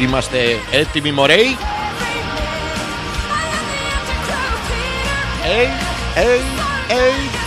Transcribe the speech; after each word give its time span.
Είμαστε 0.00 0.60
έτοιμοι 0.70 1.12
μωρέοι. 1.12 1.56
Hey, 5.42 5.68
hey, 6.18 6.40
hey. 6.88 7.40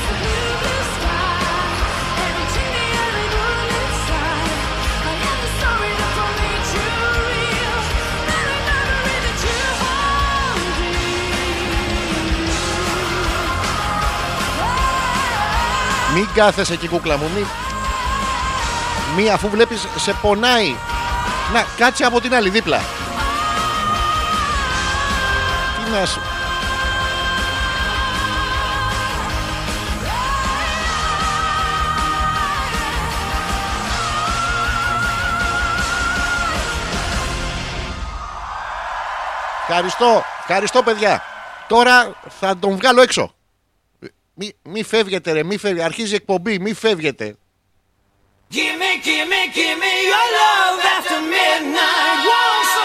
Μην 16.14 16.28
κάθεσαι 16.34 16.74
εκεί 16.74 16.88
κούκλα 16.88 17.18
μου 17.18 17.30
Μην 17.36 17.46
Μη 19.16 19.30
αφού 19.30 19.50
βλέπεις 19.50 19.88
σε 19.96 20.14
πονάει 20.22 20.76
Να 21.52 21.66
κάτσε 21.78 22.06
από 22.06 22.22
την 22.22 22.36
άλλη 22.36 22.50
δίπλα 22.50 22.80
Τι 25.86 25.92
να 25.92 26.06
σου 26.06 26.22
Ευχαριστώ, 39.68 40.24
ευχαριστώ 40.40 40.84
παιδιά. 40.84 41.22
Τώρα 41.68 42.16
θα 42.30 42.58
τον 42.58 42.76
βγάλω 42.76 43.02
έξω. 43.02 43.36
Μη, 44.34 44.52
μη 44.64 44.84
φεύγετε 44.84 45.32
ρε, 45.32 45.44
μη 45.44 45.58
φεύγετε. 45.58 45.84
Αρχίζει 45.86 46.12
η 46.12 46.16
εκπομπή, 46.16 46.60
μη 46.60 46.74
φεύγετε. 46.74 47.36
Give 48.54 48.78
me, 48.78 49.00
give 49.00 49.28
me, 49.28 49.48
give 49.48 49.80
me 49.80 50.06
your 50.06 50.14
love 50.14 50.80
after 50.86 51.20
midnight. 51.22 52.28
Won't 52.28 52.83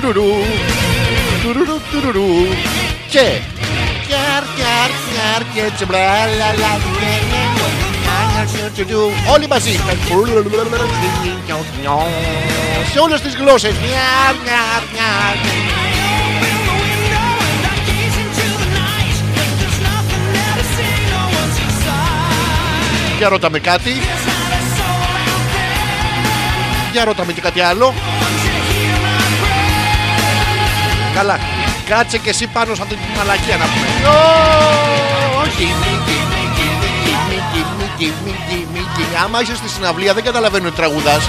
Τουρουρου, 0.00 0.12
τουρουρου. 0.12 0.44
Τουρουρου, 1.42 1.80
τουρουρου. 1.90 2.30
Και. 3.10 3.26
Κιάρ, 4.06 4.42
κιάρ, 4.56 4.90
κιάρ, 5.06 5.42
και 5.54 5.60
έτσι, 5.72 5.84
μπλα, 5.84 5.98
λα, 6.38 6.48
λα, 6.62 6.72
νε, 7.00 7.14
νε, 7.30 7.42
νε. 7.58 7.72
Όλοι 9.32 9.46
μαζί. 9.48 9.70
Σε 12.92 12.98
όλες 12.98 13.20
τις 13.20 13.34
γλώσσες. 13.34 13.72
Μιάρ, 13.72 14.34
μιάρ, 14.44 14.82
μιάρ. 14.92 15.36
Open 16.38 16.56
the 16.68 16.74
window 16.84 17.28
and 17.50 17.64
I 17.72 17.76
gaze 17.88 18.18
into 18.22 18.46
the 18.62 18.68
night. 18.82 19.16
There's 19.58 19.78
nothing 19.90 20.24
there 20.34 20.54
to 20.58 20.64
see, 20.74 20.94
no 21.14 21.22
one's 21.38 21.58
inside. 21.66 23.18
Για 23.18 23.28
ρώτα 23.28 23.50
με 23.50 23.58
κάτι. 23.58 23.90
There's 23.90 24.26
not 24.30 24.50
a 24.58 24.62
soul 24.76 25.02
out 25.26 25.44
there. 25.54 26.92
Για 26.92 27.04
ρώτα 27.04 27.24
με 27.24 27.32
και 27.32 27.40
κάτι 27.40 27.60
άλλο. 27.60 27.94
Καλά. 31.18 31.38
Κάτσε 31.88 32.18
και 32.18 32.28
εσύ 32.28 32.46
πάνω 32.46 32.74
σε 32.74 32.82
αυτή 32.82 32.94
τη 32.94 33.16
μαλακία 33.16 33.56
να 33.56 33.64
πούμε. 33.64 33.86
Ω, 34.08 35.40
Όχι. 35.40 35.74
Gimme, 35.74 35.92
gimme, 36.08 36.42
gimme, 37.98 38.46
gimme, 38.48 38.82
gimme. 38.96 39.22
Άμα 39.24 39.40
είσαι 39.40 39.56
στη 39.56 39.68
συναυλία 39.68 40.14
δεν 40.14 40.24
καταλαβαίνω 40.24 40.66
ότι 40.66 40.76
τραγουδάς. 40.76 41.28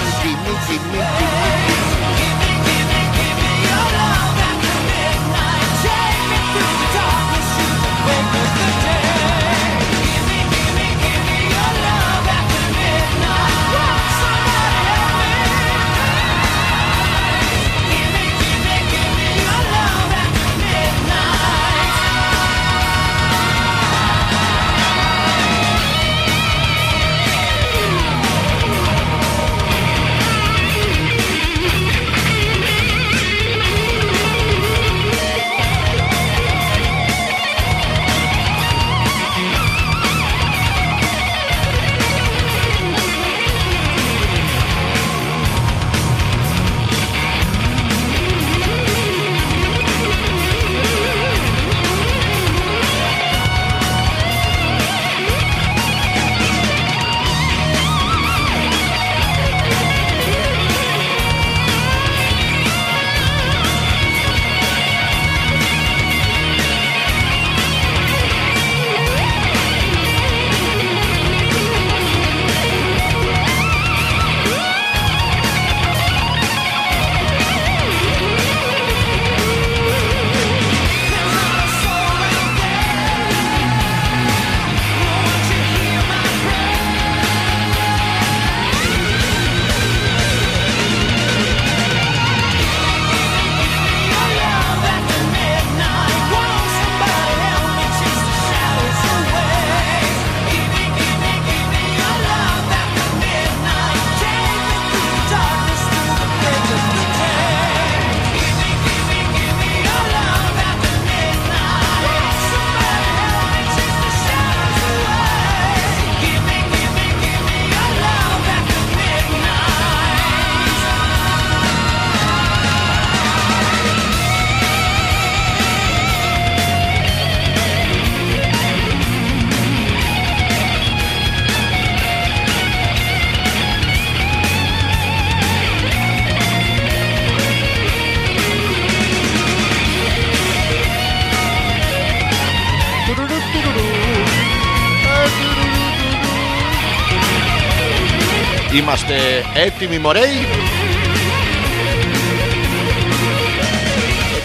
Είμαστε 149.00 149.44
έτοιμοι 149.54 149.98
μωρέοι 149.98 150.46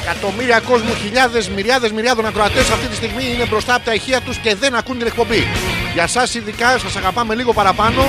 Εκατομμύρια 0.02 0.60
κόσμου, 0.60 0.96
χιλιάδες, 1.04 1.50
μυριάδες, 1.50 1.92
μυριάδων 1.92 2.26
ακροατές 2.26 2.70
αυτή 2.70 2.88
τη 2.88 2.96
στιγμή 2.96 3.34
είναι 3.34 3.46
μπροστά 3.46 3.76
από 3.76 3.86
τα 3.86 3.94
ηχεία 3.94 4.22
τους 4.22 4.38
και 4.38 4.56
δεν 4.56 4.76
ακούν 4.76 4.98
την 4.98 5.08
εκπομπή. 5.08 5.48
Για 5.94 6.08
σας 6.08 6.34
ειδικά 6.34 6.78
σας 6.78 6.96
αγαπάμε 6.96 7.36
λίγο 7.36 7.54
παραπάνω. 7.54 8.04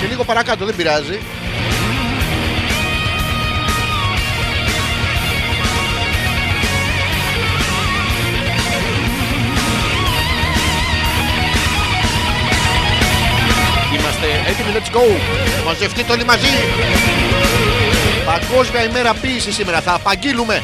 Και 0.00 0.06
λίγο 0.08 0.24
παρακάτω, 0.24 0.64
δεν 0.64 0.76
πειράζει. 0.76 1.18
Είμαστε 14.16 14.50
έτοιμοι, 14.50 14.76
let's 14.76 14.96
go. 14.96 15.20
Μαζευτείτε 15.64 16.12
όλοι 16.12 16.24
μαζί. 16.24 16.54
Παγκόσμια 18.24 18.84
ημέρα 18.84 19.14
ποίησης 19.14 19.54
σήμερα. 19.54 19.80
Θα 19.80 19.94
απαγγείλουμε. 19.94 20.62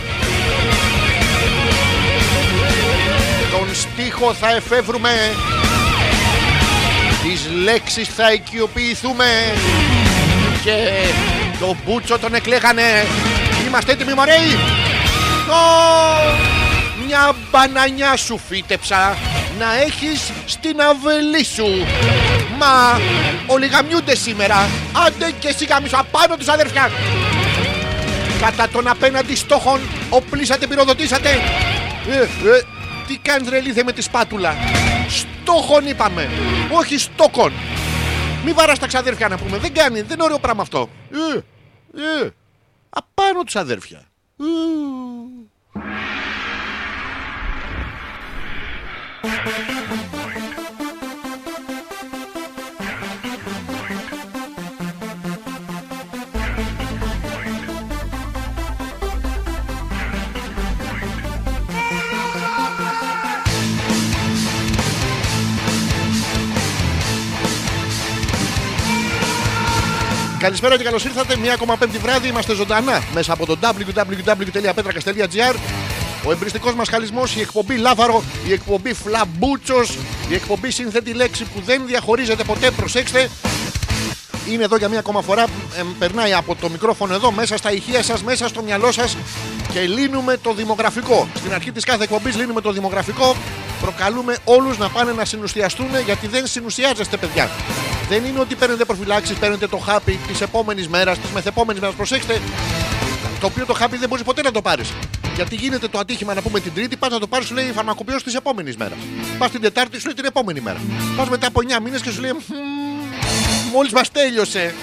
Τον 3.50 3.68
στίχο 3.74 4.34
θα 4.34 4.54
εφεύρουμε. 4.54 5.10
Τις 7.22 7.48
λέξεις 7.62 8.08
θα 8.08 8.32
οικειοποιηθούμε. 8.32 9.24
Και 10.64 10.76
το 11.60 11.76
μπούτσο 11.84 12.18
τον 12.18 12.34
εκλέγανε. 12.34 13.06
Είμαστε 13.66 13.92
έτοιμοι 13.92 14.12
μωρέοι. 14.14 14.58
Ω, 15.48 15.62
Μια 17.06 17.34
μπανανιά 17.50 18.16
σου 18.16 18.40
φύτεψα 18.48 19.16
να 19.58 19.80
έχεις 19.82 20.30
στην 20.46 20.80
αυλή 20.80 21.44
σου. 21.44 21.86
Μα 22.62 23.00
όλοι 23.46 23.66
γαμιούνται 23.66 24.14
σήμερα. 24.14 24.56
Άντε 25.06 25.30
και 25.38 25.48
εσύ 25.48 25.64
γαμίσου 25.64 25.98
απάνω 25.98 26.36
τους 26.36 26.48
αδερφιά. 26.48 26.90
Κατά 28.40 28.68
τον 28.68 28.88
απέναντι 28.88 29.36
στόχων 29.36 29.80
οπλίσατε, 30.10 30.66
πυροδοτήσατε. 30.66 31.28
Ε, 32.08 32.20
ε, 32.20 32.26
τι 33.06 33.16
κάνεις 33.16 33.48
ρε 33.48 33.60
λίθε 33.60 33.82
με 33.82 33.92
τη 33.92 34.02
σπάτουλα. 34.02 34.54
Στόχων 35.08 35.86
είπαμε. 35.86 36.30
Όχι 36.70 36.98
στόκων. 36.98 37.52
Μη 38.44 38.52
βαράς 38.52 38.78
τα 38.78 38.86
ξαδέρφια 38.86 39.28
να 39.28 39.36
πούμε. 39.36 39.58
Δεν 39.58 39.74
κάνει. 39.74 40.00
Δεν 40.00 40.14
είναι 40.14 40.22
ωραίο 40.22 40.38
πράγμα 40.38 40.62
αυτό. 40.62 40.88
Ε, 41.10 41.36
ε, 42.24 42.30
απάνω 42.90 43.42
τους 43.42 43.56
αδέρφια. 43.56 44.02
Ε. 44.38 44.44
Καλησπέρα 70.42 70.76
και 70.76 70.84
καλώς 70.84 71.04
ήρθατε. 71.04 71.36
Μία 71.36 71.52
ακόμα 71.52 71.76
πέμπτη 71.76 71.98
βράδυ 71.98 72.28
είμαστε 72.28 72.54
ζωντανά 72.54 73.02
μέσα 73.14 73.32
από 73.32 73.46
το 73.46 73.56
www.petrakas.gr. 73.62 75.54
Ο 76.26 76.32
εμπριστικός 76.32 76.74
μας 76.74 76.88
χαλισμός, 76.88 77.36
η 77.36 77.40
εκπομπή 77.40 77.76
Λάβαρο, 77.76 78.22
η 78.46 78.52
εκπομπή 78.52 78.92
Φλαμπούτσος, 78.94 79.98
η 80.28 80.34
εκπομπή 80.34 80.70
Σύνθετη 80.70 81.12
λέξη 81.12 81.44
που 81.44 81.60
δεν 81.64 81.82
διαχωρίζεται 81.86 82.44
ποτέ. 82.44 82.70
Προσέξτε, 82.70 83.30
είναι 84.50 84.64
εδώ 84.64 84.76
για 84.76 84.88
μία 84.88 84.98
ακόμα 84.98 85.22
φορά. 85.22 85.44
εμ, 85.78 85.88
περνάει 85.98 86.32
από 86.32 86.54
το 86.54 86.68
μικρόφωνο 86.68 87.14
εδώ 87.14 87.30
μέσα 87.30 87.56
στα 87.56 87.72
ηχεία 87.72 88.02
σας, 88.02 88.22
μέσα 88.22 88.48
στο 88.48 88.62
μυαλό 88.62 88.92
σας 88.92 89.16
και 89.72 89.80
λύνουμε 89.80 90.36
το 90.36 90.52
δημογραφικό. 90.52 91.28
Στην 91.34 91.52
αρχή 91.52 91.72
της 91.72 91.84
κάθε 91.84 92.02
εκπομπής 92.02 92.36
λύνουμε 92.36 92.60
το 92.60 92.72
δημογραφικό. 92.72 93.36
Προκαλούμε 93.82 94.36
όλους 94.44 94.78
να 94.78 94.88
πάνε 94.88 95.12
να 95.12 95.24
συνουστιαστούν 95.24 95.86
γιατί 96.04 96.26
δεν 96.26 96.46
συνουστιάζεστε, 96.46 97.16
παιδιά. 97.16 97.50
Δεν 98.08 98.24
είναι 98.24 98.40
ότι 98.40 98.54
παίρνετε 98.54 98.84
προφυλάξεις, 98.84 99.36
παίρνετε 99.36 99.68
το 99.68 99.76
χάπι 99.76 100.18
της 100.26 100.40
επόμενης 100.40 100.88
μέρας, 100.88 101.18
της 101.18 101.30
μεθεπόμενης 101.30 101.80
μέρας. 101.80 101.96
Προσέξτε, 101.96 102.40
το 103.40 103.46
οποίο 103.46 103.66
το 103.66 103.72
χάπι 103.72 103.96
δεν 103.96 104.08
μπορείς 104.08 104.24
ποτέ 104.24 104.42
να 104.42 104.50
το 104.50 104.62
πάρεις. 104.62 104.92
Γιατί 105.34 105.54
γίνεται 105.54 105.88
το 105.88 105.98
ατύχημα 105.98 106.34
να 106.34 106.42
πούμε 106.42 106.60
την 106.60 106.74
Τρίτη, 106.74 106.96
πας 106.96 107.10
να 107.10 107.18
το 107.18 107.26
πάρεις, 107.26 107.46
σου 107.46 107.54
λέει 107.54 107.72
φαρμακοποιός 107.74 108.22
της 108.22 108.34
επόμενης 108.34 108.76
μέρας. 108.76 108.98
Πας 109.38 109.50
την 109.50 109.60
Τετάρτη, 109.60 109.98
σου 109.98 110.06
λέει 110.06 110.14
την 110.14 110.24
επόμενη 110.24 110.60
μέρα. 110.60 110.80
Πας 111.16 111.28
μετά 111.28 111.46
από 111.46 111.60
9 111.60 111.80
μήνες 111.80 112.00
και 112.00 112.10
σου 112.10 112.20
λέει 112.20 112.32
μόλις 113.72 113.92
μας 113.92 114.10
τέλειωσε. 114.10 114.74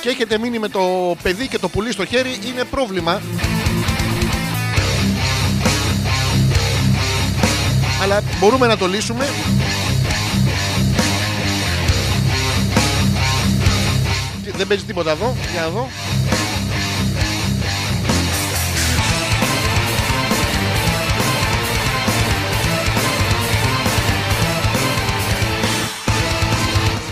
Και 0.00 0.08
έχετε 0.08 0.38
μείνει 0.38 0.58
με 0.58 0.68
το 0.68 0.80
παιδί 1.22 1.48
και 1.48 1.58
το 1.58 1.68
πουλί 1.68 1.92
στο 1.92 2.04
χέρι, 2.04 2.38
είναι 2.46 2.64
πρόβλημα. 2.64 3.22
Αλλά 8.04 8.22
μπορούμε 8.40 8.66
να 8.66 8.76
το 8.76 8.86
λύσουμε. 8.86 9.24
Τι- 14.44 14.50
Δεν 14.56 14.66
παίζει 14.66 14.84
τίποτα 14.84 15.10
εδώ. 15.10 15.36
Για 15.52 15.60
να 15.60 15.68
δω. 15.68 15.88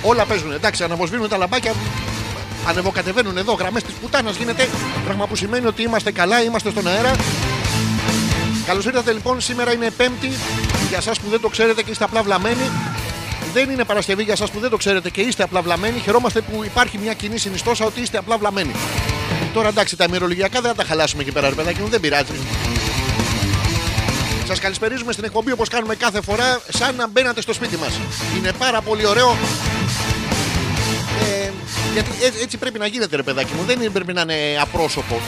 Όλα 0.03 0.25
παίζουν. 0.25 0.53
Εντάξει, 0.53 0.85
αναβοσβήνουν 0.85 1.29
τα 1.29 1.37
λαμπάκια. 1.37 1.73
Ανεβοκατεβαίνουν 2.69 3.37
εδώ 3.37 3.53
γραμμές 3.53 3.83
της 3.83 3.95
πουτάνας. 3.95 4.37
Γίνεται 4.37 4.69
πράγμα 5.05 5.27
που 5.27 5.37
σημαίνει 5.37 5.67
ότι 5.67 5.83
είμαστε 5.83 6.13
καλά, 6.13 6.43
είμαστε 6.43 6.71
στον 6.71 6.87
αέρα. 6.87 7.13
Καλώς 8.67 8.85
ήρθατε 8.85 9.13
λοιπόν. 9.13 9.41
Σήμερα 9.41 9.73
είναι 9.73 9.91
Πέμπτη. 9.91 10.33
Για 10.89 10.99
εσά 10.99 11.11
που 11.13 11.29
δεν 11.31 11.41
το 11.41 11.49
ξέρετε 11.49 11.83
και 11.83 11.91
είστε 11.91 12.05
απλά 12.05 12.23
βλαμμένοι. 12.23 12.71
Δεν 13.53 13.71
είναι 13.71 13.85
Παρασκευή 13.85 14.23
για 14.23 14.33
εσά 14.33 14.47
που 14.47 14.59
δεν 14.61 14.71
το 14.71 14.77
ξέρετε 14.77 15.11
και 15.11 15.21
είστε 15.21 15.43
απλά 15.43 15.63
βλαμμένοι. 15.63 15.99
Χαιρόμαστε 15.99 16.41
που 16.41 16.65
υπάρχει 16.65 16.99
μια 16.99 17.13
κοινή 17.15 17.39
συνιστόσα 17.39 17.85
ότι 17.85 18.01
είστε 18.01 18.19
απλά 18.19 18.37
βλαμμένοι. 18.39 18.73
Τώρα 19.55 19.69
εντάξει, 19.69 19.97
τα 19.97 20.05
ημερολογιακά 20.09 20.61
δεν 20.61 20.71
θα 20.71 20.77
τα 20.77 20.85
χαλάσουμε 20.85 21.23
εκεί 21.23 21.33
πέρα, 21.33 21.49
ρε 21.49 21.55
παιδάκι 21.55 21.81
μου, 21.81 21.89
δεν 21.89 22.01
πειράζει. 22.01 22.33
Σας 24.47 24.59
καλησπερίζουμε 24.59 25.13
στην 25.13 25.25
εκπομπή 25.25 25.53
όπως 25.53 25.69
κάνουμε 25.69 25.95
κάθε 25.95 26.21
φορά, 26.21 26.61
σαν 26.69 26.95
να 26.95 27.09
μπαίνατε 27.09 27.41
στο 27.41 27.53
σπίτι 27.53 27.77
μας. 27.77 27.93
Είναι 28.39 28.53
πάρα 28.59 28.81
πολύ 28.81 29.07
ωραίο. 29.07 29.37
Ε, 31.23 31.51
γιατί 31.93 32.11
έ- 32.23 32.43
έτσι 32.43 32.57
πρέπει 32.57 32.79
να 32.79 32.87
γίνεται, 32.87 33.17
ρε 33.17 33.23
παιδάκι 33.23 33.53
μου. 33.57 33.65
Δεν 33.67 33.81
είναι, 33.81 33.91
πρέπει 33.91 34.13
να 34.13 34.21
είναι 34.21 34.35
απρόσωπο. 34.61 35.21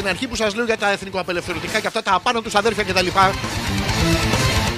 Στην 0.00 0.12
αρχή 0.12 0.28
που 0.28 0.36
σας 0.36 0.54
λέω 0.54 0.64
για 0.64 0.76
τα 0.76 0.90
εθνικοαπελευθερωτικά 0.90 1.80
και 1.80 1.86
αυτά 1.86 2.02
τα 2.02 2.14
απάνω 2.14 2.40
τους 2.40 2.54
αδέρφια 2.54 2.84
κτλ. 2.84 3.06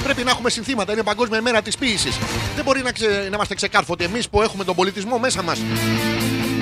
Πρέπει 0.05 0.25
να 0.25 0.31
έχουμε 0.31 0.51
συνθήματα. 0.51 0.93
Είναι 0.93 1.03
Παγκόσμια 1.03 1.39
ημέρα 1.39 1.63
της 1.63 1.77
ποιήση. 1.77 2.09
Δεν 2.55 2.65
μπορεί 2.65 2.83
να, 2.83 2.93
ξε... 2.93 3.07
να 3.07 3.35
είμαστε 3.35 3.55
ξεκάρφωτοι 3.55 4.05
εμείς 4.05 4.29
που 4.29 4.43
έχουμε 4.43 4.65
τον 4.65 4.75
πολιτισμό 4.75 5.19
μέσα 5.19 5.43
μας. 5.43 5.59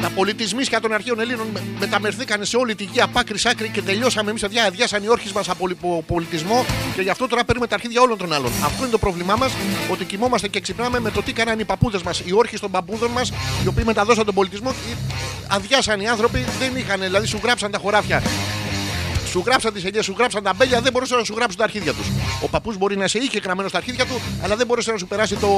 Τα 0.02 0.10
πολιτισμίσια 0.14 0.80
των 0.80 0.92
αρχαίων 0.92 1.20
Ελλήνων 1.20 1.46
με- 1.52 1.62
μεταμερθήκαν 1.78 2.44
σε 2.44 2.56
όλη 2.56 2.74
τη 2.74 2.84
γη 2.84 3.00
από 3.00 3.18
άκρη 3.18 3.38
σ' 3.38 3.46
άκρη 3.46 3.68
και 3.68 3.82
τελειώσαμε 3.82 4.28
εμείς 4.30 4.42
παιδιά. 4.42 4.64
Αδειάσαν 4.64 5.02
οι 5.02 5.08
όρχες 5.08 5.32
μας 5.32 5.48
από 5.48 5.66
λιπο- 5.66 6.04
πολιτισμό 6.06 6.64
και 6.94 7.02
γι' 7.02 7.10
αυτό 7.10 7.26
τώρα 7.26 7.44
παίρνουμε 7.44 7.66
τα 7.66 7.74
αρχίδια 7.74 8.00
όλων 8.00 8.18
των 8.18 8.32
άλλων. 8.32 8.50
Αυτό 8.64 8.82
είναι 8.82 8.90
το 8.90 8.98
πρόβλημά 8.98 9.36
μας, 9.36 9.52
ότι 9.90 10.04
κοιμόμαστε 10.04 10.48
και 10.48 10.60
ξυπνάμε 10.60 11.00
με 11.00 11.10
το 11.10 11.22
τι 11.22 11.32
κάνανε 11.32 11.62
οι 11.62 11.64
παππούδες 11.64 12.02
μας, 12.02 12.22
οι 12.24 12.32
όρχες 12.32 12.60
των 12.60 12.70
παππούδων 12.70 13.10
μας, 13.10 13.32
οι 13.64 13.66
οποίοι 13.66 13.84
μεταδώσαν 13.86 14.24
τον 14.24 14.34
πολιτισμό. 14.34 14.70
Ε, 14.70 14.94
Αδειάσαν 15.48 16.00
οι 16.00 16.08
άνθρωποι, 16.08 16.44
δεν 16.58 16.76
είχαν, 16.76 17.00
δηλαδή 17.00 17.26
σου 17.26 17.40
γράψαν 17.42 17.70
τα 17.70 17.78
χωράφια. 17.78 18.22
Σου 19.30 19.42
γράψαν 19.46 19.72
τις 19.72 19.84
ελιές, 19.84 20.04
σου 20.04 20.14
γράψαν 20.18 20.42
τα 20.42 20.52
μπέλια, 20.52 20.80
δεν 20.80 20.92
μπορούσαν 20.92 21.18
να 21.18 21.24
σου 21.24 21.34
γράψουν 21.36 21.58
τα 21.58 21.64
αρχίδια 21.64 21.92
τους. 21.92 22.06
Ο 22.42 22.48
παππούς 22.48 22.76
μπορεί 22.76 22.96
να 22.96 23.08
σε 23.08 23.18
είχε 23.18 23.38
γραμμένο 23.38 23.68
στα 23.68 23.78
αρχίδια 23.78 24.06
του, 24.06 24.20
αλλά 24.42 24.56
δεν 24.56 24.66
μπορούσε 24.66 24.92
να 24.92 24.98
σου 24.98 25.06
περάσει 25.06 25.36
το, 25.36 25.48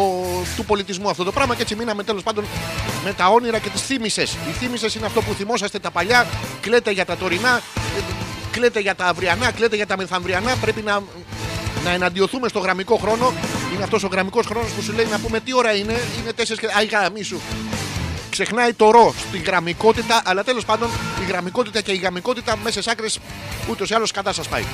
του 0.56 0.64
πολιτισμού 0.64 1.08
αυτό 1.08 1.24
το 1.24 1.32
πράγμα 1.32 1.54
και 1.54 1.62
έτσι 1.62 1.74
μείναμε 1.74 2.02
τέλος 2.02 2.22
πάντων 2.22 2.44
με 3.04 3.12
τα 3.12 3.28
όνειρα 3.28 3.58
και 3.58 3.68
τις 3.68 3.82
θύμησες. 3.82 4.32
Οι 4.32 4.52
θύμησες 4.58 4.94
είναι 4.94 5.06
αυτό 5.06 5.22
που 5.22 5.32
θυμόσαστε 5.32 5.78
τα 5.78 5.90
παλιά, 5.90 6.26
κλαίτε 6.60 6.90
για 6.90 7.04
τα 7.04 7.16
τωρινά, 7.16 7.56
ε, 7.56 8.00
κλαίτε 8.50 8.80
για 8.80 8.94
τα 8.94 9.06
αυριανά, 9.06 9.50
κλαίτε 9.50 9.76
για 9.76 9.86
τα 9.86 9.96
μεθαμβριανά. 9.96 10.56
Πρέπει 10.60 10.82
να, 10.82 11.02
να 11.84 11.90
εναντιωθούμε 11.90 12.48
στο 12.48 12.58
γραμμικό 12.58 12.96
χρόνο. 12.96 13.32
Είναι 13.74 13.82
αυτός 13.82 14.04
ο 14.04 14.06
γραμμικός 14.06 14.46
χρόνος 14.46 14.70
που 14.70 14.82
σου 14.82 14.92
λέει 14.92 15.06
να 15.10 15.18
πούμε 15.18 15.40
τι 15.40 15.54
ώρα 15.54 15.74
είναι, 15.74 15.92
είναι 16.20 16.30
4 16.36 16.42
και. 16.58 16.68
Αϊ, 16.76 16.86
γαμίσου 16.86 17.40
ξεχνάει 18.32 18.72
το 18.72 18.90
ρο 18.90 19.14
στην 19.28 19.42
γραμμικότητα, 19.42 20.22
αλλά 20.24 20.44
τέλος 20.44 20.64
πάντων 20.64 20.88
η 21.22 21.24
γραμμικότητα 21.28 21.80
και 21.80 21.92
η 21.92 21.96
γαμικότητα 21.96 22.56
μέσα 22.56 22.82
σε 22.82 22.90
άκρες 22.90 23.18
ούτως 23.70 23.90
ή 23.90 23.94
άλλως 23.94 24.10
κατά 24.10 24.32
σας 24.32 24.48
πάει. 24.48 24.64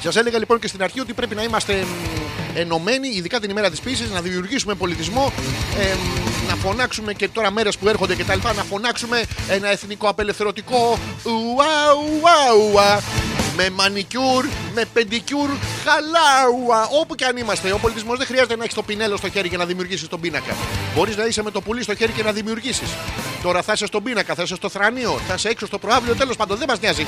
Σας 0.00 0.16
έλεγα 0.16 0.38
λοιπόν 0.38 0.58
και 0.58 0.68
στην 0.68 0.82
αρχή 0.82 1.00
ότι 1.00 1.12
πρέπει 1.12 1.34
να 1.34 1.42
είμαστε 1.42 1.74
μ, 1.74 2.43
ενωμένοι, 2.54 3.08
ειδικά 3.08 3.40
την 3.40 3.50
ημέρα 3.50 3.70
της 3.70 3.80
ποιήση, 3.80 4.08
να 4.12 4.20
δημιουργήσουμε 4.20 4.74
πολιτισμό, 4.74 5.32
ε, 5.78 5.94
μ, 5.94 6.48
να 6.48 6.54
φωνάξουμε 6.54 7.12
και 7.12 7.28
τώρα 7.28 7.50
μέρες 7.50 7.76
που 7.78 7.88
έρχονται 7.88 8.14
κτλ. 8.14 8.38
Να 8.56 8.64
φωνάξουμε 8.64 9.22
ένα 9.48 9.68
εθνικό 9.70 10.08
απελευθερωτικό 10.08 10.98
ουα, 11.24 11.92
ουα, 12.20 12.72
ουα. 12.72 13.02
με 13.56 13.70
μανικιούρ, 13.70 14.44
με 14.74 14.84
πεντικιούρ, 14.92 15.48
χαλάουα. 15.84 16.88
Όπου 17.00 17.14
και 17.14 17.24
αν 17.24 17.36
είμαστε, 17.36 17.72
ο 17.72 17.78
πολιτισμός 17.78 18.18
δεν 18.18 18.26
χρειάζεται 18.26 18.56
να 18.56 18.62
έχεις 18.62 18.74
το 18.74 18.82
πινέλο 18.82 19.16
στο 19.16 19.30
χέρι 19.30 19.48
για 19.48 19.58
να 19.58 19.64
δημιουργήσεις 19.64 20.08
τον 20.08 20.20
πίνακα. 20.20 20.56
Μπορείς 20.94 21.16
να 21.16 21.24
είσαι 21.24 21.42
με 21.42 21.50
το 21.50 21.60
πουλί 21.60 21.82
στο 21.82 21.94
χέρι 21.94 22.12
και 22.12 22.22
να 22.22 22.32
δημιουργήσεις. 22.32 22.88
Τώρα 23.42 23.62
θα 23.62 23.72
είσαι 23.72 23.86
στον 23.86 24.02
πίνακα, 24.02 24.34
θα 24.34 24.42
είσαι 24.42 24.54
στο 24.54 24.68
θρανίο, 24.68 25.20
θα 25.28 25.34
είσαι 25.34 25.48
έξω 25.48 25.66
στο 25.66 25.78
προαύλιο, 25.78 26.14
τέλος 26.14 26.36
πάντων 26.36 26.58
δεν 26.58 26.66
μας 26.68 26.80
νοιάζει. 26.80 27.06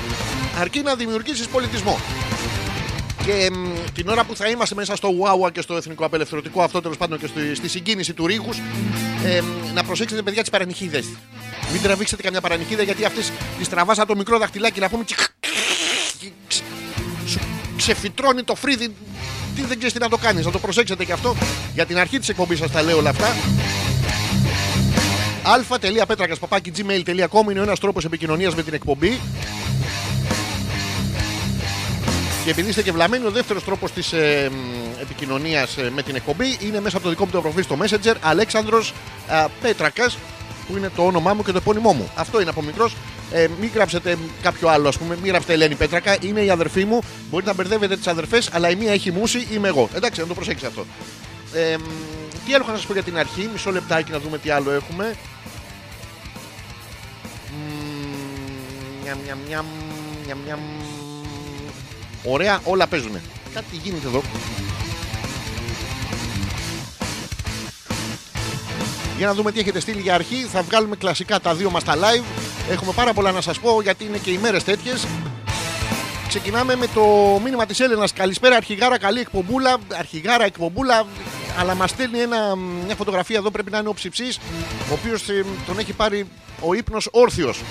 Αρκεί 0.60 0.80
να 0.82 0.94
δημιουργήσεις 0.94 1.46
πολιτισμό. 1.46 2.00
Και 3.26 3.50
μ, 3.52 3.68
την 3.95 4.09
ώρα 4.09 4.25
που 4.25 4.37
θα 4.37 4.49
είμαστε 4.49 4.75
μέσα 4.75 4.97
στο 4.97 5.09
ουα 5.08 5.30
ουα 5.30 5.52
και 5.52 5.61
στο 5.61 5.76
εθνικό 5.76 6.04
απελευθερωτικό 6.04 6.62
αυτό 6.62 6.80
τέλος 6.80 6.97
πάντων 6.97 7.18
και 7.18 7.26
στη, 7.26 7.54
στη 7.54 7.68
συγκίνηση 7.68 8.12
του 8.12 8.26
ρίγους, 8.26 8.56
ε, 9.25 9.40
μ, 9.40 9.75
να 9.75 9.85
προσέξετε 9.85 10.23
παιδιά 10.23 10.40
τις 10.40 10.50
παρανυχίδε. 10.50 11.02
Μην 11.73 11.83
τραβήξετε 11.83 12.23
καμιά 12.23 12.40
παρανυχίδα 12.40 12.83
γιατί 12.83 13.04
αυτές 13.04 13.33
τις 13.59 13.68
τραβάς 13.68 13.99
από 13.99 14.09
το 14.09 14.16
μικρό 14.16 14.38
δαχτυλάκι 14.38 14.80
να 14.80 14.88
πούμε. 14.88 15.04
και 15.04 15.14
Σου 17.26 17.38
ξεφυτρώνει 17.76 18.42
το 18.42 18.54
φρύδι. 18.54 18.95
Τι 19.56 19.62
δεν 19.62 19.76
ξέρεις 19.76 19.92
τι 19.92 19.99
να 19.99 20.09
το 20.09 20.16
κάνεις. 20.16 20.45
Να 20.45 20.50
το 20.50 20.59
προσέξετε 20.59 21.04
και 21.04 21.12
αυτό. 21.12 21.37
Για 21.75 21.87
την 21.87 21.99
αρχή 21.99 22.18
της 22.18 22.28
εκπομπής 22.28 22.59
σας 22.59 22.71
τα 22.71 22.83
λέω 22.83 22.99
όλα 22.99 23.11
αυτά. 23.11 23.37
αλφα.πέτρακα.gmail.com 25.42 27.50
είναι 27.50 27.61
ο 27.61 27.62
ένας 27.62 27.80
τρόπος 27.80 28.04
επικοινωνίας 28.04 28.54
με 28.54 28.62
την 28.62 28.75
εκπομπή. 28.75 29.21
Και 32.46 32.52
επειδή 32.52 32.68
είστε 32.68 32.82
και 32.82 32.92
βλαμμένοι, 32.92 33.26
ο 33.26 33.30
δεύτερος 33.30 33.64
τρόπος 33.64 33.92
της 33.92 34.12
ε, 34.12 34.50
επικοινωνίας 35.00 35.76
με 35.94 36.02
την 36.02 36.14
εκπομπή 36.14 36.56
είναι 36.60 36.80
μέσα 36.80 36.96
από 36.96 37.04
το 37.04 37.10
δικό 37.10 37.24
μου 37.24 37.30
το 37.30 37.40
προφίλ 37.40 37.62
στο 37.62 37.78
Messenger 37.82 38.14
Αλέξανδρος 38.20 38.92
Πέτρακας, 39.60 40.18
που 40.68 40.76
είναι 40.76 40.90
το 40.96 41.06
όνομά 41.06 41.34
μου 41.34 41.42
και 41.42 41.52
το 41.52 41.58
επώνυμό 41.58 41.92
μου. 41.92 42.10
Αυτό 42.14 42.40
είναι 42.40 42.50
από 42.50 42.62
μικρός. 42.62 42.96
Ε, 43.32 43.46
μην 43.60 43.70
γράψετε 43.74 44.18
κάποιο 44.42 44.68
άλλο, 44.68 44.88
ας 44.88 44.98
πούμε. 44.98 45.16
Μην 45.22 45.26
γράψετε 45.30 45.52
Ελένη 45.52 45.74
Πέτρακα, 45.74 46.16
είναι 46.20 46.40
η 46.40 46.50
αδερφή 46.50 46.84
μου. 46.84 47.00
Μπορείτε 47.30 47.50
να 47.50 47.56
μπερδεύετε 47.56 47.96
τις 47.96 48.06
αδερφές, 48.06 48.48
αλλά 48.52 48.70
η 48.70 48.74
μία 48.74 48.92
έχει 48.92 49.10
μουσι, 49.10 49.46
είμαι 49.52 49.68
εγώ. 49.68 49.88
Εντάξει, 49.94 50.20
να 50.20 50.26
το 50.26 50.34
προσέξετε 50.34 50.66
αυτό. 50.66 50.86
Ε, 51.54 51.76
μ, 51.76 51.82
τι 52.46 52.54
άλλο 52.54 52.62
έχω 52.62 52.70
να 52.70 52.76
σας 52.76 52.86
πω 52.86 52.92
για 52.92 53.02
την 53.02 53.18
αρχή, 53.18 53.48
μισό 53.52 53.70
λεπτάκι 53.70 54.10
να 54.10 54.18
δούμε 54.18 54.38
τι 54.38 54.50
άλλο 54.50 54.70
έχουμε. 54.70 55.16
Μμμ, 57.50 59.02
Μιαμ, 59.02 59.18
μιαμ, 59.24 59.38
μιαμ, 59.46 59.66
μιαμ, 60.26 60.38
μιαμ. 60.44 60.60
Ωραία, 62.28 62.61
όλα 62.64 62.87
παίζουν. 62.87 63.21
Κάτι 63.54 63.76
γίνεται 63.83 64.06
εδώ. 64.06 64.23
Για 69.16 69.26
να 69.26 69.35
δούμε 69.35 69.52
τι 69.52 69.61
έχετε 69.61 69.80
στείλει 69.80 70.00
για 70.00 70.14
αρχή. 70.14 70.37
Θα 70.52 70.62
βγάλουμε 70.62 70.97
κλασικά 70.97 71.40
τα 71.40 71.54
δύο 71.54 71.71
μας 71.71 71.85
τα 71.85 71.95
live. 71.95 72.25
Έχουμε 72.71 72.92
πάρα 72.92 73.12
πολλά 73.12 73.33
να 73.33 73.40
σας 73.40 73.59
πω 73.59 73.83
γιατί 73.83 74.04
είναι 74.04 74.18
και 74.18 74.30
οι 74.30 74.38
μέρες 74.38 74.64
τέτοιες. 74.64 75.06
Ξεκινάμε 76.28 76.76
με 76.76 76.87
το 76.95 77.02
μήνυμα 77.45 77.66
της 77.66 77.80
Έλενας. 77.80 78.12
Καλησπέρα 78.12 78.56
αρχηγάρα, 78.56 78.99
καλή 78.99 79.21
εκπομπούλα. 79.21 79.76
Αρχηγάρα, 79.99 80.45
εκπομπούλα. 80.45 81.06
Αλλά 81.59 81.75
μας 81.75 81.90
στέλνει 81.90 82.18
ένα, 82.18 82.56
μια 82.87 82.95
φωτογραφία 82.95 83.37
εδώ 83.37 83.50
πρέπει 83.50 83.71
να 83.71 83.78
είναι 83.78 83.88
ο 83.88 83.95
ψυψής, 83.95 84.38
ο 84.90 84.92
οποίος 84.92 85.28
ε, 85.28 85.45
τον 85.66 85.78
έχει 85.78 85.92
πάρει 85.92 86.28
ο 86.61 86.75
ύπνος 86.75 87.09
όρθιος. 87.11 87.62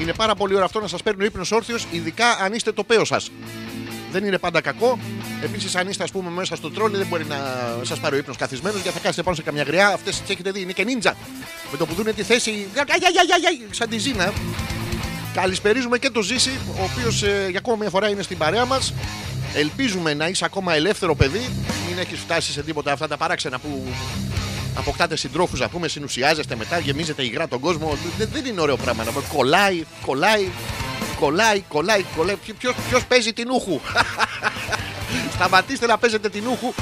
Είναι 0.00 0.12
πάρα 0.12 0.34
πολύ 0.34 0.52
ωραίο 0.52 0.64
αυτό 0.64 0.80
να 0.80 0.88
σας 0.88 1.02
παίρνει 1.02 1.22
ο 1.22 1.26
ύπνος 1.26 1.50
όρθιος, 1.50 1.86
ειδικά 1.90 2.26
αν 2.44 2.52
είστε 2.52 2.72
το 2.72 2.84
παίο 2.84 3.04
σας. 3.04 3.30
Δεν 4.12 4.24
είναι 4.24 4.38
πάντα 4.38 4.60
κακό. 4.60 4.98
Επίσης, 5.42 5.76
αν 5.76 5.88
είστε, 5.88 6.02
ας 6.02 6.10
πούμε, 6.10 6.30
μέσα 6.30 6.56
στο 6.56 6.70
τρόλι, 6.70 6.96
δεν 6.96 7.06
μπορεί 7.06 7.24
να 7.24 7.36
σας 7.82 8.00
πάρει 8.00 8.14
ο 8.14 8.18
ύπνος 8.18 8.36
καθισμένος 8.36 8.80
γιατί 8.80 8.96
θα 8.96 9.02
κάθεστε 9.02 9.22
πάνω 9.22 9.36
σε 9.36 9.42
καμιά 9.42 9.62
γριά. 9.62 9.88
Αυτές 9.88 10.20
τι 10.20 10.32
έχετε 10.32 10.50
δει, 10.50 10.60
είναι 10.60 10.72
και 10.72 10.84
νίντζα. 10.84 11.16
Με 11.70 11.76
το 11.78 11.86
που 11.86 11.94
δουν 11.94 12.14
τη 12.14 12.22
θέση. 12.22 12.50
για, 12.50 12.84
για, 12.86 12.96
για, 12.98 13.22
για, 13.26 13.36
για, 13.38 13.66
Σαν 13.70 13.88
τη 13.88 13.98
Ζήνα. 13.98 14.32
Καλησπερίζουμε 15.34 15.98
και 15.98 16.10
το 16.10 16.22
Ζήση, 16.22 16.50
ο 16.80 16.82
οποίος 16.92 17.22
για 17.50 17.58
ακόμα 17.58 17.76
μια 17.76 17.90
φορά 17.90 18.08
είναι 18.08 18.22
στην 18.22 18.38
παρέα 18.38 18.64
μας. 18.64 18.94
Ελπίζουμε 19.54 20.14
να 20.14 20.28
είσαι 20.28 20.44
ακόμα 20.44 20.74
ελεύθερο 20.74 21.14
παιδί. 21.14 21.48
Μην 21.88 21.98
έχεις 21.98 22.18
φτάσει 22.18 22.52
σε 22.52 22.62
τίποτα 22.62 22.92
αυτά 22.92 23.08
τα 23.08 23.16
παράξενα 23.16 23.58
που 23.58 23.86
αποκτάτε 24.74 25.16
συντρόφους, 25.16 25.60
να 25.60 25.68
πούμε, 25.68 25.88
συνουσιάζεστε 25.88 26.56
μετά, 26.56 26.78
γεμίζετε 26.78 27.22
υγρά 27.22 27.48
τον 27.48 27.60
κόσμο. 27.60 27.96
Δεν, 28.18 28.28
δεν 28.32 28.44
είναι 28.44 28.60
ωραίο 28.60 28.76
πράγμα 28.76 29.04
να 29.04 29.10
πούμε. 29.10 29.24
Κολλάει, 29.32 29.84
κολλάει, 30.06 30.48
κολλάει, 31.22 31.60
κολλάει, 31.68 32.04
κολλάει. 32.16 32.36
Ποιο 32.88 33.00
παίζει 33.08 33.32
την 33.32 33.50
ούχου; 33.50 33.80
Σταματήστε 35.34 35.86
να 35.86 35.98
παίζετε 35.98 36.28
την 36.28 36.46
ούχου. 36.46 36.72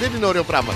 Δεν 0.00 0.12
είναι 0.16 0.26
ωραίο 0.26 0.44
πράγμα. 0.44 0.72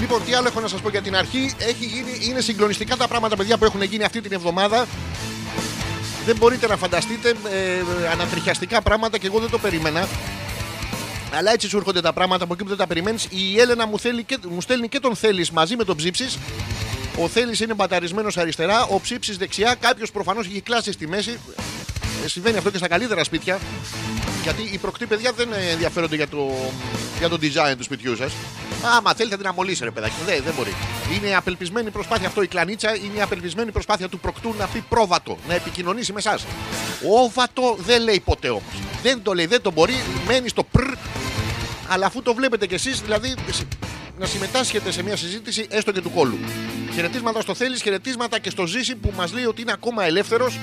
Λοιπόν, 0.00 0.24
τι 0.24 0.34
άλλο 0.34 0.48
έχω 0.48 0.60
να 0.60 0.68
σας 0.68 0.80
πω 0.80 0.88
για 0.88 1.02
την 1.02 1.16
αρχή. 1.16 1.54
Έχει 1.58 1.84
γίνει, 1.84 2.28
είναι 2.28 2.40
συγκλονιστικά 2.40 2.96
τα 2.96 3.08
πράγματα, 3.08 3.36
παιδιά, 3.36 3.58
που 3.58 3.64
έχουν 3.64 3.82
γίνει 3.82 4.04
αυτή 4.04 4.20
την 4.20 4.32
εβδομάδα. 4.32 4.86
Δεν 6.26 6.36
μπορείτε 6.36 6.66
να 6.66 6.76
φανταστείτε 6.76 7.28
ε, 7.28 8.10
ανατριχιαστικά 8.12 8.82
πράγματα 8.82 9.18
και 9.18 9.26
εγώ 9.26 9.38
δεν 9.38 9.50
το 9.50 9.58
περίμενα. 9.58 10.08
Αλλά 11.34 11.52
έτσι 11.52 11.68
σου 11.68 11.76
έρχονται 11.76 12.00
τα 12.00 12.12
πράγματα 12.12 12.44
από 12.44 12.52
εκεί 12.52 12.62
που 12.62 12.68
δεν 12.68 12.78
τα 12.78 12.86
περιμένεις. 12.86 13.26
Η 13.30 13.60
Έλενα 13.60 13.86
μου, 13.86 13.98
θέλει 13.98 14.24
και, 14.24 14.38
μου 14.48 14.60
στέλνει 14.60 14.88
και 14.88 14.98
τον 15.00 15.16
θέλει 15.16 15.46
μαζί 15.52 15.76
με 15.76 15.84
τον 15.84 15.96
ψήψης. 15.96 16.38
Ο 17.18 17.28
θέλει 17.28 17.56
είναι 17.62 17.74
μπαταρισμένος 17.74 18.36
αριστερά, 18.36 18.84
ο 18.84 19.00
ψήψης 19.00 19.36
δεξιά. 19.36 19.74
Κάποιος 19.74 20.10
προφανώς 20.10 20.46
έχει 20.46 20.60
κλάσεις 20.60 20.94
στη 20.94 21.08
μέση. 21.08 21.38
Ε, 22.24 22.28
συμβαίνει 22.28 22.56
αυτό 22.56 22.70
και 22.70 22.76
στα 22.76 22.88
καλύτερα 22.88 23.24
σπίτια. 23.24 23.58
Γιατί 24.42 24.62
οι 24.72 24.78
προκτοί 24.78 25.06
παιδιά 25.06 25.32
δεν 25.32 25.48
ενδιαφέρονται 25.70 26.16
για 26.16 26.28
το, 26.28 26.50
για 27.18 27.28
το 27.28 27.38
design 27.40 27.74
του 27.76 27.82
σπιτιού 27.82 28.16
σας. 28.16 28.32
Άμα 28.96 29.14
θέλετε 29.14 29.36
την 29.36 29.46
αμολύσει, 29.46 29.84
ρε 29.84 29.90
παιδάκι. 29.90 30.14
Δεν, 30.26 30.42
δεν 30.44 30.54
μπορεί. 30.56 30.74
Είναι 31.14 31.36
απελπισμένη 31.36 31.90
προσπάθεια 31.90 32.26
αυτό. 32.26 32.42
Η 32.42 32.46
κλανίτσα 32.46 32.96
είναι 32.96 33.16
η 33.18 33.20
απελπισμένη 33.20 33.72
προσπάθεια 33.72 34.08
του 34.08 34.18
προκτού 34.18 34.54
να 34.58 34.66
πει 34.66 34.84
πρόβατο, 34.88 35.38
να 35.48 35.54
επικοινωνήσει 35.54 36.12
με 36.12 36.18
εσάς. 36.18 36.44
Όβατο 37.24 37.76
δεν 37.86 38.02
λέει 38.02 38.20
ποτέ 38.20 38.48
όμως. 38.48 38.74
Δεν 39.02 39.22
το 39.22 39.34
λέει, 39.34 39.46
δεν 39.46 39.62
το 39.62 39.72
μπορεί. 39.72 39.94
Μένει 40.26 40.48
στο 40.48 40.62
πρ. 40.62 40.84
Αλλά 41.88 42.06
αφού 42.06 42.22
το 42.22 42.34
βλέπετε 42.34 42.66
κι 42.66 42.74
εσείς, 42.74 43.00
δηλαδή 43.00 43.34
να 44.20 44.26
συμμετάσχετε 44.26 44.90
σε 44.90 45.02
μια 45.02 45.16
συζήτηση 45.16 45.66
έστω 45.70 45.92
και 45.92 46.00
του 46.00 46.10
κόλου. 46.10 46.38
Χαιρετίσματα 46.94 47.40
στο 47.40 47.54
θέλει, 47.54 47.80
χαιρετίσματα 47.80 48.38
και 48.38 48.50
στο 48.50 48.66
ζήσει 48.66 48.94
που 48.94 49.12
μας 49.16 49.32
λέει 49.32 49.44
ότι 49.44 49.62
είναι 49.62 49.72
ακόμα 49.72 50.04
ελεύθερος. 50.04 50.58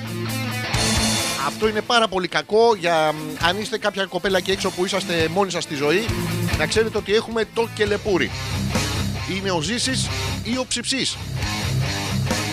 Αυτό 1.46 1.68
είναι 1.68 1.80
πάρα 1.80 2.08
πολύ 2.08 2.28
κακό 2.28 2.74
για 2.74 3.12
μ, 3.12 3.16
αν 3.46 3.60
είστε 3.60 3.78
κάποια 3.78 4.04
κοπέλα 4.04 4.40
και 4.40 4.52
έξω 4.52 4.70
που 4.70 4.84
είσαστε 4.84 5.28
μόνοι 5.28 5.50
σας 5.50 5.62
στη 5.62 5.74
ζωή 5.74 6.06
να 6.58 6.66
ξέρετε 6.66 6.98
ότι 6.98 7.14
έχουμε 7.14 7.44
το 7.54 7.68
κελεπούρι. 7.74 8.30
Είναι 9.36 9.50
ο 9.50 9.60
Ζήσης 9.60 10.08
ή 10.44 10.58
ο 10.58 10.64
Ψυψής. 10.68 11.16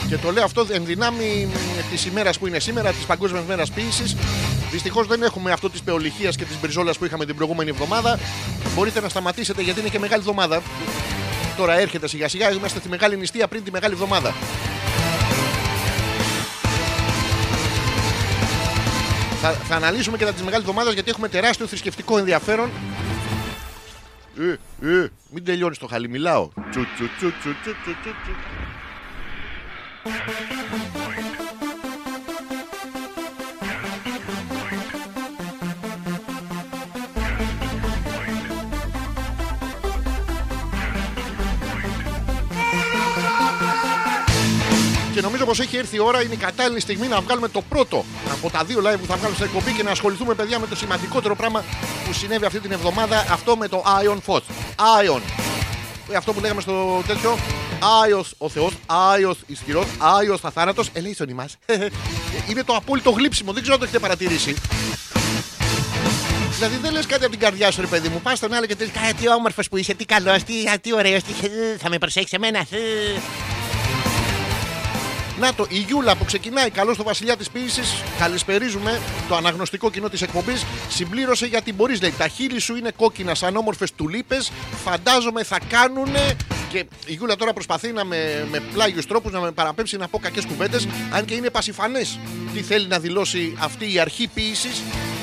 Και 0.10 0.18
το 0.18 0.32
λέω 0.32 0.44
αυτό 0.44 0.66
εν 0.72 0.86
δυνάμει 0.86 1.48
της 1.92 2.06
ημέρας 2.06 2.40
που 2.40 2.48
είναι 2.48 2.60
σήμερα, 2.60 2.92
της 2.92 3.06
Παγκόσμιας 3.06 3.46
Μέρας 3.46 3.72
Ποιήση. 3.72 4.18
Δυστυχώς 4.72 5.08
δεν 5.08 5.24
έχουμε 5.24 5.52
αυτό 5.52 5.70
της 5.70 5.82
πεολυχίας 5.82 6.36
και 6.36 6.46
της 6.46 6.60
μπριζόλας 6.60 6.98
που 6.98 7.06
είχαμε 7.06 7.26
την 7.26 7.36
προηγούμενη 7.36 7.70
εβδομάδα. 7.70 8.20
Μπορείτε 8.76 9.02
να 9.02 9.10
σταματήσετε 9.10 9.62
γιατί 9.62 9.80
είναι 9.80 9.90
και 9.90 10.00
μεγάλη 10.00 10.22
εβδομάδα. 10.22 10.62
Τώρα 11.58 11.80
έρχεται 11.80 12.08
σιγά 12.08 12.28
σιγά, 12.28 12.52
είμαστε 12.52 12.80
στη 12.80 12.90
μεγάλη 12.90 13.18
νηστεία 13.18 13.48
πριν 13.48 13.64
τη 13.64 13.72
μεγάλη 13.72 13.94
εβδομάδα. 13.94 14.34
Θα, 19.42 19.52
θα 19.52 19.76
αναλύσουμε 19.76 20.18
και 20.18 20.26
τα 20.26 20.32
της 20.32 20.42
μεγάλης 20.42 20.66
εβδομάδας 20.68 20.94
γιατί 20.94 21.10
έχουμε 21.10 21.28
τεράστιο 21.28 21.68
θρησκευτικό 21.68 22.18
ενδιαφέρον. 22.18 22.70
Ε, 24.40 24.52
ε, 24.88 25.12
μην 25.30 25.44
τελειώνεις 25.44 25.78
το 25.78 25.88
χαλί, 25.88 26.10
μιλάω. 26.10 26.50
Τσου, 26.70 26.82
τσου, 26.96 27.10
τσου, 27.18 27.32
τσου, 27.40 27.56
τσου, 27.62 27.72
τσου, 27.84 27.96
τσου, 28.02 28.12
τσου. 28.24 28.34
Και 30.06 30.12
νομίζω 45.22 45.46
πως 45.46 45.60
έχει 45.60 45.78
έρθει 45.78 45.96
η 45.96 46.00
ώρα, 46.00 46.24
είναι 46.24 46.34
η 46.34 46.38
κατάλληλη 46.38 46.80
στιγμή 46.80 47.08
να 47.08 47.22
βγάλουμε 47.22 47.48
το 47.48 47.62
πρώτο 47.70 48.06
από 48.32 48.50
τα 48.50 48.64
δύο 48.64 48.80
live 48.80 49.00
που 49.00 49.06
θα 49.06 49.16
βγάλω 49.16 49.34
στην 49.34 49.46
εκπομπή 49.46 49.72
και 49.72 49.84
να 49.84 49.92
ασχοληθούμε, 49.92 50.34
παιδιά, 50.34 50.60
με 50.60 50.68
το 50.68 50.76
σημαντικότερο 50.76 51.36
πράγμα 51.36 51.64
που 52.06 52.14
συνέβη 52.14 52.46
αυτή 52.46 52.60
την 52.60 52.72
εβδομάδα. 52.72 53.26
Αυτό 53.32 53.58
με 53.58 53.68
το 53.68 53.84
Ion 54.04 54.18
Fos. 54.28 54.42
Ion. 55.04 55.22
Ε, 56.12 56.16
Αυτό 56.16 56.34
που 56.34 56.40
λέγαμε 56.40 56.62
στο 56.62 57.04
τέτοιο. 57.08 57.38
Άιος 58.04 58.34
ο 58.38 58.50
Θεός, 58.50 58.74
Άιος 58.86 59.38
ισχυρός, 59.48 59.86
Άιος 59.98 60.44
αθάνατο. 60.44 60.84
Ελέησον 60.94 61.30
ημάς. 61.30 61.58
Είναι 62.50 62.64
το 62.64 62.76
απόλυτο 62.76 63.10
γλύψιμο, 63.12 63.52
δεν 63.52 63.62
ξέρω 63.62 63.74
αν 63.74 63.80
το 63.80 63.86
έχετε 63.86 64.02
παρατηρήσει. 64.02 64.56
Δηλαδή 66.56 66.76
δεν 66.82 66.92
λες 66.92 67.06
κάτι 67.06 67.22
από 67.24 67.32
την 67.32 67.40
καρδιά 67.40 67.72
σου, 67.72 67.82
ρε 67.82 67.88
παιδί 67.88 68.08
μου. 68.10 68.22
Πας 68.22 68.38
στον 68.38 68.54
άλλο 68.54 68.66
και 68.66 68.76
τελεί 68.76 68.90
«Α, 68.90 69.14
Τι 69.20 69.30
όμορφος 69.30 69.70
που 69.70 69.78
είσαι, 69.78 69.94
τι 69.94 70.06
καλός, 70.06 70.44
τι, 70.44 70.54
α, 70.68 70.80
τι 70.80 70.94
ωραίος, 70.94 71.24
τι... 71.24 71.34
θα 71.80 71.90
με 71.90 71.98
προσέξεις 71.98 72.34
εμένα. 72.34 72.66
Ε». 75.38 75.40
Να 75.40 75.54
το, 75.54 75.66
η 75.70 75.78
Γιούλα 75.78 76.16
που 76.16 76.26
ξεκινάει 76.26 76.70
καλό 76.70 76.94
στο 76.94 77.04
βασιλιά 77.04 77.38
της 77.38 77.50
ποιήση. 77.50 77.82
Καλησπερίζουμε 78.20 79.02
το 79.30 79.36
αναγνωστικό 79.36 79.92
κοινό 79.92 80.10
της 80.10 80.22
εκπομπής. 80.22 80.66
Συμπλήρωσε 80.90 81.46
γιατί 81.46 81.74
μπορείς, 81.74 82.02
λέει. 82.02 82.14
Τα 82.18 82.28
χείλη 82.28 82.60
σου 82.60 82.76
είναι 82.76 82.92
κόκκινα 82.96 83.36
σαν 83.36 83.56
όμορφες 83.56 83.94
τουλίπες. 83.94 84.52
Φαντάζομαι 84.84 85.44
θα 85.44 85.60
κάνουνε. 85.70 86.36
Και 86.70 86.86
η 87.06 87.14
Γιούλα 87.14 87.36
τώρα 87.36 87.54
προσπαθεί 87.54 87.92
να 87.92 88.06
με, 88.06 88.48
με 88.52 88.60
πλάγιους 88.74 89.06
τρόπους 89.06 89.32
να 89.32 89.40
με 89.40 89.52
παραπέμψει 89.52 89.98
να 89.98 90.08
πω 90.08 90.20
κακές 90.20 90.46
κουβέντες. 90.46 90.88
Αν 91.12 91.26
και 91.26 91.34
είναι 91.34 91.50
πασιφανές 91.50 92.20
τι 92.54 92.62
θέλει 92.62 92.88
να 92.88 93.00
δηλώσει 93.00 93.56
αυτή 93.60 93.94
η 93.94 94.00
αρχή 94.00 94.28
ποιήση. 94.28 94.70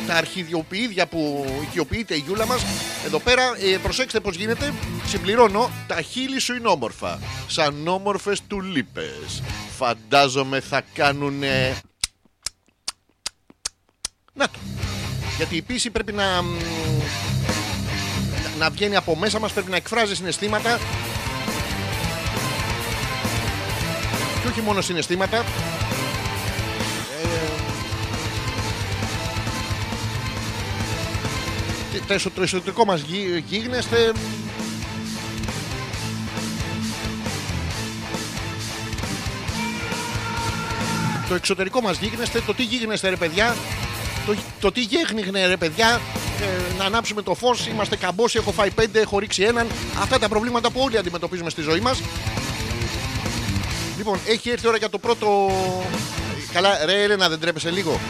Τα 0.06 0.14
αρχιδιοποιίδια 0.14 1.06
που 1.06 1.46
οικειοποιείται 1.62 2.14
η 2.14 2.18
Γιούλα 2.18 2.46
μας. 2.46 2.62
Εδώ 3.04 3.18
πέρα, 3.18 3.42
ε, 3.42 3.76
προσέξτε 3.76 4.20
πώς 4.20 4.36
γίνεται. 4.36 4.72
Συμπληρώνω. 5.06 5.70
Τα 5.86 6.02
χείλη 6.02 6.38
σου 6.38 6.54
είναι 6.54 6.68
όμορφα. 6.68 7.18
Σαν 7.46 7.88
όμορφες 7.88 8.42
τουλίπες. 8.48 9.42
Φαντάζομαι 9.76 10.60
θα 10.60 10.82
κάνουνε. 10.94 11.80
Να 14.32 14.48
το. 14.48 14.58
Γιατί 15.36 15.56
η 15.56 15.62
πίση 15.62 15.90
πρέπει 15.90 16.12
να. 16.12 16.42
μ, 16.42 16.56
να 18.58 18.70
βγαίνει 18.70 18.96
από 18.96 19.16
μέσα 19.16 19.38
μας, 19.38 19.52
πρέπει 19.52 19.70
να 19.70 19.76
εκφράζει 19.76 20.14
συναισθήματα 20.14 20.78
και 24.42 24.48
όχι 24.48 24.60
μόνο 24.60 24.80
συναισθήματα. 24.80 25.44
Το 32.06 32.12
εσω- 32.12 32.32
το 32.34 32.42
εσωτερικό 32.42 32.84
μας 32.84 33.00
γύ- 33.00 33.44
γίγνεσθε 33.48 34.12
το 41.28 41.34
εξωτερικό 41.34 41.80
μας 41.80 41.98
γίγνεσθε, 41.98 42.40
το 42.46 42.54
τι 42.54 42.62
γίγνεσθε 42.62 43.08
ρε 43.08 43.16
παιδιά, 43.16 43.56
το, 44.26 44.34
το 44.60 44.72
τι 44.72 44.80
γέχνιγνε 44.80 45.46
ρε 45.46 45.56
παιδιά, 45.56 46.00
ε, 46.40 46.74
να 46.78 46.84
ανάψουμε 46.84 47.22
το 47.22 47.34
φως, 47.34 47.66
είμαστε 47.66 47.96
καμπόσοι, 47.96 48.38
έχω 48.38 48.52
φάει 48.52 48.70
πέντε, 48.70 49.00
έχω 49.00 49.18
ρίξει 49.18 49.42
έναν, 49.42 49.66
αυτά 50.00 50.18
τα 50.18 50.28
προβλήματα 50.28 50.70
που 50.70 50.80
όλοι 50.80 50.98
αντιμετωπίζουμε 50.98 51.50
στη 51.50 51.62
ζωή 51.62 51.80
μας. 51.80 52.00
Λοιπόν, 53.96 54.18
έχει 54.26 54.50
έρθει 54.50 54.64
η 54.64 54.68
ώρα 54.68 54.76
για 54.76 54.88
το 54.90 54.98
πρώτο. 54.98 55.50
Καλά, 56.52 56.84
ρε 56.84 57.02
Έλενα, 57.02 57.28
δεν 57.28 57.40
τρέπεσαι 57.40 57.70
λίγο. 57.70 58.00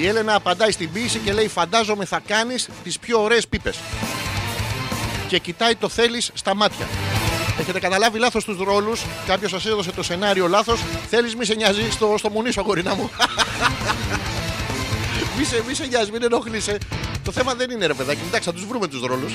Η 0.00 0.06
Έλενα 0.06 0.34
απαντάει 0.34 0.70
στην 0.70 0.92
ποιήση 0.92 1.18
και 1.18 1.32
λέει: 1.32 1.48
Φαντάζομαι 1.48 2.04
θα 2.04 2.20
κάνεις 2.26 2.68
τις 2.82 2.98
πιο 2.98 3.22
ωραίες 3.22 3.48
πίπες. 3.48 3.78
Και 5.28 5.38
κοιτάει 5.38 5.74
το 5.74 5.88
θέλεις 5.88 6.30
στα 6.34 6.54
μάτια. 6.54 6.88
Έχετε 7.60 7.80
καταλάβει 7.80 8.18
λάθος 8.18 8.44
τους 8.44 8.58
ρόλους; 8.58 9.02
Κάποιος 9.26 9.50
σας 9.50 9.66
έδωσε 9.66 9.92
το 9.92 10.02
σενάριο 10.02 10.48
λάθος; 10.48 10.80
Θέλεις, 11.10 11.36
μη 11.36 11.44
σε 11.44 11.54
νοιάζει 11.54 11.90
στο, 11.90 12.14
στο 12.18 12.30
μουνί 12.30 12.50
σου, 12.50 12.60
αγορίνα 12.60 12.94
μου. 12.94 13.10
μη, 15.38 15.44
σε, 15.44 15.62
μη 15.66 15.74
σε 15.74 15.86
νοιάζει, 15.86 16.10
μην 16.10 16.22
ενοχλείσαι. 16.22 16.78
Το 17.24 17.32
θέμα 17.32 17.54
δεν 17.54 17.70
είναι 17.70 17.86
ρε 17.86 17.94
παιδάκι. 17.94 18.20
Εντάξει, 18.26 18.48
θα 18.48 18.54
τους 18.54 18.66
βρούμε 18.66 18.88
τους 18.88 19.00
ρόλους. 19.00 19.32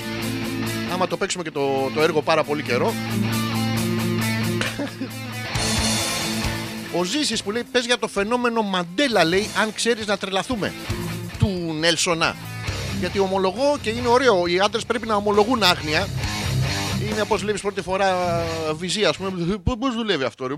Άμα 0.93 1.07
το 1.07 1.17
παίξουμε 1.17 1.43
και 1.43 1.51
το, 1.51 1.91
το 1.95 2.01
έργο 2.01 2.21
πάρα 2.21 2.43
πολύ 2.43 2.63
καιρό. 2.63 2.93
Ο 6.97 7.03
Ζήσης 7.03 7.43
που 7.43 7.51
λέει 7.51 7.63
πες 7.71 7.85
για 7.85 7.97
το 7.97 8.07
φαινόμενο 8.07 8.61
Μαντέλα 8.61 9.23
λέει 9.23 9.49
αν 9.61 9.73
ξέρεις 9.73 10.05
να 10.05 10.17
τρελαθούμε 10.17 10.73
του 11.39 11.75
Νέλσονα. 11.79 12.35
Γιατί 12.99 13.19
ομολογώ 13.19 13.77
και 13.81 13.89
είναι 13.89 14.07
ωραίο, 14.07 14.47
οι 14.47 14.59
άντρες 14.59 14.85
πρέπει 14.85 15.07
να 15.07 15.15
ομολογούν 15.15 15.63
άγνοια. 15.63 16.07
Είναι 17.15 17.23
όπω 17.23 17.35
βλέπεις 17.35 17.61
πρώτη 17.61 17.81
φορά 17.81 18.41
βυζία, 18.73 19.09
ας 19.09 19.17
πούμε. 19.17 19.57
Πώς 19.79 19.95
δουλεύει 19.95 20.23
αυτό, 20.23 20.47
ρε; 20.47 20.53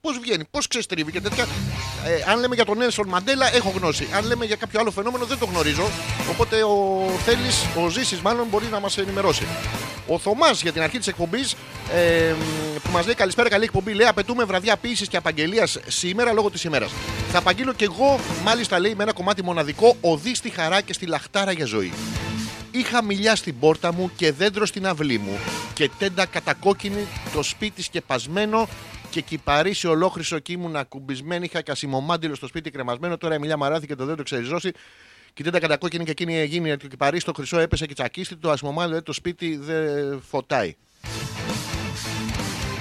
Πώς 0.00 0.18
βγαίνει, 0.18 0.44
πώς 0.50 0.66
ξεστρίβει 0.66 1.12
και 1.12 1.20
τέτοια. 1.20 1.46
Ε, 2.06 2.30
αν 2.30 2.40
λέμε 2.40 2.54
για 2.54 2.64
τον 2.64 2.78
Νέλσον 2.78 3.08
Μαντέλα, 3.08 3.54
έχω 3.54 3.72
γνώση. 3.76 4.08
Αν 4.14 4.26
λέμε 4.26 4.44
για 4.44 4.56
κάποιο 4.56 4.80
άλλο 4.80 4.90
φαινόμενο, 4.90 5.24
δεν 5.24 5.38
το 5.38 5.44
γνωρίζω. 5.46 5.90
Οπότε 6.30 6.62
ο 6.62 7.08
Θέλει, 7.24 7.84
ο 7.84 7.88
Ζήσης, 7.88 8.20
μάλλον 8.20 8.46
μπορεί 8.50 8.66
να 8.70 8.80
μας 8.80 8.98
ενημερώσει. 8.98 9.46
Ο 10.06 10.18
Θωμάς 10.18 10.62
για 10.62 10.72
την 10.72 10.82
αρχή 10.82 10.98
της 10.98 11.06
εκπομπής 11.06 11.56
ε, 11.94 12.34
που 12.82 12.90
μας 12.92 13.04
λέει 13.04 13.14
καλησπέρα, 13.14 13.48
καλή 13.48 13.64
εκπομπή. 13.64 13.92
Λέει 13.92 14.06
απαιτούμε 14.06 14.44
βραδιά 14.44 14.76
ποιήσης 14.76 15.08
και 15.08 15.16
απαγγελίας 15.16 15.78
σήμερα 15.86 16.32
λόγω 16.32 16.50
της 16.50 16.64
ημέρας. 16.64 16.90
Θα 17.32 17.38
απαγγείλω 17.38 17.72
κι 17.72 17.84
εγώ, 17.84 18.20
μάλιστα 18.44 18.78
λέει 18.78 18.94
με 18.94 19.02
ένα 19.02 19.12
κομμάτι 19.12 19.44
μοναδικό, 19.44 19.96
οδή 20.00 20.34
στη 20.34 20.50
χαρά 20.50 20.80
και 20.80 20.92
στη 20.92 21.06
λαχτάρα 21.06 21.52
για 21.52 21.64
ζωή. 21.64 21.92
Είχα 22.74 23.04
μιλιά 23.04 23.36
στην 23.36 23.58
πόρτα 23.58 23.92
μου 23.92 24.10
και 24.16 24.32
δέντρο 24.32 24.66
στην 24.66 24.86
αυλή 24.86 25.18
μου 25.18 25.38
και 25.74 25.90
τέντα 25.98 26.26
κατακόκκινη 26.26 27.06
το 27.34 27.42
σπίτι 27.42 27.82
σκεπασμένο 27.82 28.68
και 29.10 29.20
κυπαρίσει 29.20 29.86
ολόχρυσο 29.86 30.38
και 30.38 30.52
ήμουν 30.52 30.76
ακουμπισμένη. 30.76 31.44
Είχα 31.44 31.62
κασιμομάντιλο 31.62 32.34
στο 32.34 32.46
σπίτι 32.46 32.70
κρεμασμένο. 32.70 33.16
Τώρα 33.16 33.34
η 33.34 33.38
μιλιά 33.38 33.56
μαράθηκε 33.56 33.86
και 33.86 33.94
το 33.98 34.04
δέντρο 34.04 34.24
ξεριζώσει. 34.24 34.70
Και 35.34 35.42
η 35.42 35.44
τέντα 35.44 35.58
κατακόκκινη 35.58 36.04
και 36.04 36.10
εκείνη 36.10 36.38
έγινε 36.38 36.76
και 36.76 36.88
κυπαρίσει 36.88 37.24
το 37.24 37.32
χρυσό 37.32 37.58
έπεσε 37.58 37.86
και 37.86 37.94
τσακίστη. 37.94 38.36
Το 38.36 38.50
ασημομάντιλο 38.50 38.96
ε, 38.96 39.00
το 39.00 39.12
σπίτι 39.12 39.56
δεν 39.56 40.22
φωτάει. 40.28 40.76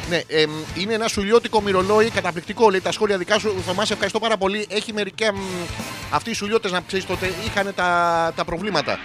Ναι, 0.09 0.21
εμ, 0.27 0.51
είναι 0.77 0.93
ένα 0.93 1.07
σουλιώτικο 1.07 1.61
μυρολόι, 1.61 2.09
καταπληκτικό. 2.09 2.69
Λέει 2.69 2.81
τα 2.81 2.91
σχόλια 2.91 3.17
δικά 3.17 3.39
σου. 3.39 3.61
Θωμάς, 3.65 3.87
σε 3.87 3.93
ευχαριστώ 3.93 4.19
πάρα 4.19 4.37
πολύ. 4.37 4.65
Έχει 4.69 4.93
μερικά. 4.93 5.33
μ, 5.33 5.39
αυτοί 6.11 6.29
οι 6.29 6.33
σουλιώτες, 6.33 6.71
να 6.71 6.81
ξέρεις 6.81 7.05
τότε, 7.05 7.33
είχαν 7.45 7.73
τα, 7.75 8.31
τα 8.35 8.45
προβλήματα. 8.45 8.99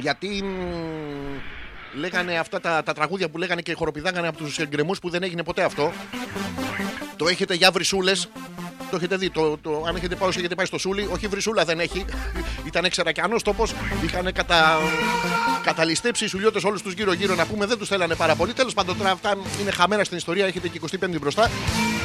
Γιατί 0.00 0.42
μ, 0.42 1.98
λέγανε 1.98 2.38
αυτά 2.38 2.60
τα, 2.60 2.82
τα 2.82 2.92
τραγούδια 2.92 3.28
που 3.28 3.38
λέγανε 3.38 3.60
και 3.60 3.72
χοροπηδάγανε 3.72 4.28
από 4.28 4.36
τους 4.36 4.66
γκρεμού 4.68 4.92
που 5.00 5.10
δεν 5.10 5.22
έγινε 5.22 5.42
ποτέ 5.42 5.62
αυτό. 5.62 5.92
Το 7.16 7.28
έχετε 7.28 7.54
για 7.54 7.70
βρυσούλες. 7.70 8.28
Το 8.90 8.96
έχετε 8.96 9.16
δει. 9.16 9.30
Το, 9.30 9.58
το, 9.58 9.84
αν 9.88 9.96
έχετε 9.96 10.14
πάει, 10.14 10.28
όσο 10.28 10.38
έχετε 10.38 10.54
πάει 10.54 10.66
στο 10.66 10.78
Σούλι, 10.78 11.08
όχι 11.12 11.26
βρυσούλα 11.26 11.64
δεν 11.64 11.80
έχει. 11.80 12.04
Ήταν 12.66 12.88
ξερακιανό 12.90 13.36
τόπος. 13.42 13.74
Είχαν 14.04 14.32
κατα, 14.32 14.78
καταλυστέψει 15.64 16.24
οι 16.24 16.28
σουλιώτες 16.28 16.64
όλους 16.64 16.82
τους 16.82 16.92
γύρω-γύρω 16.92 17.34
να 17.34 17.46
πούμε. 17.46 17.66
Δεν 17.66 17.78
τους 17.78 17.88
θέλανε 17.88 18.14
πάρα 18.14 18.34
πολύ. 18.34 18.52
Τέλος 18.52 18.74
πάντων, 18.74 18.98
τώρα 18.98 19.10
αυτά 19.10 19.36
είναι 19.60 19.70
χαμένα 19.70 20.04
στην 20.04 20.16
ιστορία. 20.16 20.46
Έχετε 20.46 20.68
και 20.68 20.80
25η 20.90 21.20
μπροστά. 21.20 21.50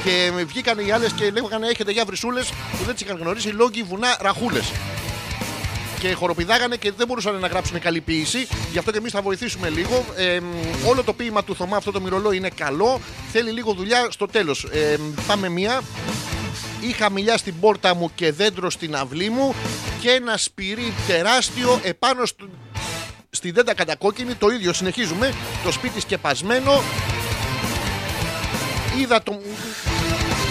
Και 0.04 0.32
βγήκαν 0.46 0.80
οι 0.80 0.92
άλλες 0.92 1.12
και 1.12 1.32
λέγανε 1.32 1.68
έχετε 1.68 1.92
για 1.92 2.06
βρυσούλες 2.06 2.50
που 2.50 2.84
δεν 2.86 2.94
τις 2.94 3.04
είχαν 3.04 3.18
γνωρίσει. 3.18 3.50
Λόγοι 3.50 3.84
βουνά 3.84 4.18
ραχούλες 4.22 4.72
και 6.04 6.14
χοροπηδάγανε 6.14 6.76
και 6.76 6.92
δεν 6.92 7.08
μπορούσαν 7.08 7.40
να 7.40 7.48
γράψουν 7.48 7.80
καλή 7.80 8.02
ποιήση. 8.02 8.48
Γι' 8.72 8.78
αυτό 8.78 8.92
και 8.92 8.98
εμείς 8.98 9.12
θα 9.12 9.22
βοηθήσουμε 9.22 9.70
λίγο. 9.70 10.06
Ε, 10.16 10.40
μ, 10.40 10.88
όλο 10.88 11.04
το 11.04 11.14
ποίημα 11.14 11.44
του 11.44 11.56
Θωμά, 11.56 11.78
αυτό 11.78 11.92
το 11.92 12.02
μυρολό 12.02 12.32
είναι 12.32 12.50
καλό. 12.50 13.00
Θέλει 13.32 13.52
λίγο 13.52 13.74
δουλειά 13.74 14.08
στο 14.10 14.26
τέλος. 14.26 14.64
Ε, 14.64 14.98
μ, 14.98 15.26
πάμε 15.28 15.50
μία. 15.50 15.82
Είχα 16.82 17.10
μιλιά 17.10 17.38
στην 17.38 17.60
πόρτα 17.60 17.96
μου 17.96 18.12
και 18.16 18.32
δέντρο 18.32 18.70
στην 18.70 18.96
αυλή 18.96 19.30
μου 19.30 19.56
και 20.02 20.10
ένα 20.12 20.38
σπυρί 20.38 20.94
τεράστιο 21.08 21.80
επάνω 21.84 22.26
στο, 22.26 22.50
στην 23.30 23.54
δέντα 23.54 23.74
κατακόκκινη. 23.74 24.36
Το 24.36 24.50
ίδιο 24.50 24.74
συνεχίζουμε. 24.74 25.34
Το 25.64 25.72
σπίτι 25.72 26.00
σκεπασμένο. 26.00 26.82
Είδα 29.00 29.24
το 29.24 29.42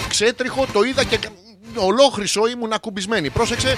ξέτριχο, 0.07 0.67
το 0.73 0.83
είδα 0.83 1.03
και 1.03 1.19
ολόχρυσο 1.75 2.47
ήμουν 2.47 2.73
ακουμπισμένη. 2.73 3.29
Πρόσεξε, 3.29 3.77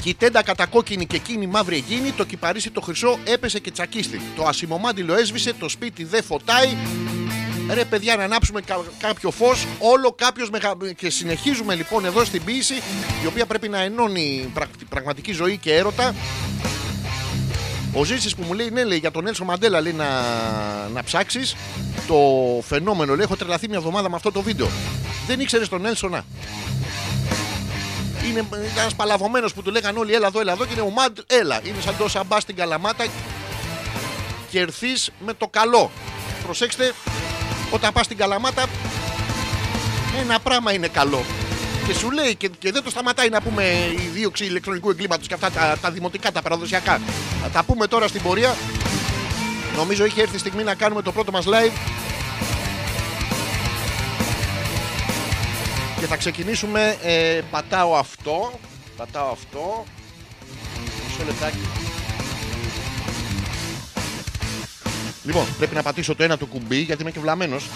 και 0.00 0.08
η 0.08 0.14
τέντα 0.14 0.42
κατακόκκινη 0.42 1.06
και 1.06 1.16
εκείνη 1.16 1.46
μαύρη 1.46 1.76
εκείνη, 1.76 2.12
το 2.12 2.24
κυπαρίσι 2.24 2.70
το 2.70 2.80
χρυσό 2.80 3.18
έπεσε 3.24 3.58
και 3.58 3.70
τσακίστη. 3.70 4.20
Το 4.36 4.44
ασημομάντιλο 4.44 5.14
έσβησε, 5.14 5.52
το 5.52 5.68
σπίτι 5.68 6.04
δεν 6.04 6.22
φωτάει. 6.22 6.76
Ρε 7.72 7.84
παιδιά 7.84 8.16
να 8.16 8.24
ανάψουμε 8.24 8.60
κα- 8.60 8.84
κάποιο 8.98 9.30
φως, 9.30 9.66
όλο 9.78 10.12
κάποιος 10.12 10.50
μεγα... 10.50 10.76
και 10.96 11.10
συνεχίζουμε 11.10 11.74
λοιπόν 11.74 12.04
εδώ 12.04 12.24
στην 12.24 12.44
ποίηση 12.44 12.74
η 13.22 13.26
οποία 13.26 13.46
πρέπει 13.46 13.68
να 13.68 13.80
ενώνει 13.80 14.50
πρακ- 14.54 14.84
πραγματική 14.88 15.32
ζωή 15.32 15.56
και 15.56 15.74
έρωτα. 15.74 16.14
Ο 17.92 18.04
Ζήσης 18.04 18.34
που 18.34 18.42
μου 18.46 18.52
λέει 18.52 18.70
ναι 18.70 18.84
λέει 18.84 18.98
για 18.98 19.10
τον 19.10 19.26
Έλσο 19.26 19.44
Μαντέλα 19.44 19.80
λέει 19.80 19.92
να, 19.92 20.06
να 20.94 21.02
ψάξεις 21.02 21.56
το 22.06 22.16
φαινόμενο 22.66 23.14
λέει 23.14 23.24
έχω 23.24 23.36
τρελαθεί 23.36 23.68
μια 23.68 23.78
εβδομάδα 23.78 24.10
με 24.10 24.16
αυτό 24.16 24.32
το 24.32 24.42
βίντεο. 24.42 24.68
Δεν 25.26 25.40
ήξερες 25.40 25.68
τον 25.68 25.86
Έλσονα; 25.86 26.24
Είναι 28.28 28.44
ένας 28.78 28.94
παλαβωμένος 28.94 29.54
που 29.54 29.62
του 29.62 29.70
λέγανε 29.70 29.98
όλοι 29.98 30.14
έλα 30.14 30.26
εδώ, 30.26 30.40
έλα 30.40 30.52
εδώ 30.52 30.64
και 30.64 30.72
είναι 30.72 30.82
ο 30.82 30.90
Μαντ, 30.90 31.18
έλα. 31.26 31.60
Είναι 31.62 31.80
σαν 31.80 31.96
το 31.98 32.08
σαμπά 32.08 32.40
στην 32.40 32.56
καλαμάτα 32.56 33.06
και 34.50 34.58
έρθεις 34.58 35.10
με 35.18 35.34
το 35.34 35.48
καλό. 35.48 35.90
Προσέξτε, 36.44 36.92
όταν 37.70 37.92
πας 37.92 38.04
στην 38.04 38.16
καλαμάτα, 38.16 38.66
ένα 40.20 40.40
πράγμα 40.40 40.72
είναι 40.72 40.88
καλό. 40.88 41.24
Και 41.86 41.94
σου 41.94 42.10
λέει 42.10 42.34
και, 42.34 42.48
και 42.58 42.72
δεν 42.72 42.82
το 42.82 42.90
σταματάει 42.90 43.28
να 43.28 43.40
πούμε 43.40 43.64
η 43.90 44.10
δίωξη 44.12 44.44
ηλεκτρονικού 44.44 44.90
εγκλήματος 44.90 45.26
και 45.26 45.34
αυτά 45.34 45.50
τα, 45.50 45.78
τα 45.80 45.90
δημοτικά, 45.90 46.32
τα 46.32 46.42
παραδοσιακά. 46.42 47.00
Θα 47.42 47.48
τα 47.48 47.62
πούμε 47.62 47.86
τώρα 47.86 48.08
στην 48.08 48.22
πορεία. 48.22 48.56
Νομίζω 49.76 50.04
είχε 50.04 50.22
έρθει 50.22 50.36
η 50.36 50.38
στιγμή 50.38 50.62
να 50.62 50.74
κάνουμε 50.74 51.02
το 51.02 51.12
πρώτο 51.12 51.30
μας 51.32 51.44
live 51.46 51.72
Και 56.00 56.06
θα 56.06 56.16
ξεκινήσουμε. 56.16 56.96
Ε, 57.02 57.40
πατάω 57.50 57.96
αυτό. 57.96 58.52
Πατάω 58.96 59.30
αυτό. 59.30 59.84
Μισό 61.06 61.24
λεπτάκι. 61.24 61.58
Λοιπόν, 65.24 65.46
πρέπει 65.58 65.74
να 65.74 65.82
πατήσω 65.82 66.14
το 66.14 66.22
ένα 66.22 66.38
το 66.38 66.46
κουμπί 66.46 66.76
γιατί 66.76 67.02
είμαι 67.02 67.10
και 67.10 67.20
βλαμμένος. 67.20 67.68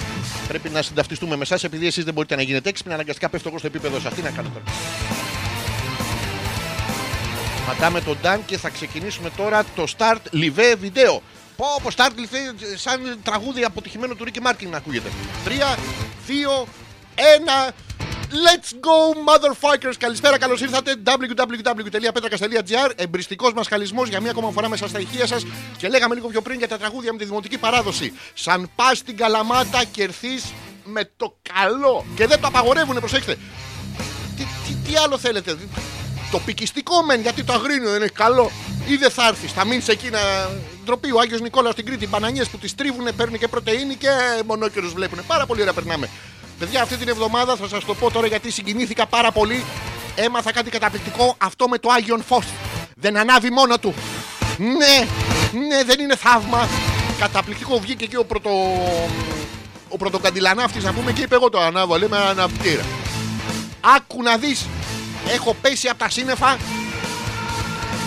Πρέπει 0.48 0.68
να 0.68 0.82
συνταυτιστούμε 0.82 1.36
με 1.36 1.42
εσάς 1.42 1.64
επειδή 1.64 1.86
εσείς 1.86 2.04
δεν 2.04 2.14
μπορείτε 2.14 2.36
να 2.36 2.42
γίνετε 2.42 2.68
έξυπνοι. 2.68 2.92
Αναγκαστικά 2.92 3.28
πέφτω 3.28 3.48
εγώ 3.48 3.58
στο 3.58 3.66
επίπεδο 3.66 4.00
σας. 4.00 4.14
Τι 4.14 4.22
να 4.22 4.30
κάνω 4.30 4.48
τώρα; 4.48 4.64
Πατάμε 7.66 8.00
τον 8.00 8.18
Dan 8.22 8.38
και 8.46 8.58
θα 8.58 8.68
ξεκινήσουμε 8.68 9.30
τώρα 9.36 9.64
το 9.76 9.84
Start 9.96 10.34
Live 10.34 10.76
βίντεο. 10.78 11.22
Πω, 11.56 11.66
πω, 11.82 11.88
Start 11.96 12.10
Live 12.10 12.76
σαν 12.76 13.18
τραγούδι 13.22 13.64
αποτυχημένο 13.64 14.14
του 14.14 14.24
Ricky 14.24 14.46
Martin 14.48 14.68
να 14.70 14.76
ακούγεται. 14.76 15.08
3, 15.44 15.76
2, 16.26 16.66
1. 17.68 17.72
Let's 18.34 18.72
go, 18.72 19.14
motherfuckers! 19.28 19.94
Καλησπέρα, 19.98 20.38
καλώς 20.38 20.60
ήρθατε. 20.60 20.94
www.petrakas.gr 21.04 22.90
Εμπριστικός 22.96 23.52
μας 23.52 23.68
χαλισμός 23.68 24.08
για 24.08 24.20
μία 24.20 24.30
ακόμα 24.30 24.50
φορά 24.50 24.68
μέσα 24.68 24.88
στα 24.88 25.00
ηχεία 25.00 25.26
σας. 25.26 25.46
Και 25.76 25.88
λέγαμε 25.88 26.14
λίγο 26.14 26.28
πιο 26.28 26.40
πριν 26.42 26.58
για 26.58 26.68
τα 26.68 26.78
τραγούδια 26.78 27.12
με 27.12 27.18
τη 27.18 27.24
δημοτική 27.24 27.58
παράδοση. 27.58 28.12
Σαν 28.34 28.70
πας 28.74 28.98
στην 28.98 29.16
Καλαμάτα 29.16 29.84
και 29.84 30.02
έρθεις 30.02 30.52
με 30.84 31.10
το 31.16 31.36
καλό. 31.54 32.04
Και 32.16 32.26
δεν 32.26 32.40
το 32.40 32.46
απαγορεύουνε, 32.46 32.98
προσέξτε. 32.98 33.38
Τι, 34.36 34.46
τι, 34.66 34.74
τι 34.74 34.96
άλλο 34.96 35.18
θέλετε; 35.18 35.56
Το 36.30 36.38
πικιστικό 36.38 37.02
μεν, 37.02 37.20
γιατί 37.20 37.44
το 37.44 37.52
αγρίνιο 37.52 37.88
δεν 37.90 37.96
είναι 37.96 38.10
καλό. 38.14 38.50
Ή 38.86 38.96
δεν 38.96 39.10
θα 39.10 39.26
έρθεις, 39.26 39.52
θα 39.52 39.66
μείνεις 39.66 39.88
εκεί 39.88 40.10
να 40.10 40.20
ντροπεί 40.84 41.12
ο 41.12 41.20
Άγιος 41.20 41.40
Νικόλαο 41.40 41.72
στην 41.72 41.86
Κρήτη. 41.86 42.06
Μπανανιέ 42.06 42.44
που 42.44 42.58
τις 42.58 42.74
τρίβουνε, 42.74 43.12
παίρνουν 43.12 43.38
και 43.38 43.48
πρωτενη 43.48 43.94
και 43.94 44.08
μονόκερους 44.46 44.92
βλέπουν. 44.92 45.18
Πάρα 45.26 45.46
πολύ 45.46 45.60
ωραία 45.60 45.72
περνάμε. 45.72 46.08
Παιδιά, 46.58 46.82
αυτή 46.82 46.96
την 46.96 47.08
εβδομάδα 47.08 47.56
θα 47.56 47.68
σας 47.68 47.84
το 47.84 47.94
πω 47.94 48.10
τώρα 48.10 48.26
γιατί 48.26 48.50
συγκινήθηκα 48.50 49.06
πάρα 49.06 49.32
πολύ. 49.32 49.64
Έμαθα 50.14 50.52
κάτι 50.52 50.70
καταπληκτικό. 50.70 51.34
Αυτό 51.38 51.68
με 51.68 51.78
το 51.78 51.88
Άγιον 51.90 52.22
Φως. 52.22 52.44
Δεν 52.94 53.16
ανάβει 53.16 53.50
μόνο 53.50 53.78
του. 53.78 53.94
Ναι, 54.58 55.06
ναι, 55.66 55.84
δεν 55.84 56.00
είναι 56.00 56.16
θαύμα. 56.16 56.68
Καταπληκτικό 57.18 57.78
βγήκε 57.78 58.04
εκεί 58.04 58.16
ο 58.16 58.24
πρωτο. 58.24 58.50
Ο 59.88 59.96
πρωτοκαντιλανάφτης 59.96 60.84
να 60.84 60.92
πούμε 60.92 61.12
και 61.12 61.22
είπε: 61.22 61.34
Εγώ 61.34 61.50
το 61.50 61.60
ανάβω. 61.60 61.98
Λέμε 61.98 62.16
αναπτήρα. 62.16 62.84
Άκου 63.96 64.22
να 64.22 64.36
δεις. 64.36 64.66
Έχω 65.28 65.56
πέσει 65.60 65.88
από 65.88 65.98
τα 65.98 66.10
σύννεφα. 66.10 66.58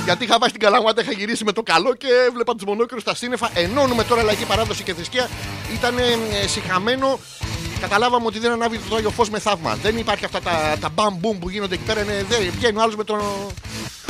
Γιατί 0.03 0.23
είχα 0.23 0.37
πάει 0.37 0.49
στην 0.49 0.61
Καλαμάτα, 0.61 1.01
είχα 1.01 1.11
γυρίσει 1.11 1.43
με 1.43 1.51
το 1.51 1.63
καλό 1.63 1.95
και 1.95 2.07
έβλεπα 2.27 2.55
τους 2.55 2.63
μονόκερου 2.63 2.99
στα 2.99 3.15
σύννεφα. 3.15 3.49
Ενώνουμε 3.53 4.03
τώρα 4.03 4.23
λαϊκή 4.23 4.45
παράδοση 4.45 4.83
και 4.83 4.93
θρησκεία. 4.93 5.29
Ήταν 5.73 5.97
ε, 5.97 6.47
συχαμένο. 6.47 7.19
Καταλάβαμε 7.79 8.25
ότι 8.25 8.39
δεν 8.39 8.51
ανάβει 8.51 8.79
το 8.89 8.95
Άγιο 8.95 9.09
Φως 9.09 9.29
με 9.29 9.39
θαύμα. 9.39 9.75
Δεν 9.75 9.97
υπάρχει 9.97 10.25
αυτά 10.25 10.41
τα, 10.41 10.75
τα 10.79 10.89
μπαμ 10.89 11.15
μπουμ 11.15 11.39
που 11.39 11.49
γίνονται 11.49 11.73
εκεί 11.73 11.83
πέρα. 11.83 12.01
Είναι, 12.01 12.25
δεν, 12.29 12.51
βγαίνει 12.57 12.77
ο 12.77 12.81
άλλος 12.81 12.95
με 12.95 13.03
τον. 13.03 13.21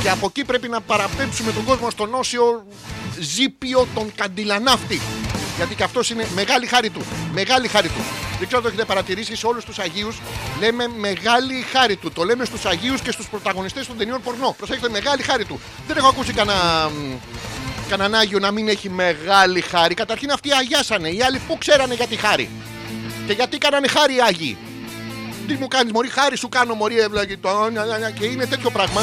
Και 0.02 0.10
από 0.10 0.26
εκεί 0.26 0.44
πρέπει 0.44 0.68
να 0.68 0.82
παραπέμψουμε 0.82 1.52
τον 1.52 1.64
κόσμο 1.64 1.90
στον 1.90 2.14
όσιο 2.14 2.68
ζήπιο 3.20 3.88
τον 3.96 4.12
καντιλανάφτη. 4.16 5.02
Γιατί 5.58 5.76
και 5.76 5.84
αυτός 5.84 6.10
είναι 6.10 6.28
μεγάλη 6.36 6.66
χάρη 6.66 6.90
του. 6.90 7.02
Μεγάλη 7.34 7.68
χάρη 7.68 7.88
του. 7.88 8.02
Δεν 8.38 8.48
ξέρω 8.48 8.58
αν 8.58 8.62
το 8.62 8.68
έχετε 8.68 8.86
παρατηρήσει 8.86 9.36
σε 9.36 9.48
όλους 9.48 9.66
τους 9.66 9.80
Αγίους. 9.80 10.20
Λέμε 10.60 10.88
μεγάλη 10.88 11.66
χάρη 11.72 11.96
του. 11.96 12.12
Το 12.12 12.24
λέμε 12.24 12.46
στους 12.46 12.66
Αγίους 12.66 13.02
και 13.02 13.12
στους 13.12 13.28
πρωταγωνιστές 13.30 13.88
των 13.88 13.98
ταινιών 13.98 14.22
πορνό. 14.22 14.56
Προσέξτε, 14.58 14.90
μεγάλη 14.90 15.22
χάρη 15.22 15.46
του. 15.46 15.60
Δεν 15.88 15.98
έχω 15.98 16.08
ακούσει 16.08 16.34
κανένα 16.34 16.92
κανέναν 17.90 18.20
Άγιο 18.20 18.40
να 18.40 18.52
μην 18.52 18.68
έχει 18.68 18.90
μεγάλη 18.90 19.62
χάρη. 19.62 19.94
Καταρχήν 19.94 20.32
αυτοί 20.32 20.54
αγιάσανε. 20.54 21.10
Οι 21.10 21.22
άλλοι 21.22 21.42
πού 21.48 21.58
ξέρανε 21.58 21.94
για 21.94 22.08
τη 22.08 22.16
χάρη. 22.16 22.50
Και 23.28 23.34
γιατί 23.34 23.58
κάνανε 23.58 23.88
χάρη 23.88 24.16
οι 24.16 24.22
Άγιοι; 24.22 24.58
Τι 25.48 25.54
μου 25.54 25.68
κάνεις, 25.68 25.92
Μωρή, 25.92 26.10
χάρη 26.10 26.38
σου 26.38 26.50
κάνω, 26.50 26.74
Μωρή, 26.74 27.00
έβλαγε 27.00 27.38
το. 27.38 27.70
νια, 27.72 27.86
νια, 27.86 27.98
νια. 27.98 28.10
Και 28.10 28.26
είναι 28.26 28.46
τέτοιο 28.46 28.70
πράγμα. 28.70 29.02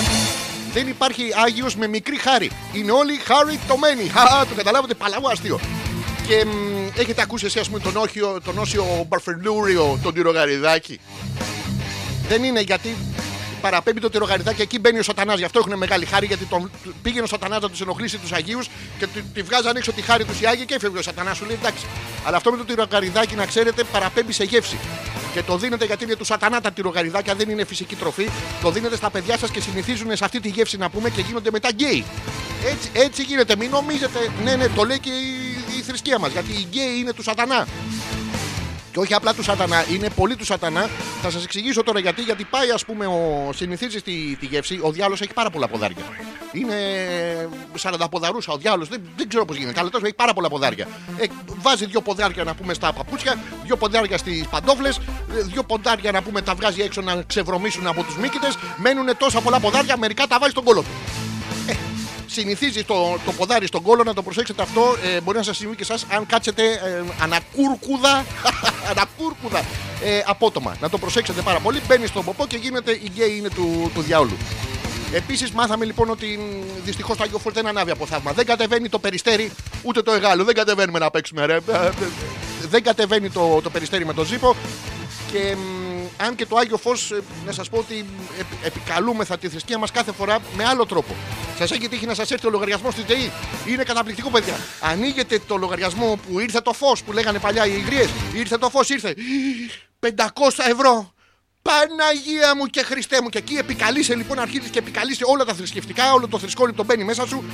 Δεν 0.73 0.89
υπάρχει 0.89 1.23
Άγιος 1.45 1.77
με 1.77 1.87
μικρή 1.87 2.17
χάρη. 2.17 2.51
Είναι 2.73 2.93
όλοι 2.93 3.21
χαριτωμένοι. 3.25 4.09
Χα, 4.09 4.47
το 4.47 4.55
καταλάβατε, 4.57 4.95
παλαβό 4.95 5.29
αστείο. 5.29 5.61
Και 6.27 6.45
μ, 6.45 6.87
έχετε 7.01 7.23
ακούσει 7.23 7.47
εσείς, 7.47 7.61
ας 7.61 7.67
πούμε, 7.67 7.81
τον, 7.81 7.97
όχιο, 7.97 8.41
τον 8.45 8.59
όσιο 8.59 9.07
Μπαρφελούριο, 9.09 9.99
τον 10.03 10.15
τυρογαριδάκι. 10.15 11.01
Δεν 12.29 12.45
είναι 12.45 12.61
γιατί 12.61 12.97
παραπέμπει 13.65 14.01
το 14.01 14.11
τυρογαριδάκι, 14.11 14.63
εκεί 14.63 14.79
μπαίνει 14.79 14.99
ο 14.99 15.03
Σατανάς. 15.03 15.39
Γι' 15.39 15.45
αυτό 15.45 15.59
έχουν 15.59 15.75
μεγάλη 15.77 16.05
χάρη, 16.05 16.27
γιατί 16.27 16.45
τον, 16.45 16.71
πήγαινε 17.03 17.23
ο 17.23 17.27
Σατανάς 17.27 17.61
να 17.61 17.71
τους 17.71 17.81
ενοχλήσει 17.81 18.19
τους 18.19 18.33
Αγίους 18.33 18.67
και 18.99 19.07
τη, 19.07 19.21
τη 19.35 19.43
βγάζαν 19.43 19.77
έξω 19.77 19.93
τη 19.93 20.03
χάρη 20.03 20.25
τους 20.25 20.41
οι 20.41 20.47
Άγιοι 20.47 20.65
και 20.65 20.75
έφευγε 20.75 20.99
ο 20.99 21.03
Σατανάς. 21.03 21.37
Σου 21.37 21.45
λέει 21.45 21.59
εντάξει. 21.61 21.87
Αλλά 22.27 22.37
αυτό 22.37 22.51
με 22.51 22.57
το 22.57 22.65
τυρογαριδάκι, 22.65 23.35
να 23.35 23.47
ξέρετε, 23.47 23.85
παραπέμπει 23.85 24.33
σε 24.33 24.45
γεύση. 24.45 24.79
Και 25.35 25.43
το 25.43 25.57
δίνετε 25.57 25.85
γιατί 25.85 26.05
είναι 26.05 26.17
του 26.17 26.25
Σατανά 26.25 26.61
τα 26.61 26.71
τυρογαριδάκια, 26.73 27.35
δεν 27.35 27.49
είναι 27.49 27.65
φυσική 27.65 27.95
τροφή. 27.97 28.29
Το 28.63 28.71
δίνετε 28.71 28.97
στα 28.97 29.11
παιδιά 29.11 29.39
σας 29.39 29.51
και 29.51 29.61
συνηθίζουν 29.61 30.17
σε 30.17 30.25
αυτή 30.25 30.41
τη 30.41 30.49
γεύση 30.49 30.77
να 30.77 30.91
πούμε 30.91 31.11
και 31.11 31.21
γίνονται 31.21 31.51
μετά 31.51 31.69
γκέι. 31.69 32.05
Έτσι, 32.73 32.91
έτσι 32.93 33.23
γίνεται. 33.23 33.57
Μην 33.57 33.71
νομίζετε, 33.71 34.19
ναι, 34.45 34.57
ναι, 34.57 34.69
το 34.69 34.85
λέει 34.85 34.99
και 34.99 35.11
η, 35.11 35.79
η 35.79 35.83
θρησκεία 35.83 36.19
μας. 36.19 36.33
Γιατί 36.33 36.53
οι 36.53 36.67
γκέι 36.71 36.99
είναι 36.99 37.13
του 37.13 37.23
Σατανά. 37.23 37.67
Και 38.95 39.01
όχι 39.01 39.15
απλά 39.15 39.35
του 39.35 39.43
σατανά, 39.43 39.85
είναι 39.93 40.09
πολύ 40.11 40.37
του 40.37 40.45
σατανά. 40.45 40.89
Θα 41.23 41.31
σας 41.31 41.45
εξηγήσω 41.45 41.83
τώρα 41.83 41.99
γιατί. 41.99 42.23
Γιατί 42.23 42.45
πάει, 42.45 42.71
ας 42.71 42.85
πούμε, 42.85 43.07
ο 43.07 43.51
συνηθίζεις 43.55 44.03
τη, 44.03 44.37
τη 44.37 44.47
γεύση. 44.47 44.79
Ο 44.83 44.91
διάολος 44.91 45.19
έχει 45.23 45.33
πάρα 45.33 45.51
πολλά 45.51 45.69
ποδάρια. 45.69 46.03
Είναι 46.53 46.75
40ποδαρούσα 47.83 48.53
ο 48.53 48.57
διάολος. 48.57 48.89
Δεν, 48.91 49.03
δεν 49.17 49.29
ξέρω 49.29 49.45
πώς 49.45 49.57
γίνεται. 49.57 49.81
Αλλά 49.81 49.91
τόσο 49.91 50.05
έχει 50.05 50.15
πάρα 50.15 50.33
πολλά 50.33 50.49
ποδάρια. 50.49 50.89
Ε, 51.17 51.25
βάζει 51.47 51.87
δύο 51.87 52.01
ποδάρια 52.01 52.45
να 52.45 52.55
πούμε 52.55 52.75
στα 52.75 52.93
παπούτσια, 52.93 53.39
δύο 53.65 53.77
ποδάρια 53.77 54.19
στις 54.19 54.47
παντόφλες, 54.51 55.01
δύο 55.29 55.63
ποδάρια 55.63 56.13
να 56.13 56.23
πούμε 56.23 56.43
τα 56.43 56.55
βγάζει 56.55 56.83
έξω 56.83 57.01
να 57.01 57.23
ξεβρωμίσουν 57.27 57.87
από 57.87 58.03
τους 58.03 58.17
μύκητες. 58.17 58.57
Μένουν 58.77 59.17
τόσα 59.19 59.41
πολλά 59.41 59.61
ποδάρια, 59.61 59.97
μερικά 59.97 60.27
τα 60.27 60.39
βάζει 60.39 60.51
στον 60.51 60.65
κόλο 60.65 60.81
του. 60.81 60.89
Ε, 61.67 61.75
συνηθίζει 62.27 62.85
το, 62.85 63.19
το 63.25 63.33
ποδάρι 63.33 63.67
στον 63.67 63.83
κόλο, 63.83 64.03
να 64.03 64.15
το 64.15 64.23
προσέξετε 64.23 64.63
αυτό. 64.63 64.97
Ε, 65.15 65.21
μπορεί 65.21 65.37
να 65.37 65.45
σας 65.45 65.57
συμβεί 65.57 65.77
και 65.77 65.83
εσάς 65.83 66.07
αν 66.11 66.27
κάτσετε 66.27 66.63
ε, 66.63 67.03
ανακούρκουδα. 67.23 68.25
Ανακούρκουδα 68.91 69.59
ε, 70.05 70.23
απότομα. 70.27 70.77
Να 70.81 70.89
το 70.89 70.99
προσέξετε 70.99 71.41
πάρα 71.41 71.61
πολύ. 71.61 71.81
Μπαίνει 71.87 72.07
στον 72.07 72.25
ποπό 72.25 72.47
και 72.47 72.57
γίνεται 72.57 72.93
η 72.93 73.11
γκέι 73.15 73.37
είναι 73.37 73.49
του, 73.49 73.91
του 73.95 74.01
διάολου. 74.01 74.37
Επίσης, 75.13 75.51
μάθαμε 75.51 75.85
λοιπόν 75.85 76.11
ότι 76.11 76.39
δυστυχώς 76.85 77.17
το 77.17 77.23
Άγιο 77.23 77.39
Φόρ 77.39 77.53
δεν 77.53 77.67
ανάβει 77.67 77.91
από 77.91 78.07
θαύμα. 78.07 78.33
Δεν 78.33 78.47
κατεβαίνει 78.47 78.89
το 78.89 78.99
περιστέρι, 78.99 79.51
ούτε 79.83 80.03
το 80.03 80.13
εγάλο. 80.13 80.45
Δεν 80.45 80.55
κατεβαίνουμε 80.55 80.99
να 80.99 81.11
παίξουμε, 81.11 81.47
ρε. 81.47 81.59
Δεν 82.69 82.83
κατεβαίνει 82.83 83.31
το, 83.31 83.61
το 83.63 83.71
περιστέρι 83.71 84.07
με 84.07 84.13
το 84.13 84.25
ζύπο. 84.25 84.57
Και 85.33 85.57
μ, 85.57 85.84
αν 86.17 86.35
και 86.35 86.47
το 86.47 86.57
Άγιο 86.57 86.77
Φως, 86.77 87.11
ε, 87.11 87.23
να 87.47 87.53
σας 87.53 87.69
πω 87.69 87.79
ότι 87.79 88.05
επ- 88.41 88.65
επικαλούμεθα 88.67 89.39
τη 89.39 89.49
θρησκεία 89.49 89.79
μας 89.79 89.91
κάθε 89.91 90.13
φορά 90.13 90.39
με 90.57 90.65
άλλο 90.65 90.87
τρόπο. 90.87 91.15
Σας 91.59 91.71
έχει 91.71 91.89
τύχει 91.89 92.07
να 92.07 92.15
σας 92.15 92.31
έρθει 92.31 92.47
ο 92.47 92.51
λογαριασμός 92.51 92.95
της 92.95 93.05
ΔΕΗ. 93.05 93.33
Είναι 93.67 93.83
καταπληκτικό 93.85 94.31
παιδιά. 94.31 94.55
Ανοίγετε 94.81 95.41
το 95.47 95.57
λογαριασμό 95.57 96.19
που 96.29 96.41
ήρθε 96.41 96.61
το 96.61 96.73
φως 96.73 97.03
που 97.03 97.13
λέγανε 97.13 97.39
παλιά 97.39 97.67
οι 97.67 97.73
υγρίες. 97.85 98.09
Ήρθε 98.35 98.59
το 98.59 98.71
φως, 98.71 98.89
ήρθε. 98.89 99.15
500 100.01 100.65
ευρώ. 100.71 101.13
Παναγία 101.63 102.57
μου 102.57 102.67
και 102.67 102.83
Χριστέ 102.83 103.21
μου. 103.23 103.29
Και 103.29 103.39
εκεί 103.39 103.55
επικαλείσαι 103.55 104.15
λοιπόν, 104.15 104.39
αρχίζεις 104.39 104.71
και 104.71 104.79
επικαλείσαι 104.79 105.25
όλα 105.27 105.45
τα 105.45 105.55
θρησκευτικά, 105.55 106.13
όλο 106.13 106.29
το 106.29 106.39
θρησκόληπτο 106.39 106.85
μπαίνει 106.85 107.05
μέσα 107.05 107.27
σου 107.27 107.45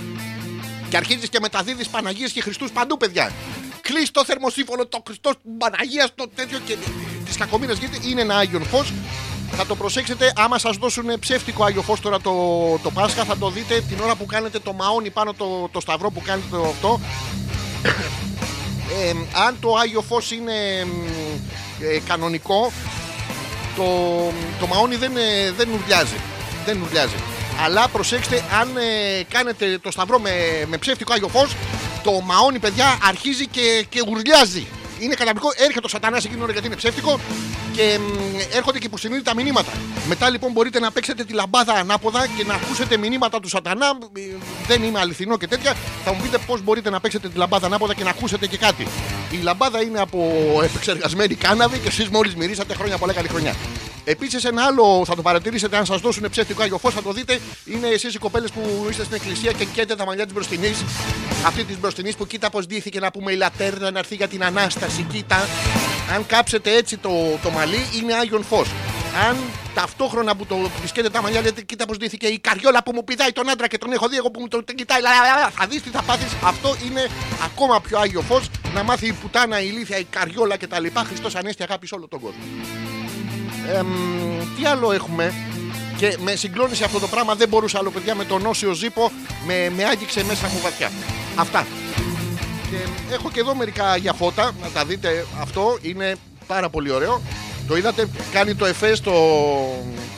και 0.91 0.97
αρχίζεις 0.97 1.29
και 1.29 1.41
μεταδίδεις 1.41 1.89
Παναγίες 1.89 2.33
και 2.33 2.41
Χριστούς 2.41 2.71
παντού, 2.71 2.97
παιδιά. 2.97 3.33
Κλείσει 3.81 4.13
το 4.13 4.25
θερμοσύμφωνο, 4.25 4.87
το 4.87 5.03
Χριστός 5.07 5.35
Παναγίας, 5.59 6.13
το 6.15 6.29
τέτοιο 6.35 6.59
και 6.67 6.77
τη 7.31 7.39
κακομοίρα 7.39 7.73
γίνεται. 7.73 8.09
Είναι 8.09 8.21
ένα 8.21 8.37
άγιον 8.37 8.65
φως. 8.65 8.93
Θα 9.53 9.67
το 9.67 9.77
προσέξετε, 9.77 10.33
άμα 10.37 10.59
σας 10.59 10.77
δώσουν 10.77 11.19
ψεύτικο 11.21 11.65
άγιο 11.65 11.83
φως 11.83 12.01
τώρα 12.01 12.21
το, 12.21 12.33
το 12.83 12.91
Πάσχα, 12.91 13.25
θα 13.25 13.37
το 13.37 13.51
δείτε 13.51 13.81
την 13.81 14.01
ώρα 14.01 14.15
που 14.15 14.27
κάνετε 14.27 14.59
το 14.59 14.73
μαόνι 14.73 15.11
πάνω 15.11 15.33
το, 15.33 15.69
το 15.73 15.81
σταυρό 15.81 16.11
που 16.11 16.23
κάνετε 16.25 16.47
το 16.51 16.63
αυτό. 16.63 17.01
Ε, 19.03 19.11
αν 19.47 19.57
το 19.61 19.75
άγιο 19.75 20.03
φως 20.03 20.31
είναι 20.31 20.53
ε, 21.81 21.99
κανονικό, 22.09 22.73
το, 23.77 23.85
το 24.61 24.67
μαόνι 24.67 24.97
δεν, 24.97 25.17
ε, 25.17 25.53
δεν 25.57 25.69
ουρλιάζει. 25.73 26.17
Δεν 26.65 26.83
ουρλιάζει. 26.83 27.40
Αλλά 27.65 27.89
προσέξτε, 27.89 28.45
αν 28.61 28.77
ε, 28.77 29.23
κάνετε 29.29 29.79
το 29.83 29.91
σταυρό 29.91 30.19
με, 30.19 30.31
με 30.67 30.77
ψεύτικο 30.77 31.13
Άγιο 31.13 31.29
Φως, 31.29 31.57
το 32.03 32.21
μαόνι, 32.21 32.59
παιδιά, 32.59 32.99
αρχίζει 33.03 33.47
και, 33.47 33.87
και 33.89 34.03
ουρλιάζει. 34.09 34.67
Είναι 34.99 35.15
καταπληκτικό. 35.15 35.53
Έρχεται 35.57 35.87
ο 35.87 35.89
σατανάς 35.89 36.19
εκείνη 36.19 36.35
την 36.35 36.43
ώρα 36.43 36.53
γιατί 36.53 36.67
είναι 36.67 36.77
ψεύτικο 36.77 37.21
και 37.73 37.99
μ, 37.99 38.39
έρχονται 38.57 38.79
και 38.79 38.87
υποσυνείδητα 38.87 39.35
μηνύματα. 39.35 39.73
Μετά 40.09 40.31
λοιπόν 40.31 40.53
μπορείτε 40.53 40.81
να 40.81 40.91
παίξετε 40.91 41.25
τη 41.25 41.33
λαμπάδα 41.33 41.73
ανάποδα 41.73 42.27
και 42.37 42.45
να 42.45 42.55
ακούσετε 42.55 42.97
μηνύματα 42.97 43.41
του 43.41 43.49
σατανά. 43.49 43.87
Ε, 43.87 44.21
Δεν 44.67 44.83
είναι 44.83 44.99
αληθινό 44.99 45.37
και 45.37 45.47
τέτοια. 45.47 45.75
Θα 46.05 46.13
μου 46.13 46.21
πείτε 46.23 46.39
πώς 46.47 46.63
μπορείτε 46.63 46.91
να 46.91 47.01
παίξετε 47.01 47.29
τη 47.29 47.39
λαμπάδα 47.39 47.67
ανάποδα 47.67 47.95
και 47.95 48.05
να 48.05 48.11
ακούσετε 48.11 48.47
και 48.47 48.57
κάτι. 48.57 48.87
Η 49.31 49.37
λαμπάδα 49.43 49.83
είναι 49.83 50.01
από 50.01 50.21
επεξεργασμένη 50.65 51.35
κάναβη 51.35 51.79
και 51.79 51.89
εσείς 51.89 52.09
μόλις 52.09 52.35
μυρίσατε 52.35 52.75
χρόνια 52.75 52.99
πολλά 52.99 53.13
καλή 53.13 53.29
χρονιά. 53.29 53.55
Επίσης, 54.11 54.45
ένα 54.45 54.65
άλλο 54.65 55.03
θα 55.07 55.15
το 55.15 55.23
παρατηρήσετε 55.23 55.77
αν 55.77 55.87
σας 55.87 56.01
δώσουν 56.01 56.31
ψεύτικο 56.31 56.63
Άγιο 56.63 56.79
Φως, 56.79 56.95
θα 56.95 57.03
το 57.03 57.13
δείτε. 57.13 57.41
Είναι 57.65 57.87
εσείς 57.87 58.15
οι 58.15 58.19
κοπέλες 58.19 58.51
που 58.51 58.87
είστε 58.91 59.05
στην 59.05 59.17
εκκλησία 59.17 59.53
και 59.53 59.65
καίτε 59.65 59.95
τα 59.95 60.05
μαλλιά 60.05 60.25
της 60.25 60.35
μπροστινής. 60.35 60.85
Αυτή 61.47 61.65
της 61.65 61.79
μπροστινής 61.79 62.15
που 62.15 62.27
κοίτα 62.27 62.51
πώς 62.51 62.67
ντύθηκε 62.67 63.01
να 63.01 63.11
πούμε 63.11 63.33
η 63.33 63.37
λατέρνα 63.37 63.91
να 63.91 63.99
έρθει 63.99 64.15
για 64.15 64.29
την 64.29 64.45
ανάσταση. 64.45 65.07
Κοίτα. 65.13 65.49
Αν 66.15 66.27
κάψετε 66.27 66.77
έτσι 66.77 66.97
το, 66.97 67.11
το 67.43 67.51
μαλλί, 67.51 67.89
είναι 68.01 68.15
Άγιον 68.15 68.45
Φως. 68.45 68.69
Αν 69.29 69.37
ταυτόχρονα 69.75 70.37
που 70.37 70.47
το 70.47 70.57
πισκέτε 70.81 71.11
τα 71.11 71.23
μαλλιά 71.23 71.41
λέτε 71.41 71.63
κοίτα 71.63 71.85
πως 71.87 71.97
ντύθηκε 71.97 72.27
η 72.27 72.39
καριόλα 72.39 72.83
που 72.83 72.93
μου 72.95 73.05
πηδάει 73.05 73.33
τον 73.33 73.51
άντρα 73.51 73.67
και 73.69 73.79
τον 73.79 73.93
έχω 73.93 74.09
δει 74.09 74.17
εγώ 74.17 74.31
που 74.31 74.41
μου 74.41 74.49
τον 74.49 74.65
κοιτάει 74.65 75.01
λα, 75.01 75.11
λα, 75.11 75.41
λα. 75.41 75.51
θα 75.51 75.67
δεις 75.67 75.83
τι 75.83 75.91
θα 75.91 76.03
πάθεις 76.03 76.33
αυτό 76.45 76.77
είναι 76.87 77.07
ακόμα 77.45 77.81
πιο 77.81 77.99
Άγιο 77.99 78.21
Φως 78.21 78.51
να 78.75 78.83
μάθει 78.83 79.07
η 79.07 79.13
πουτάνα, 79.13 79.61
η 79.61 79.69
ηλίθεια, 79.73 79.99
η 79.99 80.05
καριόλα 80.05 80.57
και 80.57 80.67
τα 80.67 80.81
λοιπά 80.81 81.05
Χριστός 81.05 81.35
Ανέστη 81.35 81.63
αγάπη 81.63 81.87
σε 81.87 81.95
όλο 81.95 82.09
τον 82.09 82.21
κόσμο 82.21 82.41
Εμ, 82.43 82.90
τι 84.57 84.67
άλλο 84.67 84.93
έχουμε; 84.93 85.35
Και 85.97 86.17
με 86.21 86.35
συγκλώνησε 86.35 86.85
αυτό 86.85 86.99
το 86.99 87.07
πράγμα 87.07 87.35
δεν 87.35 87.49
μπορούσα 87.49 87.79
άλλο 87.79 87.91
παιδιά 87.91 88.15
με 88.15 88.25
τον 88.25 88.47
όσιο 88.47 88.73
ζύπο 88.73 89.11
με, 89.47 89.73
με 89.77 89.85
άγγιξε 89.85 90.25
μέσα 90.25 90.49
μου 90.49 90.61
βαθιά 90.63 90.91
αυτά 91.37 91.67
και 92.71 93.15
έχω 93.15 93.31
και 93.31 93.41
εδώ 93.41 93.55
μερικά 93.55 93.97
για 93.97 94.13
φώτα 94.13 94.51
να 94.63 94.69
τα 94.69 94.85
δείτε 94.85 95.27
αυτό 95.41 95.79
είναι 95.83 96.17
πάρα 96.47 96.69
πολύ 96.69 96.91
ωραίο 96.91 97.21
το 97.69 97.77
είδατε 97.77 98.09
κάνει 98.33 98.55
το 98.55 98.67
εφές 98.67 98.99
στο 98.99 99.13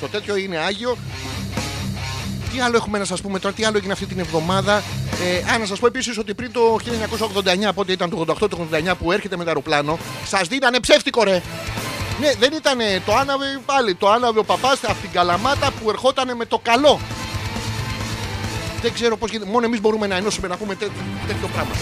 το 0.01 0.07
τέτοιο 0.07 0.37
είναι 0.37 0.59
Άγιο 0.59 0.97
τι 2.53 2.61
άλλο 2.61 2.77
έχουμε 2.77 2.99
να 2.99 3.05
σας 3.05 3.21
πούμε 3.21 3.39
τώρα, 3.39 3.55
τι 3.55 3.65
άλλο 3.65 3.77
έγινε 3.77 3.93
αυτή 3.93 4.07
την 4.07 4.19
εβδομάδα; 4.19 4.83
Ε, 5.25 5.53
α, 5.53 5.59
να 5.59 5.67
σας 5.67 5.79
πω 5.79 5.87
επίσης 5.87 6.19
ότι 6.19 6.35
πριν 6.35 6.53
το 6.53 6.79
1989, 7.69 7.73
πότε 7.75 7.93
ήταν 7.93 8.11
το 8.11 8.25
88, 8.29 8.49
το 8.49 8.69
89 8.73 8.95
που 8.99 9.13
έρχεται 9.13 9.37
με 9.37 9.43
το 9.43 9.49
αεροπλάνο, 9.49 9.99
σας 10.27 10.49
δίνανε 10.49 10.81
ψεύτικο 10.81 11.23
ρε. 11.23 11.43
Ναι, 12.23 12.33
δεν 12.39 12.53
ήταν 12.53 12.79
το 13.07 13.15
άναβε 13.15 13.61
πάλι. 13.67 13.95
Το 13.95 14.11
άναβε 14.11 14.39
ο 14.39 14.45
παπάς 14.45 14.85
από 14.85 15.01
την 15.01 15.11
Καλαμάτα 15.11 15.71
που 15.71 15.91
ερχόταν 15.91 16.37
με 16.37 16.45
το 16.45 16.59
καλό. 16.63 17.01
Δεν 18.83 18.93
ξέρω 18.93 19.17
πώς 19.17 19.31
γίνεται. 19.31 19.51
Μόνο 19.51 19.67
εμείς 19.67 19.81
μπορούμε 19.81 20.07
να 20.07 20.17
ενώσουμε 20.17 20.49
να 20.49 20.57
πούμε 20.57 20.75
τέ- 20.75 20.91
τέτοιο 21.27 21.49
πράγμα. 21.53 21.73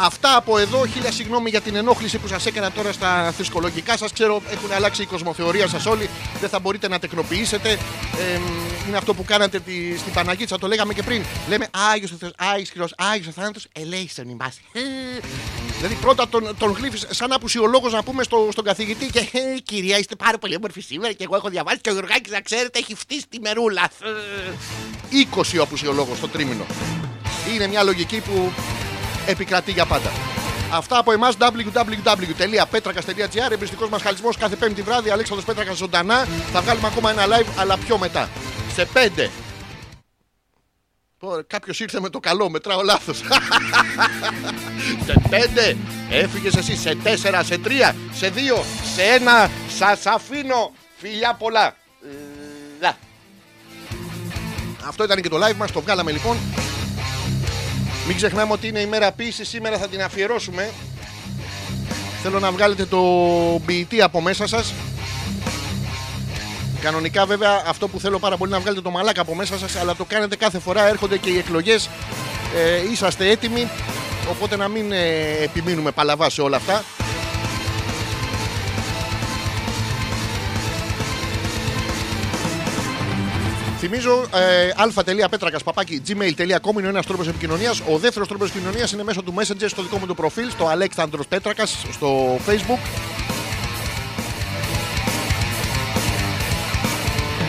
Αυτά 0.00 0.36
από 0.36 0.58
εδώ. 0.58 0.86
Χίλια 0.86 1.12
συγγνώμη 1.12 1.50
για 1.50 1.60
την 1.60 1.74
ενόχληση 1.76 2.18
που 2.18 2.26
σας 2.28 2.46
έκανα 2.46 2.70
τώρα 2.70 2.92
στα 2.92 3.32
θρησκολογικά 3.36 3.96
σας. 3.96 4.12
Ξέρω 4.12 4.42
έχουν 4.50 4.72
αλλάξει 4.72 5.02
η 5.02 5.06
κοσμοθεωρία 5.06 5.68
σας 5.68 5.86
όλοι. 5.86 6.10
Δεν 6.40 6.48
θα 6.48 6.58
μπορείτε 6.58 6.88
να 6.88 6.98
τεκνοποιήσετε. 6.98 7.70
Ε, 7.70 8.40
είναι 8.88 8.96
αυτό 8.96 9.14
που 9.14 9.24
κάνατε 9.24 9.60
τη, 9.60 9.98
στην 9.98 10.12
Παναγίτσα. 10.12 10.58
Το 10.58 10.66
λέγαμε 10.66 10.92
και 10.94 11.02
πριν. 11.02 11.22
Λέμε 11.48 11.68
Άγιος 11.92 12.12
ο 12.12 12.16
Θεός, 12.16 12.32
Άγιος 12.36 12.68
Χριστό, 12.70 12.88
Άγιος 12.96 13.26
ο 13.26 13.30
Θάνατος. 13.30 13.66
Ελέησον 13.72 14.28
ημάς. 14.28 14.60
Δηλαδή 15.76 15.94
πρώτα 15.94 16.28
τον, 16.28 16.56
τον 16.58 16.72
γλύφεις 16.72 17.06
σαν 17.10 17.32
απουσιολόγος 17.32 17.92
να 17.92 18.02
πούμε 18.02 18.22
στο, 18.22 18.48
στον 18.52 18.64
καθηγητή 18.64 19.06
και 19.06 19.18
«Ε, 19.18 19.58
κυρία 19.64 19.98
είστε 19.98 20.14
πάρα 20.16 20.38
πολύ 20.38 20.56
όμορφη 20.56 20.80
σήμερα 20.80 21.12
και 21.12 21.24
εγώ 21.24 21.36
έχω 21.36 21.48
διαβάσει 21.48 21.78
και 21.80 21.90
ο 21.90 21.92
Γιωργάκης 21.92 22.32
να 22.32 22.40
ξέρετε 22.40 22.78
έχει 22.78 22.94
φτύσει 22.94 23.26
τη 23.28 23.40
μερούλα. 23.40 23.90
Ε, 25.12 25.24
20 25.36 25.42
ο 25.58 25.62
απουσιολόγος 25.62 26.16
στο 26.16 26.28
τρίμηνο. 26.28 26.66
Είναι 27.54 27.66
μια 27.66 27.82
λογική 27.82 28.20
που 28.20 28.52
επικρατεί 29.30 29.72
για 29.72 29.86
πάντα. 29.86 30.10
Αυτά 30.72 30.98
από 30.98 31.12
εμάς 31.12 31.36
www.petrakas.gr 31.40 33.50
Εμπριστικός 33.50 33.88
μας 33.88 34.02
χαλισμός 34.02 34.36
κάθε 34.36 34.56
πέμπτη 34.56 34.82
βράδυ 34.82 35.10
Αλέξανδρος 35.10 35.46
Πέτρακας 35.46 35.76
ζωντανά 35.76 36.26
Θα 36.52 36.60
βγάλουμε 36.60 36.86
ακόμα 36.86 37.10
ένα 37.10 37.24
live 37.26 37.46
αλλά 37.56 37.76
πιο 37.76 37.98
μετά 37.98 38.28
Σε 38.74 38.84
πέντε 38.84 39.30
Κάποιος 41.46 41.80
ήρθε 41.80 42.00
με 42.00 42.08
το 42.08 42.20
καλό, 42.20 42.50
μετράω 42.50 42.82
λάθος. 42.82 43.18
σε 45.06 45.14
πέντε, 45.30 45.76
έφυγες 46.10 46.56
εσύ. 46.56 46.76
Σε 46.76 46.94
τέσσερα, 46.94 47.42
σε 47.42 47.58
τρία, 47.58 47.96
σε 48.12 48.28
δύο, 48.28 48.64
σε 48.94 49.02
ένα. 49.02 49.50
Σας 49.78 50.06
αφήνω. 50.06 50.72
Φιλιά 50.96 51.34
πολλά. 51.34 51.76
Λα. 52.80 52.96
Αυτό 54.86 55.04
ήταν 55.04 55.20
και 55.20 55.28
το 55.28 55.46
live 55.46 55.56
μας, 55.56 55.72
το 55.72 55.80
βγάλαμε 55.80 56.12
λοιπόν. 56.12 56.36
Μην 58.08 58.16
ξεχνάμε 58.16 58.52
ότι 58.52 58.66
είναι 58.68 58.80
η 58.80 58.86
μέρα 58.86 59.12
ποιήση, 59.12 59.44
σήμερα 59.44 59.78
θα 59.78 59.88
την 59.88 60.02
αφιερώσουμε. 60.02 60.70
Θέλω 62.22 62.38
να 62.38 62.50
βγάλετε 62.50 62.84
το 62.84 63.00
ποιητή 63.66 64.02
από 64.02 64.20
μέσα 64.20 64.46
σας. 64.46 64.74
Κανονικά 66.80 67.26
βέβαια 67.26 67.62
αυτό 67.66 67.88
που 67.88 68.00
θέλω 68.00 68.18
πάρα 68.18 68.36
πολύ 68.36 68.50
να 68.50 68.60
βγάλετε 68.60 68.82
το 68.82 68.90
μαλάκα 68.90 69.20
από 69.20 69.34
μέσα 69.34 69.58
σας 69.58 69.76
αλλά 69.76 69.96
το 69.96 70.04
κάνετε 70.04 70.36
κάθε 70.36 70.58
φορά 70.58 70.88
έρχονται 70.88 71.18
και 71.18 71.30
οι 71.30 71.38
εκλογές 71.38 71.88
ε, 72.56 72.90
είσαστε 72.90 73.30
έτοιμοι 73.30 73.68
οπότε 74.30 74.56
να 74.56 74.68
μην 74.68 74.92
ε, 74.92 74.98
επιμείνουμε 75.42 75.90
παλαβά 75.90 76.30
σε 76.30 76.40
όλα 76.40 76.56
αυτά 76.56 76.84
Θυμίζω 83.78 84.24
ε, 84.34 84.70
αλφα.πέτρακα 84.76 85.58
παπάκι 85.64 86.02
gmail.com 86.08 86.72
είναι 86.78 86.86
ο 86.86 86.88
ένας 86.88 87.06
τρόπος 87.06 87.28
επικοινωνίας. 87.28 87.80
Ο 87.80 87.98
δεύτερος 87.98 88.28
τρόπος 88.28 88.48
επικοινωνίας 88.50 88.92
είναι 88.92 89.02
μέσω 89.02 89.22
του 89.22 89.34
Messenger 89.38 89.64
στο 89.66 89.82
δικό 89.82 89.98
μου 89.98 90.06
το 90.06 90.14
προφίλ, 90.14 90.50
στο 90.50 90.66
Αλέξανδρος 90.66 91.26
Πέτρακας 91.26 91.76
στο 91.92 92.38
Facebook. 92.46 92.78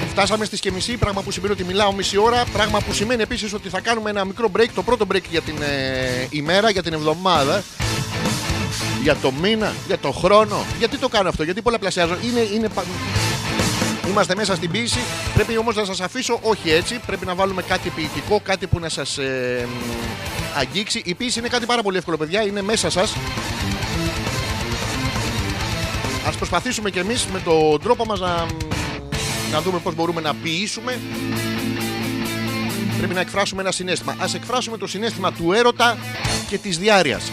Φτάσαμε 0.10 0.46
στις 0.46 0.60
και 0.60 0.72
μισή, 0.72 0.98
πράγμα 0.98 1.22
που 1.22 1.32
σημαίνει 1.32 1.54
ότι 1.54 1.64
μιλάω 1.64 1.92
μισή 1.94 2.18
ώρα. 2.18 2.44
Πράγμα 2.54 2.80
που 2.80 2.94
σημαίνει 2.94 3.22
επίσης 3.22 3.54
ότι 3.54 3.70
θα 3.70 3.80
κάνουμε 3.80 4.10
ένα 4.10 4.26
μικρό 4.26 4.52
break, 4.58 4.68
το 4.76 4.84
πρώτο 4.84 5.06
break 5.14 5.24
για 5.30 5.42
την 5.42 5.56
ε, 5.62 6.28
ημέρα, 6.30 6.70
για 6.70 6.84
την 6.84 6.94
εβδομάδα. 6.94 7.64
Για 9.04 9.16
το 9.16 9.32
μήνα, 9.32 9.74
για 9.88 9.98
το 9.98 10.12
χρόνο. 10.12 10.66
Γιατί 10.78 10.98
το 10.98 11.08
κάνω 11.08 11.30
αυτό, 11.30 11.44
γιατί 11.44 11.62
πολλαπλασιάζω. 11.62 12.18
Είναι, 12.24 12.40
είναι, 12.40 12.70
πα- 12.70 12.84
Είμαστε 14.10 14.36
μέσα 14.36 14.56
στην 14.56 14.72
ποιήση. 14.72 15.00
Πρέπει 15.34 15.58
όμως 15.58 15.76
να 15.76 15.86
σας 15.86 16.00
αφήσω 16.00 16.40
όχι 16.42 16.72
έτσι. 16.72 17.00
Πρέπει 17.06 17.26
να 17.26 17.36
βάλουμε 17.36 17.62
κάτι 17.62 17.90
ποιητικό, 17.90 18.40
κάτι 18.44 18.68
που 18.68 18.80
να 18.80 18.90
σας 18.90 19.18
ε, 19.18 19.68
μ, 19.68 20.58
αγγίξει. 20.58 21.02
Η 21.06 21.14
ποιήση 21.14 21.40
είναι 21.40 21.48
κάτι 21.48 21.66
πάρα 21.66 21.82
πολύ 21.82 21.98
εύκολο, 21.98 22.18
παιδιά. 22.18 22.42
Είναι 22.42 22.62
μέσα 22.62 22.90
σας. 22.90 23.16
Ας 26.28 26.36
προσπαθήσουμε 26.36 26.90
κι 26.90 27.00
εμείς 27.00 27.26
με 27.34 27.40
τον 27.40 27.82
τρόπο 27.82 28.06
μας 28.06 28.20
να, 28.20 28.46
να 29.52 29.62
δούμε 29.62 29.80
πώς 29.80 29.96
μπορούμε 29.96 30.22
να 30.22 30.36
ποιήσουμε. 30.36 31.00
Πρέπει 32.98 33.14
να 33.14 33.20
εκφράσουμε 33.20 33.62
ένα 33.62 33.72
συνέστημα. 33.72 34.16
Ας 34.20 34.34
εκφράσουμε 34.34 34.78
το 34.78 34.88
συνέστημα 34.88 35.32
του 35.32 35.52
έρωτα 35.54 35.98
και 36.50 36.58
της 36.58 36.78
διάρειας. 36.78 37.32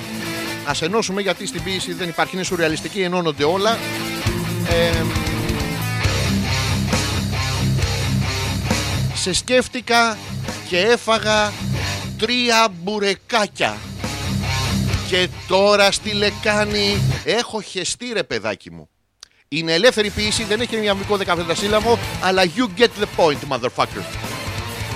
Ας 0.66 0.82
ενώσουμε 0.82 1.20
γιατί 1.20 1.46
στην 1.46 1.62
ποιήση 1.62 1.92
δεν 1.92 2.08
υπάρχει, 2.08 2.34
είναι 2.34 2.44
σουρεαλιστική, 2.44 3.00
ενώνονται 3.00 3.44
όλα. 3.44 3.78
Ε, 4.68 5.02
σε 9.26 9.32
σκέφτηκα 9.32 10.18
και 10.68 10.78
έφαγα 10.78 11.52
τρία 12.18 12.68
μπουρεκάκια. 12.82 13.76
Και 15.08 15.28
τώρα 15.48 15.90
στη 15.90 16.12
λεκάνη 16.12 16.96
έχω 17.24 17.60
χεστεί 17.60 18.12
ρε 18.12 18.22
παιδάκι 18.22 18.70
μου. 18.70 18.88
Είναι 19.48 19.72
ελεύθερη 19.72 20.10
ποιήση, 20.10 20.44
δεν 20.44 20.60
έχει 20.60 20.82
ιαμβικό 20.84 21.16
δεκαπεντασύλλαβο, 21.16 21.98
αλλά 22.22 22.42
you 22.42 22.80
get 22.80 22.88
the 23.00 23.06
point, 23.16 23.38
motherfucker. 23.48 24.02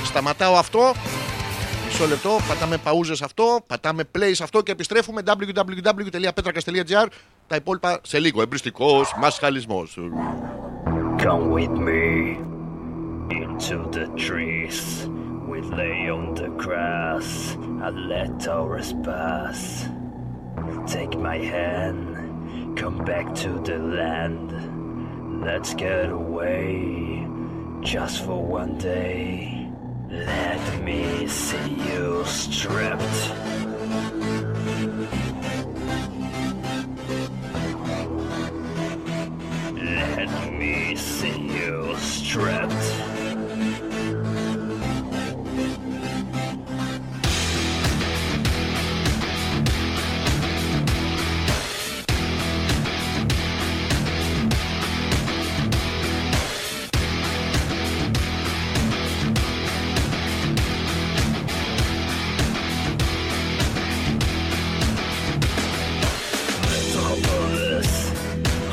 Σταματάω 0.05 0.57
αυτό. 0.57 0.93
Μισό 1.87 2.07
λεπτό, 2.07 2.39
πατάμε 2.49 2.77
παούζες 2.77 3.19
σε 3.19 3.25
αυτό, 3.25 3.61
πατάμε 3.67 4.05
play 4.19 4.31
σε 4.33 4.43
αυτό 4.43 4.63
και 4.63 4.73
επιστρέφουμε 4.73 5.23
www.petrakas.gr. 5.27 7.07
Τα 7.47 7.57
υπόλοιπα 7.57 8.01
σε 8.03 8.19
λίγο. 8.19 8.43
Εμπριστικός 8.43 9.15
μασχαλισμός. 9.19 9.99
Come 11.19 11.53
with 11.53 11.77
me 11.79 12.60
into 13.31 13.89
the 13.91 14.07
trees. 14.17 15.09
We 15.47 15.61
lay 15.61 16.09
on 16.11 16.35
the 16.35 16.49
grass 16.49 17.55
and 17.55 18.09
let 18.09 18.49
hours 18.49 18.93
pass. 19.05 19.89
Take 20.87 21.19
my 21.19 21.39
hand, 21.39 22.77
come 22.77 23.05
back 23.05 23.35
to 23.37 23.61
the 23.61 23.79
land. 23.79 25.43
Let's 25.45 25.75
get 25.75 26.11
away 26.11 27.27
just 27.81 28.25
for 28.25 28.45
one 28.45 28.79
day. 28.79 29.71
Let 30.11 30.83
me 30.83 31.27
see 31.29 31.75
you 31.89 32.25
stripped. 32.27 33.01
Let 39.75 40.53
me 40.53 40.97
see 40.97 41.41
you 41.41 41.97
stripped. 41.99 43.10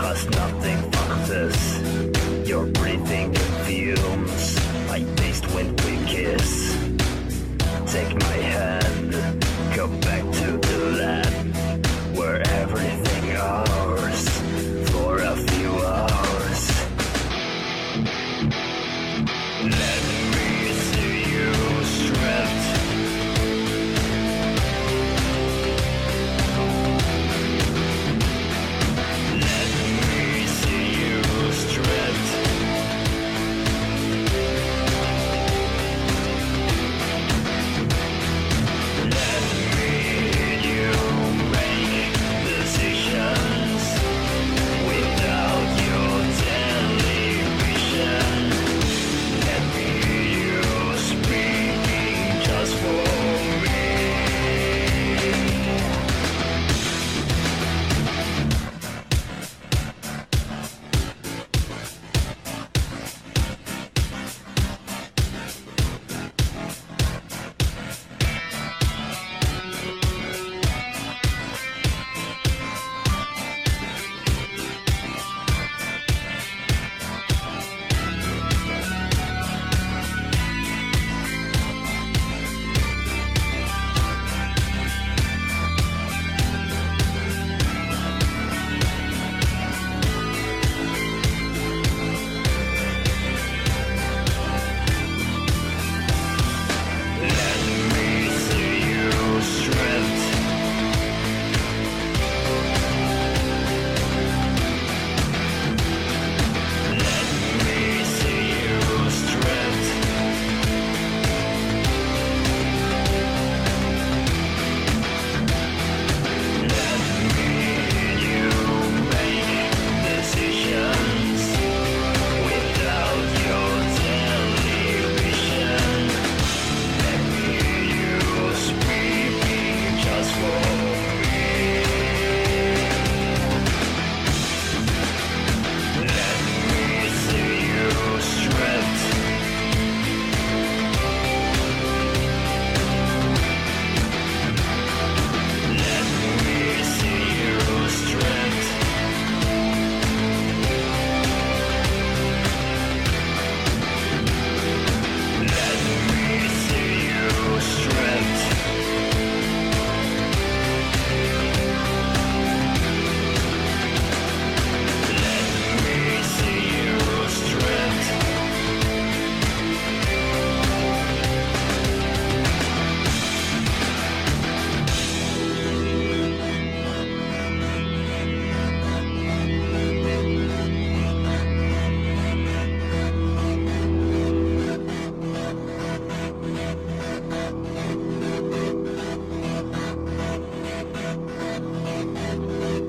Has 0.07 0.25
nothing 0.29 0.79
but 0.89 1.25
this. 1.27 2.47
You're 2.47 2.65
breathing 2.67 2.96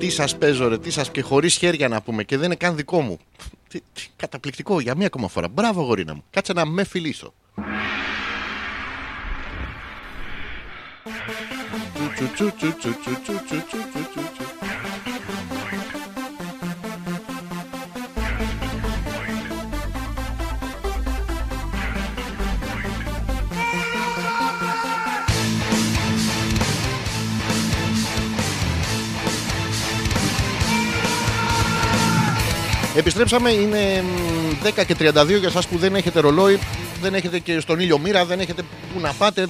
Τι 0.09 0.15
σας 0.15 0.37
παίζω, 0.37 0.67
ρε, 0.67 0.77
τι 0.77 0.91
σας 0.91 1.11
και 1.11 1.21
χωρίς 1.21 1.55
χέρια 1.55 1.87
να 1.87 2.01
πούμε 2.01 2.23
και 2.23 2.37
δεν 2.37 2.45
είναι 2.45 2.55
καν 2.55 2.75
δικό 2.75 3.01
μου. 3.01 3.19
Τι, 3.67 3.79
τι, 3.93 4.07
καταπληκτικό 4.15 4.79
για 4.79 4.95
μία 4.95 5.05
ακόμα 5.05 5.27
φορά. 5.27 5.47
Μπράβο, 5.47 5.81
γορίνα 5.81 6.13
μου. 6.13 6.23
Κάτσε 6.29 6.53
να 6.53 6.65
με 6.65 6.83
φιλήσω. 6.83 7.33
Επιστρέψαμε, 32.99 33.51
είναι 33.51 34.03
μ, 34.03 34.67
10 34.79 34.83
και 34.85 34.95
32 34.99 35.37
για 35.39 35.47
εσάς 35.47 35.67
που 35.67 35.77
δεν 35.77 35.95
έχετε 35.95 36.19
ρολόι, 36.19 36.59
δεν 37.01 37.13
έχετε 37.13 37.39
και 37.39 37.59
στον 37.59 37.79
ήλιο 37.79 37.99
μοίρα, 37.99 38.25
δεν 38.25 38.39
έχετε 38.39 38.61
που 38.93 38.99
να 38.99 39.13
πάτε. 39.13 39.47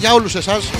Για 0.00 0.12
όλους 0.12 0.34
εσάς. 0.34 0.70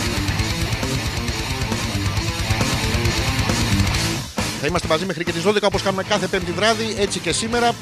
Θα 4.61 4.67
είμαστε 4.67 4.89
μαζί 4.89 5.07
μέχρι 5.07 5.25
και 5.25 5.33
τις 5.33 5.43
12 5.43 5.63
όπως 5.63 5.83
κάνουμε 5.83 6.03
κάθε 6.03 6.27
πέμπτη 6.27 6.53
βράδυ, 6.53 6.97
έτσι 6.99 7.19
και 7.19 7.33
σήμερα, 7.33 7.73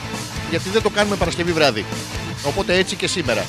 γιατί 0.51 0.69
δεν 0.69 0.83
το 0.83 0.91
κάνουμε 0.91 1.17
Παρασκευή 1.17 1.53
βράδυ. 1.53 1.85
Οπότε 2.43 2.75
έτσι 2.75 2.97
και 2.97 3.07
σήμερα. 3.07 3.45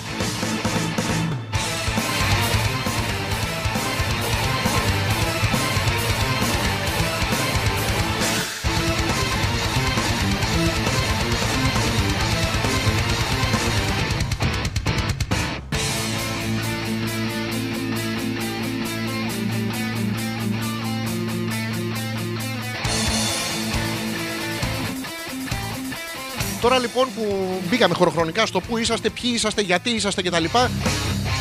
Τώρα 26.70 26.82
λοιπόν 26.82 27.08
που 27.16 27.48
μπήκαμε 27.70 27.94
χωροχρονικά 27.94 28.46
στο 28.46 28.60
που 28.60 28.78
είσαστε, 28.78 29.10
ποιοι 29.10 29.32
είσαστε, 29.34 29.62
γιατί 29.62 29.90
είσαστε 29.90 30.22
κτλ. 30.22 30.44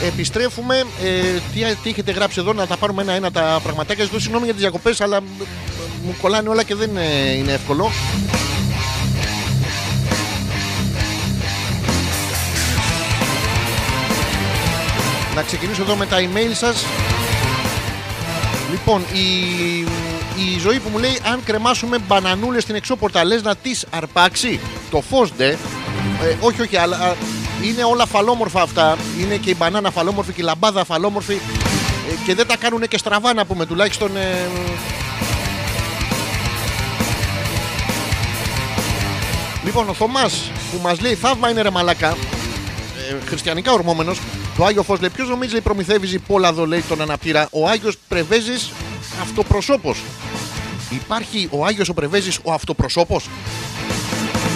Επιστρέφουμε. 0.06 0.84
Ε, 1.04 1.38
τι, 1.52 1.74
τι 1.82 1.90
έχετε 1.90 2.12
γράψει 2.12 2.40
εδώ, 2.40 2.52
να 2.52 2.66
τα 2.66 2.76
πάρουμε 2.76 3.02
ένα-ένα 3.02 3.30
τα 3.30 3.60
πραγματάκια. 3.62 4.04
Ζητώ 4.04 4.20
συγγνώμη 4.20 4.44
για 4.44 4.52
τις 4.52 4.62
διακοπές, 4.62 5.00
αλλά 5.00 5.20
μ, 5.20 5.24
μου 6.04 6.16
κολλάνε 6.20 6.48
όλα 6.48 6.62
και 6.62 6.74
δεν 6.74 6.96
ε, 6.96 7.32
είναι 7.32 7.52
εύκολο. 7.52 7.90
Να 15.34 15.42
ξεκινήσω 15.42 15.82
εδώ 15.82 15.96
με 15.96 16.06
τα 16.06 16.16
email 16.18 16.52
σας 16.52 16.84
Λοιπόν, 18.70 19.04
η, 19.12 19.26
η 20.38 20.58
ζωή 20.58 20.78
που 20.78 20.88
μου 20.88 20.98
λέει 20.98 21.20
αν 21.32 21.40
κρεμάσουμε 21.44 21.98
μπανανούλες 21.98 22.62
στην 22.62 22.74
εξώπορτα 22.74 23.24
λες 23.24 23.42
να 23.42 23.56
τις 23.56 23.86
αρπάξει 23.90 24.60
το 24.90 25.00
φως 25.00 25.32
ντε 25.36 25.48
ε, 25.48 26.36
όχι 26.40 26.62
όχι 26.62 26.76
αλλά 26.76 26.96
α, 26.96 27.14
είναι 27.62 27.84
όλα 27.84 28.06
φαλόμορφα 28.06 28.62
αυτά 28.62 28.96
είναι 29.20 29.36
και 29.36 29.50
η 29.50 29.54
μπανάνα 29.58 29.90
φαλόμορφη 29.90 30.32
και 30.32 30.40
η 30.40 30.44
λαμπάδα 30.44 30.84
φαλόμορφη 30.84 31.34
ε, 31.34 32.26
και 32.26 32.34
δεν 32.34 32.46
τα 32.46 32.56
κάνουν 32.56 32.88
και 32.88 32.98
στραβά 32.98 33.34
να 33.34 33.46
πούμε 33.46 33.66
τουλάχιστον 33.66 34.16
ε, 34.16 34.46
Λοιπόν, 39.68 39.88
ο 39.88 39.94
Θωμάς 39.94 40.50
που 40.72 40.78
μας 40.82 41.00
λέει 41.00 41.14
θαύμα 41.14 41.50
είναι 41.50 41.62
ρε 41.62 41.70
μαλάκα. 41.70 42.08
Ε, 42.08 43.26
χριστιανικά 43.26 43.72
ορμόμενος. 43.72 44.20
Το 44.56 44.64
Άγιο 44.64 44.82
Φως 44.82 45.00
λέει: 45.00 45.10
Ποιος 45.10 45.28
νομίζει 45.28 45.52
λέει, 45.52 45.60
προμηθεύει 45.60 46.18
πόλαδο 46.18 46.66
λέει 46.66 46.84
τον 46.88 47.00
αναπτήρα. 47.00 47.48
Ο 47.50 47.68
Άγιος 47.68 47.96
Πρεβέζη 48.08 48.52
αυτοπροσώπο. 49.22 49.94
Υπάρχει 50.90 51.48
ο 51.50 51.64
Άγιος 51.64 51.88
ο 51.88 51.94
Πρεβέζης 51.94 52.38
ο 52.42 52.52
αυτοπροσώπος; 52.52 53.28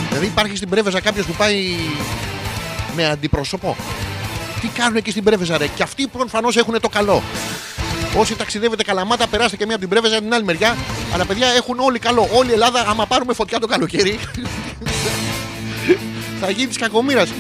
Δηλαδή 0.09 0.26
υπάρχει 0.26 0.57
στην 0.57 0.68
Πρέβεζα 0.68 1.01
κάποιος 1.01 1.26
που 1.26 1.33
πάει 1.33 1.76
με 2.97 3.07
αντιπρόσωπο; 3.07 3.76
Τι 4.61 4.68
κάνουν 4.68 4.97
εκεί 4.97 5.11
στην 5.11 5.24
Πρέβεζα, 5.24 5.59
ρε; 5.59 5.66
Και 5.66 5.83
αυτοί 5.83 6.07
προφανώς 6.07 6.57
έχουν 6.57 6.80
το 6.80 6.89
καλό. 6.89 7.22
Όσοι 8.16 8.37
ταξιδεύετε 8.37 8.83
καλαμάτα, 8.83 9.26
περάστε 9.26 9.57
και 9.57 9.64
μία 9.64 9.74
από 9.74 9.85
την 9.85 9.91
Πρέβεζα 9.93 10.18
την 10.18 10.35
άλλη 10.35 10.45
μεριά. 10.45 10.76
Αλλά 11.14 11.26
παιδιά 11.26 11.49
έχουν 11.49 11.78
όλοι 11.78 11.99
καλό. 11.99 12.28
Όλη 12.33 12.51
η 12.51 12.53
Ελλάδα, 12.53 12.85
άμα 12.89 13.07
πάρουμε 13.07 13.35
φωτιά 13.35 13.59
το 13.59 13.66
καλοκαίρι, 13.66 14.18
θα 16.41 16.51
γίνει 16.51 16.66
της 16.66 16.76
κακομοίρας. 16.76 17.33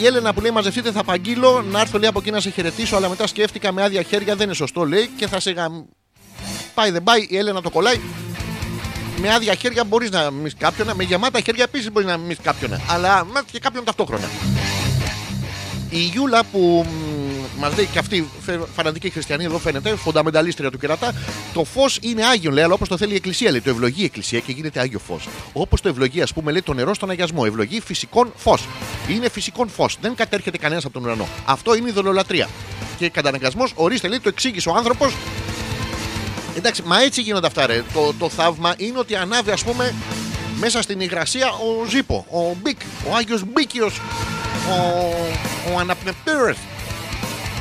Η 0.00 0.06
Έλενα 0.06 0.34
που 0.34 0.40
λέει 0.40 0.50
μαζευτείτε 0.50 0.92
θα 0.92 1.00
απαγγείλω 1.00 1.64
να 1.70 1.80
έρθω 1.80 1.98
λέει 1.98 2.08
από 2.08 2.18
εκεί 2.18 2.30
να 2.30 2.40
σε 2.40 2.50
χαιρετήσω 2.50 2.96
αλλά 2.96 3.08
μετά 3.08 3.26
σκέφτηκα 3.26 3.72
με 3.72 3.82
άδεια 3.82 4.02
χέρια 4.02 4.34
δεν 4.34 4.46
είναι 4.46 4.54
σωστό 4.54 4.84
λέει 4.84 5.10
και 5.16 5.26
θα 5.26 5.40
σε 5.40 5.50
γαμ... 5.50 5.84
πάει 6.74 6.90
δεν 6.90 7.02
πάει 7.02 7.26
η 7.28 7.36
Έλενα 7.36 7.60
το 7.62 7.70
κολλάει 7.70 8.00
με 9.20 9.32
άδεια 9.34 9.54
χέρια 9.54 9.84
μπορείς 9.84 10.10
να 10.10 10.30
μεις 10.30 10.54
κάποιον 10.58 10.90
με 10.94 11.02
γεμάτα 11.04 11.40
χέρια 11.40 11.64
επίσης 11.64 11.92
μπορείς 11.92 12.08
να 12.08 12.16
μεις 12.16 12.36
κάποιον 12.42 12.80
αλλά 12.88 13.24
με 13.24 13.40
και 13.52 13.58
κάποιον 13.58 13.84
ταυτόχρονα 13.84 14.28
η 15.90 15.98
Γιούλα 15.98 16.44
που 16.44 16.86
μας 17.58 17.76
λέει 17.76 17.88
και 17.92 17.98
αυτή 17.98 18.28
φε- 18.44 18.60
φανατική 18.74 19.10
χριστιανή 19.10 19.44
εδώ 19.44 19.58
φαίνεται, 19.58 19.96
φονταμενταλίστρια 19.96 20.70
του 20.70 20.78
κερατά. 20.78 21.12
Το 21.54 21.64
φως 21.64 21.98
είναι 22.02 22.24
άγιο, 22.26 22.50
λέει, 22.50 22.64
αλλά 22.64 22.74
όπως 22.74 22.88
το 22.88 22.96
θέλει 22.96 23.12
η 23.12 23.16
Εκκλησία. 23.16 23.50
Λέει, 23.50 23.60
το 23.60 23.70
ευλογεί 23.70 24.02
η 24.02 24.04
Εκκλησία 24.04 24.38
και 24.40 24.52
γίνεται 24.52 24.80
άγιο 24.80 24.98
φως. 24.98 25.28
Όπως 25.52 25.80
το 25.80 25.88
ευλογεί, 25.88 26.22
ας 26.22 26.32
πούμε, 26.32 26.50
λέει 26.52 26.62
το 26.62 26.72
νερό 26.74 26.94
στον 26.94 27.10
αγιασμό. 27.10 27.42
Ευλογεί 27.46 27.80
φυσικών 27.80 28.32
φως. 28.36 28.66
Είναι 29.08 29.28
φυσικών 29.28 29.68
φως. 29.68 29.96
Δεν 30.00 30.14
κατέρχεται 30.14 30.58
κανένας 30.58 30.84
από 30.84 30.92
τον 30.92 31.04
ουρανό. 31.04 31.28
Αυτό 31.44 31.74
είναι 31.74 31.88
η 31.88 31.92
δολολατρία. 31.92 32.48
Και 32.98 33.08
καταναγκασμός, 33.08 33.72
ορίστε, 33.74 34.08
λέει, 34.08 34.20
το 34.20 34.28
εξήγησε 34.28 34.68
ο 34.68 34.74
άνθρωπος. 34.76 35.14
Εντάξει, 36.56 36.82
μα 36.82 37.02
έτσι 37.02 37.20
γίνονται 37.20 37.46
αυτά, 37.46 37.66
ρε. 37.66 37.82
Το, 37.92 38.14
το 38.18 38.28
θαύμα 38.28 38.74
είναι 38.76 38.98
ότι 38.98 39.16
ανάβει, 39.16 39.50
ας 39.50 39.64
πούμε, 39.64 39.94
μέσα 40.58 40.82
στην 40.82 41.00
υγρασία 41.00 41.48
ο 41.48 41.84
Ζήπο, 41.88 42.26
ο 42.30 42.56
Μπίκ, 42.62 42.80
ο 43.10 43.16
Άγιος 43.16 43.42
Μπίκιος, 43.44 44.00
ο, 44.68 45.74
ο 45.74 45.78
Αναπνευτήρες. 45.78 46.56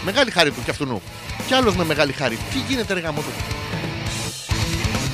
Μεγάλη 0.06 0.32
χάρη 0.32 0.52
του 0.52 0.64
κι 0.64 0.70
αυτού. 0.70 1.02
Κι 1.48 1.54
άλλος 1.54 1.76
με 1.76 1.86
μεγάλη 1.86 2.12
χάρη. 2.12 2.38
Τι 2.52 2.60
γίνεται 2.74 2.94
ρε 2.94 3.00
γάμο 3.00 3.22
του. 3.22 3.32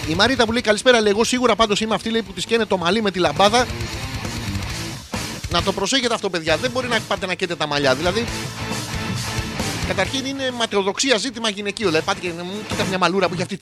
Η 0.09 0.15
Μαρίτα 0.15 0.45
που 0.45 0.51
λέει 0.51 0.61
καλησπέρα, 0.61 1.01
λέει 1.01 1.11
εγώ 1.11 1.23
σίγουρα 1.23 1.55
πάντως 1.55 1.81
είμαι 1.81 1.95
αυτή 1.95 2.09
λέει, 2.09 2.21
που 2.21 2.33
τη 2.33 2.41
σκένε 2.41 2.65
το 2.65 2.77
μαλλί 2.77 3.01
με 3.01 3.11
τη 3.11 3.19
λαμπάδα. 3.19 3.65
Να 5.49 5.61
το 5.61 5.73
προσέχετε 5.73 6.13
αυτό, 6.13 6.29
παιδιά. 6.29 6.57
Δεν 6.57 6.71
μπορεί 6.71 6.87
να 6.87 6.99
πάτε 7.07 7.25
να 7.25 7.33
καίτε 7.33 7.55
τα 7.55 7.67
μαλλιά. 7.67 7.95
Δηλαδή, 7.95 8.25
Καταρχήν 9.89 10.25
είναι 10.25 10.51
ματαιοδοξία 10.51 11.17
ζήτημα 11.17 11.49
γυναικείο. 11.49 11.87
Δηλαδή, 11.87 12.05
πάτε 12.05 12.19
και 12.19 12.31
μου 12.31 12.51
κοίτα 12.67 12.83
μια 12.83 12.97
μαλούρα 12.97 13.27
που 13.27 13.33
έχει 13.33 13.41
αυτή. 13.41 13.59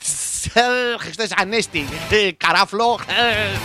Χριστέ 0.98 1.28
ανέστη. 1.36 1.86
ε, 2.10 2.30
Καράφλο. 2.36 2.98
ε. 3.08 3.58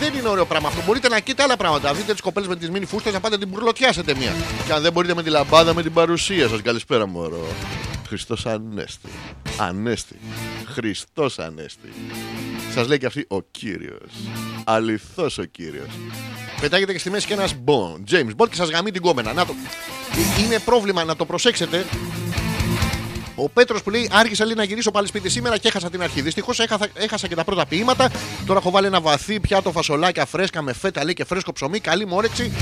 Δεν 0.00 0.14
είναι 0.14 0.28
ωραίο 0.28 0.44
πράγμα 0.46 0.68
αυτό. 0.68 0.82
Μπορείτε 0.86 1.08
να 1.08 1.20
κοίτα 1.20 1.42
άλλα 1.42 1.56
πράγματα. 1.56 1.94
Δείτε 1.94 2.12
τις 2.12 2.20
κοπέλες 2.20 2.48
με 2.48 2.56
τις 2.56 2.70
μίνι 2.70 2.84
φούστες 2.86 3.12
να 3.12 3.20
πάτε 3.20 3.38
την 3.38 3.48
μπουρλωτιάσετε 3.48 4.14
μία. 4.14 4.34
Και 4.66 4.72
αν 4.72 4.82
δεν 4.82 4.92
μπορείτε 4.92 5.14
με 5.14 5.22
τη 5.22 5.30
λαμπάδα, 5.30 5.74
με 5.74 5.82
την 5.82 5.92
παρουσία 5.92 6.48
σας. 6.48 6.62
Καλησπέρα, 6.62 7.06
μωρό. 7.06 7.46
Χριστός 8.08 8.46
Ανέστη. 8.46 9.08
Ανέστη. 9.58 10.16
Χριστός 10.72 11.38
Ανέστη. 11.38 11.92
Σας 12.76 12.88
λέει 12.88 12.98
και 12.98 13.06
αυτή 13.06 13.24
ο 13.28 13.42
κύριος. 13.42 14.10
Αληθώς 14.64 15.38
ο 15.38 15.44
κύριος. 15.44 15.86
Πετάγεται 16.60 16.92
και 16.92 16.98
στη 16.98 17.10
μέση 17.10 17.26
και 17.26 17.32
ένας 17.32 17.54
Μπον. 17.54 18.04
James 18.10 18.30
Bond 18.36 18.48
και 18.48 18.54
σας 18.54 18.70
γαμεί 18.70 18.90
την 18.90 19.02
κόμενα. 19.02 19.32
Να 19.32 19.46
το. 19.46 19.54
Ε, 20.38 20.42
Είναι 20.42 20.58
πρόβλημα 20.58 21.04
να 21.04 21.16
το 21.16 21.24
προσέξετε. 21.24 21.84
Ο 23.36 23.48
Πέτρος 23.48 23.82
που 23.82 23.90
λέει: 23.90 24.10
Άργησα 24.12 24.44
λέει, 24.44 24.54
να 24.54 24.64
γυρίσω 24.64 24.90
πάλι 24.90 25.06
σπίτι 25.06 25.28
σήμερα 25.28 25.58
και 25.58 25.68
έχασα 25.68 25.90
την 25.90 26.02
αρχή. 26.02 26.20
Δυστυχώς 26.20 26.60
έχασα, 26.60 26.86
έχασα 26.94 27.28
και 27.28 27.34
τα 27.34 27.44
πρώτα 27.44 27.66
ποίηματα. 27.66 28.10
Τώρα 28.46 28.58
έχω 28.58 28.70
βάλει 28.70 28.86
ένα 28.86 29.00
βαθύ 29.00 29.40
πιάτο 29.40 29.72
φασολάκια 29.72 30.26
φρέσκα 30.26 30.62
με 30.62 30.72
φέτα 30.72 31.04
λέει 31.04 31.14
και 31.14 31.24
φρέσκο 31.24 31.52
ψωμί. 31.52 31.80
Καλή 31.80 32.06
μου 32.06 32.16
όρεξη. 32.16 32.52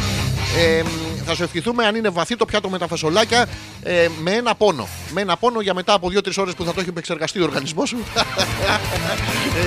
Ε, 0.58 0.82
θα 1.24 1.34
σου 1.34 1.42
ευχηθούμε 1.42 1.86
αν 1.86 1.94
είναι 1.94 2.08
βαθύ 2.08 2.36
το 2.36 2.44
πιάτο 2.44 2.68
με 2.68 2.78
τα 2.78 2.86
φασολάκια 2.86 3.46
ε, 3.82 4.08
με 4.22 4.30
ένα 4.30 4.54
πόνο. 4.54 4.88
Με 5.12 5.20
ένα 5.20 5.36
πόνο 5.36 5.60
για 5.60 5.74
μετά 5.74 5.92
από 5.92 6.08
2-3 6.08 6.32
ώρες 6.36 6.54
που 6.54 6.64
θα 6.64 6.72
το 6.72 6.80
έχει 6.80 6.88
επεξεργαστεί 6.88 7.40
ο 7.40 7.44
οργανισμός 7.44 7.88
σου. 7.88 7.96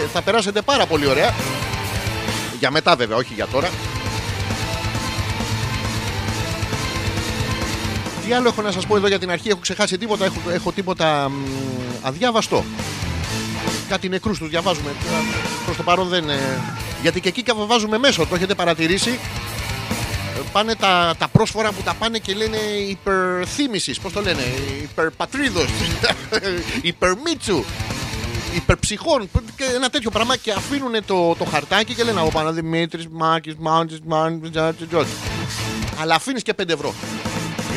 ε, 0.03 0.07
θα 0.13 0.21
περάσετε 0.21 0.61
πάρα 0.61 0.85
πολύ 0.85 1.07
ωραία. 1.07 1.33
Για 2.59 2.71
μετά 2.71 2.95
βέβαια, 2.95 3.17
όχι 3.17 3.33
για 3.33 3.47
τώρα. 3.47 3.69
Τι 8.27 8.33
άλλο 8.33 8.47
έχω 8.47 8.61
να 8.61 8.71
σας 8.71 8.85
πω 8.85 8.95
εδώ 8.95 9.07
για 9.07 9.19
την 9.19 9.31
αρχή, 9.31 9.49
έχω 9.49 9.59
ξεχάσει 9.59 9.97
τίποτα, 9.97 10.25
έχω, 10.25 10.41
έχω 10.49 10.71
τίποτα 10.71 11.29
μ, 11.29 11.33
αδιάβαστο. 12.01 12.65
Κάτι 13.89 14.09
νεκρούς 14.09 14.37
τους 14.37 14.49
διαβάζουμε. 14.49 14.91
Προς 15.65 15.77
το 15.77 15.83
παρόν 15.83 16.07
δεν... 16.07 16.29
ε, 16.29 16.61
γιατί 17.01 17.21
και 17.21 17.27
εκεί 17.27 17.43
και 17.43 17.53
βάζουμε 17.67 17.97
μέσω, 17.97 18.25
το 18.25 18.35
έχετε 18.35 18.55
παρατηρήσει. 18.55 19.09
Ε, 19.09 20.39
Πάνε 20.51 20.75
τα, 20.75 21.15
τα 21.17 21.27
πρόσφορα 21.27 21.71
που 21.71 21.81
τα 21.81 21.93
πάνε 21.93 22.17
και 22.17 22.33
λένε 22.33 22.57
υπερθύμησης, 22.89 23.99
πώς 23.99 24.13
το 24.13 24.21
λένε, 24.21 24.41
υπερπατρίδος, 24.83 25.69
υπερμίτσου. 26.81 27.63
υπερψυχών 28.55 29.29
και 29.55 29.63
ένα 29.75 29.89
τέτοιο 29.89 30.11
πράγμα 30.11 30.35
και 30.35 30.51
αφήνουν 30.51 31.05
το, 31.05 31.35
το 31.35 31.45
χαρτάκι 31.45 31.93
και 31.93 32.03
λένε 32.03 32.21
Ο 32.21 32.29
Παναδημήτρη, 32.33 33.05
Μάκης, 33.11 33.55
Μάντζης, 33.59 33.99
Μάντζης, 34.05 34.51
Τζότζ. 34.89 35.09
Αλλά 36.01 36.15
αφήνεις 36.15 36.43
και 36.43 36.53
5 36.61 36.69
ευρώ. 36.69 36.93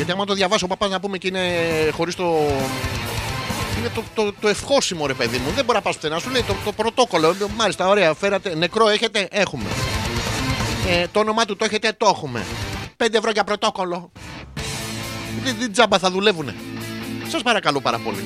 Γιατί 0.01 0.15
άμα 0.15 0.25
το 0.25 0.33
διαβάσω 0.33 0.65
ο 0.65 0.67
παπά 0.67 0.87
να 0.87 0.99
πούμε 0.99 1.17
και 1.17 1.27
είναι 1.27 1.41
χωρίς 1.91 2.15
το. 2.15 2.23
Είναι 3.77 3.89
το, 3.93 4.03
το, 4.15 4.33
το 4.41 4.47
ευχόσιμο 4.47 5.07
ρε 5.07 5.13
παιδί 5.13 5.37
μου. 5.37 5.51
Δεν 5.51 5.65
μπορεί 5.65 5.77
να 5.77 5.83
πας 5.83 5.95
πουθενά. 5.95 6.19
Σου 6.19 6.29
λέει 6.29 6.41
το, 6.41 6.55
το 6.65 6.71
πρωτόκολλο. 6.71 7.35
Μάλιστα, 7.55 7.87
ωραία. 7.87 8.13
Φέρατε. 8.13 8.55
Νεκρό 8.55 8.87
έχετε, 8.87 9.27
έχουμε. 9.31 9.69
Ε, 10.89 11.05
το 11.11 11.19
όνομά 11.19 11.45
του 11.45 11.55
το 11.55 11.65
έχετε, 11.65 11.93
το 11.97 12.05
έχουμε. 12.15 12.45
5 12.97 13.07
ευρώ 13.11 13.31
για 13.31 13.43
πρωτόκολλο. 13.43 14.11
Δεν, 15.43 15.55
δεν 15.59 15.71
τζάμπα 15.71 15.99
θα 15.99 16.11
δουλεύουνε. 16.11 16.55
Σας 17.27 17.41
παρακαλώ 17.41 17.81
πάρα 17.81 17.97
πολύ. 17.97 18.23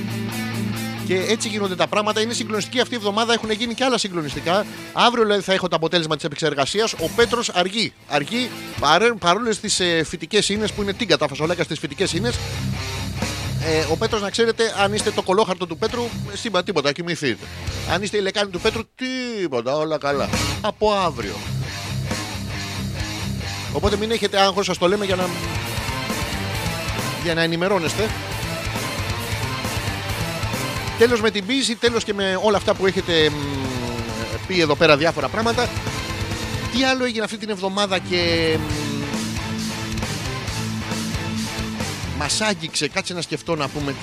Και 1.05 1.25
έτσι 1.27 1.47
γίνονται 1.47 1.75
τα 1.75 1.87
πράγματα. 1.87 2.21
Είναι 2.21 2.33
συγκλονιστική 2.33 2.79
αυτή 2.79 2.93
η 2.93 2.97
εβδομάδα. 2.97 3.33
Έχουν 3.33 3.51
γίνει 3.51 3.73
και 3.73 3.83
άλλα 3.83 3.97
συγκλονιστικά. 3.97 4.65
Αύριο 4.93 5.23
δηλαδή, 5.23 5.41
θα 5.41 5.53
έχω 5.53 5.67
το 5.67 5.75
αποτέλεσμα 5.75 6.15
της 6.15 6.23
επεξεργασίας. 6.23 6.93
Ο 6.93 7.09
Πέτρος 7.15 7.49
αργεί. 7.49 7.93
Αργεί 8.07 8.49
παρόλες 9.19 9.59
τις 9.59 9.79
ε, 9.79 10.03
φυτικές 10.03 10.49
ίνες 10.49 10.71
που 10.71 10.81
είναι 10.81 10.93
τίγκα 10.93 11.17
τα 11.17 11.27
φασολέκα 11.27 11.63
στι 11.63 11.75
φυτικές 11.75 12.13
ίνες. 12.13 12.35
Ε, 13.67 13.85
ο 13.91 13.97
Πέτρος, 13.97 14.21
να 14.21 14.29
ξέρετε, 14.29 14.63
αν 14.83 14.93
είστε 14.93 15.11
το 15.11 15.21
κολόχαρτο 15.21 15.67
του 15.67 15.77
Πέτρου, 15.77 16.03
σύμπα 16.33 16.63
τίποτα, 16.63 16.91
κοιμηθείτε. 16.91 17.45
Αν 17.91 18.03
είστε 18.03 18.17
η 18.17 18.21
λεκάνη 18.21 18.49
του 18.49 18.59
Πέτρου, 18.59 18.81
τίποτα, 18.95 19.75
όλα 19.75 19.97
καλά. 19.97 20.29
Από 20.61 20.91
αύριο. 20.93 21.35
Οπότε 23.73 23.97
μην 23.97 24.11
έχετε 24.11 24.39
άγχος, 24.39 24.65
σας 24.65 24.77
το 24.77 24.87
λέμε 24.87 25.05
για 25.05 25.15
να, 25.15 25.29
για 27.23 27.33
να 27.33 27.41
ενημερώνεστε. 27.41 28.09
Τέλος 30.97 31.21
με 31.21 31.31
την 31.31 31.45
ποιήση, 31.45 31.75
τέλος 31.75 32.03
και 32.03 32.13
με 32.13 32.39
όλα 32.43 32.57
αυτά 32.57 32.73
που 32.73 32.85
έχετε 32.85 33.29
μ, 33.29 33.33
πει 34.47 34.59
εδώ 34.59 34.75
πέρα 34.75 34.97
διάφορα 34.97 35.27
πράγματα. 35.27 35.69
Τι 36.73 36.83
άλλο 36.83 37.05
έγινε 37.05 37.23
αυτή 37.23 37.37
την 37.37 37.49
εβδομάδα 37.49 37.99
και 37.99 38.55
μ, 38.57 38.95
μας 42.17 42.41
άγγιξε, 42.41 42.87
κάτσε 42.87 43.13
να 43.13 43.21
σκεφτώ 43.21 43.55
να 43.55 43.67
πούμε. 43.67 43.95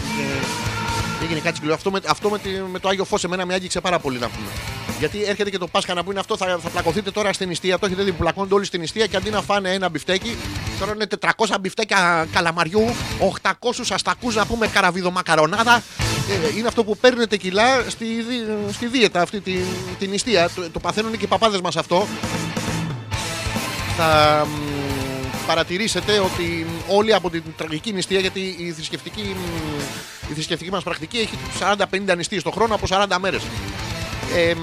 Ε, 1.22 1.24
Έγινε 1.24 1.40
κάτι 1.40 1.56
σκληρό. 1.56 1.74
Αυτό, 1.74 1.90
με, 1.90 2.00
αυτό 2.08 2.30
με, 2.30 2.38
τη- 2.38 2.50
με 2.72 2.78
το 2.78 2.88
Άγιο 2.88 3.04
Φως 3.04 3.24
εμένα 3.24 3.46
με 3.46 3.54
άγγιξε 3.54 3.80
πάρα 3.80 3.98
πολύ 3.98 4.18
να 4.18 4.28
πούμε. 4.28 4.46
Γιατί 4.98 5.24
έρχεται 5.24 5.50
και 5.50 5.58
το 5.58 5.66
Πάσχα 5.66 5.94
να 5.94 6.04
που 6.04 6.10
είναι 6.10 6.20
αυτό, 6.20 6.36
θα, 6.36 6.58
θα 6.62 6.68
πλακωθείτε 6.68 7.10
τώρα 7.10 7.32
στην 7.32 7.48
νηστεία. 7.48 7.78
Το 7.78 7.86
έχετε 7.86 8.02
δει 8.02 8.10
που 8.12 8.16
πλακώνονται 8.18 8.54
όλοι 8.54 8.64
στην 8.64 8.80
νηστεία 8.80 9.06
και 9.06 9.16
αντί 9.16 9.30
να 9.30 9.42
φάνε 9.42 9.72
ένα 9.72 9.88
μπιφτέκι, 9.88 10.36
τώρα 10.78 10.92
είναι 10.94 11.06
400 11.20 11.56
μπιφτέκια 11.60 12.26
καλαμαριού, 12.32 12.84
800 13.42 13.52
αστακούς 13.92 14.34
να 14.34 14.46
πούμε 14.46 14.66
καραβιδομακαρονάδα. 14.66 15.82
Ε, 16.52 16.56
είναι 16.58 16.68
αυτό 16.68 16.84
που 16.84 16.96
παίρνετε 16.96 17.36
κιλά 17.36 17.82
στη, 17.88 18.04
δι- 18.04 18.72
στη 18.74 18.86
δίαιτα 18.86 19.20
αυτή 19.20 19.40
την, 19.40 19.60
την 19.98 20.10
νηστεία. 20.10 20.50
Το, 20.54 20.70
το 20.70 20.78
παθαίνουν 20.80 21.12
και 21.18 21.24
οι 21.24 21.28
παπάδες 21.28 21.60
μας 21.60 21.76
αυτό. 21.76 22.06
Θα 23.96 24.46
μ, 24.46 24.81
παρατηρήσετε 25.46 26.18
ότι 26.18 26.66
όλοι 26.88 27.14
από 27.14 27.30
την 27.30 27.42
τραγική 27.56 27.92
νηστεία, 27.92 28.20
γιατί 28.20 28.40
η 28.58 28.72
θρησκευτική, 28.72 29.20
μ, 29.20 30.30
η 30.30 30.32
θρησκευτική 30.32 30.70
μας 30.70 30.82
πρακτική 30.82 31.18
έχει 31.18 31.38
40-50 32.12 32.16
νηστείες 32.16 32.42
το 32.42 32.50
χρόνο 32.50 32.74
από 32.74 32.86
40 32.88 33.18
μέρες. 33.20 33.42
Ε, 34.36 34.54
μ, 34.54 34.58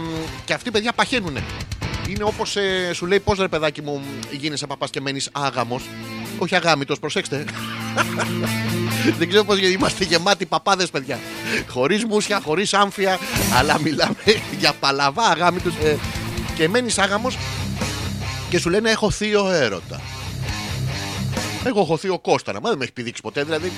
και 0.46 0.54
αυτοί 0.54 0.72
παιδιά 0.72 0.94
παχαίνουν. 0.94 1.38
Είναι 2.10 2.24
όπως 2.24 2.56
σου 2.94 3.06
λέει 3.06 3.20
πώς 3.20 3.38
ρε 3.38 3.48
παιδάκι 3.48 3.82
μου 3.82 4.02
γίνεσαι 4.32 4.68
παπάς 4.68 4.90
και 4.90 5.02
μένεις 5.02 5.30
άγαμος. 5.32 5.84
Όχι 6.38 6.56
αγάμητος, 6.56 7.00
προσέξτε. 7.00 7.44
Δεν 9.20 9.28
ξέρω 9.30 9.44
πώς 9.44 9.60
είμαστε 9.60 10.04
γεμάτοι 10.04 10.46
παπάδες, 10.46 10.90
παιδιά. 10.90 11.20
Χωρίς 11.68 12.06
μουσια, 12.06 12.42
χωρίς 12.44 12.74
άμφια, 12.74 13.20
αλλά 13.58 13.80
μιλάμε 13.80 14.16
για 14.60 14.74
παλαβά 14.80 15.24
αγάμητου. 15.24 15.74
και 16.56 16.68
μένεις 16.68 16.98
άγαμος 16.98 17.38
και 18.50 18.60
σου 18.60 18.70
λένε 18.70 18.90
έχω 18.90 19.12
θείο 19.12 19.52
έρωτα. 19.52 20.02
Εγώ 21.64 21.82
έχω 21.82 21.98
θείο 21.98 22.20
Κώσταρα, 22.20 22.62
μα 22.62 22.70
δεν 22.70 22.78
με 22.78 22.84
έχει 22.84 22.94
πηδήξει 22.94 23.22
ποτέ. 23.22 23.44
Δηλαδή 23.44 23.72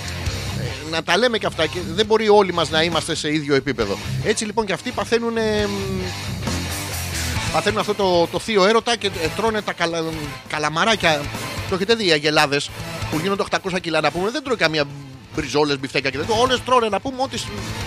ε, 0.60 0.90
να 0.92 1.04
τα 1.04 1.18
λέμε 1.18 1.38
και 1.38 1.46
αυτά 1.46 1.66
και 1.66 1.80
δεν 1.94 2.06
μπορεί 2.06 2.30
όλοι 2.30 2.54
μας 2.54 2.70
να 2.70 2.84
είμαστε 2.84 3.16
σε 3.16 3.34
ίδιο 3.34 3.56
επίπεδο. 3.56 3.98
Έτσι 4.24 4.46
λοιπόν 4.46 4.66
και 4.66 4.74
αυτοί 4.74 4.92
παθαίνουν. 4.92 5.38
ε, 5.38 5.66
μ, 5.68 6.02
παθαίνουν 7.54 7.80
αυτό 7.80 7.94
το, 7.94 8.28
το 8.32 8.40
θείο 8.40 8.66
έρωτα 8.66 8.96
και 8.96 9.08
ε, 9.08 9.28
τρώνε 9.36 9.62
τα 9.62 9.74
καλα, 9.74 10.04
καλαμαράκια. 10.48 11.22
Το 11.70 11.76
έχετε 11.76 11.96
δει 11.96 12.08
οι 12.08 12.12
αγελάδες 12.12 12.70
που 13.12 13.18
γίνονται 13.22 13.44
800 13.72 13.82
κιλά 13.82 14.02
να 14.02 14.12
πούμε. 14.12 14.30
Δεν 14.32 14.44
τρώει 14.44 14.56
καμία 14.58 14.84
μπριζόλες, 15.36 15.80
μπιφτέκια 15.80 16.10
και 16.10 16.18
τέτοια. 16.18 16.36
Όλες 16.36 16.64
τρώνε 16.66 16.90
να 16.90 17.00
πούμε 17.00 17.22
ό,τι, 17.22 17.38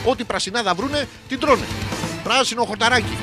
ό,τι 0.04 0.24
πρασινάδα 0.24 0.74
βρούνε 0.74 1.08
την 1.28 1.38
τρώνε. 1.38 1.64
Πράσινο 2.22 2.64
χορταράκι. 2.64 3.16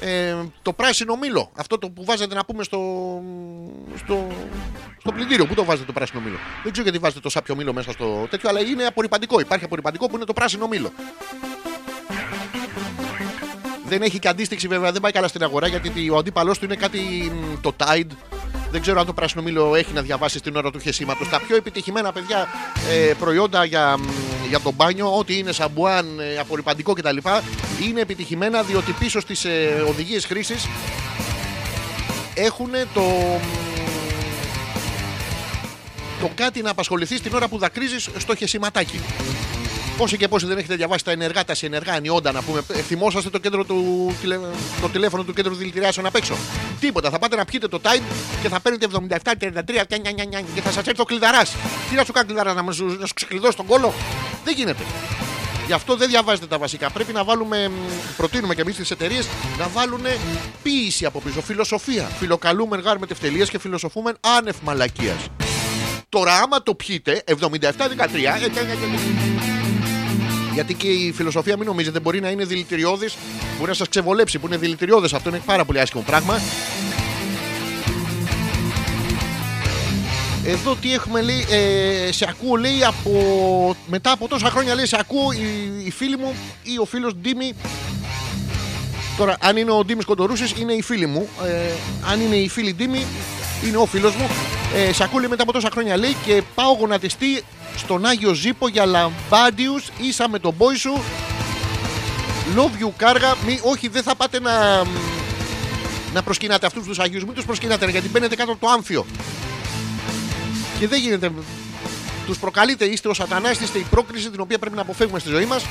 Ε, 0.00 0.36
το 0.62 0.72
πράσινο 0.72 1.16
μήλο. 1.16 1.50
Αυτό 1.56 1.78
το 1.78 1.90
που 1.90 2.04
βάζετε 2.04 2.34
να 2.34 2.44
πούμε 2.44 2.62
στο, 2.62 2.78
στο, 3.96 4.26
στο 4.98 5.12
πλυντήριο. 5.12 5.46
Πού 5.46 5.54
το 5.54 5.64
βάζετε 5.64 5.86
το 5.86 5.92
πράσινο 5.92 6.20
μήλο; 6.20 6.36
Δεν 6.62 6.72
ξέρω 6.72 6.84
γιατί 6.84 6.98
βάζετε 7.02 7.20
το 7.20 7.28
σάπιο 7.28 7.56
μήλο 7.56 7.72
μέσα 7.72 7.92
στο 7.92 8.26
τέτοιο, 8.30 8.48
αλλά 8.48 8.60
είναι 8.60 8.84
απορριπαντικό. 8.84 9.40
Υπάρχει 9.40 9.64
απορριπαντικό 9.64 10.06
που 10.06 10.16
είναι 10.16 10.24
το 10.24 10.32
πράσινο 10.32 10.66
μήλο. 10.66 10.92
Δεν 13.88 14.02
έχει 14.02 14.18
και 14.18 14.28
αντίστοιξη 14.28 14.68
βέβαια, 14.68 14.92
δεν 14.92 15.00
πάει 15.00 15.12
καλά 15.12 15.28
στην 15.28 15.42
αγορά 15.42 15.66
γιατί 15.66 16.10
ο 16.10 16.16
αντίπαλός 16.16 16.58
του 16.58 16.64
είναι 16.64 16.74
κάτι 16.74 16.98
μ, 17.34 17.60
το 17.60 17.72
Tide. 17.78 18.10
Δεν 18.70 18.80
ξέρω 18.80 19.00
αν 19.00 19.06
το 19.06 19.12
πράσινο 19.12 19.42
μήλο 19.42 19.74
έχει 19.74 19.92
να 19.92 20.02
διαβάσει 20.02 20.40
την 20.40 20.56
ώρα 20.56 20.70
του 20.70 20.78
χεσήματο. 20.78 21.24
Τα 21.24 21.40
πιο 21.40 21.56
επιτυχημένα 21.56 22.12
παιδιά 22.12 22.48
ε, 22.90 23.12
προϊόντα 23.18 23.64
για, 23.64 23.96
μ, 23.96 24.02
για 24.48 24.60
τον 24.60 24.74
μπάνιο, 24.74 25.16
ό,τι 25.18 25.38
είναι 25.38 25.52
σαμπουάν, 25.52 26.20
ε, 26.20 26.38
απορριπαντικό 26.38 26.92
κτλ. 26.92 27.16
είναι 27.82 28.00
επιτυχημένα 28.00 28.62
διότι 28.62 28.92
πίσω 28.92 29.20
στις 29.20 29.44
ε, 29.44 29.84
οδηγίες 29.88 30.26
χρήσης 30.26 30.68
έχουν 32.34 32.70
το. 32.94 33.00
μ, 33.00 33.66
το 36.20 36.30
κάτι 36.34 36.62
να 36.62 36.70
απασχοληθείς 36.70 37.20
την 37.20 37.34
ώρα 37.34 37.48
που 37.48 37.58
δακρύζεις 37.58 38.08
στο 38.16 38.34
χεσηματάκι. 38.34 39.00
Πόσοι 39.96 40.16
και 40.16 40.28
πόσοι 40.28 40.46
δεν 40.46 40.58
έχετε 40.58 40.74
διαβάσει 40.74 41.04
τα 41.04 41.10
ενεργά, 41.10 41.44
τα 41.44 41.54
συνεργά 41.54 41.96
ενιόντα 41.96 42.32
να 42.32 42.42
πούμε. 42.42 42.62
Ε, 42.74 42.80
Θυμόσαστε 42.80 43.30
το, 43.30 43.38
κέντρο 43.38 43.64
του, 43.64 44.14
τηλε- 44.20 44.38
το 44.80 44.88
τηλέφωνο 44.88 45.22
του 45.22 45.32
κέντρου 45.32 45.54
δηλητηριάσεων 45.54 46.06
απ' 46.06 46.16
έξω. 46.16 46.36
Τίποτα. 46.80 47.10
Θα 47.10 47.18
πάτε 47.18 47.36
να 47.36 47.44
πιείτε 47.44 47.68
το 47.68 47.80
time 47.82 48.00
και 48.42 48.48
θα 48.48 48.60
παίρνετε 48.60 48.86
77, 48.86 49.34
33 49.38 49.84
και, 49.88 49.96
νια, 49.98 50.10
νια, 50.12 50.24
νια, 50.24 50.40
και 50.54 50.60
θα 50.60 50.70
σα 50.70 50.78
έρθει 50.80 51.00
ο 51.00 51.04
κλειδαρά. 51.04 51.42
Τι 51.90 51.94
να 51.94 52.04
σου 52.04 52.12
κάνει 52.12 52.26
κλειδαρά, 52.26 52.54
να, 52.54 52.62
μας- 52.62 52.78
να 52.78 53.06
σου 53.06 53.14
ξεκλειδώσει 53.14 53.56
τον 53.56 53.66
κόλο. 53.66 53.92
Δεν 54.44 54.54
γίνεται. 54.54 54.82
Γι' 55.66 55.72
αυτό 55.72 55.96
δεν 55.96 56.08
διαβάζετε 56.08 56.46
τα 56.46 56.58
βασικά. 56.58 56.90
Πρέπει 56.90 57.12
να 57.12 57.24
βάλουμε, 57.24 57.68
μ, 57.68 57.72
προτείνουμε 58.16 58.54
και 58.54 58.60
εμεί 58.60 58.72
τι 58.72 58.82
εταιρείε 58.90 59.20
να 59.58 59.68
βάλουν 59.68 60.02
ποίηση 60.62 61.04
από 61.04 61.20
πίσω. 61.20 61.40
Φιλοσοφία. 61.42 62.04
Φιλοκαλούμε 62.18 62.76
γάρ 62.76 62.98
με 62.98 63.06
τευτελίε 63.06 63.44
και 63.44 63.58
φιλοσοφούμε 63.58 64.12
άνευ 64.38 64.56
μαλακία. 64.62 65.16
Τώρα, 66.08 66.34
άμα 66.36 66.62
το 66.62 66.74
πιείτε, 66.74 67.22
77-13, 67.26 68.38
Γιατί 70.56 70.74
και 70.74 70.88
η 70.88 71.12
φιλοσοφία, 71.12 71.56
μην 71.56 71.66
νομίζετε, 71.66 72.00
μπορεί 72.00 72.20
να 72.20 72.30
είναι 72.30 72.44
δηλητηριώδης, 72.44 73.16
μπορεί 73.56 73.68
να 73.68 73.76
σας 73.76 73.88
ξεβολέψει, 73.88 74.38
που 74.38 74.46
είναι 74.46 74.56
δηλητηριώδες. 74.56 75.12
Αυτό 75.12 75.28
είναι 75.28 75.40
πάρα 75.46 75.64
πολύ 75.64 75.80
άσχημο 75.80 76.02
πράγμα. 76.06 76.40
Εδώ 80.44 80.74
τι 80.74 80.92
έχουμε 80.92 81.22
λέει, 81.22 81.46
ε, 81.50 82.12
σε 82.12 82.26
ακούω 82.28 82.56
λέει 82.56 82.84
από, 82.84 83.76
μετά 83.86 84.10
από 84.12 84.28
τόσα 84.28 84.50
χρόνια 84.50 84.74
λέει 84.74 84.86
σε 84.86 84.96
ακούω 85.00 85.32
η, 85.32 85.84
η 85.84 85.90
φίλη 85.90 86.16
μου 86.16 86.34
ή 86.62 86.78
ο 86.78 86.84
φίλος 86.84 87.14
Ντίμη 87.14 87.54
Τώρα 89.16 89.36
αν 89.40 89.56
είναι 89.56 89.70
ο 89.70 89.84
Ντίμης 89.84 90.04
Κοντορούσης 90.04 90.52
είναι 90.58 90.72
η 90.72 90.82
φίλη 90.82 91.06
μου 91.06 91.28
ε, 91.44 91.70
Αν 92.10 92.20
είναι 92.20 92.36
η 92.36 92.48
φίλη 92.48 92.74
Ντίμη 92.74 93.06
είναι 93.66 93.76
ο 93.76 93.86
φίλος 93.86 94.14
μου. 94.14 94.28
Ε, 94.74 94.92
Σε 94.92 95.02
ακούω 95.02 95.18
λέει 95.18 95.28
μετά 95.28 95.42
από 95.42 95.52
τόσα 95.52 95.68
χρόνια 95.72 95.96
λέει 95.96 96.16
και 96.24 96.42
πάω 96.54 96.72
γονατιστή 96.72 97.44
στον 97.76 98.04
Άγιο 98.04 98.34
Ζήπο 98.34 98.68
για 98.68 98.86
λαμπάντιους. 98.86 99.88
Ίσα 100.00 100.28
με 100.28 100.38
τον 100.38 100.54
μπόι 100.56 100.76
σου. 100.76 101.02
Love 102.56 102.84
you 102.84 102.90
κάργα. 102.96 103.34
Μη, 103.46 103.60
Όχι 103.62 103.88
δεν 103.88 104.02
θα 104.02 104.14
πάτε 104.14 104.40
να 104.40 104.84
να 106.12 106.22
προσκυνάτε 106.22 106.66
αυτούς 106.66 106.84
τους 106.86 106.98
Αγίους. 106.98 107.24
Μην 107.24 107.34
τους 107.34 107.44
προσκυνάτε 107.44 107.90
γιατί 107.90 108.08
μπαίνετε 108.08 108.36
κάτω 108.36 108.52
από 108.52 108.60
το 108.60 108.72
άμφιο. 108.72 109.06
Και 110.78 110.88
δεν 110.88 111.00
γίνεται. 111.00 111.32
Τους 112.26 112.38
προκαλείτε, 112.38 112.84
είστε 112.84 113.08
ο 113.08 113.14
σατανάς, 113.14 113.60
είστε 113.60 113.78
η 113.78 113.86
πρόκριση 113.90 114.30
την 114.30 114.40
οποία 114.40 114.58
πρέπει 114.58 114.76
να 114.76 114.82
αποφεύγουμε 114.82 115.18
στη 115.18 115.28
ζωή 115.28 115.44
μας. 115.44 115.64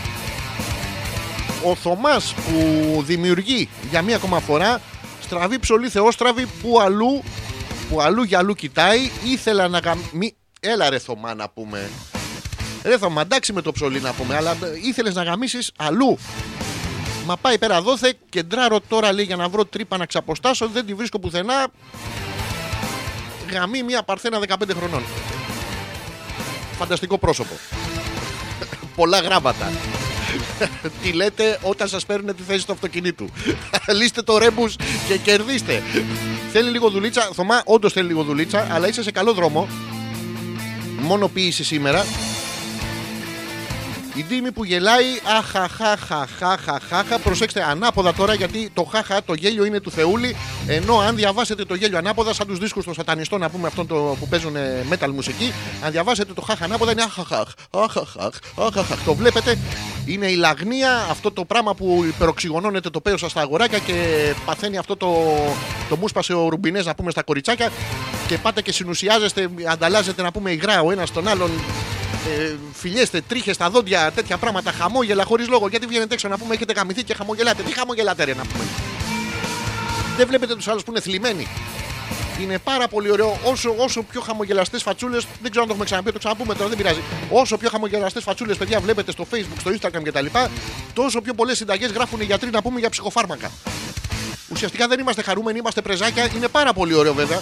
Ο 1.64 1.76
Θωμάς 1.76 2.34
που 2.34 3.04
δημιουργεί 3.06 3.70
για 3.90 4.02
μία 4.02 4.16
ακόμα 4.16 4.40
φορά 4.40 4.82
στραβή 5.22 5.60
ψωλή 5.60 5.90
θεόστραβη 5.90 6.46
που 6.62 6.80
αλλού, 6.82 7.24
που 7.90 8.02
αλλού 8.02 8.24
για 8.24 8.38
αλλού 8.38 8.54
κοιτάει. 8.54 9.10
Ήθελα 9.24 9.68
να 9.68 9.80
γαμ... 9.80 10.00
Έλα 10.60 10.90
ρε 10.90 11.00
Θωμά 11.00 11.34
να 11.34 11.50
πούμε. 11.50 11.90
Ρε 12.84 12.98
Θωμά, 12.98 13.22
εντάξει 13.22 13.54
με 13.54 13.62
το 13.62 13.72
ψωλή 13.72 14.02
να 14.02 14.14
πούμε, 14.14 14.36
αλλά 14.36 14.58
ήθελες 14.84 15.14
να 15.14 15.24
γαμίσεις 15.24 15.72
αλλού. 15.78 16.18
Μα 17.26 17.38
πάει 17.38 17.58
πέρα 17.58 17.82
δόθε 17.82 18.14
και 18.30 18.44
ντράρω 18.44 18.80
τώρα 18.88 19.14
λέει 19.14 19.26
για 19.26 19.36
να 19.36 19.50
βρω 19.50 19.66
τρύπα 19.66 19.98
να 19.98 20.06
ξαποστάσω. 20.06 20.68
Δεν 20.68 20.86
τη 20.86 20.94
βρίσκω 20.94 21.20
πουθενά 21.20 21.68
γαμεί 23.52 23.84
μια 23.84 24.04
παρθένα 24.04 24.40
15 24.48 24.56
χρονών. 24.78 25.04
Φανταστικό 26.78 27.18
πρόσωπο. 27.18 27.54
Πολλά 28.96 29.20
γράμματα. 29.20 29.72
Τι 31.02 31.12
λέτε 31.12 31.60
όταν 31.62 31.88
σας 31.88 32.06
παίρνουν 32.06 32.36
τη 32.36 32.44
θέση 32.44 32.66
του 32.66 32.74
αυτοκινήτου. 32.74 33.30
Λύστε 34.00 34.22
το 34.22 34.38
ρέμπους 34.38 34.76
και 35.08 35.18
κερδίστε. 35.18 35.84
Θέλει 36.58 36.70
λίγο 36.70 36.90
δουλίτσα. 36.90 37.30
Θωμά, 37.34 37.62
όντως 37.66 37.94
θέλει 37.94 38.08
λίγο 38.08 38.24
δουλίτσα, 38.24 38.68
αλλά 38.72 38.88
είσαι 38.88 39.04
σε 39.04 39.12
καλό 39.12 39.34
δρόμο. 39.34 39.68
Μόνο 41.02 41.28
ποίηση 41.28 41.64
σήμερα. 41.64 42.04
Η 44.18 44.26
Ντίμη 44.28 44.52
που 44.52 44.64
γελάει, 44.64 45.06
αχαχαχαχαχαχαχα. 45.38 47.20
Προσέξτε, 47.24 47.64
ανάποδα 47.64 48.14
τώρα 48.14 48.34
γιατί 48.34 48.70
το 48.74 48.84
χαχα, 48.84 49.24
το 49.24 49.34
γέλιο 49.34 49.66
είναι 49.66 49.80
του 49.80 49.92
Θεούλη. 49.92 50.36
Ενώ 50.68 51.00
αν 51.00 51.16
διαβάσετε 51.16 51.66
το 51.66 51.76
γέλιο 51.76 51.98
ανάποδα, 51.98 52.34
σαν 52.34 52.48
τους 52.48 52.60
δίσκους 52.60 52.86
των 52.86 52.94
σατανιστών 52.94 53.40
να 53.40 53.50
πούμε 53.50 53.68
αυτόν 53.68 53.88
το, 53.88 54.16
που 54.20 54.28
παίζουν 54.28 54.56
ε, 54.56 54.86
metal 54.90 55.10
μουσική, 55.14 55.54
αν 55.86 55.92
διαβάσετε 55.92 56.34
το 56.34 56.42
χαχα 56.42 56.66
ανάποδα 56.66 56.92
είναι 56.92 57.02
αχαχαχ, 57.02 57.50
αχαχαχ, 57.70 58.36
αχαχαχ. 58.56 59.04
Το 59.06 59.16
βλέπετε, 59.16 59.58
είναι 60.06 60.28
η 60.32 60.36
λαγνία, 60.36 61.08
αυτό 61.10 61.32
το 61.32 61.46
πράγμα 61.46 61.76
που 61.76 62.04
υπεροξυγονώνεται 62.08 62.90
το 62.90 63.02
πέος 63.02 63.20
σας 63.20 63.32
στα 63.32 63.42
αγοράκια 63.42 63.80
και 63.80 63.94
παθαίνει 64.46 64.78
αυτό 64.78 64.96
το, 64.96 65.08
το 65.90 65.96
μουσπασε 65.96 66.34
ο 66.34 66.50
ρουμπινές 66.50 66.86
να 66.86 66.96
πούμε 66.96 67.12
στα 67.12 67.24
κοριτσάκια 67.24 67.72
και 68.28 68.38
πάτε 68.38 68.62
και 68.62 68.72
συνουσιάζεστε, 68.72 69.50
ανταλλάζετε 69.70 70.22
να 70.22 70.32
πούμε 70.32 70.52
υγρά 70.52 70.82
ο 70.82 70.92
ένας 70.92 71.12
τον 71.12 71.28
άλλον 71.28 71.52
ε, 72.28 72.56
φιλιέστε, 72.74 73.22
τρίχε 73.22 73.54
στα 73.54 73.70
δόντια, 73.70 74.12
τέτοια 74.16 74.38
πράγματα, 74.38 74.72
χαμόγελα 74.72 75.24
χωρίς 75.24 75.48
λόγο. 75.48 75.68
Γιατί 75.68 75.86
βγαίνετε 75.86 76.14
έξω 76.14 76.28
να 76.28 76.38
πούμε 76.38 76.54
έχετε 76.54 76.74
καμηθεί 76.74 77.04
και 77.04 77.14
χαμογελάτε. 77.14 77.64
Τι 77.64 77.74
χαμογελάτε, 77.74 78.24
ρε, 78.24 78.34
να 78.34 78.42
πούμε. 78.46 78.64
Δεν 80.18 80.28
βλέπετε 80.28 80.56
τους 80.56 80.68
άλλους 80.68 80.84
που 80.84 80.92
είναι 80.92 81.00
θλιμμένοι. 81.00 81.48
Είναι 82.42 82.60
πάρα 82.60 82.88
πολύ 82.88 83.12
ωραίο. 83.12 83.40
Όσο, 83.44 83.76
όσο 83.78 84.02
πιο 84.02 84.22
χαμογελαστές 84.22 84.84
φατσούλες, 84.84 85.28
δεν 85.42 85.52
ξέρω 85.52 85.62
αν 85.62 85.68
το 85.68 85.74
έχουμε 85.74 85.86
ξαναπεί, 85.86 86.12
το 86.12 86.20
ξαναπούμε 86.20 86.54
τώρα, 86.56 86.70
δεν 86.70 86.78
πειράζει. 86.78 87.00
Όσο 87.30 87.58
πιο 87.58 87.70
χαμογελαστές 87.70 88.24
φατσούλες, 88.24 88.58
παιδιά, 88.58 88.80
βλέπετε 88.80 89.12
στο 89.12 89.28
Facebook, 89.32 89.60
στο 89.60 89.72
Instagram 89.72 90.02
κτλ., 90.04 90.26
τόσο 90.94 91.22
πιο 91.22 91.34
πολλές 91.34 91.58
συνταγές 91.58 91.92
γράφουν 91.92 92.20
οι 92.22 92.24
γιατροί 92.24 92.50
να 92.50 92.62
πούμε 92.62 92.80
για 92.80 92.90
ψυχοφάρμακα. 92.90 93.52
Ουσιαστικά 94.48 94.88
δεν 94.88 95.00
είμαστε 95.00 95.22
χαρούμενοι, 95.22 95.58
είμαστε 95.58 95.82
πρεζάκια. 95.82 96.30
Είναι 96.36 96.48
πάρα 96.48 96.74
πολύ 96.74 96.94
ωραίο 96.94 97.14
βέβαια. 97.14 97.42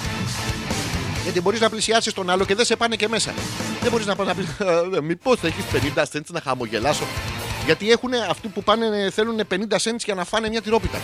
Γιατί 1.24 1.41
μπορείς 1.41 1.59
να 1.59 1.69
πλησιάσεις 1.69 2.13
τον 2.13 2.30
άλλο 2.30 2.45
και 2.45 2.55
δεν 2.55 2.65
σε 2.65 2.76
πάνε 2.76 2.95
και 2.95 3.07
μέσα. 3.07 3.34
Δεν 3.82 3.91
μπορείς 3.91 4.05
να 4.05 4.15
πας 4.15 4.28
να 4.28 4.36
πει 4.36 4.47
Μήπως 5.07 5.43
έχεις 5.43 5.63
50 5.95 6.03
cents 6.03 6.32
να 6.32 6.41
χαμογελάσω; 6.41 7.03
Γιατί 7.65 7.91
έχουν 7.91 8.11
αυτοί 8.30 8.47
που 8.47 8.63
πάνε, 8.63 9.09
θέλουν 9.13 9.39
50 9.51 9.55
cents 9.55 10.03
για 10.05 10.13
να 10.13 10.26
φάνε 10.26 10.49
μια 10.49 10.61
τυρόπιτα. 10.61 11.01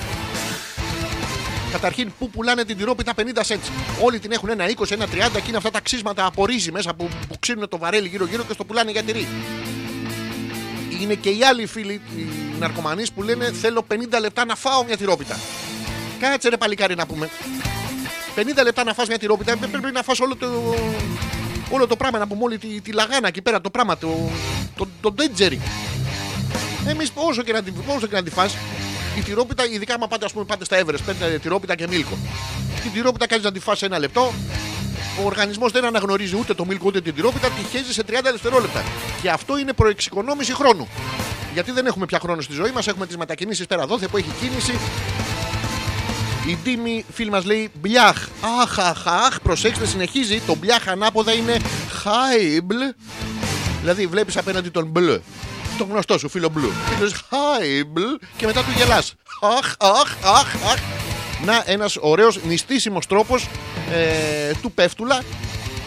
Καταρχήν, 1.72 2.12
πού 2.20 2.30
πουλάνε 2.30 2.64
την 2.64 2.78
τυρόπιτα 2.78 3.14
50 3.18 3.22
cents; 3.22 3.70
Όλοι 4.02 4.20
την 4.20 4.32
έχουν 4.32 4.50
ένα 4.50 4.66
20, 4.68 4.92
ένα 4.92 5.06
30 5.06 5.10
και 5.32 5.44
είναι 5.48 5.58
αυτά 5.58 5.72
τα 5.72 5.82
ξύσματα 5.82 6.26
από 6.26 6.46
ρύζι 6.46 6.72
μέσα 6.72 6.94
που, 6.94 7.10
που 7.28 7.36
ξύνουν 7.40 7.68
το 7.68 7.78
βαρέλι 7.78 8.08
γύρω-γύρω 8.08 8.44
και 8.44 8.54
στο 8.54 8.66
πουλάνε 8.66 8.92
για 8.92 9.04
τυρί. 9.04 9.28
Είναι 11.02 11.14
και 11.14 11.30
οι 11.30 11.44
άλλοι 11.44 11.66
φίλοι, 11.66 12.02
οι 12.18 12.28
ναρκωμανείς 12.60 13.12
που 13.12 13.24
λένε 13.24 13.52
Θέλω 13.52 13.86
50 13.92 13.96
λεπτά 14.22 14.46
να 14.46 14.56
φάω 14.56 14.84
μια 14.84 14.98
τυρόπιτα. 14.98 15.40
Κάτσε 16.20 16.50
ρε 16.50 16.58
παλικάρι 16.58 16.96
να 16.96 17.06
πούμε. 17.06 17.30
50 18.42 18.64
λεπτά 18.64 18.84
να 18.84 18.94
φας 18.94 19.08
μια 19.08 19.18
τυρόπιτα, 19.18 19.52
ε, 19.52 19.56
πρέπει 19.56 19.92
να 19.94 20.04
φας 20.04 20.20
όλο 20.20 20.36
το, 20.36 20.76
όλο 21.70 21.88
το 21.88 21.96
πράγμα, 21.96 22.18
να 22.20 22.28
πούμε 22.28 22.44
όλη 22.44 22.58
τη, 22.58 22.82
τη 22.82 22.92
λαγάνα 22.92 23.28
εκεί 23.28 23.42
πέρα, 23.42 23.62
το 23.62 23.70
πράγμα, 23.70 23.98
το, 23.98 24.30
το, 24.78 24.88
το 25.02 25.12
ντέτζερι. 25.12 25.62
Εμείς 26.88 27.12
όσο 27.14 27.42
και 27.44 27.52
να, 27.52 27.62
την- 27.64 27.74
όσο 27.96 28.08
και 28.08 28.16
να 28.16 28.24
τη 28.24 28.30
φας, 28.30 28.56
η 29.18 29.22
τυρόπιτα, 29.22 29.66
ειδικά 29.66 29.94
άμα 29.94 30.08
πάτε, 30.08 30.26
ας 30.26 30.32
πούμε, 30.34 30.46
πάτε 30.46 30.66
στα 30.66 30.78
Everest, 30.80 31.00
παίρνετε 31.06 31.40
τυρόπιτα 31.40 31.76
και 31.76 31.88
μίλκο. 31.88 32.18
Την 32.84 32.92
τυρόπιτα 32.92 33.28
κάνεις 33.28 33.46
να 33.46 33.52
τη 33.52 33.60
φας 33.60 33.82
ένα 33.82 34.00
λεπτό, 34.00 34.34
ο 35.22 35.26
οργανισμός 35.26 35.72
δεν 35.72 35.86
αναγνωρίζει 35.86 36.36
ούτε 36.40 36.54
το 36.54 36.66
μίλκο 36.66 36.86
ούτε 36.88 37.02
την 37.02 37.14
τυρόπιτα, 37.16 37.48
τη 37.48 37.78
χέζει 37.78 37.94
σε 37.94 38.04
30 38.08 38.12
δευτερόλεπτα. 38.32 38.84
Και 39.22 39.30
αυτό 39.30 39.58
είναι 39.58 39.74
προεξοικονόμηση 39.74 40.54
χρόνου. 40.54 40.88
Γιατί 41.54 41.72
δεν 41.72 41.86
έχουμε 41.86 42.06
πια 42.06 42.20
χρόνο 42.20 42.42
στη 42.42 42.54
ζωή 42.54 42.72
μας, 42.72 42.88
έχουμε 42.88 43.06
τις 43.08 43.18
μετακινήσεις 43.18 43.66
πέρα 43.66 43.86
δόθε 43.86 44.08
που 44.08 44.18
έχει 44.18 44.30
κίνηση. 44.42 44.74
Η 46.48 46.58
Ντίμη, 46.64 47.06
φίλη 47.14 47.30
μας 47.30 47.46
λέει 47.46 47.70
μπλιάχ. 47.82 48.28
Αχ, 48.62 48.80
αχ, 48.80 49.08
αχ. 49.08 49.42
Προσέξτε, 49.42 49.86
συνεχίζει. 49.86 50.42
Το 50.48 50.56
μπλιάχ 50.56 50.88
ανάποδα 50.88 51.34
είναι 51.34 51.58
χάιμπλ. 51.92 52.76
Δηλαδή 53.80 54.08
βλέπεις 54.08 54.38
απέναντι 54.38 54.70
τον 54.70 54.86
μπλ. 54.88 55.14
Το 55.78 55.84
γνωστό 55.90 56.18
σου 56.18 56.30
φίλο 56.30 56.50
μπλου. 56.50 56.72
Και 56.90 57.04
λες 57.04 57.14
χάιμπλ 57.30 58.02
και 58.38 58.46
μετά 58.46 58.64
του 58.64 58.72
γελάς. 58.78 59.14
Αχ, 59.42 59.76
αχ, 59.78 60.16
αχ, 60.24 60.56
αχ. 60.72 60.80
Να, 61.46 61.64
ένας 61.66 61.98
ωραίος 62.00 62.40
νηστίσιμος 62.44 63.08
τρόπος 63.08 63.48
ε, 63.94 64.52
του 64.62 64.72
πέφτουλα. 64.72 65.24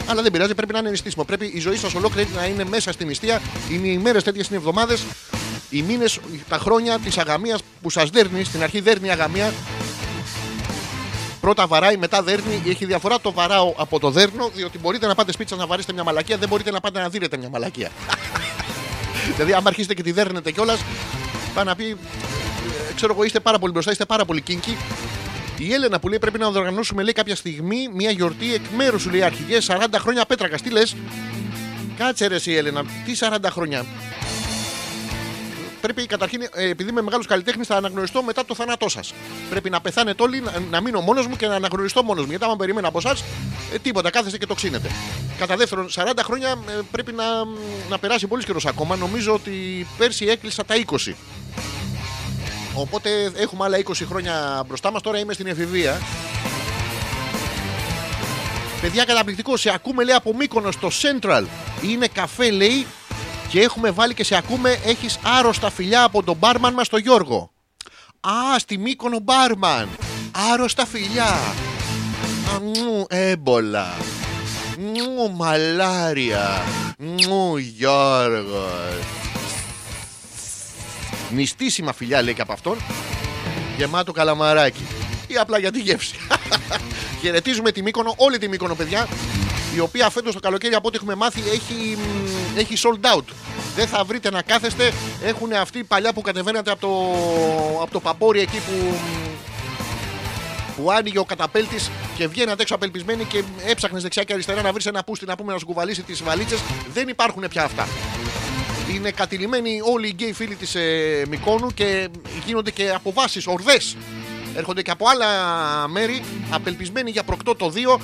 Αλλά 0.06 0.22
δεν 0.22 0.32
πειράζει, 0.32 0.54
πρέπει 0.54 0.72
να 0.72 0.78
είναι 0.78 0.90
νηστίσιμο. 0.90 1.24
Πρέπει 1.24 1.50
η 1.54 1.60
ζωή 1.60 1.76
σας 1.76 1.94
ολόκληρη 1.94 2.28
να 2.34 2.46
είναι 2.46 2.64
μέσα 2.64 2.92
στην 2.92 3.06
νηστεία. 3.06 3.40
Είναι 3.70 3.88
οι 3.88 3.98
μέρες 3.98 4.22
τέτοιες 4.22 4.48
είναι 4.48 4.56
εβδομάδες. 4.56 5.02
Οι 5.70 5.82
μήνες, 5.82 6.18
τα 6.48 6.58
χρόνια 6.58 6.98
της 6.98 7.18
αγαμίας 7.18 7.60
που 7.82 7.90
σας 7.90 8.10
δέρνει. 8.10 8.44
Στην 8.44 8.62
αρχή 8.62 8.80
δέρνει 8.80 9.06
η 9.06 9.10
αγαμία. 9.10 9.52
Πρώτα 11.42 11.66
βαράει, 11.66 11.96
μετά 11.96 12.22
δέρνει. 12.22 12.62
Έχει 12.66 12.84
διαφορά 12.84 13.20
το 13.20 13.32
βαράω 13.32 13.74
από 13.76 13.98
το 13.98 14.10
δέρνω, 14.10 14.50
διότι 14.54 14.78
μπορείτε 14.78 15.06
να 15.06 15.14
πάτε 15.14 15.32
σπίτι 15.32 15.48
σας 15.48 15.58
να 15.58 15.66
βαρίσετε 15.66 15.92
μια 15.92 16.04
μαλακία, 16.04 16.36
δεν 16.36 16.48
μπορείτε 16.48 16.70
να 16.70 16.80
πάτε 16.80 17.00
να 17.00 17.08
δίνετε 17.08 17.36
μια 17.36 17.48
μαλακία. 17.48 17.90
δηλαδή, 19.34 19.52
άμα 19.52 19.68
αρχίσετε 19.68 19.94
και 19.94 20.02
τη 20.02 20.12
δέρνετε 20.12 20.50
κιόλας, 20.50 20.84
πάει 21.54 21.64
να 21.64 21.74
πει, 21.74 21.90
ε, 22.90 22.94
ξέρω 22.94 23.12
εγώ, 23.12 23.24
είστε 23.24 23.40
πάρα 23.40 23.58
πολύ 23.58 23.72
μπροστά, 23.72 23.90
είστε 23.90 24.04
πάρα 24.04 24.24
πολύ 24.24 24.40
κίνκι. 24.40 24.76
Η 25.58 25.72
Έλενα 25.72 26.00
που 26.00 26.08
λέει 26.08 26.18
πρέπει 26.18 26.38
να 26.38 26.46
οργανώσουμε 26.46 27.02
λέει 27.02 27.12
κάποια 27.12 27.36
στιγμή 27.36 27.88
μια 27.94 28.10
γιορτή 28.10 28.54
εκ 28.54 28.64
μέρους 28.76 29.02
σου 29.02 29.10
λέει 29.10 29.22
αρχηγές 29.22 29.70
40 29.70 29.84
χρόνια 29.98 30.24
πέτρακα. 30.24 30.56
Τι 30.56 30.70
λες, 30.70 30.96
Κάτσε 31.96 32.26
ρε 32.26 32.34
εσύ 32.34 32.52
Έλενα, 32.52 32.84
τι 33.04 33.12
40 33.18 33.36
χρόνια; 33.50 33.84
Πρέπει 35.82 36.06
καταρχήν, 36.06 36.42
ε, 36.54 36.68
επειδή 36.68 36.90
είμαι 36.90 37.02
μεγάλος 37.02 37.26
καλλιτέχνης, 37.26 37.66
θα 37.66 37.76
αναγνωριστώ 37.76 38.22
μετά 38.22 38.44
το 38.44 38.54
θάνατό 38.54 38.88
σας. 38.88 39.14
Πρέπει 39.50 39.70
να 39.70 39.80
πεθάνετε 39.80 40.22
όλοι, 40.22 40.40
να, 40.40 40.52
να 40.70 40.80
μείνω 40.80 41.00
μόνος 41.00 41.26
μου 41.26 41.36
και 41.36 41.46
να 41.46 41.54
αναγνωριστώ 41.54 42.02
μόνος 42.02 42.24
μου. 42.24 42.30
Γιατί 42.30 42.44
άμα 42.44 42.56
περιμένω 42.56 42.88
από 42.88 42.98
εσάς, 42.98 43.24
ε, 43.72 43.78
τίποτα, 43.78 44.10
κάθεστε 44.10 44.38
και 44.38 44.46
το 44.46 44.54
ξύνετε. 44.54 44.90
Κατά 45.38 45.56
δεύτερον, 45.56 45.88
40 45.94 46.22
χρόνια 46.22 46.48
ε, 46.48 46.80
πρέπει 46.90 47.12
να, 47.12 47.24
να 47.88 47.98
περάσει 47.98 48.26
πολύ 48.26 48.44
καιρός 48.44 48.66
ακόμα. 48.66 48.96
Νομίζω 48.96 49.34
ότι 49.34 49.86
πέρσι 49.98 50.26
έκλεισα 50.26 50.64
τα 50.64 50.74
20. 50.86 51.14
Οπότε 52.74 53.32
έχουμε 53.36 53.64
άλλα 53.64 53.78
20 53.78 53.92
χρόνια 54.08 54.64
μπροστά 54.66 54.92
μας. 54.92 55.02
Τώρα 55.02 55.18
είμαι 55.18 55.32
στην 55.32 55.46
εφηβεία. 55.46 56.00
Παιδιά, 58.80 59.04
καταπληκτικό. 59.04 59.56
Σε 59.56 59.70
ακούμε 59.74 60.04
λέει 60.04 60.14
από 60.14 60.34
Μύκονος 60.36 60.74
στο 60.74 60.88
Central. 61.02 61.44
Είναι 61.82 62.06
καφέ 62.06 62.50
λέει 62.50 62.86
και 63.52 63.60
έχουμε 63.60 63.90
βάλει 63.90 64.14
και 64.14 64.24
σε 64.24 64.36
ακούμε. 64.36 64.78
Έχεις 64.84 65.18
άρρωστα 65.22 65.70
φιλιά 65.70 66.02
από 66.02 66.22
τον 66.22 66.36
μπάρμαν 66.36 66.74
μας, 66.74 66.88
τον 66.88 67.00
Γιώργο. 67.00 67.50
Α, 68.20 68.58
στη 68.58 68.78
Μύκονο 68.78 69.18
μπάρμαν. 69.18 69.88
Άρρωστα 70.52 70.86
φιλιά. 70.86 71.38
Μου 72.62 73.06
έμπολα. 73.08 73.94
Μου 74.78 75.30
μαλάρια. 75.36 76.62
Μου 76.98 77.56
Γιώργος. 77.56 79.04
Νηστίσιμα 81.30 81.92
φιλιά 81.92 82.22
λέει 82.22 82.34
και 82.34 82.42
από 82.42 82.52
αυτόν. 82.52 82.76
Γεμάτο 83.76 84.12
καλαμαράκι. 84.12 84.86
Ή 85.26 85.36
απλά 85.36 85.58
για 85.58 85.72
τη 85.72 85.80
γεύση. 85.80 86.14
Χαιρετίζουμε 87.20 87.72
τη 87.72 87.82
Μύκονο, 87.82 88.14
όλη 88.16 88.38
τη 88.38 88.48
Μύκονο, 88.48 88.74
παιδιά. 88.74 89.08
Η 89.74 89.80
οποία 89.80 90.10
φέτος 90.10 90.34
το 90.34 90.40
καλοκαίρι, 90.40 90.74
από 90.74 90.88
ό,τι 90.88 90.96
έχουμε 90.96 91.14
μάθει, 91.14 91.40
έχει, 91.40 91.96
μ, 91.96 92.58
έχει 92.58 92.74
sold 92.76 93.16
out. 93.16 93.24
Δεν 93.74 93.86
θα 93.86 94.04
βρείτε 94.04 94.30
να 94.30 94.42
κάθεστε. 94.42 94.92
Έχουν 95.24 95.52
αυτοί 95.52 95.78
οι 95.78 95.84
παλιά 95.84 96.12
που 96.12 96.20
κατεβαίνατε 96.20 96.70
από 96.70 96.80
το, 96.80 96.92
από 97.82 97.92
το 97.92 98.00
παπόρι 98.00 98.40
εκεί 98.40 98.56
που, 98.56 98.94
που 100.76 100.90
άνοιγε 100.90 101.18
ο 101.18 101.24
καταπέλτης 101.24 101.90
και 102.16 102.26
βγαίνατε 102.28 102.62
έξω 102.62 102.74
απελπισμένοι 102.74 103.24
και 103.24 103.42
έψαχνες 103.66 104.02
δεξιά 104.02 104.22
και 104.24 104.32
αριστερά 104.32 104.62
να 104.62 104.72
βρεις 104.72 104.86
ένα 104.86 105.04
πούστη 105.04 105.24
να 105.26 105.36
πούμε 105.36 105.52
να 105.52 105.58
σου 105.58 105.66
κουβαλήσει 105.66 106.02
τις 106.02 106.22
βαλίτσες. 106.22 106.60
Δεν 106.92 107.08
υπάρχουν 107.08 107.44
πια 107.48 107.64
αυτά. 107.64 107.88
Είναι 108.94 109.10
κατηλημένοι 109.10 109.80
όλοι 109.92 110.06
οι 110.06 110.12
γκέι 110.14 110.32
φίλοι 110.32 110.54
της 110.54 110.74
ε, 110.74 111.24
Μικόνου 111.28 111.74
και 111.74 112.08
γίνονται 112.46 112.70
και 112.70 112.90
αποβάσεις, 112.94 113.46
ορδές. 113.46 113.96
Έρχονται 114.56 114.82
και 114.82 114.90
από 114.90 115.08
άλλα 115.08 115.28
μέρη 115.88 116.22
απελπισμένοι 116.50 117.10
για 117.10 117.22
προκτό 117.22 117.54
το 117.54 117.72
2 117.96 118.00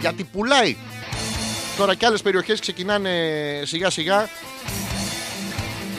γιατί 0.00 0.24
πουλάει. 0.24 0.76
Τώρα 1.76 1.94
και 1.94 2.06
άλλες 2.06 2.22
περιοχές 2.22 2.60
ξεκινάνε 2.60 3.10
σιγά 3.64 3.90
σιγά 3.90 4.28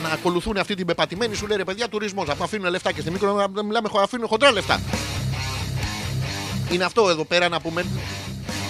να 0.02 0.08
ακολουθούν 0.08 0.56
αυτή 0.56 0.74
την 0.74 0.86
πεπατημένη. 0.86 1.34
Σου 1.34 1.46
λέει 1.46 1.56
ρε 1.56 1.64
παιδιά, 1.64 1.88
τουρισμός. 1.88 2.26
Να 2.26 2.34
αφήνουν 2.44 2.70
λεφτά 2.70 2.92
και 2.92 3.00
στη 3.00 3.10
Μύκονο 3.10 3.62
μιλάμε, 3.62 3.88
χω- 3.88 4.00
αφήνουν 4.00 4.26
χοντρά 4.26 4.52
λεφτά. 4.52 4.80
Είναι 6.70 6.84
αυτό 6.84 7.08
εδώ 7.10 7.24
πέρα 7.24 7.48
να 7.48 7.60
πούμε. 7.60 7.86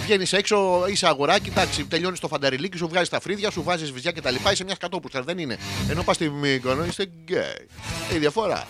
Βγαίνεις 0.05 0.33
έξω, 0.33 0.85
είσαι 0.89 1.07
αγοράκι, 1.07 1.49
εντάξει, 1.49 1.85
τελειώνεις 1.85 2.21
το 2.21 2.29
φανταριλίκι, 2.29 2.77
σου 2.77 2.89
βγάζεις 2.89 3.09
τα 3.09 3.21
φρύδια, 3.21 3.51
σου 3.51 3.63
βάζεις 3.63 3.93
βυζιά 3.93 4.13
κτλ. 4.13 4.35
Είσαι 4.53 4.65
μια 4.65 4.77
σκατόπουστα, 4.77 5.23
δεν 5.23 5.39
είναι. 5.39 5.59
Ενώ 5.91 6.03
πας 6.03 6.15
στη 6.17 6.29
Μύκονο 6.31 6.85
είσαι 6.85 7.11
γκέι. 7.25 7.67
Η 8.15 8.19
διαφορά. 8.19 8.67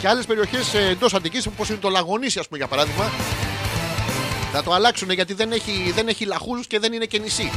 Και 0.00 0.08
άλλες 0.08 0.26
περιοχές 0.26 0.74
εντός 0.74 1.14
Αττικής, 1.14 1.46
όπως 1.46 1.68
είναι 1.68 1.78
το 1.78 1.88
Λαγονίσι, 1.88 2.38
ας 2.38 2.46
πούμε 2.46 2.58
για 2.58 2.66
παράδειγμα, 2.68 3.10
θα 4.52 4.62
το 4.62 4.72
αλλάξουν 4.72 5.10
γιατί 5.10 5.34
δεν 5.34 5.52
έχει, 5.52 5.92
δεν 5.94 6.08
έχει 6.08 6.24
λαχούς 6.24 6.66
και 6.66 6.78
δεν 6.78 6.92
είναι 6.92 7.04
και 7.04 7.18
νησί. 7.18 7.50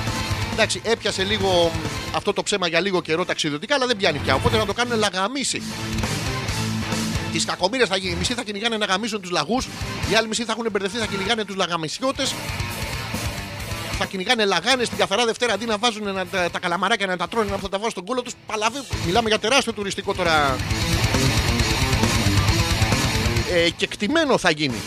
Εντάξει, 0.54 0.82
έπιασε 0.84 1.24
λίγο 1.24 1.72
αυτό 2.16 2.34
το 2.34 2.44
ψέμα 2.44 2.68
για 2.68 2.80
λίγο 2.80 3.02
καιρό 3.02 3.26
ταξιδιωτικά, 3.26 3.76
αλλά 3.76 3.86
δεν 3.86 3.98
πιάνει 3.98 4.18
πια. 4.18 4.36
Οπότε 4.36 4.58
να 4.58 4.66
το 4.66 4.74
κάνουν 4.74 4.98
λαγαμίση. 4.98 5.62
Τις 7.32 7.46
κακομήρε 7.46 7.86
θα 7.86 7.98
γίνει. 7.98 8.12
Οι 8.12 8.16
μισοί 8.16 8.34
θα 8.34 8.44
κυνηγάνε 8.44 8.78
να 8.78 8.86
γαμίσουν 8.86 9.22
τους 9.22 9.32
λαγούς, 9.32 9.68
οι 10.12 10.16
άλλοι 10.16 10.28
μισοί 10.28 10.44
θα 10.44 10.52
έχουν 10.52 10.68
μπερδευτεί, 10.72 10.98
θα 10.98 11.06
κυνηγάνε 11.06 11.46
τους 11.46 11.56
λαγαμισιώτες. 11.56 12.34
Θα 13.98 14.06
κυνηγάνε 14.06 14.46
λαγάνες 14.46 14.90
την 14.90 14.98
καθαρά 14.98 15.26
Δευτέρα 15.26 15.54
αντί 15.54 15.66
να 15.66 15.78
βάζουν 15.78 16.14
να, 16.14 16.26
τα, 16.26 16.50
τα 16.52 16.60
καλαμαράκια 16.60 17.06
να 17.08 17.18
τα 17.18 17.28
τρώνε 17.28 17.50
να 17.52 17.58
θα 17.58 17.70
τα 17.70 17.78
βάζουν 17.78 17.92
στον 17.92 18.06
κόλλο 18.06 18.22
τους. 18.22 18.34
Παλαβή. 18.48 18.80
Μιλάμε 19.06 19.30
για 19.30 19.40
τεράστιο 19.40 19.74
τουριστικό 19.74 20.14
τώρα. 20.14 20.58
Ε, 23.54 23.70
και 23.70 23.88
κτημένο 23.88 24.38
θα 24.38 24.52
γίνει. 24.52 24.82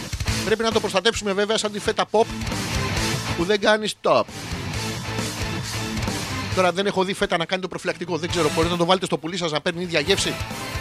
Πρέπει 0.45 0.63
να 0.63 0.73
το 0.73 0.81
προστατέψουμε 0.81 1.33
βέβαια 1.33 1.59
σαν 1.59 1.73
τη 1.73 1.79
φέτα 1.79 2.05
pop 2.11 2.25
που 3.37 3.45
δεν 3.45 3.61
κάνει 3.61 3.89
stop. 4.03 4.23
Τώρα 6.55 6.73
δεν 6.73 6.87
έχω 6.87 7.05
δει 7.05 7.13
φέτα 7.15 7.37
να 7.37 7.45
κάνει 7.45 7.63
το 7.63 7.69
προφυλακτικό. 7.69 8.17
Δεν 8.17 8.31
ξέρω. 8.31 8.51
Μπορείτε 8.55 8.73
να 8.73 8.79
το 8.79 8.85
βάλετε 8.85 9.07
στο 9.07 9.19
πουλί 9.19 9.37
σας 9.37 9.53
να 9.53 9.61
παίρνει 9.61 9.83
ίδια 9.83 10.01
γεύση; 10.01 10.35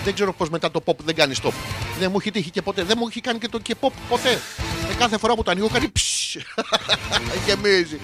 Δεν 0.03 0.13
ξέρω 0.13 0.33
πώς 0.33 0.49
μετά 0.49 0.71
το 0.71 0.81
pop 0.85 0.95
δεν 1.03 1.15
κάνει 1.15 1.33
stop. 1.43 1.51
Δεν 1.99 2.11
μου 2.11 2.17
έχει 2.19 2.31
τύχει 2.31 2.49
και 2.49 2.61
ποτέ. 2.61 2.83
Δεν 2.83 2.97
μου 2.99 3.07
έχει 3.07 3.21
κάνει 3.21 3.39
και 3.39 3.47
το 3.47 3.59
και 3.59 3.75
pop 3.79 3.91
ποτέ. 4.09 4.31
Ε, 4.91 4.93
κάθε 4.97 5.17
φορά 5.17 5.35
που 5.35 5.43
το 5.43 5.51
ανοίγω 5.51 5.67
κάνει 5.67 5.89
ψ. 5.99 6.35
Γεμίζει. 7.45 7.99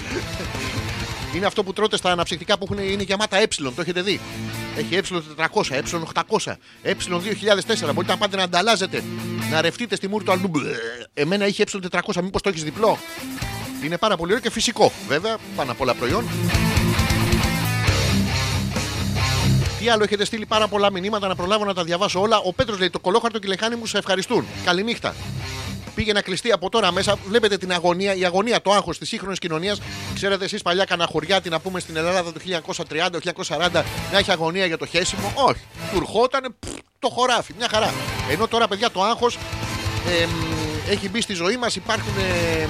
Είναι 1.35 1.45
αυτό 1.45 1.63
που 1.63 1.73
τρώτε 1.73 1.97
στα 1.97 2.11
αναψυκτικά 2.11 2.57
που 2.57 2.67
έχουν, 2.71 2.83
είναι 2.83 3.03
γεμάτα 3.03 3.37
ε. 3.37 3.47
Το 3.47 3.81
έχετε 3.81 4.01
δει. 4.01 4.19
Έχει 4.77 4.99
ε400, 5.03 5.81
ε800, 5.81 6.53
ε2004. 6.83 7.93
Μπορείτε 7.93 8.11
να 8.11 8.17
πάτε 8.17 8.35
να 8.35 8.43
ανταλλάζετε. 8.43 9.03
Να 9.51 9.61
ρευτείτε 9.61 9.95
στη 9.95 10.07
μούρη 10.07 10.23
του 10.23 10.31
αλλού. 10.31 10.47
Μπλε. 10.47 10.69
Εμένα 11.13 11.47
είχε 11.47 11.63
ε400. 11.71 12.21
Μήπως 12.23 12.41
το 12.41 12.49
έχεις 12.49 12.63
διπλό. 12.63 12.97
Είναι 13.83 13.97
πάρα 13.97 14.17
πολύ 14.17 14.31
ωραίο 14.31 14.43
και 14.43 14.51
φυσικό. 14.51 14.91
Βέβαια, 15.07 15.37
πάνω 15.55 15.71
απ' 15.71 15.81
όλα 15.81 15.93
προϊόν. 15.93 16.25
Τι 19.79 19.89
άλλο 19.89 20.03
έχετε 20.03 20.25
στείλει 20.25 20.45
πάρα 20.45 20.67
πολλά 20.67 20.91
μηνύματα 20.91 21.27
να 21.27 21.35
προλάβω 21.35 21.65
να 21.65 21.73
τα 21.73 21.83
διαβάσω 21.83 22.21
όλα. 22.21 22.37
Ο 22.37 22.53
Πέτρος 22.53 22.79
λέει: 22.79 22.89
Το 22.89 22.99
κολόχαρτο 22.99 23.39
και 23.39 23.45
η 23.47 23.49
λεχάνη 23.49 23.75
μου 23.75 23.85
σε 23.85 23.97
ευχαριστούν. 23.97 24.45
Καληνύχτα. 24.65 25.15
Πήγε 25.95 26.13
να 26.13 26.21
κλειστεί 26.21 26.51
από 26.51 26.69
τώρα 26.69 26.91
μέσα. 26.91 27.15
Βλέπετε 27.27 27.57
την 27.57 27.71
αγωνία, 27.71 28.15
η 28.15 28.25
αγωνία, 28.25 28.61
το 28.61 28.71
άγχος 28.71 28.97
της 28.97 29.07
σύγχρονης 29.07 29.39
κοινωνίας. 29.39 29.81
Ξέρετε 30.15 30.45
εσείς 30.45 30.61
παλιά 30.61 30.85
καναχωριάτη 30.85 31.49
να 31.49 31.59
πούμε 31.59 31.79
στην 31.79 31.95
Ελλάδα 31.95 32.33
το 32.33 32.39
1930-1940 32.39 33.83
να 34.11 34.17
έχει 34.17 34.31
αγωνία 34.31 34.65
για 34.65 34.77
το 34.77 34.85
χέσιμο. 34.85 35.33
Όχι. 35.35 35.61
Του 35.91 35.97
ερχόταν 35.97 36.55
το 36.99 37.09
χωράφι. 37.09 37.53
Μια 37.57 37.67
χαρά. 37.71 37.93
Ενώ 38.29 38.47
τώρα, 38.47 38.67
παιδιά, 38.67 38.91
το 38.91 39.03
άγχος 39.03 39.37
έχει 40.89 41.09
μπει 41.09 41.21
στη 41.21 41.33
ζωή 41.33 41.57
μας. 41.57 41.75
Υπάρχουν 41.75 42.13
εμ, 42.17 42.69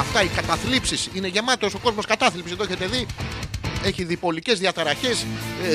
αυτά 0.00 0.22
οι 0.22 0.26
καταθλίψεις. 0.26 1.08
Είναι 1.12 1.28
γεμάτος 1.28 1.74
ο 1.74 1.78
κόσμος 1.78 2.06
κατάθλιψης. 2.06 2.56
Το 2.56 2.62
έχετε 2.62 2.86
δει. 2.86 3.06
Έχει 3.84 4.04
διπολικές 4.04 4.58
διαταραχές, 4.58 5.26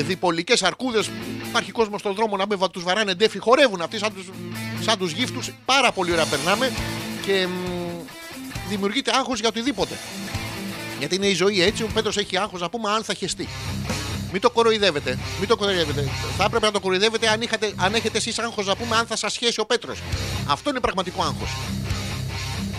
διπολικές 0.06 0.62
αρκούδες. 0.62 1.10
Υπάρχει 1.48 1.72
κόσμος 1.72 2.00
στον 2.00 2.14
δρόμο 2.14 2.36
να 2.36 2.46
με 2.46 2.68
τους 2.68 2.82
βαράνε 2.82 3.14
ντέφι. 3.14 3.38
Χορεύουν 3.38 3.80
αυτοί 3.80 3.98
σαν 3.98 4.14
τους 4.14 4.30
σαν 4.80 4.98
τους 4.98 5.12
γύφτους. 5.12 5.50
Πάρα 5.64 5.92
πολύ 5.92 6.12
ωραία 6.12 6.26
περνάμε 6.26 6.72
και 7.26 7.46
μ, 7.46 7.50
δημιουργείται 8.68 9.10
άγχος 9.14 9.38
για 9.40 9.48
οτιδήποτε. 9.48 9.98
Γιατί 10.98 11.14
είναι 11.14 11.26
η 11.26 11.34
ζωή 11.34 11.62
έτσι. 11.62 11.82
Ο 11.82 11.88
Πέτρος 11.94 12.16
έχει 12.16 12.38
άγχος 12.38 12.60
να 12.60 12.70
πούμε 12.70 12.90
αν 12.90 13.04
θα 13.04 13.14
χεστεί. 13.14 13.48
Μην 14.32 14.40
το 14.40 14.50
κοροϊδεύετε. 14.50 15.18
Μην 15.38 15.48
το 15.48 15.56
κοροϊδεύετε. 15.56 16.08
Θα 16.36 16.44
έπρεπε 16.44 16.66
να 16.66 16.72
το 16.72 16.80
κοροϊδεύετε 16.80 17.28
αν, 17.28 17.42
είχατε, 17.42 17.72
αν 17.76 17.94
έχετε 17.94 18.18
εσείς 18.18 18.38
άγχος 18.38 18.66
να 18.66 18.76
πούμε 18.76 18.96
αν 18.96 19.06
θα 19.06 19.16
σας 19.16 19.32
σχέσει 19.32 19.60
ο 19.60 19.66
Πέτρος. 19.66 19.98
Αυτό 20.46 20.70
είναι 20.70 20.80
πραγματικό 20.80 21.22
άγχος. 21.22 21.50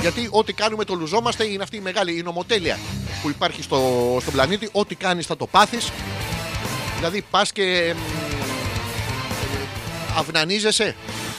Γιατί 0.02 0.28
ό,τι 0.32 0.54
κάνουμε 0.54 0.84
το 0.84 0.94
λουζόμαστε 0.94 1.44
είναι 1.46 1.64
αυτή 1.64 1.76
η 1.76 1.80
μεγάλη 1.80 2.18
η 2.18 2.22
νομοτέλεια 2.22 2.80
που 3.22 3.30
υπάρχει 3.30 3.62
στο, 3.62 4.18
στον 4.22 4.34
πλανήτη. 4.34 4.70
Ό,τι 4.72 4.96
κάνεις 4.96 5.26
θα 5.26 5.38
το 5.38 5.48
πάθεις. 5.48 5.92
Δηλαδή 6.96 7.26
πας 7.32 7.52
και 7.52 7.94
μ, 7.96 8.00
αυνανίζεσαι. 10.18 10.96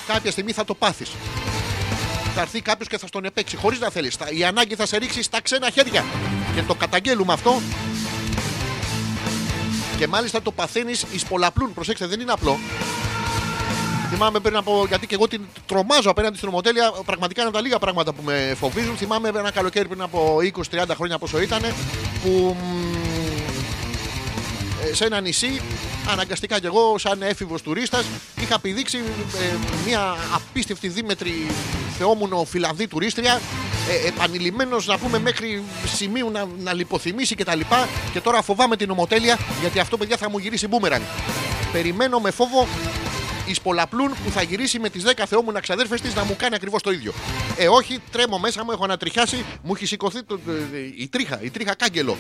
Κάποια 0.06 0.30
στιγμή 0.30 0.52
θα 0.52 0.64
το 0.64 0.74
πάθεις. 0.74 1.10
Θα 2.34 2.40
έρθει 2.40 2.60
κάποιος 2.60 2.88
και 2.88 2.98
θα 2.98 3.06
στον 3.06 3.24
επέξει 3.24 3.56
χωρίς 3.56 3.78
να 3.78 3.90
θέλεις. 3.90 4.16
Η 4.38 4.44
ανάγκη 4.44 4.74
θα 4.74 4.86
σε 4.86 4.96
ρίξει 4.96 5.22
στα 5.22 5.40
ξένα 5.40 5.70
χέρια. 5.70 6.04
Και 6.54 6.62
το 6.62 6.74
καταγγέλουμε 6.74 7.32
αυτό. 7.32 7.60
Και 9.96 10.06
μάλιστα 10.06 10.42
το 10.42 10.52
παθαίνεις 10.52 11.04
εις 11.12 11.24
πολλαπλούν. 11.24 11.74
Προσέξτε, 11.74 12.06
δεν 12.06 12.20
είναι 12.20 12.32
απλό. 12.32 12.58
Θυμάμαι 14.12 14.40
πριν 14.40 14.56
από. 14.56 14.84
Γιατί 14.88 15.06
και 15.06 15.14
εγώ 15.14 15.28
την 15.28 15.40
τρομάζω 15.66 16.10
απέναντι 16.10 16.36
στην 16.36 16.48
ομοτέλεια. 16.48 16.92
Πραγματικά 17.04 17.40
είναι 17.40 17.48
από 17.48 17.58
τα 17.58 17.64
λίγα 17.64 17.78
πράγματα 17.78 18.12
που 18.12 18.22
με 18.22 18.54
φοβίζουν. 18.58 18.96
Θυμάμαι 18.96 19.28
ένα 19.28 19.50
καλοκαίρι 19.50 19.88
πριν 19.88 20.02
από 20.02 20.36
20-30 20.70 20.84
χρόνια 20.94 21.18
πόσο 21.18 21.40
ήταν. 21.40 21.60
Που 22.22 22.56
μ, 22.60 22.94
ε, 24.90 24.94
σε 24.94 25.04
ένα 25.04 25.20
νησί, 25.20 25.60
αναγκαστικά 26.10 26.60
κι 26.60 26.66
εγώ, 26.66 26.98
σαν 26.98 27.22
έφηβος 27.22 27.62
τουρίστας, 27.62 28.04
είχα 28.40 28.60
πηδήξει 28.60 28.98
ε, 28.98 29.56
μια 29.86 30.16
απίστευτη 30.34 30.88
δίμετρη 30.88 31.46
θεόμουνο 31.98 32.44
Φιλανδή 32.44 32.86
τουρίστρια. 32.86 33.40
Ε, 34.04 34.08
Επανειλημμένος 34.08 34.86
να 34.86 34.98
πούμε 34.98 35.18
μέχρι 35.18 35.62
σημείου 35.94 36.30
να, 36.30 36.46
να 36.58 36.72
λιποθυμήσει 36.72 37.34
κτλ. 37.34 37.58
Και, 37.58 37.64
και 38.12 38.20
τώρα 38.20 38.42
φοβάμαι 38.42 38.76
την 38.76 38.90
ομοτέλεια 38.90 39.38
γιατί 39.60 39.78
αυτό 39.78 39.96
παιδιά 39.96 40.16
θα 40.16 40.30
μου 40.30 40.38
γυρίσει 40.38 40.66
μπούμεραν. 40.66 41.02
Περιμένω 41.72 42.18
με 42.18 42.30
φόβο 42.30 42.66
εις 43.46 43.60
πολλαπλούν 43.60 44.08
που 44.24 44.30
θα 44.30 44.42
γυρίσει 44.42 44.78
με 44.78 44.88
τις 44.88 45.02
10 45.04 45.26
θεόμουνα 45.26 45.60
ξαδέρφες 45.60 46.00
της 46.00 46.14
να 46.14 46.24
μου 46.24 46.36
κάνει 46.36 46.54
ακριβώς 46.54 46.82
το 46.82 46.90
ίδιο. 46.90 47.12
Ε, 47.56 47.68
όχι, 47.68 47.98
τρέμω 48.10 48.38
μέσα 48.38 48.64
μου, 48.64 48.70
έχω 48.72 48.84
ανατριχιάσει, 48.84 49.44
μου 49.62 49.72
έχει 49.74 49.86
σηκωθεί 49.86 50.22
το- 50.22 50.38
το- 50.38 50.52
η 50.98 51.08
τρίχα, 51.08 51.42
η 51.42 51.50
τρίχα 51.50 51.74
κάγκελο. 51.74 52.16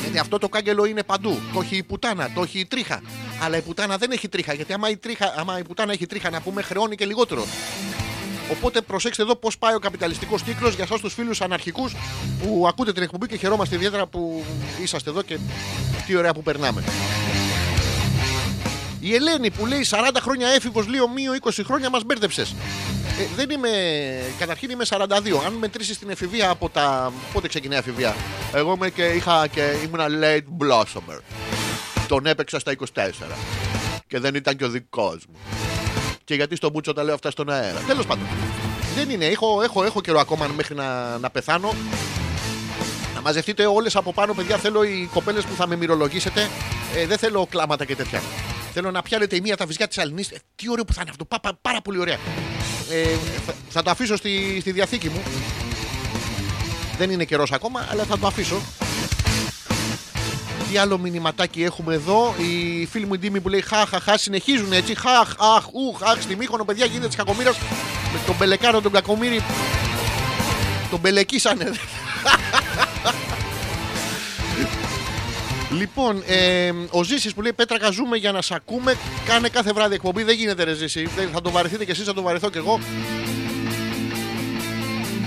Γιατί 0.00 0.18
αυτό 0.18 0.38
το 0.38 0.48
κάγκελο 0.48 0.84
είναι 0.84 1.02
παντού. 1.02 1.38
Το 1.52 1.60
έχει 1.60 1.76
η 1.76 1.82
πουτάνα, 1.82 2.30
το 2.34 2.42
έχει 2.42 2.58
η 2.58 2.66
τρίχα. 2.66 3.00
Αλλά 3.40 3.56
η 3.56 3.60
πουτάνα 3.60 3.96
δεν 3.96 4.10
έχει 4.10 4.28
τρίχα. 4.28 4.52
Γιατί 4.52 4.72
άμα 4.72 4.88
η, 4.90 4.96
τρίχα, 4.96 5.34
άμα 5.36 5.58
η 5.58 5.62
πουτάνα 5.62 5.92
έχει 5.92 6.06
τρίχα, 6.06 6.30
να 6.30 6.40
πούμε, 6.40 6.62
χρεώνει 6.62 6.96
και 6.96 7.04
λιγότερο. 7.06 7.46
Οπότε 8.50 8.80
προσέξτε 8.80 9.22
εδώ 9.22 9.36
πώς 9.36 9.58
πάει 9.58 9.74
ο 9.74 9.78
καπιταλιστικός 9.78 10.42
κύκλος 10.42 10.74
για 10.74 10.84
εσάς 10.84 11.00
τους 11.00 11.14
φίλους 11.14 11.40
αναρχικούς 11.40 11.94
που 12.42 12.64
ακούτε 12.68 12.92
την 12.92 13.02
εκπομπή 13.02 13.26
και 13.26 13.36
χαιρόμαστε 13.36 13.74
ιδιαίτερα 13.74 14.06
που 14.06 14.44
είσαστε 14.82 15.10
εδώ 15.10 15.22
και 15.22 15.38
τι 16.06 16.16
ωραία 16.16 16.32
που 16.34 16.42
περνάμε. 16.42 16.82
Η 19.06 19.14
Ελένη 19.14 19.50
που 19.50 19.66
λέει 19.66 19.86
40 19.90 19.96
χρόνια 20.20 20.48
έφηβος, 20.48 20.86
λίγο 20.86 21.08
μείω 21.08 21.32
20 21.42 21.50
χρόνια 21.64 21.90
μας 21.90 22.02
μπέρδεψες. 22.04 22.54
Ε, 23.20 23.26
δεν 23.36 23.50
είμαι. 23.50 23.68
Καταρχήν 24.38 24.70
είμαι 24.70 24.84
42. 24.88 25.42
Αν 25.46 25.52
μετρήσεις 25.52 25.98
την 25.98 26.10
εφηβεία 26.10 26.50
από 26.50 26.68
τα. 26.68 27.12
Πότε 27.32 27.48
ξεκινάει 27.48 27.78
η 27.78 27.80
εφηβεία; 27.80 28.14
Εγώ 28.52 28.72
είμαι 28.72 28.90
και 28.90 29.04
είχα 29.04 29.46
και 29.46 29.72
ήμουνα 29.84 30.06
late 30.08 30.64
blossomer. 30.64 31.18
Τον 32.08 32.26
έπαιξα 32.26 32.58
στα 32.58 32.72
24. 32.94 33.10
Και 34.06 34.18
δεν 34.18 34.34
ήταν 34.34 34.56
και 34.56 34.64
ο 34.64 34.68
δικός 34.68 35.24
μου. 35.28 35.38
Και 36.24 36.34
γιατί 36.34 36.56
στον 36.56 36.70
Μπούτσο 36.70 36.92
τα 36.92 37.02
λέω 37.02 37.14
αυτά 37.14 37.30
στον 37.30 37.50
αέρα. 37.50 37.78
Τέλος 37.86 38.06
πάντων. 38.06 38.24
Δεν 38.94 39.10
είναι. 39.10 39.26
Έχω, 39.26 39.62
έχω, 39.62 39.84
έχω 39.84 40.00
καιρό 40.00 40.20
ακόμα 40.20 40.46
μέχρι 40.46 40.74
να, 40.74 41.18
να 41.18 41.30
πεθάνω. 41.30 41.74
Να 43.14 43.20
μαζευτείτε 43.20 43.66
όλες 43.66 43.96
από 43.96 44.12
πάνω, 44.12 44.34
παιδιά. 44.34 44.56
Θέλω 44.56 44.82
οι 44.82 45.08
κοπέλες 45.12 45.44
που 45.44 45.54
θα 45.54 45.66
με 45.66 45.76
μυρολογήσετε. 45.76 46.48
Ε, 46.96 47.06
δεν 47.06 47.18
θέλω 47.18 47.46
κλάματα 47.50 47.84
και 47.84 47.96
τέτοια. 47.96 48.22
Θέλω 48.76 48.90
να 48.90 49.02
πιάνετε 49.02 49.36
η 49.36 49.40
μία 49.40 49.56
τα 49.56 49.66
βυζιά 49.66 49.88
της 49.88 49.98
Αλληνή. 49.98 50.24
Ε, 50.32 50.36
τι 50.56 50.70
ωραίο 50.70 50.84
που 50.84 50.92
θα 50.92 51.00
είναι 51.00 51.10
αυτό. 51.10 51.24
Πα, 51.24 51.40
πα- 51.40 51.58
πάρα 51.62 51.80
πολύ 51.82 51.98
ωραία. 51.98 52.18
Ε, 52.90 53.04
θα, 53.46 53.54
θα 53.68 53.82
το 53.82 53.90
αφήσω 53.90 54.16
στη, 54.16 54.58
στη 54.60 54.72
διαθήκη 54.72 55.08
μου. 55.08 55.22
Δεν 56.98 57.10
είναι 57.10 57.24
καιρός 57.24 57.52
ακόμα, 57.52 57.86
αλλά 57.90 58.04
θα 58.04 58.18
το 58.18 58.26
αφήσω. 58.26 58.60
Τι 60.70 60.78
άλλο 60.78 60.98
μηνυματάκι 60.98 61.62
έχουμε 61.62 61.94
εδώ. 61.94 62.34
Η 62.38 62.86
φίλη 62.86 63.06
μου 63.06 63.14
η 63.14 63.18
Ντίμη 63.18 63.40
που 63.40 63.48
λέει 63.48 63.60
Χαχαχά 63.60 64.18
συνεχίζουν 64.18 64.72
έτσι. 64.72 64.94
Χαχ, 64.94 65.28
αχ, 65.56 65.64
ουχ, 65.72 66.02
αχ. 66.02 66.22
Στη 66.22 66.36
Μύχονο, 66.36 66.64
παιδιά 66.64 66.84
γίνεται 66.84 67.06
της 67.06 67.16
κακομήρα. 67.16 67.50
Με 68.12 68.18
τον 68.26 68.34
Μπελεκάρο 68.36 68.80
τον 68.80 68.92
κακομύρι. 68.92 69.42
Τον 70.90 70.98
μπελεκίσανε. 71.00 71.72
Λοιπόν, 75.78 76.22
ε, 76.26 76.70
ο 76.90 77.02
Ζήσης 77.02 77.34
που 77.34 77.42
λέει 77.42 77.52
Πέτρακα, 77.52 77.90
ζούμε 77.90 78.16
για 78.16 78.32
να 78.32 78.42
σ' 78.42 78.50
ακούμε. 78.52 78.94
Κάνε 79.26 79.48
κάθε 79.48 79.72
βράδυ 79.72 79.94
εκπομπή. 79.94 80.22
Δεν 80.22 80.36
γίνεται, 80.36 80.64
ρε 80.64 80.74
Ζήση. 80.74 81.08
Δεν- 81.16 81.28
Θα 81.32 81.40
το 81.40 81.50
βαρεθείτε 81.50 81.84
κι 81.84 81.90
εσείς, 81.90 82.04
θα 82.04 82.14
το 82.14 82.22
βαρεθώ 82.22 82.50
κι 82.50 82.58
εγώ. 82.58 82.80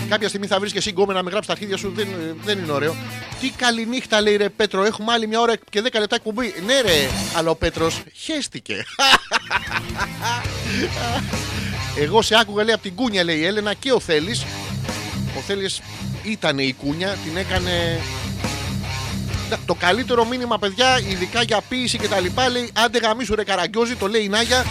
Κάποια 0.09 0.27
στιγμή 0.27 0.47
θα 0.47 0.59
βρεις 0.59 0.71
και 0.71 0.77
εσύ 0.77 0.89
γκόμενα 0.89 1.17
να 1.17 1.23
με 1.23 1.29
γράψει 1.29 1.47
τα 1.47 1.53
αρχίδια 1.53 1.77
σου. 1.77 1.91
Δεν, 1.95 2.07
δεν 2.43 2.57
είναι 2.59 2.71
ωραίο. 2.71 2.95
Τι 3.41 3.49
καλή 3.49 3.85
νύχτα, 3.85 4.21
λέει 4.21 4.35
ρε 4.35 4.49
Πέτρο. 4.49 4.83
Έχουμε 4.83 5.11
άλλη 5.13 5.27
μια 5.27 5.39
ώρα 5.39 5.53
και 5.69 5.81
10 5.81 5.99
λεπτά 5.99 6.15
εκπομπή. 6.15 6.53
Ναι, 6.65 6.81
ρε, 6.81 7.09
αλλά 7.35 7.49
ο 7.49 7.55
Πέτρος 7.55 8.01
χέστηκε. 8.13 8.83
Εγώ 11.99 12.21
σε 12.21 12.35
άκουγα 12.39 12.63
λέει 12.63 12.73
από 12.73 12.83
την 12.83 12.95
κούνια, 12.95 13.23
λέει 13.23 13.37
η 13.37 13.45
Έλενα 13.45 13.73
και 13.73 13.91
ο 13.91 13.99
Θέλει. 13.99 14.39
Ο 15.37 15.39
Θέλει 15.47 15.69
ήταν 16.23 16.59
η 16.59 16.75
κούνια, 16.81 17.17
την 17.23 17.37
έκανε 17.37 17.71
να, 17.93 18.26
Το 19.65 19.73
καλύτερο 19.73 20.25
μήνυμα, 20.25 20.59
παιδιά, 20.59 20.99
ειδικά 20.99 21.41
για 21.41 21.61
ποίηση 21.69 21.97
και 21.97 22.07
τα 22.07 22.19
λοιπά, 22.19 22.49
λέει 22.49 22.71
άντε 22.85 22.99
γαμίσου 22.99 23.35
ρε 23.35 23.43
καραγκιόζη, 23.43 23.95
το 23.95 24.07
λέει 24.07 24.23
η 24.23 24.29
Νάγια. 24.29 24.65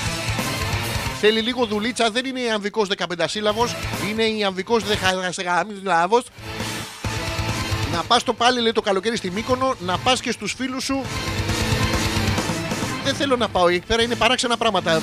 Θέλει 1.20 1.40
λίγο 1.40 1.66
δουλίτσα, 1.66 2.10
δεν 2.10 2.24
είναι 2.24 2.40
η 2.40 2.50
αμβικός 2.50 2.88
15 2.96 3.24
σύλλαβος, 3.26 3.76
είναι 4.10 4.22
η 4.22 4.44
αμβικός 4.44 4.84
δεκαγαμίσλαβος. 4.84 6.24
Να 7.92 8.02
πας 8.02 8.22
το 8.22 8.32
πάλι, 8.32 8.60
λέει 8.60 8.72
το 8.72 8.80
καλοκαίρι 8.80 9.16
στη 9.16 9.30
Μύκονο, 9.30 9.74
να 9.78 9.98
πας 9.98 10.20
και 10.20 10.30
στους 10.30 10.52
φίλους 10.52 10.84
σου 10.84 11.04
δεν 13.06 13.14
θέλω 13.14 13.36
να 13.36 13.48
πάω. 13.48 13.68
Εκεί 13.68 13.86
πέρα 13.86 14.02
είναι 14.02 14.14
παράξενα 14.14 14.56
πράγματα. 14.56 15.02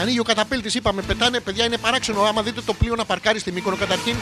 Ανοίγει 0.00 0.20
ο 0.20 0.22
καταπέλτης, 0.22 0.74
είπαμε, 0.74 1.02
πετάνε, 1.02 1.40
παιδιά, 1.40 1.64
είναι 1.64 1.76
παράξενο. 1.76 2.22
Άμα 2.22 2.42
δείτε 2.42 2.60
το 2.60 2.74
πλοίο 2.74 2.94
να 2.94 3.04
παρκάρει 3.04 3.38
στη 3.38 3.52
Μύκονο, 3.52 3.76
καταρχήν, 3.76 4.16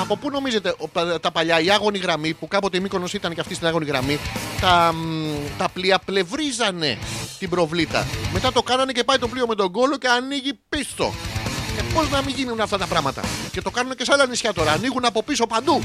από 0.00 0.16
πού 0.16 0.30
νομίζετε 0.30 0.74
ο- 0.78 0.88
τα, 0.92 1.20
τα 1.20 1.30
παλιά, 1.30 1.60
η 1.60 1.70
άγωνη 1.70 1.98
γραμμή, 1.98 2.32
που 2.34 2.48
κάποτε 2.48 2.76
η 2.76 2.80
Μύκονος 2.80 3.12
ήταν 3.12 3.34
και 3.34 3.40
αυτή 3.40 3.54
στην 3.54 3.66
άγωνη 3.66 3.84
γραμμή, 3.84 4.18
τα, 4.60 4.92
μ, 4.94 5.34
τα 5.58 5.68
πλοία 5.72 5.98
πλευρίζανε 6.04 6.98
την 7.38 7.48
προβλήτα. 7.50 8.06
Μετά 8.32 8.52
το 8.52 8.62
κάνανε 8.62 8.92
και 8.92 9.04
πάει 9.04 9.18
το 9.18 9.28
πλοίο 9.28 9.46
με 9.46 9.54
τον 9.54 9.72
κόλο 9.72 9.96
και 9.98 10.08
ανοίγει 10.08 10.52
πίσω. 10.68 11.12
Ε, 11.78 11.82
Πώς 11.94 12.10
να 12.10 12.22
μην 12.22 12.34
γίνουν 12.34 12.60
αυτά 12.60 12.78
τα 12.78 12.86
πράγματα; 12.86 13.22
Και 13.52 13.62
το 13.62 13.70
κάνουν 13.70 13.94
και 13.96 14.04
σε 14.04 14.12
άλλα 14.12 14.26
νησιά 14.26 14.52
τώρα. 14.52 14.72
Ανοίγουν 14.72 15.04
από 15.04 15.22
πίσω 15.22 15.46
παντού. 15.46 15.82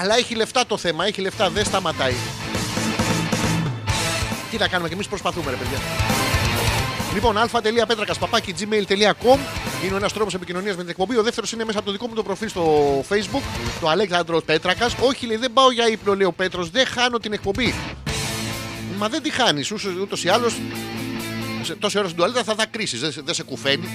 Αλλά 0.00 0.16
έχει 0.16 0.34
λεφτά 0.34 0.66
το 0.66 0.76
θέμα, 0.76 1.06
έχει 1.06 1.20
λεφτά, 1.20 1.50
δεν 1.50 1.64
σταματάει. 1.64 2.14
Τι 4.50 4.56
να 4.56 4.68
κάνουμε 4.68 4.88
και 4.88 4.94
εμείς 4.94 5.08
προσπαθούμε, 5.08 5.50
ρε 5.50 5.56
παιδιά. 5.56 5.78
Λοιπόν, 7.14 7.38
α.πέτρακα 7.38 8.14
παπάκι 8.14 8.54
gmail.com 8.58 9.38
είναι 9.84 9.92
ο 9.92 9.96
ένας 9.96 10.12
τρόπος 10.12 10.34
επικοινωνίας 10.34 10.74
με 10.76 10.80
την 10.80 10.90
εκπομπή. 10.90 11.16
Ο 11.16 11.22
δεύτερος 11.22 11.52
είναι 11.52 11.64
μέσα 11.64 11.78
από 11.78 11.86
το 11.86 11.92
δικό 11.92 12.08
μου 12.08 12.14
το 12.14 12.22
προφίλ 12.22 12.48
στο 12.48 13.04
Facebook, 13.08 13.42
το 13.80 13.88
Αλέξανδρος 13.88 14.42
Πέτρακας. 14.44 14.94
Όχι, 15.00 15.26
λέει, 15.26 15.36
δεν 15.36 15.52
πάω 15.52 15.70
για 15.72 15.88
ύπνο, 15.88 16.14
λέει 16.14 16.26
ο 16.26 16.32
Πέτρος, 16.32 16.70
δεν 16.70 16.86
χάνω 16.86 17.18
την 17.18 17.32
εκπομπή. 17.32 17.74
Μα 18.98 19.08
δεν 19.08 19.22
τη 19.22 19.30
χάνεις, 19.30 19.70
ούτως 20.00 20.24
ή 20.24 20.28
άλλως. 20.28 20.54
Τόση 21.78 21.98
ώρα 21.98 22.06
στην 22.06 22.18
τουαλέτα 22.18 22.44
θα 22.44 22.54
τα 22.54 22.66
κρίσει, 22.70 22.96
δεν, 22.96 23.12
σε- 23.12 23.22
δεν 23.24 23.34
σε 23.34 23.42
κουφαίνει. 23.42 23.88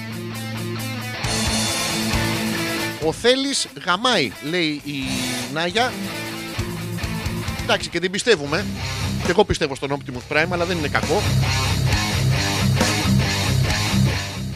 Ο 3.06 3.12
Θέλης 3.12 3.68
γαμάει, 3.86 4.32
λέει 4.50 4.82
η 4.86 5.04
Νάγια. 5.54 5.94
Εντάξει, 7.64 7.90
και 7.90 8.00
την 8.00 8.12
πιστεύουμε. 8.12 8.66
Και 9.26 9.32
εγώ 9.32 9.46
πιστεύω 9.46 9.76
στον 9.76 9.90
Optimus 9.98 10.34
Prime, 10.36 10.48
αλλά 10.50 10.66
δεν 10.66 10.78
είναι 10.78 10.88
κακό. 10.88 11.22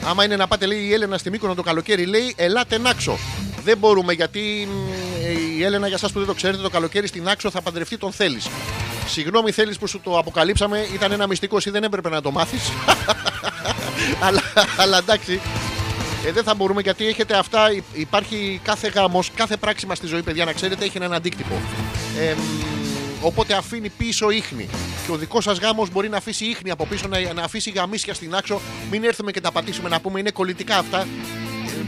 Άμα 0.09 0.23
είναι 0.23 0.35
να 0.35 0.47
πάτε, 0.47 0.65
λέει 0.65 0.79
η 0.79 0.93
Έλενα 0.93 1.17
στη 1.17 1.29
Μύκονο 1.29 1.53
το 1.55 1.61
καλοκαίρι, 1.63 2.05
λέει 2.05 2.33
Ελάτε 2.37 2.77
Νάξο. 2.77 3.17
Δεν 3.63 3.77
μπορούμε 3.77 4.13
γιατί 4.13 4.67
μ, 4.71 4.91
η 5.59 5.63
Έλενα, 5.63 5.87
για 5.87 5.95
εσά 5.95 6.07
που 6.07 6.17
δεν 6.17 6.27
το 6.27 6.33
ξέρετε, 6.33 6.61
το 6.61 6.69
καλοκαίρι 6.69 7.07
στην 7.07 7.27
Άξο 7.29 7.49
θα 7.51 7.61
παντρευτεί 7.61 7.97
τον 7.97 8.11
Θέλει. 8.11 8.41
Συγγνώμη, 9.07 9.51
Θέλει 9.51 9.75
που 9.79 9.87
σου 9.87 9.99
το 9.99 10.17
αποκαλύψαμε, 10.17 10.87
ήταν 10.93 11.11
ένα 11.11 11.27
μυστικός, 11.27 11.59
εσύ 11.65 11.69
δεν 11.69 11.83
έπρεπε 11.83 12.09
να 12.09 12.21
το 12.21 12.31
μάθεις. 12.31 12.61
αλλά, 14.25 14.41
αλλά 14.77 14.97
εντάξει, 14.97 15.39
ε, 16.25 16.31
δεν 16.31 16.43
θα 16.43 16.55
μπορούμε 16.55 16.81
γιατί 16.81 17.07
έχετε 17.07 17.37
αυτά. 17.37 17.71
υ- 17.71 17.83
Υπάρχει 17.93 18.59
κάθε 18.63 18.87
γάμος, 18.87 19.31
κάθε 19.35 19.57
πράξη 19.57 19.85
μα 19.85 19.95
στη 19.95 20.07
ζωή, 20.07 20.21
παιδιά, 20.21 20.45
να 20.45 20.53
ξέρετε, 20.53 20.85
έχει 20.85 20.97
έναν 20.97 21.13
αντίκτυπο. 21.13 21.61
Ε, 22.19 22.33
μ, 22.33 22.76
οπότε 23.21 23.53
αφήνει 23.53 23.89
πίσω 23.89 24.29
ίχνη. 24.29 24.67
Και 25.05 25.11
ο 25.11 25.15
δικός 25.15 25.43
σας 25.43 25.57
γάμος 25.57 25.89
μπορεί 25.91 26.09
να 26.09 26.17
αφήσει 26.17 26.45
ίχνη 26.45 26.71
από 26.71 26.85
πίσω, 26.85 27.07
να, 27.07 27.33
να 27.33 27.43
αφήσει 27.43 27.69
γαμίσια 27.69 28.13
στην 28.13 28.35
άξο. 28.35 28.61
Μην 28.91 29.03
έρθουμε 29.03 29.31
και 29.31 29.41
τα 29.41 29.51
πατήσουμε 29.51 29.89
να 29.89 29.99
πούμε 29.99 30.19
είναι 30.19 30.31
κολλητικά 30.31 30.77
αυτά. 30.77 30.99
Ε, 30.99 31.05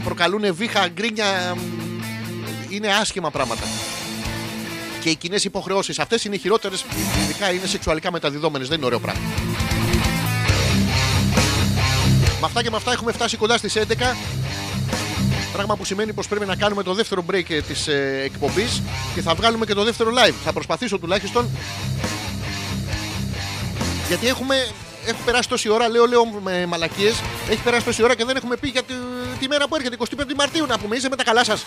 προκαλούν 0.04 0.54
βήχα, 0.54 0.88
γκρίνια. 0.88 1.54
μ, 1.56 1.60
Είναι 2.68 2.88
άσχημα 2.88 3.30
πράγματα. 3.30 3.62
Και 5.00 5.10
οι 5.10 5.14
κοινές 5.14 5.44
υποχρεώσεις. 5.44 5.98
Αυτές 5.98 6.24
είναι 6.24 6.34
οι 6.34 6.38
χειρότερες, 6.38 6.84
ειδικά 7.22 7.52
είναι 7.52 7.66
σεξουαλικά 7.66 8.12
μεταδιδόμενες. 8.12 8.68
Δεν 8.68 8.76
είναι 8.76 8.86
ωραίο 8.86 9.00
πράγμα. 9.00 9.22
Με 12.40 12.46
αυτά 12.46 12.62
και 12.62 12.70
με 12.70 12.76
αυτά 12.76 12.92
έχουμε 12.92 13.12
φτάσει 13.12 13.36
κοντά 13.36 13.56
στις 13.58 13.76
11. 13.76 14.16
Πράγμα 15.52 15.76
που 15.76 15.84
σημαίνει 15.84 16.12
πως 16.12 16.28
πρέπει 16.28 16.46
να 16.46 16.56
κάνουμε 16.56 16.82
το 16.82 16.94
δεύτερο 16.94 17.24
break 17.30 17.50
ε, 17.50 17.60
της 17.60 17.88
ε, 17.88 18.20
εκπομπής 18.24 18.82
και 19.14 19.20
θα 19.20 19.34
βγάλουμε 19.34 19.66
και 19.66 19.74
το 19.74 19.84
δεύτερο 19.84 20.10
live. 20.10 20.34
Θα 20.44 20.52
προσπαθήσω 20.52 20.98
τουλάχιστον. 20.98 21.50
Γιατί 24.08 24.28
έχουμε, 24.28 24.54
έχω 25.06 25.18
περάσει 25.24 25.48
τόση 25.48 25.68
ώρα, 25.68 25.88
λέω, 25.88 26.06
λέω 26.06 26.24
με 26.26 26.66
μαλακίες, 26.66 27.22
έχει 27.50 27.62
περάσει 27.62 27.84
τόση 27.84 28.02
ώρα 28.02 28.14
και 28.14 28.24
δεν 28.24 28.36
έχουμε 28.36 28.56
πει 28.56 28.68
για 28.68 28.82
τη, 28.82 28.94
τη 29.38 29.48
μέρα 29.48 29.68
που 29.68 29.76
έρχεται, 29.76 29.96
25 30.16 30.34
Μαρτίου 30.36 30.66
να 30.66 30.78
πούμε. 30.78 30.96
Είσαι 30.96 31.08
με 31.08 31.16
τα 31.16 31.24
καλά 31.24 31.44
σας. 31.44 31.64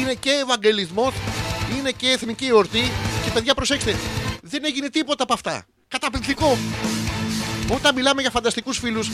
Είναι 0.00 0.14
και 0.14 0.30
Ευαγγελισμός, 0.30 1.14
είναι 1.78 1.90
και 1.90 2.08
εθνική 2.08 2.46
εορτή 2.46 2.90
και 3.24 3.30
παιδιά 3.34 3.54
προσέξτε, 3.54 3.96
δεν 4.42 4.62
έγινε 4.64 4.88
τίποτα 4.88 5.22
από 5.22 5.32
αυτά. 5.32 5.64
Καταπληκτικό. 5.88 6.58
Όταν 7.74 7.94
μιλάμε 7.94 8.20
για 8.20 8.30
φανταστικούς 8.30 8.78
φίλους, 8.78 9.10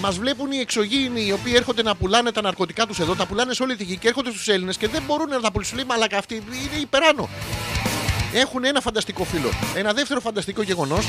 μας 0.00 0.18
βλέπουν 0.18 0.52
οι 0.52 0.58
εξωγήινοι 0.58 1.26
οι 1.26 1.32
οποίοι 1.32 1.52
έρχονται 1.56 1.82
να 1.82 1.94
πουλάνε 1.94 2.32
τα 2.32 2.42
ναρκωτικά 2.42 2.86
τους 2.86 2.98
εδώ, 2.98 3.14
τα 3.14 3.26
πουλάνε 3.26 3.54
σε 3.54 3.62
όλη 3.62 3.76
τη 3.76 3.84
γη 3.84 3.96
και 3.96 4.08
έρχονται 4.08 4.30
στους 4.30 4.48
Έλληνες 4.48 4.76
και 4.76 4.88
δεν 4.88 5.02
μπορούν 5.06 5.28
να 5.28 5.40
τα 5.40 5.52
πουλήσουν. 5.52 5.76
Λέει 5.76 5.84
μαλακα 5.88 6.18
αυτοί 6.18 6.34
είναι 6.34 6.80
υπεράνω. 6.80 7.28
Έχουν 8.32 8.64
ένα 8.64 8.80
φανταστικό 8.80 9.24
φίλο. 9.24 9.48
Ένα 9.74 9.92
δεύτερο 9.92 10.20
φανταστικό 10.20 10.62
γεγονός 10.62 11.06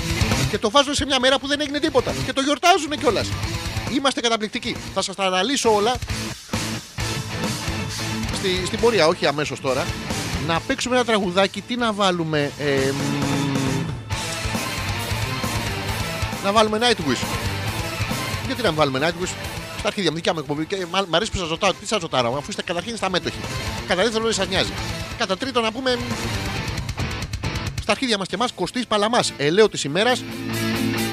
και 0.50 0.58
το 0.58 0.70
βάζουν 0.70 0.94
σε 0.94 1.06
μια 1.06 1.20
μέρα 1.20 1.40
που 1.40 1.48
δεν 1.48 1.62
έγινε 1.62 1.80
τίποτα. 1.80 2.14
Και 2.26 2.34
το 2.34 2.42
γιορτάζουν 2.42 2.90
κιόλας. 3.00 3.30
Είμαστε 3.96 4.22
καταπληκτικοί. 4.22 4.76
Θα 4.94 5.02
σας 5.02 5.16
τα 5.16 5.24
αναλύσω 5.24 5.76
όλα 5.76 5.96
στη, 8.34 8.66
στην 8.66 8.80
πορεία, 8.80 9.08
όχι 9.08 9.26
αμέσως 9.26 9.62
τώρα. 9.62 9.86
Να 10.48 10.60
παίξουμε 10.60 10.96
ένα 10.96 11.06
τραγουδάκι, 11.06 11.62
τι 11.62 11.76
να 11.76 11.94
βάλουμε. 11.94 12.52
Ε, 12.60 12.92
να 16.46 16.52
βάλουμε 16.52 16.78
Nightwish. 16.82 17.24
Γιατί 18.46 18.62
να 18.62 18.68
μην 18.68 18.78
βάλουμε 18.78 19.00
Nightwish 19.02 19.34
στα 19.80 19.88
αρχίδια 19.88 20.10
μου, 20.10 20.16
δικιά 20.16 20.34
μου 20.34 20.40
εκπομπή. 20.40 20.66
Και 20.66 20.86
μ' 20.92 21.10
μ' 21.10 21.16
αρέσει 21.16 21.32
που 21.32 21.38
σας 21.38 21.50
ρωτάω, 21.50 21.74
τι 21.74 21.88
σας 21.88 22.02
ρωτάω, 22.02 22.38
αφού 22.38 22.46
είστε 22.50 22.62
καταρχήν 22.62 22.98
στα 22.98 23.10
μέτοχοι. 23.10 23.38
Κατά 23.88 24.02
δεύτερον, 24.02 24.26
δεν 24.26 24.36
σας 24.36 24.48
νοιάζει. 24.48 24.72
Κατά 25.18 25.38
τρίτον, 25.38 25.64
να 25.64 25.72
πούμε. 25.72 25.98
Στα 27.82 27.92
αρχίδια 27.92 28.18
μας 28.18 28.28
και 28.28 28.36
εμάς, 28.36 28.52
Κωστής 28.52 28.88
Παλαμάς. 28.88 29.34
Ελαίο 29.38 29.70
της 29.70 29.84
ημέρας. 29.84 30.24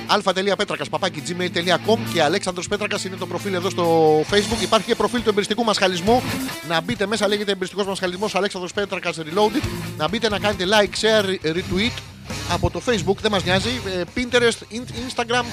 αλφα.πέτρακα 0.07 0.85
παπάκι 0.91 1.23
gmail.com 1.29 1.99
και 2.13 2.23
Αλέξανδρος 2.23 2.69
Πέτρακας 2.69 3.05
είναι 3.05 3.17
το 3.17 3.27
προφίλ 3.27 3.55
εδώ 3.55 3.71
στο 3.71 4.19
facebook. 4.21 4.63
Υπάρχει 4.63 4.87
και 4.87 4.95
προφίλ 4.95 5.23
του 5.23 5.29
εμπεριστικού 5.29 5.65
μα 5.65 5.75
χαλισμού. 5.75 6.23
Να 6.69 6.81
μπείτε 6.81 7.07
μέσα, 7.07 7.29
λέγεται 7.29 7.53
εμπεριστικός 7.53 7.87
μα 7.87 7.95
χαλισμό 7.95 8.29
Αλέξανδρος 8.33 8.73
Πέτρακας 8.73 9.17
Reloaded. 9.19 9.69
Να 9.97 10.09
μπείτε 10.09 10.29
να 10.29 10.39
κάνετε 10.39 10.65
like, 10.69 10.95
share, 11.01 11.55
retweet 11.55 12.12
από 12.53 12.71
το 12.71 12.81
facebook, 12.87 13.17
δεν 13.21 13.31
μας 13.31 13.45
νοιάζει. 13.45 13.81
Ε, 13.87 14.03
Pinterest, 14.17 14.75
In- 14.77 15.11
Instagram, 15.11 15.45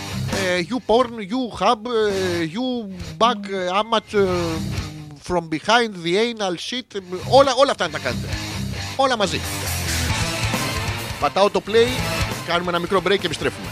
ε, 0.45 0.61
YouPorn, 0.69 1.09
YouHub, 1.09 1.79
ε, 2.09 2.45
YouBack, 2.53 3.49
ε, 3.51 3.67
Amat, 3.81 4.13
ε, 4.13 4.25
From 5.27 5.43
Behind, 5.53 5.91
The 6.05 6.15
Anal 6.15 6.53
Shit. 6.69 6.95
ε, 6.95 6.99
Όλα, 7.29 7.53
όλα 7.57 7.71
αυτά 7.71 7.85
να 7.85 7.91
τα 7.91 7.99
κάνετε. 7.99 8.27
Όλα 8.95 9.17
μαζί. 9.17 9.39
Πατάω 11.19 11.49
το 11.49 11.61
play, 11.67 11.87
κάνουμε 12.47 12.69
ένα 12.69 12.79
μικρό 12.79 12.99
break 13.07 13.17
και 13.19 13.25
επιστρέφουμε. 13.25 13.67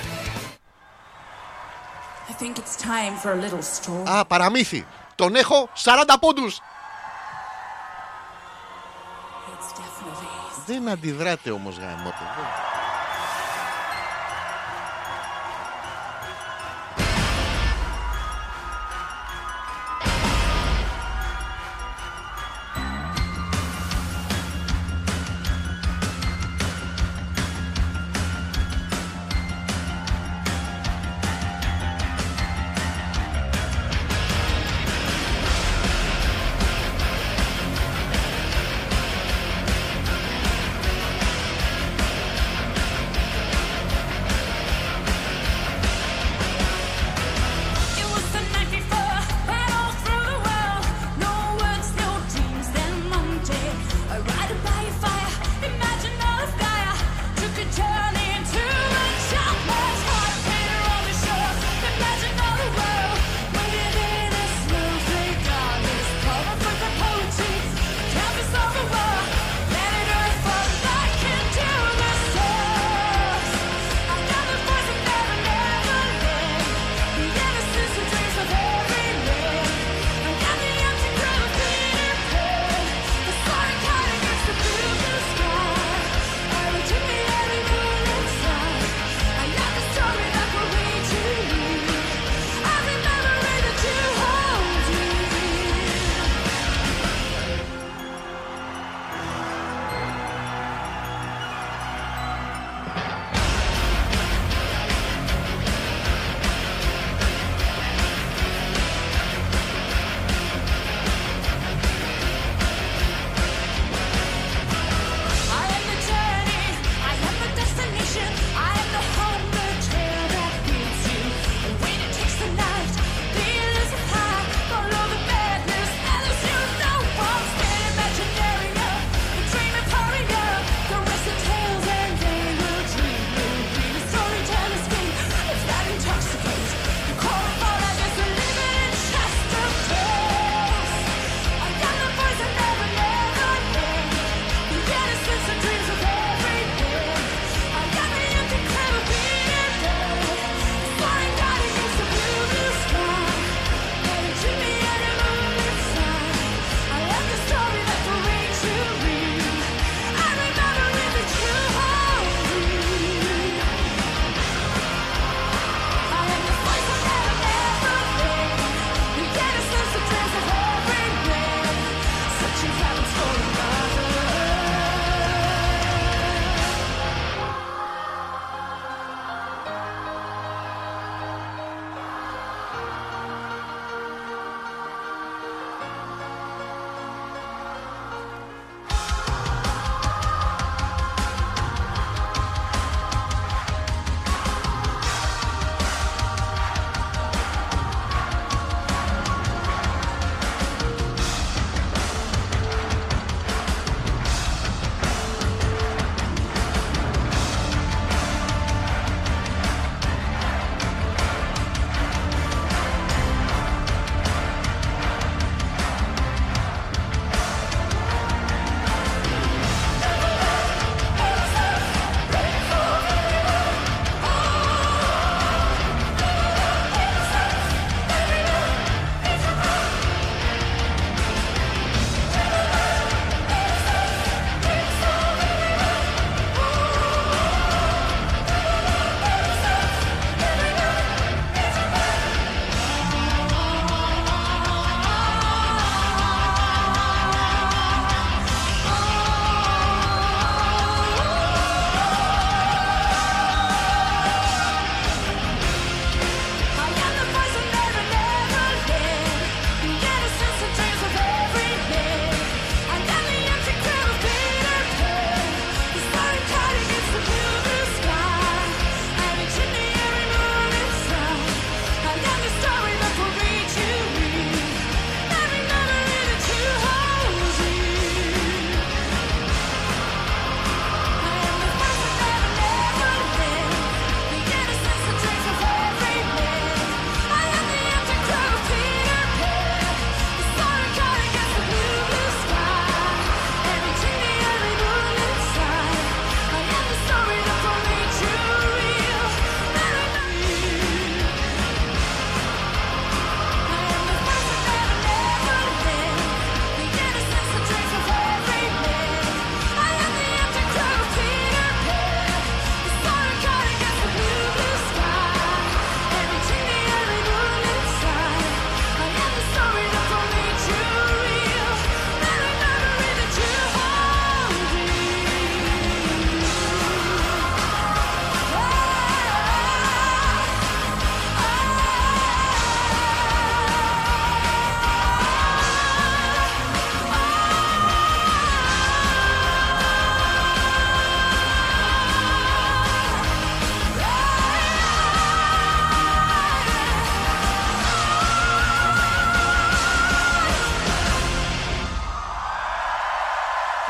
I 2.30 2.41
think 2.43 2.55
it's 2.58 2.78
time 2.84 3.16
for 3.24 3.32
a 3.32 3.36
little 3.45 3.62
stroll. 3.62 4.10
Α, 4.18 4.26
παραμύθι. 4.26 4.86
Τον 5.16 5.36
έχω 5.36 5.70
40 5.74 6.18
πόντους. 6.20 6.60
It's 9.47 9.80
definitely 9.80 10.64
Δεν 10.66 10.89
αντιδράτε 10.89 11.51
όμως 11.51 11.78
γάμο. 11.78 12.14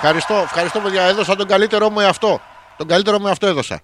Ευχαριστώ, 0.08 0.36
ευχαριστώ 0.36 0.80
παιδιά. 0.80 1.04
Έδωσα 1.04 1.36
τον 1.36 1.48
καλύτερό 1.48 1.90
μου 1.90 2.00
εαυτό. 2.00 2.42
Τον 2.78 2.88
καλύτερό 2.88 3.20
μου 3.20 3.28
εαυτό 3.28 3.48
έδωσα. 3.48 3.82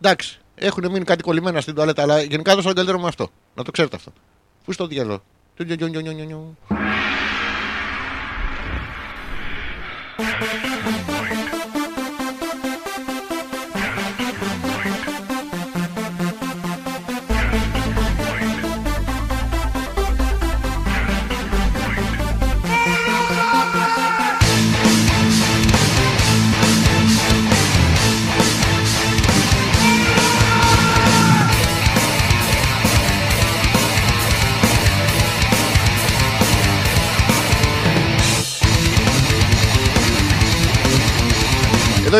Εντάξει, 0.00 0.40
έχουν 0.54 0.90
μείνει 0.90 1.04
κάτι 1.04 1.22
κολλημένα 1.22 1.60
στην 1.60 1.74
τουαλέτα, 1.74 2.02
αλλά 2.02 2.20
γενικά 2.20 2.50
έδωσα 2.50 2.66
τον 2.66 2.76
καλύτερό 2.76 2.98
μου 2.98 3.04
εαυτό. 3.04 3.28
Να 3.54 3.64
το 3.64 3.70
ξέρετε 3.70 3.96
αυτό. 3.96 4.12
Πού 4.64 4.72
στο 4.72 4.86
διάλογο; 4.86 5.22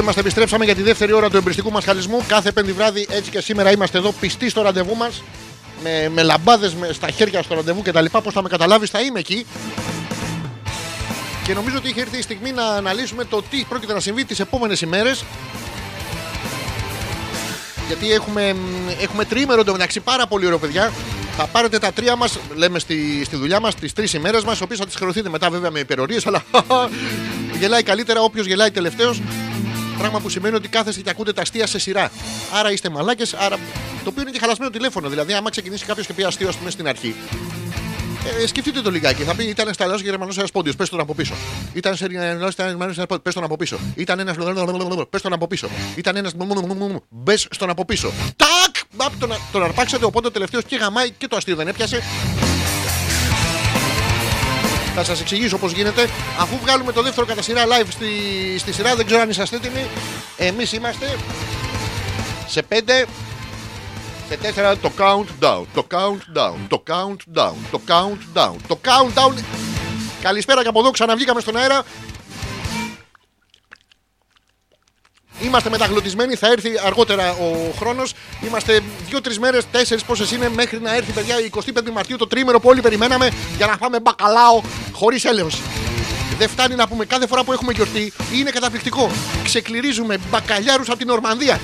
Είμαστε, 0.03 0.21
επιστρέψαμε 0.21 0.65
για 0.65 0.75
τη 0.75 0.83
δεύτερη 0.83 1.13
ώρα 1.13 1.31
του 1.31 1.37
εμπριστικού 1.37 1.71
μας 1.71 1.85
χαλισμού. 1.85 2.25
Κάθε 2.29 2.53
πέμπτη 2.53 2.73
βράδυ, 2.73 3.07
έτσι 3.11 3.31
και 3.31 3.41
σήμερα, 3.41 3.71
είμαστε 3.71 3.99
εδώ 3.99 4.13
πιστοί 4.13 4.49
στο 4.49 4.63
ραντεβού 4.63 4.97
μας. 4.97 5.23
Με, 5.83 6.09
με 6.15 6.23
λαμπάδες 6.23 6.77
στα 6.91 7.11
χέρια 7.11 7.43
στο 7.43 7.55
ραντεβού 7.55 7.83
κτλ. 7.83 8.05
Πώς 8.23 8.35
θα 8.35 8.43
με 8.43 8.49
καταλάβεις, 8.49 8.91
θα 8.91 9.01
είμαι 9.01 9.19
εκεί. 9.19 9.47
Και 11.45 11.55
νομίζω 11.55 11.77
ότι 11.77 11.89
είχε 11.89 12.01
έρθει 12.01 12.19
η 12.19 12.23
στιγμή 12.23 12.53
να 12.53 12.65
αναλύσουμε 12.65 13.25
το 13.25 13.43
τι 13.51 13.65
πρόκειται 13.69 13.93
να 13.93 14.01
συμβεί 14.01 14.25
τις 14.25 14.41
επόμενες 14.41 14.81
ημέρες. 14.81 15.25
Γιατί 17.87 18.13
έχουμε, 18.13 18.53
μ, 18.53 18.89
έχουμε 19.01 19.25
τριήμερο 19.25 19.61
εντωμεταξύ 19.61 20.01
πάρα 20.01 20.27
πολύ 20.27 20.47
ωραίο, 20.47 20.59
παιδιά. 20.59 20.93
Θα 21.37 21.47
πάρετε 21.47 21.79
τα 21.79 21.93
τρία 21.93 22.17
μας, 22.17 22.39
λέμε 22.55 22.79
στη, 22.79 23.25
στη 23.25 23.37
δουλειά 23.37 23.61
μας, 23.61 23.75
τις 23.75 23.93
τρεις 23.93 24.13
ημέρες 24.13 24.45
μας, 24.45 24.61
οποίες 24.61 24.79
θα 24.79 24.87
τις 24.87 24.95
χρεωθείτε 24.95 25.29
μετά 25.29 25.51
βέβαια 25.51 25.71
με 25.71 25.79
υπερορίες, 25.79 26.27
αλλά 26.27 26.45
γελάει 27.61 27.83
καλύτερα 27.83 28.21
όποιος 28.21 28.47
γελάει 28.47 28.71
τελευταίος. 28.71 29.21
Πράγμα 29.99 30.21
που 30.21 30.29
σημαίνει 30.29 30.55
ότι 30.55 30.69
κάθεστε 30.69 31.01
και 31.01 31.11
ακούτε 31.11 31.33
τα 31.33 31.43
αστεία 31.43 31.67
σε 31.67 31.79
σειρά. 31.79 32.11
Άρα 32.53 32.73
είστε 32.73 32.89
μαλάκες, 32.89 33.35
άρα. 33.35 33.57
Το 34.05 34.09
οποίο 34.09 34.23
είναι 34.23 34.31
και 34.31 34.39
χαλασμένο 34.39 34.71
τηλέφωνο. 34.71 35.09
Δηλαδή, 35.09 35.33
άμα 35.33 35.51
ξεκινήσει 35.51 35.85
κάποιος 35.85 36.07
και 36.07 36.13
πει 36.13 36.23
αστείο, 36.23 36.49
ας 36.49 36.57
πούμε, 36.57 36.71
στην 36.71 36.89
αρχή, 36.89 37.15
ε, 38.43 38.47
σκεφτείτε 38.47 38.81
το 38.81 38.91
λιγάκι. 38.91 39.23
Θα 39.23 39.35
πει 39.35 39.45
ήταν 39.45 39.69
Ιταλό 39.69 39.97
και 39.97 40.03
Γερμανό 40.03 40.33
ένα 40.37 40.47
πόντιο. 40.53 40.73
Πες 40.77 40.89
τον 40.89 41.01
από 41.01 41.15
πίσω. 41.15 41.35
Ήταν 41.73 41.97
σε 41.97 42.07
Γερμανό, 42.07 42.49
ήταν 42.49 42.67
Γερμανό 42.69 42.93
ένα 42.97 43.07
πόντιο. 43.07 43.23
Πες 43.23 43.35
τον 43.35 43.45
από 43.45 43.57
πίσω. 43.57 43.79
Ήταν 43.95 44.19
ένας. 44.19 44.37
Πες 45.11 45.23
τον 45.23 45.33
από 45.33 45.47
πίσω. 45.47 45.69
Ήταν 45.97 46.17
ένας. 46.17 46.33
Μπες 47.09 47.47
στον 47.51 47.71
από 47.71 47.85
πίσω. 47.85 48.13
Τάκ! 48.37 48.75
Μπαπ, 48.95 49.13
τον, 49.19 49.33
τον 49.53 49.63
αρπάξατε. 49.63 50.05
Οπότε 50.05 50.27
ο 50.27 50.31
τελευταίος 50.31 50.65
και 50.65 50.77
γαμάει 50.77 51.11
και 51.11 51.29
το 51.29 51.37
αστείο 51.37 51.57
δεν 51.57 51.69
έπιασε. 51.69 52.03
Θα 54.95 55.05
σας 55.05 55.21
εξηγήσω 55.21 55.59
πώς 55.59 55.73
γίνεται. 55.73 56.09
Αφού 56.39 56.59
βγάλουμε 56.63 56.93
το 56.93 57.03
δεύτερο 57.03 57.27
κατά 57.27 57.43
σειρά 57.43 57.63
live 57.65 57.87
στη, 57.91 58.09
στη 58.59 58.73
σειρά, 58.73 58.97
δεν 58.97 59.07
ξέρω 59.07 59.21
αν 59.21 59.31
είσαστε 59.31 59.57
έτοιμοι. 59.57 59.87
Εμείς 60.37 60.73
είμαστε 60.73 61.19
σε 62.47 62.63
5, 62.69 62.75
σε 64.29 64.39
4 64.73 64.77
το 64.83 64.91
countdown, 64.99 65.63
το 65.75 65.87
countdown, 65.91 66.55
το 66.69 66.83
countdown, 66.89 67.55
το 67.71 67.81
countdown, 67.89 68.55
το 68.67 68.79
countdown. 68.85 69.35
Καλησπέρα 70.23 70.63
και 70.63 70.69
από 70.69 70.81
εδώ 70.81 70.91
ξαναβγήκαμε 70.91 71.41
στον 71.41 71.57
αέρα. 71.57 71.83
Είμαστε 75.43 75.71
μεταγλωτισμένοι, 75.71 76.35
θα 76.35 76.47
έρθει 76.47 76.71
αργότερα 76.87 77.33
ο 77.33 77.73
χρόνος. 77.79 78.15
Είμαστε 78.47 78.81
δύο-τρεις 79.09 79.39
μέρες, 79.39 79.65
τέσσερις 79.71 80.05
πόσες 80.05 80.33
είναι 80.33 80.51
μέχρι 80.55 80.81
να 80.81 80.95
έρθει 80.95 81.13
παιδιά 81.13 81.41
η 81.41 81.51
25η 81.55 81.91
Μαρτίου 81.93 82.17
το 82.17 82.27
τρίμερο 82.27 82.61
που 82.61 82.69
όλοι 82.69 82.81
περιμέναμε 82.81 83.31
για 83.57 83.67
να 83.67 83.77
φάμε 83.77 84.01
μπακαλάο 84.01 84.61
χωρίς 84.93 85.25
έλεος. 85.25 85.61
Δεν 86.39 86.49
φτάνει 86.49 86.75
να 86.75 86.89
πούμε 86.89 87.05
κάθε 87.05 87.27
φορά 87.27 87.45
που 87.45 87.53
έχουμε 87.53 87.73
γιορτή 87.73 88.13
είναι 88.35 88.51
καταπληκτικό. 88.51 89.11
Ξεκληρίζουμε 89.45 90.19
μπακαλιάρους 90.31 90.89
από 90.89 90.99
την 90.99 91.11
Ορμανδία. 91.11 91.61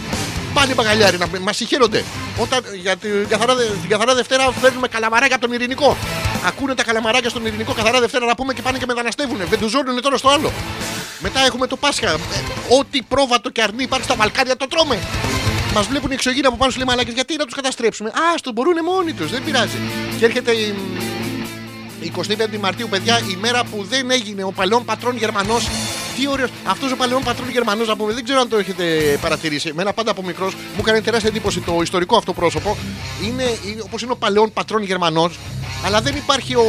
Πάλι 0.54 0.74
μπακαλιάροι 0.74 1.18
να 1.18 1.28
μας 1.40 1.56
συγχαίρονται. 1.56 2.04
Όταν 2.38 2.60
για 2.82 2.96
την 2.96 3.28
καθαρά, 3.28 3.54
την 3.54 3.88
καθαρά 3.88 4.14
Δευτέρα 4.14 4.52
φέρνουμε 4.52 4.88
καλαμαράκια 4.88 5.36
από 5.36 5.46
τον 5.46 5.54
Ειρηνικό. 5.54 5.96
Ακούνε 6.46 6.74
τα 6.74 6.84
καλαμαράκια 6.84 7.30
στον 7.30 7.46
Ειρηνικό 7.46 7.72
καθαρά 7.72 8.00
Δευτέρα 8.00 8.26
να 8.26 8.34
πούμε 8.34 8.52
και 8.52 8.62
πάνε 8.62 8.78
και 8.78 8.86
μεταναστεύουν. 8.86 9.38
Βεντουζώνουν 9.48 10.00
τώρα 10.00 10.16
στο 10.16 10.28
άλλο. 10.28 10.52
Μετά 11.18 11.40
έχουμε 11.40 11.66
το 11.66 11.76
Πάσχα. 11.76 12.10
Ε, 12.10 12.18
Ό,τι 12.78 13.02
πρόβατο 13.02 13.50
και 13.50 13.62
αρνί 13.62 13.82
υπάρχει 13.82 14.04
στα 14.04 14.14
Βαλκάνια 14.14 14.56
το 14.56 14.68
τρώμε. 14.68 14.98
Μας 15.74 15.86
βλέπουν 15.86 16.10
οι 16.10 16.14
εξωγήινοι 16.14 16.46
από 16.46 16.56
πάνω 16.56 16.70
σου 16.70 16.78
λέει 16.78 16.86
μαλάκες 16.86 17.14
γιατί 17.14 17.36
να 17.36 17.44
τους 17.44 17.54
καταστρέψουμε; 17.54 18.08
Α, 18.08 18.36
στον 18.36 18.52
μπορούν 18.52 18.84
μόνοι 18.84 19.12
τους, 19.12 19.30
δεν 19.30 19.44
πειράζει. 19.44 19.78
Και 20.18 20.24
έρχεται 20.24 20.52
η, 20.52 20.74
η 22.00 22.12
25η 22.16 22.58
Μαρτίου, 22.60 22.88
παιδιά, 22.88 23.20
η 23.30 23.36
μέρα 23.40 23.64
που 23.64 23.86
δεν 23.88 24.10
έγινε 24.10 24.42
ο 24.44 24.52
παλαιόν 24.52 24.84
πατρόν 24.84 25.16
Γερμανός. 25.16 25.68
Τι 26.18 26.28
ωραίο. 26.28 26.46
Αυτός 26.64 26.92
ο 26.92 26.96
παλαιόν 26.96 27.22
πατρόν 27.22 27.50
Γερμανός, 27.50 27.88
να 27.88 27.96
πούμε, 27.96 28.12
δεν 28.12 28.24
ξέρω 28.24 28.40
αν 28.40 28.48
το 28.48 28.56
έχετε 28.56 28.84
παρατηρήσει. 29.20 29.68
Εμένα 29.68 29.92
πάντα 29.92 30.10
από 30.10 30.22
μικρός 30.22 30.54
μου 30.54 30.78
έκανε 30.78 31.00
τεράστια 31.00 31.30
εντύπωση 31.30 31.60
το 31.60 31.78
ιστορικό 31.82 32.16
αυτό 32.16 32.32
πρόσωπο. 32.32 32.76
Είναι 33.24 33.44
όπως 33.84 34.02
είναι 34.02 34.12
ο 34.12 34.16
παλαιόν 34.16 34.52
πατρόν 34.52 34.82
Γερμανός, 34.82 35.38
αλλά 35.84 36.00
δεν 36.00 36.16
υπάρχει 36.16 36.54
ο, 36.54 36.64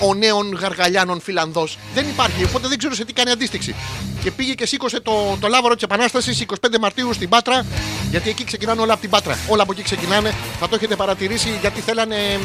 ο 0.00 0.14
νέων 0.14 0.54
Γαργαλιάνων 0.54 1.20
Φιλανδός. 1.20 1.78
Δεν 1.94 2.08
υπάρχει, 2.08 2.44
οπότε 2.44 2.68
δεν 2.68 2.78
ξέρω 2.78 2.94
σε 2.94 3.04
τι 3.04 3.12
κάνει 3.12 3.30
αντίστοιξη. 3.30 3.74
Και 4.22 4.30
πήγε 4.30 4.54
και 4.54 4.66
σήκωσε 4.66 5.00
το, 5.00 5.36
το 5.40 5.48
λάβαρο 5.48 5.74
της 5.74 5.82
Επανάστασης 5.82 6.44
25 6.48 6.54
Μαρτίου 6.80 7.12
στην 7.12 7.28
Πάτρα, 7.28 7.66
γιατί 8.10 8.28
εκεί 8.28 8.44
ξεκινάνε 8.44 8.80
όλα 8.80 8.92
από 8.92 9.00
την 9.00 9.10
Πάτρα. 9.10 9.38
Όλα 9.48 9.62
από 9.62 9.72
εκεί 9.72 9.82
ξεκινάνε. 9.82 10.34
Θα 10.60 10.68
το 10.68 10.74
έχετε 10.74 10.96
παρατηρήσει 10.96 11.58
γιατί 11.60 11.80
θέλανε. 11.80 12.16
εμ, 12.16 12.42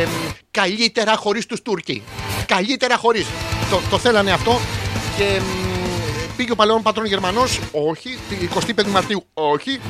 εμ, 0.00 0.08
καλύτερα 0.50 1.16
χωρίς 1.16 1.46
τους 1.46 1.62
Τούρκοι. 1.62 2.02
Καλύτερα 2.46 2.96
χωρίς. 2.96 3.26
Το, 3.70 3.80
το 3.90 3.98
θέλανε 3.98 4.32
αυτό 4.32 4.60
και 5.18 5.24
εμ, 5.24 5.44
πήγε 6.36 6.52
ο 6.52 6.54
παλαιόν 6.54 6.82
πατρόν 6.82 7.06
Γερμανός, 7.06 7.60
όχι. 7.72 8.18
Την 8.28 8.50
25 8.76 8.86
Μαρτίου, 8.86 9.26
όχι. 9.34 9.80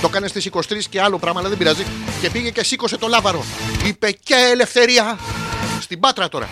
Το 0.00 0.06
έκανε 0.10 0.26
στις 0.26 0.50
23 0.52 0.60
και 0.88 1.00
άλλο 1.00 1.18
πράγμα, 1.18 1.40
αλλά 1.40 1.48
δεν 1.48 1.58
πειράζει. 1.58 1.86
Και 2.20 2.30
πήγε 2.30 2.50
και 2.50 2.64
σήκωσε 2.64 2.96
το 2.96 3.08
λάβαρο. 3.08 3.44
Είπε 3.84 4.10
και 4.10 4.34
ελευθερία. 4.34 5.18
Στην 5.80 6.00
Πάτρα 6.00 6.28
τώρα. 6.28 6.48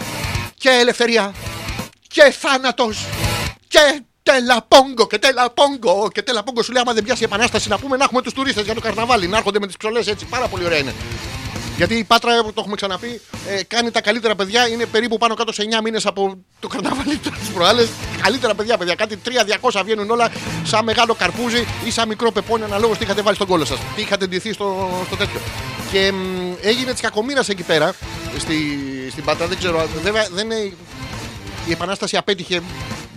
Και 0.54 0.68
ελευθερία. 0.68 1.34
Και 2.08 2.34
θάνατος. 2.38 3.06
Και 3.68 4.02
τελαπόγκο 4.22 5.06
και 5.06 5.18
τελαπόγκο. 5.18 6.08
Και 6.12 6.22
τελαπόγκο 6.22 6.62
σου 6.62 6.72
λέει: 6.72 6.82
Άμα 6.82 6.92
δεν 6.92 7.04
πιάσει 7.04 7.22
η 7.22 7.24
επανάσταση, 7.24 7.68
να 7.68 7.78
πούμε 7.78 7.96
να 7.96 8.04
έχουμε 8.04 8.22
τους 8.22 8.32
τουρίστες 8.32 8.64
για 8.64 8.74
το 8.74 8.80
καρναβάλι. 8.80 9.26
Να 9.26 9.36
έρχονται 9.36 9.58
με 9.58 9.66
τις 9.66 9.76
ψωλές 9.76 10.06
έτσι. 10.06 10.24
Πάρα 10.24 10.48
πολύ 10.48 10.64
ωραία 10.64 10.78
είναι. 10.78 10.94
Γιατί 11.80 11.94
η 11.94 12.04
Πάτρα, 12.04 12.42
το 12.42 12.52
έχουμε 12.56 12.74
ξαναπεί, 12.74 13.20
ε, 13.48 13.62
κάνει 13.62 13.90
τα 13.90 14.00
καλύτερα 14.00 14.34
παιδιά. 14.34 14.68
Είναι 14.68 14.86
περίπου 14.86 15.18
πάνω 15.18 15.34
κάτω 15.34 15.52
σε 15.52 15.62
9 15.78 15.82
μήνες 15.82 16.06
από 16.06 16.38
το 16.60 16.68
καρναβάλι 16.68 17.16
της 17.40 17.48
προάλλες. 17.54 17.88
Καλύτερα 18.22 18.54
παιδιά, 18.54 18.76
παιδιά. 18.76 18.94
Κάτι 18.94 19.18
3-200 19.60 19.80
βγαίνουν 19.84 20.10
όλα 20.10 20.30
σαν 20.64 20.84
μεγάλο 20.84 21.14
καρπούζι 21.14 21.64
ή 21.84 21.90
σαν 21.90 22.08
μικρό 22.08 22.32
πεπόνι 22.32 22.64
αναλόγως 22.64 22.98
τι 22.98 23.04
είχατε 23.04 23.22
βάλει 23.22 23.36
στον 23.36 23.46
κόλο 23.48 23.64
σας. 23.64 23.78
Τι 23.96 24.02
είχατε 24.02 24.26
ντυθεί 24.26 24.52
στο, 24.52 24.90
στο 25.06 25.16
τέτοιο. 25.16 25.40
Και 25.92 26.12
μ, 26.12 26.52
έγινε 26.60 26.92
της 26.92 27.00
κακομήρα 27.00 27.44
εκεί 27.48 27.62
πέρα, 27.62 27.94
στη, 28.38 28.56
στην 29.10 29.24
Πάτρα. 29.24 29.46
Δεν 29.46 29.58
ξέρω, 29.58 29.88
βέβαια 30.02 30.28
δεν 30.32 30.50
είναι. 30.50 30.72
Η 31.66 31.72
επανάσταση 31.72 32.16
απέτυχε. 32.16 32.62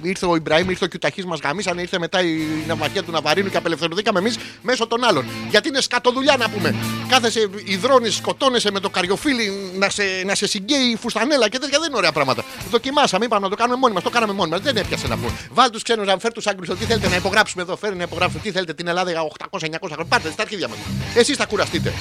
Ήρθε 0.03 0.25
ο 0.25 0.35
Ιμπραήμ, 0.35 0.69
ήρθε 0.69 0.85
ο 0.85 0.87
Κιουταχής, 0.87 1.25
μας 1.25 1.39
γαμίσανε, 1.43 1.81
ήρθε 1.81 1.99
μετά 1.99 2.21
η 2.21 2.37
ναυμαχία 2.67 3.03
του 3.03 3.11
Ναβαρίνου 3.11 3.49
και 3.49 3.57
απελευθερωθήκαμε 3.57 4.19
εμείς 4.19 4.37
μέσω 4.61 4.87
των 4.87 5.03
άλλων. 5.03 5.25
Γιατί 5.49 5.67
είναι 5.67 5.81
σκατοδουλειά 5.81 6.37
να 6.37 6.49
πούμε. 6.49 6.75
Κάθεσαι, 7.07 7.49
υδρώνει, 7.63 8.09
σκοτώνεσαι 8.09 8.71
με 8.71 8.79
το 8.79 8.89
καριοφίλι 8.89 9.51
να 9.77 9.89
σε, 9.89 10.03
να 10.25 10.35
σε 10.35 10.47
συγκαίει 10.47 10.85
η 10.91 10.95
φουστανέλα 10.95 11.49
και 11.49 11.59
τέτοια 11.59 11.79
δεν 11.79 11.87
είναι 11.87 11.97
ωραία 11.97 12.11
πράγματα. 12.11 12.43
Δοκιμάσαμε, 12.69 13.25
είπαμε 13.25 13.43
να 13.43 13.49
το 13.49 13.55
κάνουμε 13.55 13.77
μόνοι 13.77 13.93
μας, 13.93 14.03
το 14.03 14.09
κάναμε 14.09 14.33
μόνοι 14.33 14.49
μας. 14.49 14.59
Δεν 14.59 14.77
έπιασε 14.77 15.07
να 15.07 15.15
πούμε. 15.17 15.31
Βάλ 15.51 15.69
τους 15.69 15.83
ξένους 15.83 16.07
να 16.07 16.17
φέρ 16.17 16.31
τους 16.31 16.47
Άγγλους, 16.47 16.69
τι 16.79 16.85
θέλετε 16.85 17.09
να 17.09 17.15
υπογράψουμε 17.15 17.61
εδώ, 17.61 17.75
φέρει 17.75 17.95
να 17.95 18.03
υπογράψουμε, 18.03 18.41
τι 18.43 18.51
θέλετε 18.51 18.73
την 18.73 18.87
Ελλάδα 18.87 19.11
για 19.11 19.21
800-900 19.21 19.57
χρόνια. 19.85 20.05
Πάρτε 20.09 20.31
στα 20.31 20.41
αρχίδια 20.41 20.67
μας. 20.67 20.77
Εσείς 21.15 21.37
θα 21.37 21.45
κουραστείτε. 21.45 21.93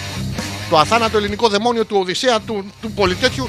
Το 0.71 0.79
αθάνατο 0.79 1.17
ελληνικό 1.17 1.49
δαιμόνιο 1.49 1.85
του 1.85 1.97
Οδυσσέα, 2.01 2.41
του, 2.41 2.73
του 2.81 2.91
πολυτέτιου 2.91 3.49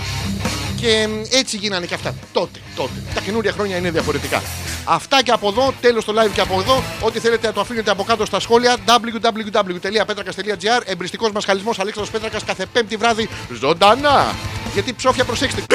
και 0.83 1.07
μ, 1.07 1.21
έτσι 1.31 1.57
γίνανε 1.57 1.85
και 1.85 1.93
αυτά. 1.93 2.15
Τότε, 2.33 2.59
τότε. 2.75 2.93
Τα 3.13 3.21
καινούρια 3.21 3.51
χρόνια 3.51 3.77
είναι 3.77 3.91
διαφορετικά. 3.91 4.41
Αυτά 4.85 5.23
και 5.23 5.31
από 5.31 5.47
εδώ, 5.47 5.73
τέλος 5.81 6.05
το 6.05 6.13
live 6.21 6.31
και 6.33 6.41
από 6.41 6.59
εδώ. 6.59 6.83
Ό,τι 7.01 7.19
θέλετε 7.19 7.47
να 7.47 7.53
το 7.53 7.61
αφήνετε 7.61 7.91
από 7.91 8.03
κάτω 8.03 8.25
στα 8.25 8.39
σχόλια. 8.39 8.77
www.petrakas.gr 8.87 10.81
Εμπριστικός 10.85 11.31
μα 11.31 11.41
χαλισμό 11.41 11.71
Αλέξανδρος 11.77 12.11
Πέτρακας 12.11 12.43
κάθε 12.43 12.65
πέμπτη 12.65 12.95
βράδυ 12.95 13.29
ζωντανά. 13.59 14.35
Γιατί 14.73 14.93
ψόφια 14.93 15.25
προσέξτε. 15.25 15.65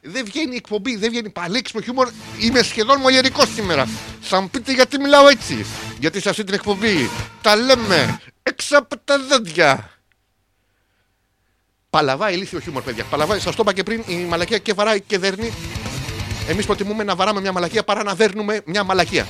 Δεν 0.00 0.24
βγαίνει 0.24 0.52
η 0.52 0.56
εκπομπή, 0.56 0.96
δεν 0.96 1.10
βγαίνει 1.10 1.30
παλέξιμο 1.30 1.82
χιούμορ. 1.82 2.08
Είμαι 2.38 2.62
σχεδόν 2.62 3.00
μολυερικό 3.00 3.46
σήμερα. 3.46 3.88
Θα 4.20 4.40
μου 4.40 4.50
πείτε 4.50 4.72
γιατί 4.72 4.98
μιλάω 4.98 5.28
έτσι; 5.28 5.66
Γιατί 5.98 6.20
σε 6.20 6.28
αυτή 6.28 6.44
την 6.44 6.54
εκπομπή 6.54 7.10
τα 7.42 7.56
λέμε 7.56 8.20
έξω 8.42 8.78
από 8.78 8.98
τα 9.04 9.18
δόντια. 9.18 9.97
Παλαβά 11.90 12.30
ηλίθιο 12.30 12.60
χιούμορ, 12.60 12.82
παιδιά. 12.82 13.04
Παλαβά, 13.04 13.38
σας 13.38 13.54
το 13.54 13.62
είπα 13.62 13.72
και 13.72 13.82
πριν, 13.82 14.02
η 14.06 14.14
μαλακία 14.14 14.58
και 14.58 14.72
βαράει 14.72 15.00
και 15.00 15.18
δέρνει. 15.18 15.52
Εμείς 16.48 16.66
προτιμούμε 16.66 17.04
να 17.04 17.14
βαράμε 17.14 17.40
μια 17.40 17.52
μαλακία 17.52 17.82
παρά 17.84 18.02
να 18.02 18.14
δέρνουμε 18.14 18.60
μια 18.64 18.84
μαλακία. 18.84 19.26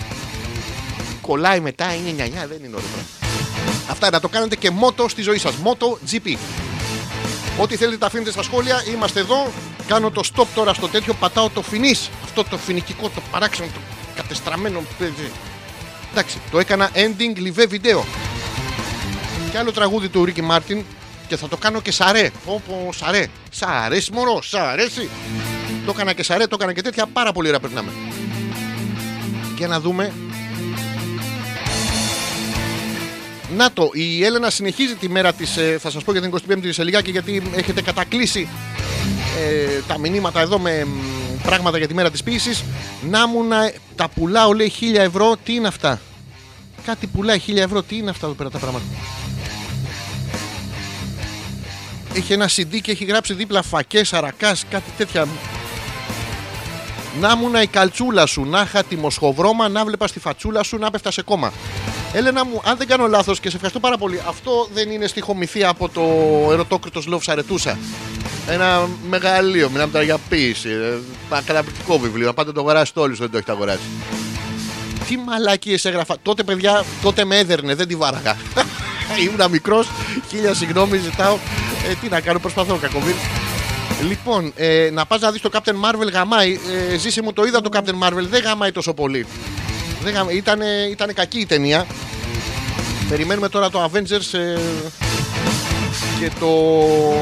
Κολλάει 1.20 1.60
μετά, 1.60 1.94
είναι 1.94 2.10
νιανιά, 2.10 2.46
δεν 2.46 2.58
είναι 2.64 2.76
ωραίο. 2.76 2.88
πράγμα. 2.88 3.18
Αυτά 3.90 4.10
να 4.10 4.20
το 4.20 4.28
κάνετε 4.28 4.56
και 4.56 4.70
μότο 4.70 5.08
στη 5.08 5.22
ζωή 5.22 5.38
σας. 5.38 5.56
Μότο 5.56 5.98
GP. 6.10 6.36
Ό,τι 7.58 7.76
θέλετε 7.76 7.98
τα 7.98 8.06
αφήνετε 8.06 8.30
στα 8.30 8.42
σχόλια. 8.42 8.84
Είμαστε 8.94 9.20
εδώ. 9.20 9.52
Κάνω 9.86 10.10
το 10.10 10.22
stop 10.34 10.46
τώρα 10.54 10.74
στο 10.74 10.88
τέτοιο. 10.88 11.14
Πατάω 11.14 11.48
το 11.50 11.62
φινής. 11.62 12.10
Αυτό 12.24 12.44
το 12.44 12.58
φινικικό, 12.58 13.08
το 13.08 13.20
παράξενο, 13.30 13.68
το 13.74 13.80
κατεστραμμένο. 14.16 14.82
παιδί. 14.98 15.30
Εντάξει, 16.12 16.38
το 16.50 16.58
έκανα 16.58 16.90
ending 16.94 17.38
live 17.38 17.66
βίντεο. 17.68 18.04
Και 19.50 19.58
άλλο 19.58 19.72
τραγούδι 19.72 20.08
του 20.08 20.24
Ρίκι 20.24 20.42
Μάρτιν 20.42 20.84
και 21.28 21.36
θα 21.36 21.48
το 21.48 21.56
κάνω 21.56 21.80
και 21.80 21.92
σαρέ. 21.92 22.30
Όπω 22.44 22.90
σαρέ. 22.92 23.26
Σ' 23.50 23.62
αρέσει 23.62 24.12
μωρό, 24.12 24.42
σ' 24.42 24.54
αρέσει. 24.54 25.08
Το 25.86 25.92
έκανα 25.94 26.12
και 26.12 26.22
σαρέ, 26.22 26.46
το 26.46 26.56
έκανα 26.58 26.72
και 26.72 26.82
τέτοια. 26.82 27.06
Πάρα 27.06 27.32
πολύ 27.32 27.48
ωραία 27.48 27.60
περνάμε. 27.60 27.92
Για 29.56 29.66
να 29.66 29.80
δούμε. 29.80 30.12
Να 33.56 33.72
το, 33.72 33.90
η 33.92 34.24
Έλενα 34.24 34.50
συνεχίζει 34.50 34.94
τη 34.94 35.08
μέρα 35.08 35.32
της, 35.32 35.56
ε, 35.56 35.78
θα 35.80 35.90
σας 35.90 36.04
πω 36.04 36.12
για 36.12 36.20
την 36.20 36.32
25η 36.48 36.68
σε 36.68 36.84
λιγάκι 36.84 37.10
γιατί 37.10 37.42
έχετε 37.54 37.82
κατακλείσει 37.82 38.48
ε, 39.38 39.80
τα 39.86 39.98
μηνύματα 39.98 40.40
εδώ 40.40 40.58
με 40.58 40.84
μ, 40.84 41.42
πράγματα 41.42 41.78
για 41.78 41.86
τη 41.86 41.94
μέρα 41.94 42.10
της 42.10 42.22
ποίησης. 42.22 42.64
Να 43.10 43.28
μου 43.28 43.44
να 43.44 43.72
τα 43.96 44.08
πουλάω 44.08 44.52
λέει 44.52 44.72
1000 44.80 44.94
ευρώ, 44.94 45.36
τι 45.44 45.54
είναι 45.54 45.68
αυτά; 45.68 46.00
Κάτι 46.84 47.06
πουλάει 47.06 47.40
1000 47.46 47.56
ευρώ, 47.56 47.82
τι 47.82 47.96
είναι 47.96 48.10
αυτά 48.10 48.26
εδώ 48.26 48.34
πέρα 48.34 48.50
τα 48.50 48.58
πράγματα; 48.58 48.84
Έχει 52.18 52.32
ένα 52.32 52.48
CD 52.48 52.80
και 52.82 52.90
έχει 52.90 53.04
γράψει 53.04 53.34
δίπλα 53.34 53.62
φακές, 53.62 54.12
αρακάς, 54.12 54.64
κάτι 54.70 54.90
τέτοια. 54.96 55.26
Να 57.20 57.32
ήμουν 57.36 57.54
η 57.62 57.66
καλτσούλα 57.66 58.26
σου, 58.26 58.44
να 58.44 58.60
είχα 58.60 58.82
τη 58.82 58.96
μοσχοβρώμα, 58.96 59.68
να 59.68 59.84
βλέπα 59.84 60.06
στη 60.06 60.20
φατσούλα 60.20 60.62
σου, 60.62 60.76
να 60.78 60.90
πέφτα 60.90 61.10
σε 61.10 61.22
κόμμα. 61.22 61.52
Έλενα 62.12 62.44
μου, 62.44 62.60
αν 62.64 62.76
δεν 62.76 62.86
κάνω 62.86 63.06
λάθος 63.06 63.40
και 63.40 63.48
σε 63.48 63.54
ευχαριστώ 63.54 63.80
πάρα 63.80 63.98
πολύ, 63.98 64.22
αυτό 64.28 64.68
δεν 64.74 64.90
είναι 64.90 65.06
στοιχομηθεία 65.06 65.68
από 65.68 65.88
το 65.88 66.02
ερωτόκριτος 66.52 67.06
Λόφ 67.06 67.28
Αρετούσα. 67.28 67.78
Ένα 68.48 68.88
μεγαλείο, 69.08 69.70
μιλάμε 69.70 69.92
τώρα 69.92 70.04
για 70.04 70.18
ποίηση. 70.28 70.68
ε, 70.68 70.98
Ένα 71.30 71.42
καταπληκτικό 71.46 71.98
βιβλίο. 71.98 72.32
Πάτε 72.32 72.52
το 72.52 72.60
αγοράσετε 72.60 73.00
όλοι 73.00 73.12
όσοι 73.12 73.20
δεν 73.20 73.30
το 73.30 73.36
έχετε 73.36 73.52
αγοράσει. 73.52 73.80
Τι 75.08 75.16
μαλάκιε 75.16 75.78
έγραφα. 75.82 76.16
Τότε, 76.22 76.42
παιδιά, 76.42 76.84
τότε 77.02 77.24
με 77.24 77.38
έδερνε, 77.38 77.74
δεν 77.74 77.88
τη 77.88 77.96
βάραγα. 77.96 78.36
Ήμουν 79.16 79.50
μικρός, 79.50 79.88
χίλια 80.28 80.54
συγγνώμη, 80.54 80.98
ζητάω. 80.98 81.38
Ε, 81.90 81.94
τι 82.00 82.08
να 82.08 82.20
κάνω, 82.20 82.38
προσπαθώ, 82.38 82.76
κακομίρι. 82.76 83.16
Λοιπόν, 84.08 84.52
ε, 84.56 84.90
να 84.92 85.06
πας 85.06 85.20
να 85.20 85.30
δεις 85.30 85.40
το 85.40 85.50
Captain 85.52 85.72
Marvel 85.72 86.12
γαμάει. 86.12 86.58
Ε, 86.92 86.96
ζήση 86.96 87.22
μου 87.22 87.32
το 87.32 87.44
είδα 87.44 87.60
το 87.60 87.70
Captain 87.72 88.06
Marvel, 88.08 88.26
δεν 88.28 88.42
γαμάει 88.42 88.72
τόσο 88.72 88.94
πολύ. 88.94 89.26
Δεν 90.02 90.12
γαμ... 90.12 90.28
ήτανε, 90.28 90.66
ήτανε 90.90 91.12
κακή 91.12 91.38
η 91.38 91.46
ταινία. 91.46 91.86
Περιμένουμε 93.08 93.48
τώρα 93.48 93.70
το 93.70 93.84
Avengers 93.84 94.38
ε, 94.38 94.58
και 96.20 96.30
το 96.40 96.48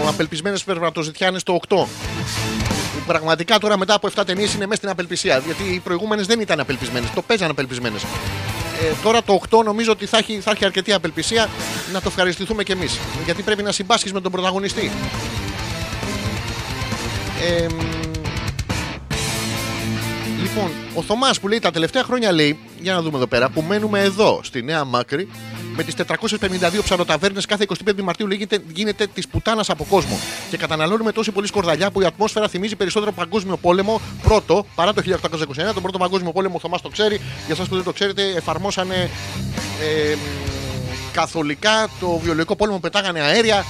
Απελπισμένες 0.08 0.64
Περβατοζητιάνες 0.64 1.42
το 1.42 1.58
8. 1.68 1.76
Που 3.06 3.12
Πραγματικά 3.12 3.58
τώρα 3.58 3.78
μετά 3.78 3.94
από 3.94 4.08
7 4.16 4.22
ταινίες 4.26 4.54
είναι 4.54 4.64
μέσα 4.64 4.76
στην 4.76 4.88
απελπισία. 4.88 5.38
Γιατί 5.38 5.62
οι 5.62 5.78
προηγούμενες 5.78 6.26
δεν 6.26 6.40
ήταν 6.40 6.60
απελπισμένες. 6.60 7.10
Το 7.14 7.22
παίζαν 7.22 7.50
απελπισμένες. 7.50 8.02
Ε, 8.02 8.94
τώρα 9.02 9.22
το 9.22 9.40
8 9.50 9.64
νομίζω 9.64 9.92
ότι 9.92 10.06
θα 10.06 10.18
έχει, 10.18 10.40
θα 10.40 10.50
έχει 10.50 10.64
αρκετή 10.64 10.92
απελπισία 10.92 11.48
να 11.92 12.00
το 12.00 12.04
ευχαριστηθούμε 12.08 12.62
κι 12.62 12.72
εμείς. 12.72 12.98
Γιατί 13.24 13.42
πρέπει 13.42 13.62
να 13.62 13.72
συμπάσχεις 13.72 14.12
με 14.12 14.20
τον 14.20 14.32
πρωταγωνιστή. 14.32 14.90
Ε, 17.46 17.66
μ, 17.68 17.80
λοιπόν, 20.42 20.70
ο 20.94 21.02
Θωμάς 21.02 21.40
που 21.40 21.48
λέει 21.48 21.58
τα 21.58 21.70
τελευταία 21.70 22.02
χρόνια 22.02 22.32
λέει, 22.32 22.58
για 22.86 22.94
να 22.94 23.02
δούμε 23.02 23.16
εδώ 23.16 23.26
πέρα, 23.26 23.48
που 23.48 23.62
μένουμε 23.62 24.00
εδώ 24.00 24.40
στη 24.42 24.62
Νέα 24.62 24.84
Μάκρη 24.84 25.28
με 25.76 25.82
τις 25.82 25.94
452 25.96 26.82
ψαροταβέρνε 26.82 27.40
κάθε 27.48 27.66
25 27.84 28.02
Μαρτίου 28.02 28.26
λέγεται, 28.26 28.58
γίνεται 28.72 29.06
της 29.06 29.28
πουτάνας 29.28 29.70
από 29.70 29.86
κόσμο. 29.90 30.18
Και 30.50 30.56
καταναλώνουμε 30.56 31.12
τόση 31.12 31.30
πολύ 31.30 31.46
σκορδαλιά 31.46 31.90
που 31.90 32.00
η 32.00 32.04
ατμόσφαιρα 32.04 32.48
θυμίζει 32.48 32.76
περισσότερο 32.76 33.12
παγκόσμιο 33.12 33.56
πόλεμο. 33.56 34.00
Πρώτο, 34.22 34.66
παρά 34.74 34.92
το 34.92 35.02
1829, 35.06 35.72
τον 35.74 35.82
πρώτο 35.82 35.98
παγκόσμιο 35.98 36.32
πόλεμο, 36.32 36.54
ο 36.56 36.58
Θωμάς 36.58 36.80
το 36.82 36.88
ξέρει. 36.88 37.16
Για 37.16 37.54
εσάς 37.54 37.68
που 37.68 37.74
δεν 37.74 37.84
το 37.84 37.92
ξέρετε, 37.92 38.22
εφαρμόσανε 38.36 39.10
ε, 39.82 40.14
μ, 40.14 40.18
καθολικά 41.12 41.88
το 42.00 42.20
βιολογικό 42.22 42.56
πόλεμο, 42.56 42.78
πετάγανε 42.78 43.20
αέρια. 43.20 43.64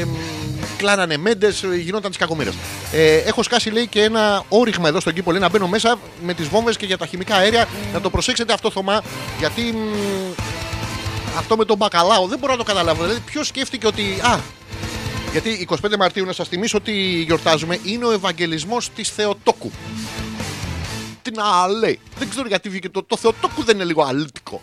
Ε, 0.00 0.04
μ, 0.04 0.47
κλάνανε 0.78 1.16
μέντες, 1.16 1.64
γινόταν 1.82 2.10
τη 2.10 2.18
κακομοίρα. 2.18 2.52
Ε, 2.92 3.16
έχω 3.16 3.42
σκάσει 3.42 3.70
λέει 3.70 3.86
και 3.86 4.02
ένα 4.02 4.44
όριγμα 4.48 4.88
εδώ 4.88 5.00
στον 5.00 5.12
κήπο. 5.12 5.30
Λέει 5.30 5.40
να 5.40 5.48
μπαίνω 5.48 5.68
μέσα 5.68 5.98
με 6.22 6.34
τις 6.34 6.48
βόμβες 6.48 6.76
και 6.76 6.86
για 6.86 6.98
τα 6.98 7.06
χημικά 7.06 7.34
αέρια. 7.34 7.68
Να 7.92 8.00
το 8.00 8.10
προσέξετε 8.10 8.52
αυτό, 8.52 8.70
Θωμά, 8.70 9.02
γιατί 9.38 9.60
μ, 9.62 10.32
αυτό 11.38 11.56
με 11.56 11.64
τον 11.64 11.76
μπακαλάο 11.76 12.26
δεν 12.26 12.38
μπορώ 12.38 12.52
να 12.52 12.58
το 12.58 12.64
καταλάβω. 12.64 13.02
Δηλαδή, 13.02 13.20
ποιος 13.20 13.46
σκέφτηκε 13.46 13.86
ότι. 13.86 14.02
Α, 14.22 14.38
γιατί 15.32 15.66
25 15.70 15.96
Μαρτίου, 15.98 16.24
να 16.24 16.32
σας 16.32 16.48
θυμίσω 16.48 16.76
ότι 16.76 16.92
γιορτάζουμε, 17.26 17.78
είναι 17.84 18.04
ο 18.04 18.12
Ευαγγελισμός 18.12 18.90
της 18.94 19.08
Θεοτόκου. 19.08 19.70
Τι 21.22 21.30
να 21.30 21.66
λέει. 21.66 22.00
Δεν 22.18 22.28
ξέρω 22.30 22.48
γιατί 22.48 22.68
βγήκε 22.68 22.88
το, 22.88 23.02
το 23.02 23.16
Θεοτόκου 23.16 23.64
δεν 23.64 23.74
είναι 23.74 23.84
λίγο 23.84 24.02
αλήτικο. 24.02 24.62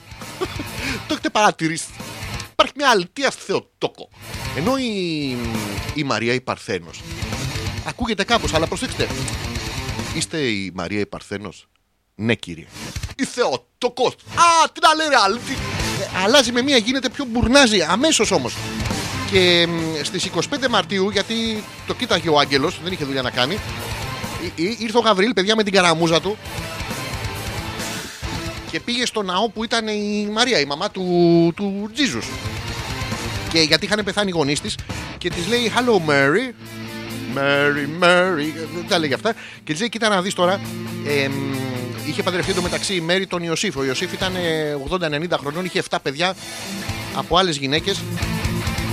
το 1.08 1.14
έχετε 1.14 1.30
παρατηρήσει. 1.30 1.86
Υπάρχει 2.66 2.84
μια 2.86 2.90
αλητία 2.90 3.32
στη 3.32 3.42
Θεοτόκο. 3.46 4.10
Ενώ 4.58 4.78
η, 4.78 5.38
η 5.94 6.04
Μαρία 6.04 6.34
η 6.34 6.42
Παρθένος 6.42 7.02
ακούγεται 7.88 8.24
κάπως, 8.24 8.54
αλλά 8.54 8.68
προσέξτε. 8.68 9.08
Είστε 10.16 10.38
η 10.38 10.72
Μαρία 10.76 11.00
η 11.00 11.06
Παρθένος; 11.06 11.68
Ναι, 12.16 12.36
κύριε. 12.36 12.66
Η 13.16 13.24
Θεοτόκος. 13.26 14.14
Α, 14.36 14.70
τι 14.74 14.80
να 14.82 14.94
λέει, 14.96 15.08
ρε, 15.10 15.16
αλήτη. 15.26 15.54
Ε, 16.02 16.24
αλλάζει 16.24 16.52
με 16.52 16.62
μία, 16.62 16.78
γίνεται 16.78 17.10
πιο 17.10 17.26
μπουρνάζει. 17.26 17.82
Αμέσως 17.82 18.32
όμως. 18.32 18.56
Και 19.32 19.68
μ, 19.70 20.04
στις 20.04 20.26
25 20.26 20.68
Μαρτίου, 20.70 21.10
γιατί 21.10 21.64
το 21.88 21.94
κοίταγε 21.94 22.30
ο 22.30 22.40
Άγγελος, 22.40 22.80
δεν 22.84 22.94
είχε 22.94 23.06
δουλειά 23.06 23.22
να 23.22 23.30
κάνει, 23.32 23.60
Ή- 24.56 24.64
ή- 24.64 24.78
ήρθε 24.80 24.98
ο 24.98 25.02
Γαβρίλ, 25.02 25.34
παιδιά, 25.34 25.56
με 25.56 25.64
την 25.64 25.74
καραμούζα 25.74 26.22
του 26.22 26.38
και 28.76 28.82
πήγε 28.82 29.06
στο 29.06 29.24
ναό 29.24 29.50
που 29.50 29.64
ήταν 29.64 29.88
η 29.88 30.30
Μαρία, 30.32 30.60
η 30.60 30.66
μαμά 30.66 30.92
του, 30.92 31.04
του 31.56 31.90
Τζίζους. 31.94 32.28
Και 33.50 33.60
γιατί 33.60 33.86
είχαν 33.86 34.04
πεθάνει 34.04 34.30
οι 34.30 34.32
γονείς 34.32 34.62
της 34.62 34.78
και 35.18 35.30
της 35.30 35.48
λέει 35.48 35.72
Hello 35.76 36.10
Mary. 36.10 36.54
Mary, 37.38 38.04
Mary. 38.04 38.68
Δεν 38.76 38.88
τα 38.88 39.00
λέγει 39.00 39.14
αυτά. 39.14 39.34
Και 39.64 39.72
της 39.72 39.80
λέει: 39.80 39.90
Κοίτα 39.90 40.10
να 40.10 40.22
δεις 40.22 40.34
τώρα. 40.34 40.60
εμ, 41.24 41.34
είχε 42.08 42.24
παντρευτεί 42.24 42.54
το 42.54 42.62
μεταξύ 42.62 42.96
η 42.96 43.02
Μέρη 43.02 43.28
τον 43.28 43.44
Ιωσήφ. 43.44 43.78
Ο 43.78 43.84
Ιωσήφ 43.84 44.14
ήταν 44.14 44.36
ε, 44.36 44.78
80-90 44.90 45.38
χρονών, 45.40 45.66
είχε 45.66 45.84
7 45.90 45.98
παιδιά 46.02 46.36
από 47.16 47.38
άλλες 47.38 47.58
γυναίκες 47.58 48.04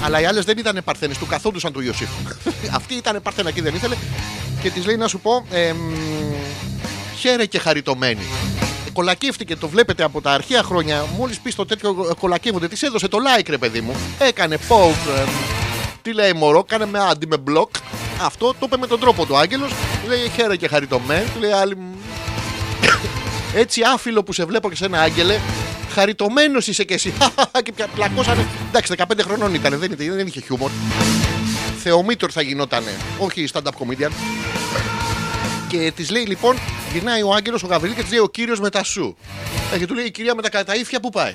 Αλλά 0.05 0.21
οι 0.21 0.25
άλλες 0.25 0.45
δεν 0.45 0.59
ήταν 0.59 0.81
παρθένες, 0.85 1.19
του 1.19 1.27
καθόντουσαν 1.27 1.73
του 1.73 1.81
Ιωσήφ. 1.81 2.09
Αυτή 2.79 2.95
ήταν 2.95 3.23
παρθένα 3.23 3.51
και 3.51 3.63
δεν 3.63 3.75
ήθελε. 3.75 3.97
Και 4.63 4.71
της 4.71 4.87
λέει 4.87 4.97
να 4.97 5.09
σου 5.09 5.21
πω, 5.21 5.47
εμ, 5.51 5.77
χαίρε 7.19 7.47
και 7.47 7.59
χαριτωμένη. 7.59 8.27
Ε, 8.93 8.95
Κολακεύτηκε, 8.95 9.57
το 9.57 9.69
βλέπετε 9.69 10.03
από 10.03 10.21
τα 10.21 10.31
αρχαία 10.31 10.63
χρόνια. 10.63 11.05
Μόλις 11.17 11.39
πεις 11.41 11.55
το 11.55 11.67
τέτοιο 11.67 12.07
ε, 12.11 12.15
κολακεύονται, 12.21 12.69
της 12.69 12.83
έδωσε 12.83 13.09
το 13.09 13.19
like, 13.19 13.49
ρε 13.49 13.59
παιδί 13.59 13.81
μου. 13.81 13.95
Έκανε 14.19 14.59
post. 14.69 15.19
εμ, 15.19 15.29
τι 16.03 16.13
λέει 16.13 16.33
μωρό, 16.33 16.65
κάνε 16.65 16.87
με 16.87 16.99
άντι 16.99 17.27
με 17.27 17.37
μπλοκ. 17.37 17.71
Αυτό 18.23 18.47
το 18.47 18.59
είπε 18.63 18.77
με 18.77 18.87
τον 18.87 19.01
τρόπο 19.01 19.27
του 19.27 19.37
Άγγελος. 19.37 19.71
Λέει 20.09 20.31
χαίρε 20.35 20.57
και 20.57 20.69
χαριτωμένη. 20.69 21.25
Του 21.35 21.41
λέει 21.41 21.51
άλλη. 21.51 21.77
«Μ, 21.77 21.95
έτσι 23.63 23.83
άφιλο 23.95 24.23
που 24.23 24.33
σε 24.33 24.45
βλέπω 24.45 24.69
και 24.69 24.77
σε 24.77 24.85
ένα 24.85 25.01
άγγελε, 25.01 25.39
χαριτωμένος 25.95 26.67
είσαι 26.67 26.85
κι 26.85 26.93
εσύ. 26.93 27.13
και 27.65 27.73
πια 27.73 27.87
πλακώσανε. 27.95 28.47
Εντάξει, 28.69 28.95
15 28.97 29.05
χρονών 29.21 29.55
ήταν, 29.55 29.79
δεν, 29.79 29.93
ήταν, 29.93 30.17
δεν 30.17 30.27
είχε 30.27 30.41
χιούμορ. 30.41 30.71
Θεομήτωρ 31.83 32.31
θα 32.33 32.43
γινότανε, 32.43 32.97
όχι 33.19 33.49
stand-up 33.53 33.71
comedian. 33.71 34.11
Και 35.73 35.93
της 35.97 36.11
λέει 36.11 36.25
λοιπόν, 36.25 36.57
γυρνάει 36.93 37.23
ο 37.23 37.33
Άγγελος 37.35 37.63
ο 37.63 37.67
Γαβρίλ 37.67 37.95
και 37.95 38.03
της 38.03 38.11
λέει 38.11 38.19
ο 38.19 38.29
κύριος 38.29 38.61
με 38.61 38.71
τα 38.71 38.85
σου. 38.85 39.17
Ε, 39.75 39.79
Και 39.79 39.87
του 39.87 39.95
λέει 39.95 40.05
η 40.05 40.11
κυρία 40.11 40.35
με 40.35 40.43
τα 40.43 40.49
καταήφια 40.51 41.01
που 41.01 41.11
πάει; 41.11 41.35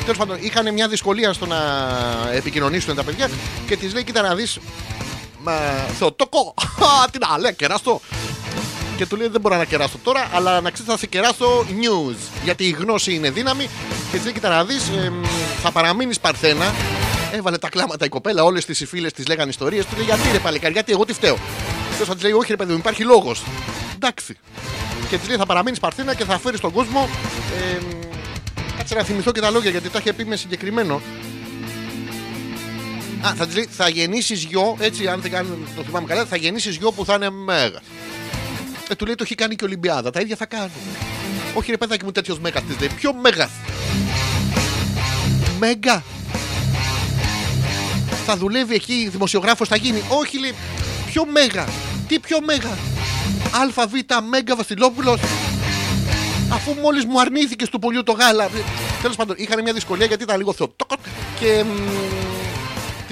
Τέλος 0.00 0.16
πάντων, 0.16 0.36
είχαν 0.40 0.72
μια 0.72 0.88
δυσκολία 0.88 1.32
στο 1.32 1.46
να 1.46 1.58
επικοινωνήσουν 2.32 2.94
τα 2.94 3.04
παιδιά 3.04 3.30
και 3.66 3.76
της 3.76 3.92
λέει: 3.92 4.04
Κοίτα 4.04 4.22
να 4.22 4.34
δεις. 4.34 4.58
Μα 5.38 5.52
Θεοτόκο! 5.98 6.54
Α, 7.04 7.10
Τι 7.10 7.18
να 7.18 7.38
λέει, 7.38 7.54
κεράστο! 7.54 8.00
Και 8.96 9.06
του 9.06 9.16
λέει: 9.16 9.28
Δεν 9.28 9.40
μπορώ 9.40 9.56
να 9.56 9.64
κεράσω 9.64 9.98
τώρα, 10.02 10.28
αλλά 10.32 10.60
να 10.60 10.70
ξέρεις 10.70 10.90
θα 10.92 10.98
σε 10.98 11.06
κεράσω 11.06 11.66
news. 11.68 12.16
Γιατί 12.44 12.64
η 12.64 12.70
γνώση 12.70 13.14
είναι 13.14 13.30
δύναμη. 13.30 13.68
Και 14.10 14.16
της 14.16 14.24
λέει: 14.24 14.32
Κοίτα 14.32 14.48
να 14.48 14.64
δεις, 14.64 14.90
θα 15.62 15.70
παραμείνεις 15.70 16.20
παρθένα. 16.20 16.74
Έβαλε 17.32 17.58
τα 17.58 17.68
κλάματα 17.68 18.04
η 18.04 18.08
κοπέλα, 18.08 18.44
όλες 18.44 18.64
τις 18.64 18.84
φίλες 18.88 19.12
της 19.12 19.26
λέγανε 19.26 19.50
ιστορίες. 19.50 19.86
Του 19.86 19.96
λέει: 19.96 20.04
Γιατί 20.04 20.22
ρε 20.32 20.38
παλικάρι, 20.38 20.72
γιατί 20.72 20.92
εγώ 20.92 21.04
τι 21.04 21.12
φταίω; 21.12 21.38
Και 21.98 22.04
θα 22.04 22.14
της 22.14 22.22
λέει: 22.22 22.32
Όχι, 22.32 22.50
ρε 22.50 22.56
παιδί 22.56 22.72
μου, 22.72 22.78
υπάρχει 22.78 23.04
λόγος. 23.04 23.42
Εντάξει. 23.94 24.36
Και 25.08 25.18
της 25.18 25.28
λέει: 25.28 25.36
Θα 25.36 25.46
παραμείνεις 25.46 25.80
παρθένα 25.80 26.14
και 26.14 26.24
θα 26.24 26.38
φέρεις 26.38 26.60
τον 26.60 26.72
κόσμο. 26.72 27.08
Ε, 27.60 27.78
κάτσε 28.76 28.94
να 28.94 29.02
θυμηθώ 29.02 29.32
και 29.32 29.40
τα 29.40 29.50
λόγια 29.50 29.70
γιατί 29.70 29.88
τα 29.88 29.98
είχε 29.98 30.12
πει 30.12 30.24
με 30.24 30.36
συγκεκριμένο. 30.36 31.00
Α, 33.26 33.34
θα 33.34 33.46
της 33.46 33.54
λέει: 33.54 33.68
Θα 33.70 33.88
γεννήσεις 33.88 34.42
γιο, 34.44 34.76
έτσι, 34.80 35.06
αν 35.06 35.20
δεν 35.20 35.30
κάνω, 35.30 35.56
το 35.76 35.82
θυμάμαι 35.82 36.06
καλά, 36.06 36.24
θα 36.24 36.36
γεννήσεις 36.36 36.76
γιο 36.76 36.92
που 36.92 37.04
θα 37.04 37.14
είναι 37.14 37.30
μέγας. 37.30 37.82
Ε, 38.88 38.94
του 38.94 39.04
λέει 39.06 39.14
το 39.14 39.22
έχει 39.24 39.34
κάνει 39.34 39.54
και 39.54 39.64
η 39.64 39.66
Ολυμπιάδα. 39.66 40.10
Τα 40.10 40.20
ίδια 40.20 40.36
θα 40.36 40.46
κάνουν. 40.46 40.70
Όχι 41.54 41.70
ρε 41.70 41.76
παιδάκι 41.76 42.04
μου 42.04 42.12
τέτοιος 42.12 42.38
μέγας 42.38 42.62
της 42.62 42.78
λέει. 42.78 42.88
Ποιο 42.96 43.14
μέγας. 43.14 43.50
Μέγα. 45.58 46.02
Θα 48.26 48.36
δουλεύει 48.36 48.74
εκεί, 48.74 49.08
δημοσιογράφος 49.12 49.68
θα 49.68 49.76
γίνει. 49.76 50.02
Όχι 50.08 50.38
λέει. 50.38 50.54
Ποιο 51.12 51.26
μέγα. 51.26 51.68
Τι 52.08 52.18
πιο 52.18 52.38
μέγα. 52.40 52.78
ΑΒ 53.52 53.92
Μέγα 54.28 54.56
Βασιλόπουλος 54.56 55.20
αφού 56.52 56.74
μόλις 56.80 57.04
μου 57.04 57.20
αρνήθηκε 57.20 57.64
στο 57.64 57.78
πολιό 57.78 58.02
το 58.02 58.12
γάλα. 58.12 58.48
Τέλος 59.02 59.16
πάντων, 59.16 59.36
είχαν 59.38 59.62
μια 59.62 59.72
δυσκολία 59.72 60.06
γιατί 60.06 60.22
ήταν 60.22 60.36
λίγο 60.36 60.52
θεοτόκο 60.52 60.94
και 61.40 61.64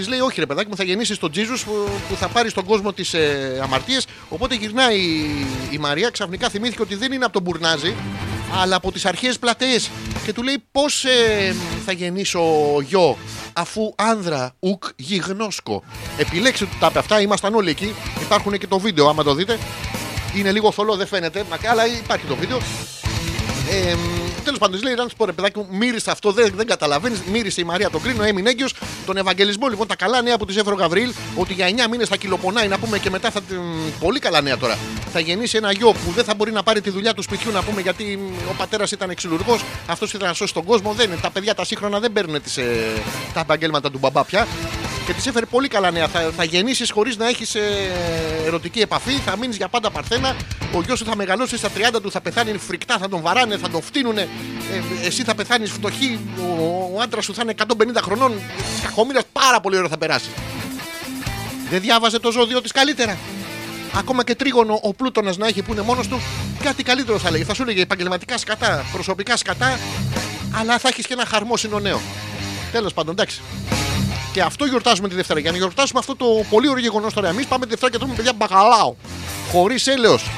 της 0.01 0.09
λέει: 0.09 0.20
Όχι, 0.20 0.40
ρε 0.40 0.47
παιδάκι 0.47 0.68
μου, 0.68 0.77
θα 0.77 0.85
γεννήσεις 0.85 1.18
τον 1.18 1.31
Τζίζου 1.31 1.59
που, 1.64 1.89
που 2.09 2.16
θα 2.16 2.28
πάρεις 2.28 2.51
στον 2.51 2.64
κόσμο 2.64 2.93
τις 2.93 3.14
ε, 3.14 3.60
αμαρτίες. 3.62 4.06
Οπότε 4.28 4.55
γυρνάει 4.55 4.98
η, 4.98 5.47
η 5.70 5.78
Μαρία, 5.78 6.10
ξαφνικά 6.10 6.48
θυμήθηκε 6.48 6.82
ότι 6.82 6.94
δεν 6.94 7.12
είναι 7.12 7.24
από 7.24 7.32
τον 7.32 7.43
Μπουρνάζι, 7.43 7.94
αλλά 8.60 8.77
από 8.77 8.93
τις 8.93 9.05
αρχαίες 9.05 9.39
πλατείες. 9.39 9.90
Και 10.24 10.32
του 10.32 10.43
λέει: 10.43 10.64
Πώς 10.72 11.05
θα 11.85 11.93
γεννήσω 11.93 12.40
γιο, 12.86 13.16
αφού 13.52 13.93
άνδρα 13.97 14.55
ουκ 14.59 14.85
γιγνώσκο. 14.97 15.82
Επιλέξτε 16.18 16.64
του 16.64 16.77
τα 16.81 16.86
είπε 16.86 16.98
αυτά, 16.98 17.20
ήμασταν 17.20 17.55
όλοι 17.55 17.70
εκεί. 17.70 17.94
Υπάρχουν 18.20 18.59
και 18.59 18.66
το 18.66 18.78
βίντεο, 18.78 19.09
άμα 19.09 19.22
το 19.22 19.35
δείτε. 19.35 19.59
Είναι 20.36 20.52
λίγο 20.52 20.72
θολό, 20.72 20.97
δεν 20.97 21.06
φαίνεται, 21.06 21.44
μακά, 21.51 21.70
αλλά 21.70 21.86
υπάρχει 21.86 22.27
το 22.27 22.36
βίντεο. 22.36 22.60
Ε, 23.69 23.95
Τέλος 24.45 24.59
πάντων, 24.59 24.74
της 24.74 24.85
λέει: 24.85 24.95
Να 24.95 25.03
σου 25.03 25.16
πω 25.16 25.24
ρε 25.24 25.32
παιδάκι 25.32 25.59
μου, 25.59 25.66
μύρισε 25.70 26.11
αυτό, 26.11 26.32
δεν, 26.32 26.53
δεν 26.57 26.66
καταλαβαίνεις. 26.66 27.19
Μύρισε 27.32 27.61
η 27.61 27.65
Μαρία 27.65 27.91
τον 27.91 28.03
κρίνο, 28.03 28.23
έμεινε 28.23 28.51
έγκυος. 28.51 28.74
Τον 29.07 29.16
Ευαγγελισμό, 29.16 29.69
λοιπόν, 29.69 29.87
τα 29.87 29.97
καλά 29.97 30.23
νέα 30.23 30.37
που 30.39 30.45
τη 30.45 30.59
έφερε 30.59 30.74
ο 30.74 30.78
Γαβρίλ, 30.78 31.12
ότι 31.35 31.53
για 31.53 31.66
9 31.66 31.89
μήνες 31.91 32.09
θα 32.09 32.16
κυλοπονάει, 32.16 32.69
να 32.69 32.78
πούμε 32.78 32.99
και 32.99 33.11
μετά 33.11 33.31
θα. 33.31 33.41
την- 33.41 33.59
Πολύ 34.01 34.19
καλά 34.19 34.41
νέα 34.41 34.57
τώρα. 34.59 34.78
Θα 35.12 35.20
γεννήσει 35.20 35.57
ένα 35.57 35.73
γιο 35.73 35.93
που 35.93 36.12
δεν 36.15 36.24
θα 36.24 36.35
μπορεί 36.35 36.53
να 36.53 36.62
πάρει 36.62 36.81
τη 36.81 36.91
δουλειά 36.91 37.15
του 37.15 37.23
σπιτιού, 37.23 37.51
να 37.53 37.62
πούμε, 37.62 37.81
γιατί 37.81 38.19
ο 38.51 38.55
πατέρας 38.57 38.91
ήταν 38.91 39.11
εξυλουργό, 39.11 39.59
αυτός 39.87 40.12
ήθελε 40.12 40.28
να 40.28 40.35
σώσει 40.35 40.55
τον 40.55 40.65
κόσμο. 40.65 40.93
Δεν, 40.93 41.07
είναι. 41.11 41.19
τα 41.23 41.31
παιδιά 41.31 41.55
τα 41.55 41.65
σύγχρονα 41.65 41.99
δεν 42.01 42.12
παίρνουν 42.12 42.43
τις, 42.43 42.57
ε, 42.57 42.65
τα 43.35 43.41
επαγγέλματα 43.41 43.91
του 43.91 43.99
μπαμπά 43.99 44.24
πια. 44.24 44.47
Και 45.11 45.16
της 45.16 45.27
έφερε 45.27 45.47
πολύ 45.47 45.69
καλά 45.69 45.91
νέα. 45.91 46.09
Θα, 46.09 46.31
θα 46.37 46.45
γεννήσεις 46.45 46.91
χωρίς 46.91 47.16
να 47.16 47.28
έχεις 47.28 47.55
ερωτική 48.47 48.81
επαφή, 48.81 49.12
θα 49.12 49.37
μείνεις 49.37 49.57
για 49.57 49.69
πάντα 49.69 49.91
παρθένα. 49.91 50.37
Ο 50.74 50.81
γιος 50.81 50.99
σου 50.99 51.05
θα 51.05 51.16
μεγαλώσει 51.16 51.57
στα 51.57 51.69
30 51.97 52.01
του, 52.03 52.11
θα 52.11 52.20
πεθάνει 52.20 52.59
φρικτά, 52.59 52.99
θα 52.99 53.09
τον 53.09 53.20
βαράνε, 53.20 53.57
θα 53.57 53.70
τον 53.70 53.82
φτύνουνε. 53.82 54.28
Ε, 55.01 55.07
εσύ 55.07 55.23
θα 55.23 55.35
πεθάνεις 55.35 55.70
φτωχή, 55.70 56.19
ο, 56.39 56.97
ο 56.97 57.01
άντρας 57.01 57.24
σου 57.24 57.35
θα 57.35 57.43
είναι 57.43 57.55
150 57.59 57.65
χρονών. 58.03 58.32
Τη 58.77 58.87
κακομοίρα 58.87 59.20
πάρα 59.32 59.61
πολύ 59.61 59.77
ώρα 59.77 59.89
θα 59.89 59.99
περάσει. 59.99 60.28
Δεν 61.70 61.81
διάβαζε 61.81 62.19
το 62.19 62.31
ζώδιο 62.31 62.61
της 62.61 62.73
καλύτερα. 62.73 63.19
Ακόμα 63.95 64.24
και 64.24 64.35
τρίγωνο 64.35 64.78
ο 64.82 64.95
πλούτονα 64.95 65.35
να 65.37 65.47
έχει 65.47 65.62
που 65.62 65.73
είναι 65.73 65.82
μόνος 65.82 66.09
του, 66.09 66.20
κάτι 66.62 66.82
καλύτερο 66.82 67.19
θα 67.19 67.31
λέγει. 67.31 67.45
Θα 67.45 67.55
σου 67.55 67.62
έλεγε 67.62 67.82
επαγγελματικά 67.82 68.39
σκατά, 68.39 68.85
προσωπικά 68.93 69.37
σκατά, 69.37 69.78
αλλά 70.53 70.78
θα 70.78 70.89
έχεις 70.89 71.07
και 71.07 71.12
ένα 71.12 71.24
χαρμόσυνο 71.24 71.78
νέο. 71.78 72.01
Τέλος 72.73 72.95
πάντων, 72.95 73.12
εντάξει. 73.12 73.41
Και 74.32 74.43
αυτό 74.43 74.65
γιορτάζουμε 74.65 75.09
τη 75.09 75.15
Δευτέρα. 75.15 75.40
Για 75.40 75.51
να 75.51 75.57
γιορτάσουμε 75.57 75.98
αυτό 75.98 76.16
το 76.16 76.27
πολύ 76.51 76.69
ωραίο 76.69 76.82
γεγονός 76.82 77.15
τώρα, 77.15 77.28
εμείς 77.28 77.47
πάμε 77.47 77.65
τη 77.65 77.70
Δευτέρα 77.70 77.93
και 77.93 77.98
τρώμε 77.98 78.15
παιδιά 78.15 78.32
μπακαλάο. 78.32 78.94
Χωρίς 79.52 79.86
έλεος. 79.86 80.31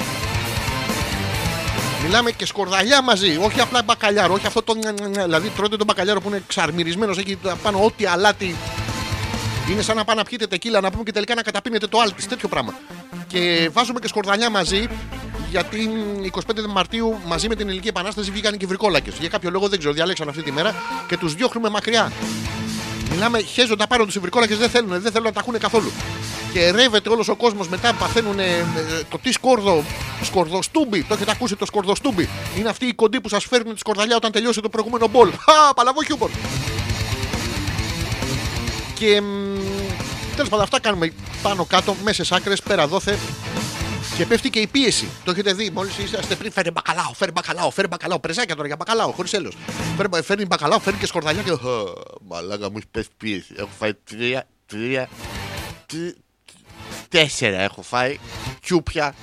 Μιλάμε 2.03 2.31
και 2.31 2.45
σκορδαλιά 2.45 3.01
μαζί, 3.01 3.37
όχι 3.41 3.59
απλά 3.59 3.83
μπακαλιάρο, 3.83 4.33
όχι 4.33 4.47
αυτό 4.47 4.61
το. 4.61 4.73
νια, 4.73 4.91
νια, 4.91 5.07
νια. 5.07 5.23
Δηλαδή 5.23 5.49
τρώτε 5.49 5.77
τον 5.77 5.85
μπακαλιάρο 5.85 6.21
που 6.21 6.29
είναι 6.29 6.43
ξαρμυρισμένος, 6.47 7.17
έχει 7.17 7.37
πάνω 7.63 7.83
ό,τι 7.83 8.05
αλάτι. 8.05 8.55
Είναι 9.71 9.81
σαν 9.81 9.95
να 9.95 10.03
πάνε 10.03 10.19
να 10.19 10.25
πιείτε 10.25 10.47
τεκίλα, 10.47 10.81
να 10.81 10.91
πούμε 10.91 11.03
και 11.03 11.11
τελικά 11.11 11.35
να 11.35 11.41
καταπίνετε 11.41 11.87
το 11.87 11.99
άλτη, 11.99 12.27
τέτοιο 12.27 12.47
πράγμα. 12.47 12.73
Και 13.27 13.69
βάζουμε 13.73 13.99
και 13.99 14.07
σκορδαλιά 14.07 14.49
μαζί, 14.49 14.87
γιατί 15.51 15.89
25 16.31 16.39
Μαρτίου 16.69 17.19
μαζί 17.25 17.47
με 17.47 17.55
την 17.55 17.67
Ελληνική 17.67 17.87
Επανάσταση 17.87 18.31
βγήκαν 18.31 18.57
και 18.57 18.67
βρικόλακες. 18.67 19.13
Για 19.19 19.29
κάποιο 19.29 19.49
λόγο 19.49 19.67
δεν 19.67 19.79
ξέρω, 19.79 19.93
διαλέξαν 19.93 20.29
αυτή 20.29 20.43
τη 20.43 20.51
μέρα 20.51 20.75
και 21.07 21.17
τους 21.17 21.33
διώχνουμε 21.33 21.69
μακριά. 21.69 22.11
Μιλάμε, 23.13 23.41
χέζοντα 23.41 23.87
πάνω 23.87 24.05
τους 24.05 24.15
οι 24.15 24.19
βρικόλακε 24.19 24.55
δεν 24.55 24.69
θέλουν, 24.69 25.01
δεν 25.01 25.11
θέλουν 25.11 25.27
να 25.27 25.31
τα 25.31 25.39
έχουν 25.39 25.59
καθόλου. 25.59 25.91
Και 26.53 26.71
ρεύεται 26.71 27.09
όλος 27.09 27.27
ο 27.27 27.35
κόσμος 27.35 27.67
μετά, 27.67 27.93
παθαίνουν 27.93 28.39
ε, 28.39 28.43
ε, 28.43 28.63
το 29.09 29.19
τι 29.21 29.31
σκόρδο, 29.31 29.83
σκορδοστούμπι. 30.21 31.03
Το 31.03 31.13
έχετε 31.13 31.31
ακούσει 31.31 31.55
το 31.55 31.65
σκορδοστούμπι. 31.65 32.29
Είναι 32.57 32.69
αυτοί 32.69 32.85
οι 32.85 32.93
κοντοί 32.93 33.21
που 33.21 33.29
σας 33.29 33.45
φέρνουν 33.45 33.73
τη 33.73 33.79
σκορδαλιά 33.79 34.15
όταν 34.15 34.31
τελειώσει 34.31 34.61
το 34.61 34.69
προηγούμενο 34.69 35.07
μπολ. 35.07 35.29
Χα, 35.29 35.73
παλαβό 35.73 36.03
χιούμορ. 36.03 36.29
Και 38.93 39.21
τέλος 40.35 40.49
πάντων, 40.49 40.61
αυτά 40.63 40.79
κάνουμε 40.79 41.13
πάνω 41.41 41.65
κάτω, 41.65 41.95
μέσα 42.03 42.23
στι 42.23 42.35
άκρες, 42.35 42.61
πέρα 42.61 42.87
δόθε. 42.87 43.17
Και 44.17 44.25
πέφτει 44.25 44.49
και 44.49 44.59
η 44.59 44.67
πίεση. 44.67 45.09
Το 45.23 45.31
έχετε 45.31 45.53
δει. 45.53 45.69
Μόλις 45.69 45.97
είσαστε 45.97 46.35
πριν, 46.35 46.51
φέρει 46.51 46.71
μπακαλάο, 46.71 47.13
φέρει 47.13 47.31
μπακαλάο, 47.31 47.69
φέρει 47.69 47.87
μπακαλάο. 47.87 48.19
Πρεζάκια 48.19 48.55
τώρα 48.55 48.67
για 48.67 48.75
μπακαλάο, 48.75 49.11
χωρίς 49.11 49.33
έλο. 49.33 49.51
Φέρει, 49.97 50.23
φέρνει 50.23 50.45
μπακαλάο, 50.45 50.79
φέρνει 50.79 50.99
και 50.99 51.05
σκορδαλιά 51.05 51.41
και. 51.41 51.51
«Α, 51.51 51.57
Μαλάκα 52.27 52.69
μου 52.69 52.77
έχει 52.77 52.87
πέσει 52.91 53.07
πίεση. 53.17 53.53
Έχω 53.57 53.69
φάει 53.79 53.93
τρία, 53.93 54.47
τρία, 54.65 55.09
τρία, 55.85 56.13
τέσσερα 57.09 57.61
έχω 57.61 57.81
φάει. 57.81 58.19
Κιούπια. 58.61 59.15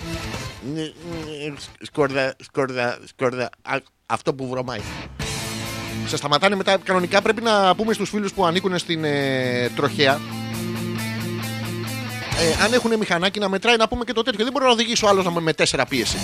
Νι, 0.75 0.81
νι, 0.81 1.55
Σκόρδα, 1.81 2.35
σκόρδα, 2.43 2.99
σκόρδα. 3.05 3.51
Α, 3.63 3.77
Αυτό 4.07 4.35
που 4.35 4.49
βρωμάει. 4.49 4.81
Σε 6.07 6.17
σταματάνε 6.17 6.57
μετά. 6.57 6.77
Κανονικά 6.77 7.23
πρέπει 7.23 7.43
να 7.43 7.75
πούμε 7.75 7.93
στους 7.93 8.09
φίλους 8.11 8.33
που 8.33 8.47
ανήκουν 8.47 8.79
στην 8.79 9.05
ε, 9.05 9.69
τροχέα 9.77 10.21
ε, 12.41 12.65
αν 12.65 12.73
έχουν 12.73 12.97
μηχανάκι 12.99 13.39
να 13.39 13.49
μετράει 13.49 13.77
να 13.77 13.89
πούμε 13.89 14.05
και 14.05 14.13
το 14.13 14.23
τέτοιο. 14.23 14.45
Δεν 14.45 14.53
μπορεί 14.53 14.65
να 14.65 14.71
οδηγήσει 14.71 15.05
ο 15.05 15.09
άλλος 15.09 15.25
να 15.25 15.31
με- 15.31 15.41
με 15.41 15.53
τέσσερα 15.53 15.87
πίεση. 15.87 16.17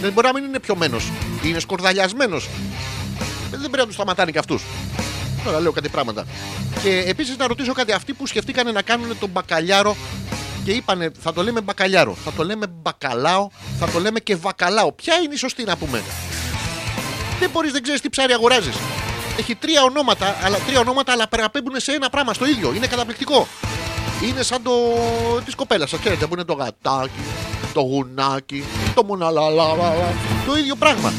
Δεν 0.00 0.12
μπορεί 0.12 0.26
να 0.26 0.32
μην 0.32 0.44
είναι 0.44 0.58
πιωμένος. 0.58 1.10
Είναι 1.42 1.58
σκορδαλιασμένος. 1.60 2.48
Δεν 3.50 3.60
πρέπει 3.60 3.76
να 3.76 3.84
τους 3.86 3.94
σταματάνε 3.94 4.30
και 4.30 4.38
αυτούς. 4.38 4.62
Τώρα 5.44 5.60
λέω 5.60 5.72
κάτι 5.72 5.88
πράγματα. 5.88 6.24
Και 6.82 7.04
επίσης 7.06 7.36
να 7.36 7.46
ρωτήσω 7.46 7.72
κάτι. 7.72 7.92
Αυτοί 7.92 8.12
που 8.12 8.26
σκεφτήκανε 8.26 8.72
να 8.72 8.82
κάνουν 8.82 9.18
τον 9.18 9.28
μπακαλιάρο 9.28 9.96
και 10.64 10.70
είπανε 10.70 11.10
θα 11.22 11.32
το 11.32 11.42
λέμε 11.42 11.60
μπακαλιάρο, 11.60 12.16
θα 12.24 12.32
το 12.36 12.44
λέμε 12.44 12.66
μπακαλάο, 12.66 13.48
θα 13.78 13.88
το 13.88 13.98
λέμε 14.00 14.20
και 14.20 14.36
βακαλάο. 14.36 14.92
Ποια 14.92 15.14
είναι 15.14 15.34
η 15.34 15.36
σωστή 15.36 15.64
να 15.64 15.76
πούμε; 15.76 16.02
Δεν 17.40 17.50
μπορείς, 17.50 17.72
δεν 17.72 17.82
ξέρεις 17.82 18.00
τι 18.00 18.08
ψάρι 18.10 18.32
αγοράζεις. 18.32 18.74
Έχει 19.38 19.54
τρία 19.54 19.82
ονόματα, 19.82 20.36
αλλά, 20.42 20.56
τρία 20.66 20.80
ονόματα, 20.80 21.12
αλλά 21.12 21.28
παραπέμπουν 21.28 21.80
σε 21.80 21.92
ένα 21.92 22.08
πράγμα, 22.10 22.32
στο 22.34 22.46
ίδιο. 22.46 22.72
Είναι 22.74 22.86
καταπληκτικό. 22.86 23.48
Είναι 24.22 24.42
σαν 24.42 24.62
το 24.62 24.72
της 25.44 25.54
κοπέλας 25.54 25.90
σας, 25.90 26.00
ξέρετε, 26.00 26.26
που 26.26 26.34
είναι 26.34 26.44
το 26.44 26.52
γατάκι, 26.52 27.20
το 27.72 27.80
γουνάκι, 27.80 28.64
το 28.94 29.04
μοναλαλαλα. 29.04 29.94
Το 30.46 30.56
ίδιο 30.56 30.76
πράγμα. 30.76 31.12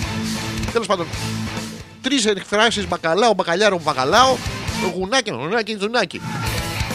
Τέλος 0.72 0.88
πάντων, 0.88 1.08
τρεις 2.02 2.26
εκφράσεις 2.26 2.88
μπακαλάο, 2.88 3.34
μπακαλιάρο, 3.34 3.80
μπακαλάο, 3.84 4.36
γουνάκι, 4.96 5.32
γουνάκι, 5.32 5.78
ζουνάκι. 5.80 6.22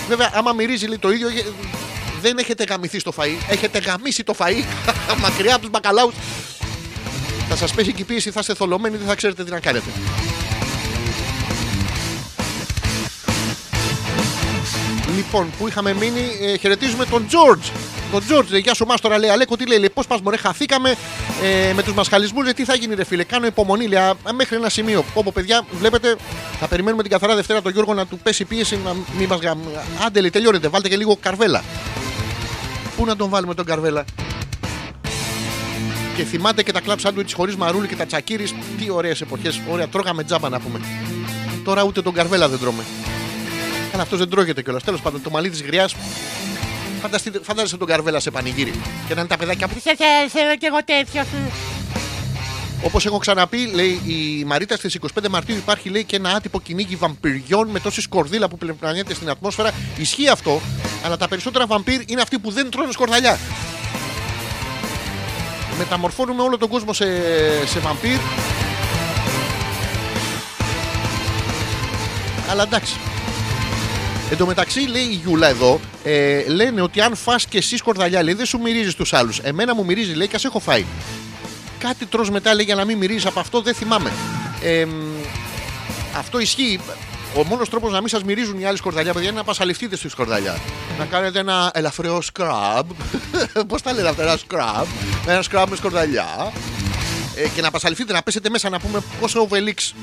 Βέβαια, 0.08 0.30
άμα 0.34 0.52
μυρίζει 0.52 0.86
λέει, 0.86 0.98
το 0.98 1.10
ίδιο, 1.10 1.28
ε, 1.28 1.32
δεν 2.22 2.38
έχετε 2.38 2.64
γαμηθεί 2.64 2.98
στο 2.98 3.12
φαΐ. 3.16 3.36
Έχετε 3.48 3.78
γαμίσει 3.78 4.24
το 4.24 4.34
φαΐ 4.38 4.64
μακριά 5.22 5.52
από 5.52 5.60
τους 5.60 5.70
μπακαλάους. 5.70 6.14
Θα 7.48 7.56
σας 7.56 7.72
πέσει 7.72 7.92
και 7.92 8.02
η 8.02 8.04
πίεση, 8.04 8.30
θα 8.30 8.40
είστε 8.40 8.54
θολωμένοι, 8.54 8.96
δεν 8.96 9.06
θα 9.06 9.14
ξέρετε 9.14 9.44
τι 9.44 9.50
να 9.50 9.60
κάνετε. 9.60 9.90
Λοιπόν, 15.16 15.50
που 15.58 15.68
είχαμε 15.68 15.92
μείνει, 15.94 16.20
ε, 16.40 16.56
χαιρετίζουμε 16.56 17.04
τον 17.04 17.26
George. 17.30 17.70
Τον 18.12 18.22
George, 18.28 18.46
λέει, 18.48 18.60
γεια 18.60 18.74
σου 18.74 18.84
Μάστορα, 18.86 19.18
λέει 19.18 19.30
Αλέκο, 19.30 19.56
τι 19.56 19.66
λέει, 19.66 19.78
λέει 19.78 19.90
Πώς 19.90 20.06
πας, 20.06 20.20
Μωρέ, 20.20 20.36
χαθήκαμε 20.36 20.94
ε, 21.42 21.72
με 21.72 21.82
τους 21.82 21.94
μασχαλισμούς, 21.94 22.44
λέει, 22.44 22.52
τι 22.52 22.64
θα 22.64 22.74
γίνει, 22.74 22.94
ρε 22.94 23.04
φίλε. 23.04 23.24
Κάνω 23.24 23.46
υπομονή, 23.46 23.86
λέει, 23.86 23.98
α, 23.98 24.16
μέχρι 24.34 24.56
ένα 24.56 24.68
σημείο. 24.68 25.04
Όπω 25.14 25.32
παιδιά, 25.32 25.66
βλέπετε, 25.72 26.16
θα 26.60 26.66
περιμένουμε 26.68 27.02
την 27.02 27.10
καθαρά 27.10 27.34
Δευτέρα 27.34 27.62
τον 27.62 27.72
Γιώργο 27.72 27.94
να 27.94 28.06
του 28.06 28.18
πέσει 28.18 28.44
πίεση, 28.44 28.78
να 28.84 28.96
μην 29.18 29.28
μας 29.28 29.40
γαμ... 29.40 29.58
Άντε, 30.06 30.20
λέει, 30.20 30.30
τελειώνεται, 30.30 30.68
βάλτε 30.68 30.88
και 30.88 30.96
λίγο 30.96 31.16
καρβέλα. 31.20 31.62
Πού 32.96 33.04
να 33.04 33.16
τον 33.16 33.28
βάλουμε 33.28 33.54
τον 33.54 33.64
καρβέλα; 33.64 34.04
Και 36.16 36.24
θυμάται 36.24 36.62
και 36.62 36.72
τα 36.72 36.80
κλαμπ 36.80 36.98
σάντουιτς 36.98 37.32
χωρίς 37.32 37.56
μαρούλι 37.56 37.86
και 37.86 37.96
τα 37.96 38.06
τσακίρις. 38.06 38.54
Τι 38.78 38.90
ωραίες 38.90 39.20
εποχές. 39.20 39.60
Ωραία, 39.70 39.88
τρώγαμε 39.88 40.24
τζάμπα 40.24 40.48
να 40.48 40.60
πούμε. 40.60 40.80
Τώρα 41.64 41.82
ούτε 41.82 42.02
τον 42.02 42.12
καρβέλα 42.12 42.48
δεν 42.48 42.58
τρώμε. 42.58 42.82
Καλά, 43.94 44.06
αυτό 44.06 44.16
δεν 44.16 44.28
τρώγεται 44.28 44.62
κιόλας. 44.62 44.82
Τέλος 44.82 45.00
πάντων, 45.00 45.22
το 45.22 45.30
μαλλί 45.30 45.50
της 45.50 45.62
γριάς. 45.62 45.94
Φαντάζεσαι 47.42 47.76
τον 47.76 47.86
καρβέλα 47.86 48.20
σε 48.20 48.30
πανηγύρι. 48.30 48.70
Και 49.08 49.14
να 49.14 49.20
είναι 49.20 49.28
τα 49.28 49.36
παιδάκια 49.36 49.68
που. 49.68 49.74
Θέλω 50.28 50.56
κι 50.56 50.66
εγώ 50.66 50.84
τέτοιο. 50.84 51.24
Όπως 52.84 53.06
έχω 53.06 53.18
ξαναπεί, 53.18 53.66
λέει 53.66 54.00
η 54.06 54.44
Μαρίτα 54.44 54.76
στις 54.76 54.94
25 54.94 55.28
Μαρτίου 55.28 55.56
υπάρχει 55.56 55.88
λέει, 55.88 56.04
και 56.04 56.16
ένα 56.16 56.30
άτυπο 56.30 56.60
κυνήγι 56.60 56.96
βαμπυριών 56.96 57.68
με 57.68 57.80
τόση 57.80 58.00
σκορδίλα 58.00 58.48
που 58.48 58.58
πλευρανιέται 58.58 59.14
στην 59.14 59.30
ατμόσφαιρα. 59.30 59.70
Ισχύει 59.96 60.28
αυτό, 60.28 60.60
αλλά 61.04 61.16
τα 61.16 61.28
περισσότερα 61.28 61.66
βαμπύρ 61.66 62.00
είναι 62.06 62.20
αυτοί 62.20 62.38
που 62.38 62.50
δεν 62.50 62.70
τρώνε 62.70 62.92
σκορδαλιά. 62.92 63.38
Μεταμορφώνουμε 65.78 66.42
όλο 66.42 66.58
τον 66.58 66.68
κόσμο 66.68 66.92
σε, 66.92 67.06
σε 67.66 67.78
βαμπύρ. 67.78 68.18
Αλλά 72.50 72.62
εντάξει. 72.62 72.96
Εν 74.30 74.36
τω 74.36 74.46
μεταξύ, 74.46 74.80
λέει 74.80 75.02
η 75.02 75.20
Γιούλα 75.24 75.48
εδώ, 75.48 75.80
ε, 76.04 76.48
λένε 76.48 76.80
ότι 76.80 77.00
αν 77.00 77.14
φας 77.14 77.46
και 77.46 77.58
εσύ 77.58 77.76
σκορδαλιά, 77.76 78.22
λέει, 78.22 78.34
δεν 78.34 78.46
σου 78.46 78.58
μυρίζεις 78.58 78.94
τους 78.94 79.12
άλλους. 79.12 79.38
Εμένα 79.38 79.74
μου 79.74 79.84
μυρίζει, 79.84 80.14
λέει, 80.14 80.28
και 80.28 80.36
ας 80.36 80.44
έχω 80.44 80.60
φάει. 80.60 80.84
Κάτι 81.78 82.06
τρως 82.06 82.30
μετά, 82.30 82.54
λέει, 82.54 82.64
για 82.64 82.74
να 82.74 82.84
μην 82.84 82.98
μυρίζεις 82.98 83.26
από 83.26 83.40
αυτό, 83.40 83.60
δεν 83.60 83.74
θυμάμαι. 83.74 84.12
Ε, 84.62 84.84
μ, 84.84 84.90
αυτό 86.18 86.38
ισχύει. 86.38 86.80
Ο 87.36 87.44
μόνος 87.44 87.68
τρόπος 87.68 87.92
να 87.92 87.98
μην 87.98 88.08
σας 88.08 88.22
μυρίζουν 88.22 88.58
οι 88.60 88.64
άλλοι 88.64 88.76
σκορδαλιά, 88.76 89.12
παιδιά, 89.12 89.28
είναι 89.28 89.38
να 89.38 89.44
πασαληφθείτε 89.44 89.96
στη 89.96 90.08
σκορδαλιά. 90.08 90.58
Να 90.98 91.04
κάνετε 91.04 91.38
ένα 91.38 91.70
ελαφραίο 91.74 92.20
σκραμπ. 92.20 92.90
Πώς 93.68 93.82
τα 93.82 93.92
λένε 93.92 94.08
αυτά, 94.08 94.22
ένα 94.22 94.36
σκραμπ. 94.36 94.86
Ένα 95.26 95.42
σκραμπ 95.42 95.68
με 95.68 95.76
σκορδαλιά. 95.76 96.52
Ε, 97.34 97.48
και 97.48 97.60
να 97.60 97.70
πασαληφθείτε, 97.70 98.12
να 98.12 98.22
πέσετε 98.22 98.48
μέσα 98.48 98.68
να 98.68 98.80
πούμε 98.80 99.02
πόσο 99.20 99.40
ο 99.40 99.46
Βελίξ 99.46 99.94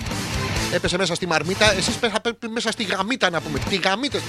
έπεσε 0.74 0.98
μέσα 0.98 1.16
στη 1.16 1.28
μαρμίτα. 1.28 1.74
Εσείς 1.74 1.96
θα 1.96 2.22
πρέπει 2.22 2.48
μέσα 2.48 2.72
στη 2.72 2.84
γαμίτα 2.84 3.30
να 3.30 3.42
πούμε. 3.42 3.60
Τη 3.70 3.76
γαμίτα. 3.76 4.20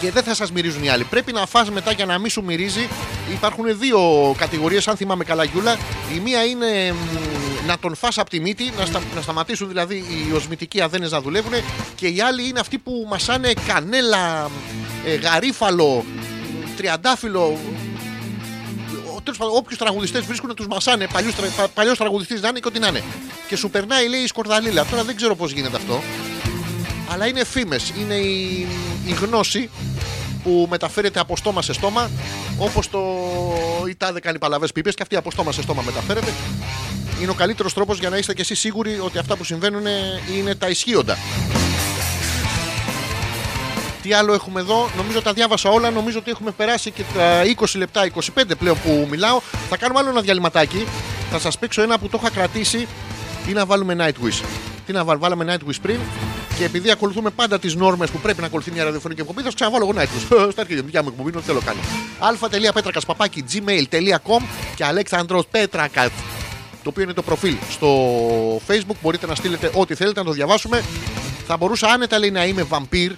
Και 0.00 0.10
δεν 0.10 0.22
θα 0.22 0.34
σας 0.34 0.52
μυρίζουν 0.52 0.82
οι 0.84 0.88
άλλοι. 0.88 1.04
Πρέπει 1.04 1.32
να 1.32 1.46
φας 1.46 1.70
μετά 1.70 1.92
για 1.92 2.06
να 2.06 2.18
μην 2.18 2.30
σου 2.30 2.44
μυρίζει. 2.44 2.88
Υπάρχουν 3.32 3.78
δύο 3.78 4.00
κατηγορίες, 4.38 4.88
αν 4.88 4.96
θυμάμαι 4.96 5.24
καλά, 5.24 5.44
Γιούλα. 5.44 5.76
Η 6.14 6.18
μία 6.20 6.44
είναι 6.44 6.92
μ, 6.92 7.66
να 7.66 7.78
τον 7.78 7.94
φας 7.94 8.18
από 8.18 8.30
τη 8.30 8.40
μύτη, 8.40 8.72
να, 8.78 8.84
στα- 8.86 9.02
να 9.14 9.20
σταματήσουν 9.20 9.68
δηλαδή 9.68 9.94
οι 9.96 10.32
οσμητικοί 10.34 10.80
αδένε 10.80 11.08
να 11.10 11.20
δουλεύουν. 11.20 11.52
Και 11.94 12.06
η 12.06 12.20
άλλη 12.20 12.48
είναι 12.48 12.60
αυτοί 12.60 12.78
που 12.78 13.06
μασάνε 13.08 13.52
κανέλα, 13.66 14.50
ε, 15.06 15.14
γαρίφαλο, 15.14 16.04
τριαντάφυλλο. 16.76 17.58
Τέλος 19.24 19.38
πάντων, 19.38 19.56
όποιους 19.56 19.78
τραγουδιστές 19.78 20.24
βρίσκουν, 20.24 20.54
τους 20.54 20.66
μασάνε. 20.66 21.06
Παλιός 21.74 21.98
τραγουδιστής 21.98 22.40
να 22.40 22.48
είναι 22.48 22.58
και 22.58 22.68
ό,τι 22.68 22.78
να 22.78 22.86
είναι. 22.86 23.02
Και 23.48 23.56
σου 23.56 23.70
περνάει, 23.70 24.08
λέει, 24.08 24.20
η 24.20 24.26
σκορδαλίλα. 24.26 24.84
Τώρα 24.84 25.04
δεν 25.04 25.16
ξέρω 25.16 25.34
πώς 25.34 25.52
γίνεται 25.52 25.76
αυτό. 25.76 26.02
Αλλά 27.08 27.26
είναι 27.26 27.44
φήμες. 27.44 27.92
Είναι 27.98 28.14
η, 28.14 28.66
η 29.06 29.12
γνώση 29.12 29.70
που 30.42 30.66
μεταφέρεται 30.70 31.20
από 31.20 31.36
στόμα 31.36 31.62
σε 31.62 31.72
στόμα. 31.72 32.10
Όπως 32.58 32.90
το. 32.90 33.00
η 33.88 33.94
τάδε 33.96 34.20
κάνει 34.20 34.38
παλαβέ 34.38 34.66
πίπες 34.74 34.94
και 34.94 35.02
αυτή 35.02 35.16
από 35.16 35.30
στόμα 35.30 35.52
σε 35.52 35.62
στόμα 35.62 35.82
μεταφέρεται. 35.82 36.32
Είναι 37.20 37.30
ο 37.30 37.34
καλύτερος 37.34 37.74
τρόπος 37.74 37.98
για 37.98 38.10
να 38.10 38.16
είστε 38.16 38.34
κι 38.34 38.40
εσείς 38.40 38.58
σίγουροι 38.58 38.98
ότι 38.98 39.18
αυτά 39.18 39.36
που 39.36 39.44
συμβαίνουν 39.44 39.84
είναι 40.36 40.54
τα 40.54 40.68
ισχύοντα. 40.68 41.16
Τι 44.02 44.12
άλλο 44.12 44.32
έχουμε 44.32 44.60
εδώ, 44.60 44.90
νομίζω 44.96 45.22
τα 45.22 45.32
διάβασα 45.32 45.70
όλα. 45.70 45.90
Νομίζω 45.90 46.18
ότι 46.18 46.30
έχουμε 46.30 46.50
περάσει 46.50 46.90
και 46.90 47.02
τα 47.14 47.42
20 47.56 47.64
λεπτά, 47.74 48.10
25 48.36 48.42
πλέον 48.58 48.76
που 48.82 49.06
μιλάω. 49.10 49.40
Θα 49.68 49.76
κάνουμε 49.76 49.98
άλλο 49.98 50.08
ένα 50.08 50.20
διαλυματάκι. 50.20 50.86
Θα 51.30 51.38
σας 51.38 51.58
παίξω 51.58 51.82
ένα 51.82 51.98
που 51.98 52.08
το 52.08 52.18
είχα 52.20 52.30
κρατήσει 52.30 52.88
ή 53.48 53.52
να 53.52 53.66
βάλουμε 53.66 53.96
Nightwish. 53.98 54.44
Τι 54.86 54.92
να 54.92 55.04
βάλουμε, 55.04 55.28
βάλαμε 55.28 55.56
Nightwish 55.56 55.80
πριν 55.82 55.98
και 56.58 56.64
επειδή 56.64 56.90
ακολουθούμε 56.90 57.30
πάντα 57.30 57.58
τις 57.58 57.74
νόρμες 57.74 58.10
που 58.10 58.18
πρέπει 58.18 58.40
να 58.40 58.46
ακολουθεί 58.46 58.70
μια 58.70 58.84
ραδιοφωνική 58.84 59.20
εκπομπή, 59.20 59.38
θα 59.38 59.44
σας 59.44 59.54
ξαναβάλω 59.54 59.88
εγώ 59.90 60.00
Nightwish. 60.00 60.50
Στα 60.52 60.60
αρχίδια, 60.60 60.82
δικιά 60.82 61.02
μου 61.02 61.08
εκπομπή, 61.08 61.28
είναι 61.28 61.38
ό,τι 61.38 61.46
θέλω 61.46 61.60
κάνω. 61.64 61.80
αλφα.πέτρακα 62.18 63.00
παπάκι 63.06 63.44
gmail.com 63.52 64.42
και 64.74 64.84
Αλέξανδρος 64.84 65.46
Πέτρακας 65.50 66.10
το 66.82 66.88
οποίο 66.88 67.02
είναι 67.02 67.12
το 67.12 67.22
προφίλ 67.22 67.56
στο 67.70 67.88
facebook. 68.68 68.96
Μπορείτε 69.02 69.26
να 69.26 69.34
στείλετε 69.34 69.70
ό,τι 69.74 69.94
θέλετε 69.94 70.20
να 70.20 70.26
το 70.26 70.32
διαβάσουμε. 70.32 70.82
Θα 71.46 71.56
μπορούσα 71.56 71.86
άνετα 71.86 72.18
λέει 72.18 72.30
να 72.30 72.44
είμαι 72.44 72.62
βαμπύρ 72.62 73.12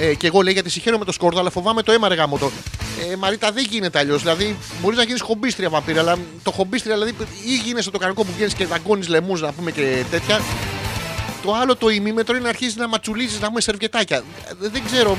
ε, 0.00 0.14
και 0.14 0.26
εγώ 0.26 0.40
λέει 0.40 0.52
γιατί 0.52 0.70
συγχαίρω 0.70 0.98
με 0.98 1.04
το 1.04 1.12
σκόρδο, 1.12 1.40
αλλά 1.40 1.50
φοβάμαι 1.50 1.82
το 1.82 1.92
αίμα 1.92 2.08
ρε 2.08 2.14
γάμο 2.14 2.38
το. 2.38 2.50
Ε, 3.12 3.16
Μαρίτα 3.16 3.52
δεν 3.52 3.66
γίνεται 3.70 3.98
αλλιώς. 3.98 4.22
Δηλαδή, 4.22 4.56
μπορείς 4.82 4.98
να 4.98 5.04
γίνεις 5.04 5.20
χομπίστρια 5.20 5.68
βαμπύρα, 5.68 6.00
αλλά 6.00 6.18
το 6.42 6.50
χομπίστρια 6.50 6.94
δηλαδή 6.94 7.14
ή 7.46 7.54
γίνεσαι 7.64 7.90
το 7.90 7.98
κανονικό 7.98 8.24
που 8.24 8.32
βγαίνεις 8.34 8.54
και 8.54 8.66
δαγκώνεις 8.66 9.08
λαιμού 9.08 9.36
να 9.36 9.52
πούμε 9.52 9.70
και 9.70 10.04
τέτοια. 10.10 10.40
Το 11.42 11.54
άλλο 11.54 11.76
το 11.76 11.88
ημίμετρο 11.88 12.34
είναι 12.34 12.42
να 12.42 12.48
αρχίσει 12.48 12.78
να 12.78 12.88
ματσουλίζεις 12.88 13.40
να 13.40 13.46
έχουμε 13.46 13.60
σερβιετάκια. 13.60 14.16
Ε, 14.16 14.22
Δεν 14.58 14.82
ξέρω 14.86 15.16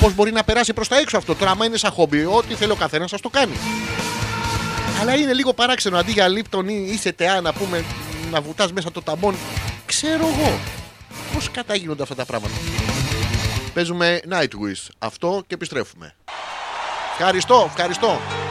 πώς 0.00 0.14
μπορεί 0.14 0.32
να 0.32 0.44
περάσει 0.44 0.72
προς 0.72 0.88
τα 0.88 0.98
έξω 0.98 1.16
αυτό. 1.16 1.34
Τώρα, 1.34 1.50
άμα 1.50 1.64
είναι 1.64 1.76
σαν 1.76 1.90
χόμπι, 1.90 2.24
ό,τι 2.24 2.54
θέλει 2.54 2.70
ο 2.70 2.74
καθένας, 2.76 3.10
σα 3.10 3.20
το 3.20 3.28
κάνει. 3.28 3.52
Αλλά 5.00 5.14
είναι 5.14 5.32
λίγο 5.32 5.52
παράξενο 5.52 5.96
αντί 5.98 6.12
για 6.12 6.28
λίπτον 6.28 6.68
ή 6.68 6.88
είσαι 6.92 7.12
τεά 7.12 7.40
να 7.40 7.52
πούμε 7.52 7.84
να 8.30 8.40
βουτάς 8.40 8.72
μέσα 8.72 8.92
το 8.92 9.02
ταμπον. 9.02 9.34
Ξέρω 9.86 10.26
εγώ. 10.26 10.58
Πώς 11.34 11.50
κατάγινονται 11.50 12.02
αυτά 12.02 12.14
τα 12.14 12.24
πράγματα. 12.24 12.54
Παίζουμε 13.74 14.20
Nightwish. 14.30 14.88
Αυτό 14.98 15.42
και 15.46 15.54
επιστρέφουμε. 15.54 16.14
Ευχαριστώ, 17.18 17.64
ευχαριστώ. 17.66 18.41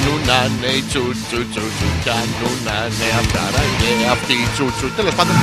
Τσου 0.00 0.14
πιανουνανε 0.24 0.72
Τσου 0.88 1.04
τσου 1.28 1.40
τσου 1.50 1.66
τσου 1.76 1.88
πιανουνανε 2.02 3.08
Αυτά 3.20 3.44
και 3.78 4.08
αυτή 4.10 4.34
τσου 4.54 4.66
τσου 4.76 4.88
Τέλος 4.96 5.14
πάντων 5.14 5.34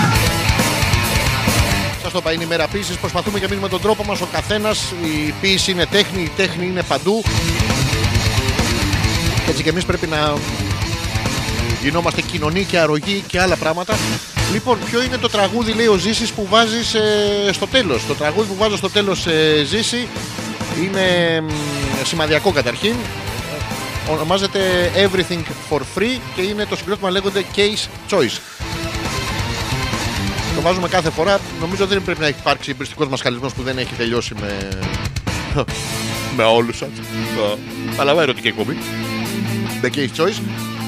Σας 2.02 2.12
το 2.12 2.18
είπα, 2.22 2.34
είναι 2.34 2.44
η 2.44 2.48
μέρα 2.48 2.68
ποιήση. 2.68 3.00
Προσπαθούμε 3.00 3.40
και 3.40 3.46
εμεί 3.46 3.56
με 3.56 3.70
τον 3.70 3.82
τρόπο 3.82 4.04
μας. 4.04 4.22
Ο 4.22 4.28
καθένας, 4.32 4.94
η 5.04 5.34
ποιήση 5.42 5.72
είναι 5.72 5.86
τέχνη, 5.86 6.22
η 6.22 6.32
τέχνη 6.36 6.66
είναι 6.66 6.84
παντού. 6.84 7.24
Και 9.46 9.50
έτσι 9.50 9.64
και 9.64 9.70
εμείς 9.70 9.86
πρέπει 9.86 10.08
να 10.08 10.34
γινόμαστε 11.82 12.22
κοινωνοί 12.22 12.64
και 12.64 12.78
αρρωγοί 12.80 13.24
και 13.28 13.40
άλλα 13.40 13.56
πράγματα. 13.56 13.98
Λοιπόν, 14.52 14.78
ποιο 14.86 15.04
είναι 15.04 15.18
το 15.18 15.30
τραγούδι, 15.30 15.72
λέει 15.72 15.88
ο 15.88 15.96
Ζήσης, 15.98 16.32
που 16.32 16.48
βάζεις 16.50 16.96
στο 17.52 17.68
τέλος; 17.68 18.06
Το 18.08 18.14
τραγούδι 18.14 18.48
που 18.48 18.56
βάζω 18.56 18.78
στο 18.78 18.90
τέλος, 18.90 19.28
ε, 19.28 19.64
Ζήση, 19.66 20.08
είναι 20.84 21.42
μ, 21.42 21.50
σημαδιακό 22.04 22.52
καταρχήν. 22.52 22.96
Ε, 24.10 24.14
Ονομάζεται 24.14 24.60
Everything 24.96 25.42
for 25.70 25.80
Free 25.96 26.20
και 26.36 26.42
είναι 26.42 26.66
το 26.66 26.76
συγκρότημα 26.76 27.10
λέγονται 27.10 27.44
Case 27.56 28.14
Choice. 28.14 28.40
Το 30.56 30.62
βάζουμε 30.62 30.88
κάθε 30.88 31.10
φορά. 31.10 31.40
Νομίζω 31.60 31.86
δεν 31.86 32.04
πρέπει 32.04 32.20
να 32.20 32.28
έχει 32.28 32.40
υπάρξει 32.40 32.72
εμπριστικός 32.72 33.08
μασχαλισμός 33.08 33.54
που 33.54 33.62
δεν 33.64 33.78
έχει 33.78 33.94
τελειώσει 33.98 34.34
με. 34.42 34.70
με 36.36 36.44
όλους 36.44 36.78
σας. 36.78 36.90
Παλαβαίνω 37.96 38.34
την 38.34 38.46
εκπομπή. 38.46 38.78
The 39.82 39.86
Case 39.96 40.22
Choice. 40.24 40.42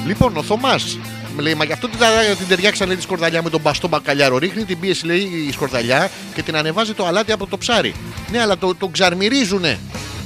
Λοιπόν, 0.06 0.36
ο 0.36 0.42
Θωμάς 0.42 0.98
λέει, 1.38 1.54
μα 1.54 1.64
γι' 1.64 1.72
αυτό 1.72 1.88
την, 1.88 1.98
τα- 1.98 2.34
την 2.38 2.48
ταιριάξαν 2.48 2.86
λέει, 2.86 2.96
τη 2.96 3.02
σκορδαλιά 3.02 3.42
με 3.42 3.50
τον 3.50 3.60
μπαστό 3.60 3.88
μπακαλιάρο. 3.88 4.38
Ρίχνει 4.38 4.64
την 4.64 4.78
πίεση, 4.80 5.06
λέει, 5.06 5.18
η 5.48 5.52
σκορδαλιά 5.52 6.10
και 6.34 6.42
την 6.42 6.56
ανεβάζει 6.56 6.92
το 6.92 7.06
αλάτι 7.06 7.32
από 7.32 7.46
το 7.46 7.58
ψάρι. 7.58 7.94
Ναι, 8.32 8.40
αλλά 8.40 8.58
το, 8.58 8.74
το 8.74 8.88
ξαρμυρίζουνε. 8.88 9.78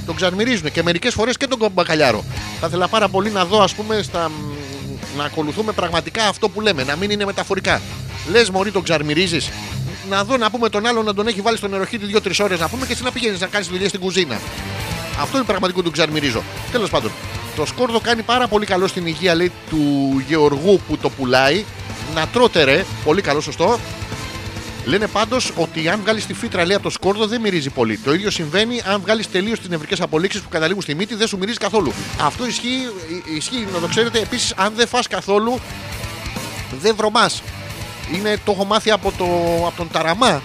Το 0.05 0.13
ξαρμυρίζουνε 0.13 0.69
και 0.69 0.83
μερικές 0.83 1.13
φορές 1.13 1.37
και 1.37 1.47
τον 1.47 1.71
μπακαλιάρο. 1.73 2.23
Θα 2.59 2.67
ήθελα 2.67 2.87
πάρα 2.87 3.09
πολύ 3.09 3.29
να 3.31 3.45
δω, 3.45 3.61
ας 3.61 3.73
πούμε, 3.73 4.01
στα, 4.01 4.29
μ, 4.29 4.33
να 5.17 5.23
ακολουθούμε 5.23 5.71
πραγματικά 5.71 6.27
αυτό 6.27 6.49
που 6.49 6.61
λέμε, 6.61 6.83
να 6.83 6.95
μην 6.95 7.09
είναι 7.09 7.25
μεταφορικά. 7.25 7.81
Λες, 8.31 8.49
Μωρή, 8.49 8.71
τον 8.71 8.83
ξαρμυρίζεις. 8.83 9.49
Να 10.09 10.23
δω 10.23 10.37
να 10.37 10.51
πούμε 10.51 10.69
τον 10.69 10.85
άλλον 10.85 11.05
να 11.05 11.13
τον 11.13 11.27
έχει 11.27 11.41
βάλει 11.41 11.57
στο 11.57 11.67
νεροχύτη 11.67 12.05
δύο-τρεις 12.05 12.39
ώρες 12.39 12.59
να 12.59 12.69
πούμε 12.69 12.85
και 12.85 12.93
εσύ 12.93 13.03
να 13.03 13.11
πηγαίνεις 13.11 13.39
να 13.39 13.47
κάνεις 13.47 13.67
δουλειά 13.67 13.87
στην 13.87 13.99
κουζίνα. 13.99 14.39
Αυτό 15.21 15.37
είναι 15.37 15.45
πραγματικό 15.45 15.81
του 15.81 15.91
ξαρμυρίζω. 15.91 16.43
Τέλος 16.71 16.89
πάντων, 16.89 17.11
το 17.55 17.65
σκόρδο 17.65 17.99
κάνει 17.99 18.21
πάρα 18.21 18.47
πολύ 18.47 18.65
καλό 18.65 18.87
στην 18.87 19.05
υγεία 19.07 19.35
λέει, 19.35 19.51
του 19.69 19.79
γεωργού 20.27 20.81
που 20.87 20.97
το 20.97 21.09
πουλάει. 21.09 21.65
Να 22.15 22.27
τρώτε 22.27 22.63
ρε, 22.63 22.85
πολύ 23.03 23.21
καλό, 23.21 23.41
σωστό. 23.41 23.79
Λένε 24.87 25.07
πάντως 25.07 25.51
ότι 25.55 25.89
αν 25.89 25.99
βγάλεις 25.99 26.25
τη 26.25 26.33
φύτρα 26.33 26.65
λέει, 26.65 26.75
από 26.75 26.83
το 26.83 26.89
σκόρδο 26.89 27.27
δεν 27.27 27.41
μυρίζει 27.41 27.69
πολύ. 27.69 27.97
Το 27.97 28.13
ίδιο 28.13 28.31
συμβαίνει 28.31 28.81
αν 28.85 29.01
βγάλεις 29.01 29.31
τελείως 29.31 29.59
τις 29.59 29.69
νευρικές 29.69 30.01
απολύξεις 30.01 30.41
που 30.41 30.49
καταλήγουν 30.49 30.81
στη 30.81 30.95
μύτη, 30.95 31.15
δεν 31.15 31.27
σου 31.27 31.37
μυρίζει 31.37 31.57
καθόλου. 31.57 31.93
Αυτό 32.21 32.47
ισχύει, 32.47 32.81
ισχύει 33.35 33.67
να 33.73 33.79
το 33.79 33.87
ξέρετε. 33.87 34.19
Επίσης, 34.19 34.53
αν 34.55 34.73
δεν 34.75 34.87
φας 34.87 35.07
καθόλου, 35.07 35.59
δεν 36.81 36.95
βρωμάς. 36.95 37.41
Είναι, 38.13 38.37
το 38.45 38.51
έχω 38.51 38.65
μάθει 38.65 38.91
από, 38.91 39.11
το, 39.17 39.25
από 39.67 39.77
τον 39.77 39.89
Ταραμά. 39.91 40.41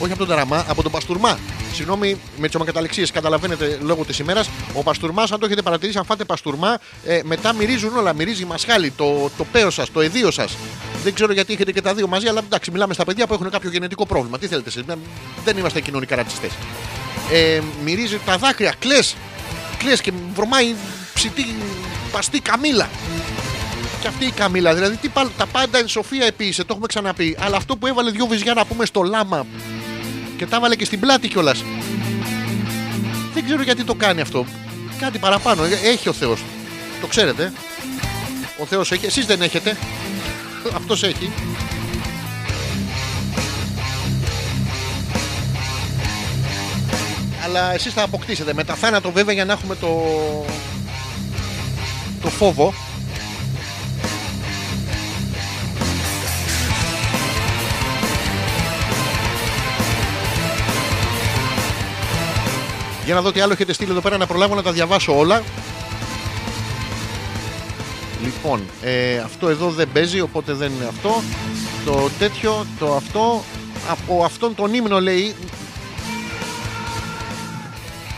Όχι 0.00 0.10
από 0.12 0.18
τον 0.18 0.28
Ταραμά, 0.28 0.64
από 0.68 0.82
τον 0.82 0.92
Παστούρμα. 0.92 1.38
Συγγνώμη 1.72 2.20
με 2.36 2.48
τι 2.48 2.56
ομοκαταληξίε, 2.56 3.06
καταλαβαίνετε 3.12 3.78
λόγω 3.82 4.04
της 4.04 4.18
ημέρας. 4.18 4.48
Ο 4.74 4.82
Παστούρμα, 4.82 5.22
αν 5.22 5.38
το 5.40 5.46
έχετε 5.46 5.62
παρατηρήσει, 5.62 5.98
αν 5.98 6.04
φάτε 6.04 6.24
Παστούρμα, 6.24 6.78
ε, 7.04 7.20
μετά 7.24 7.52
μυρίζουν 7.52 7.96
όλα. 7.96 8.12
Μυρίζει 8.12 8.42
η 8.42 8.44
μασχάλη, 8.44 8.90
το, 8.90 9.30
το 9.36 9.44
παίο 9.52 9.70
σας, 9.70 9.90
το 9.92 10.00
εδίο 10.00 10.30
σας. 10.30 10.56
Δεν 11.02 11.14
ξέρω 11.14 11.32
γιατί 11.32 11.52
έχετε 11.52 11.72
και 11.72 11.80
τα 11.82 11.94
δύο 11.94 12.06
μαζί, 12.06 12.26
αλλά 12.28 12.40
εντάξει, 12.46 12.70
μιλάμε 12.70 12.94
στα 12.94 13.04
παιδιά 13.04 13.26
που 13.26 13.34
έχουν 13.34 13.50
κάποιο 13.50 13.70
γενετικό 13.70 14.06
πρόβλημα. 14.06 14.38
Τι 14.38 14.46
θέλετε 14.46 14.68
εσείς, 14.68 14.82
δεν 15.44 15.56
είμαστε 15.56 15.80
κοινωνικά 15.80 16.16
ρατσιστές. 16.16 16.50
Ε, 17.32 17.60
μυρίζει 17.84 18.20
τα 18.26 18.36
δάκρυα, 18.38 18.74
κλε. 18.78 18.98
Κλε 19.78 19.96
και 19.96 20.12
βρωμάει 20.34 20.74
ψητή, 21.14 21.54
παστή 22.12 22.40
καμίλα. 22.40 22.88
Και 24.00 24.08
αυτή 24.10 24.24
η 24.26 24.30
καμίλα, 24.30 24.74
δηλαδή 24.74 24.96
τι, 24.96 25.08
πα- 25.08 25.30
τα 25.36 25.46
πάντα 25.46 25.78
εν 25.78 25.88
σοφία 25.88 26.24
επίησε, 26.26 26.60
το 26.60 26.68
έχουμε 26.70 26.86
ξαναπεί. 26.86 27.36
Αλλά 27.40 27.56
αυτό 27.56 27.76
που 27.76 27.86
έβαλε 27.86 28.10
δυο 28.10 28.26
βυζιά 28.26 28.54
να 28.54 28.64
πούμε 28.64 28.84
στο 28.84 29.02
λάμα 29.02 29.46
και 30.44 30.50
τα 30.50 30.56
έβαλε 30.56 30.76
και 30.76 30.84
στην 30.84 31.00
πλάτη 31.00 31.28
κιόλας. 31.28 31.64
Δεν 33.34 33.44
ξέρω 33.44 33.62
γιατί 33.62 33.84
το 33.84 33.94
κάνει 33.94 34.20
αυτό. 34.20 34.46
Κάτι 34.98 35.18
παραπάνω. 35.18 35.64
Ε, 35.64 35.88
Έχει 35.88 36.08
ο 36.08 36.12
Θεός. 36.12 36.42
Το 37.00 37.06
ξέρετε. 37.06 37.52
Ο 38.58 38.64
Θεός 38.64 38.92
έχει. 38.92 39.06
Εσείς 39.06 39.26
δεν 39.26 39.42
έχετε. 39.42 39.76
Αυτός 40.78 41.02
έχει. 41.02 41.30
Αλλά 47.44 47.72
εσείς 47.74 47.92
θα 47.92 48.02
αποκτήσετε. 48.02 48.54
Με 48.54 48.64
τα 48.64 48.74
θάνατο 48.74 49.10
βέβαια 49.12 49.34
για 49.34 49.44
να 49.44 49.52
έχουμε 49.52 49.74
το. 49.76 50.02
το 52.22 52.28
φόβο. 52.28 52.74
Για 63.04 63.14
να 63.14 63.20
δω 63.20 63.32
τι 63.32 63.40
άλλο 63.40 63.52
έχετε 63.52 63.72
στείλει 63.72 63.90
εδώ 63.90 64.00
πέρα 64.00 64.16
να 64.16 64.26
προλάβω 64.26 64.54
να 64.54 64.62
τα 64.62 64.72
διαβάσω 64.72 65.18
όλα. 65.18 65.42
Λοιπόν, 68.24 68.60
ε, 68.82 69.18
αυτό 69.18 69.48
εδώ 69.48 69.70
δεν 69.70 69.88
παίζει, 69.92 70.20
οπότε 70.20 70.52
δεν 70.52 70.72
είναι 70.72 70.88
αυτό. 70.88 71.22
Το 71.84 72.10
τέτοιο, 72.18 72.66
το 72.78 72.94
αυτό. 72.94 73.44
Από 73.88 74.24
αυτόν 74.24 74.54
τον 74.54 74.74
ύμνο 74.74 75.00
λέει. 75.00 75.34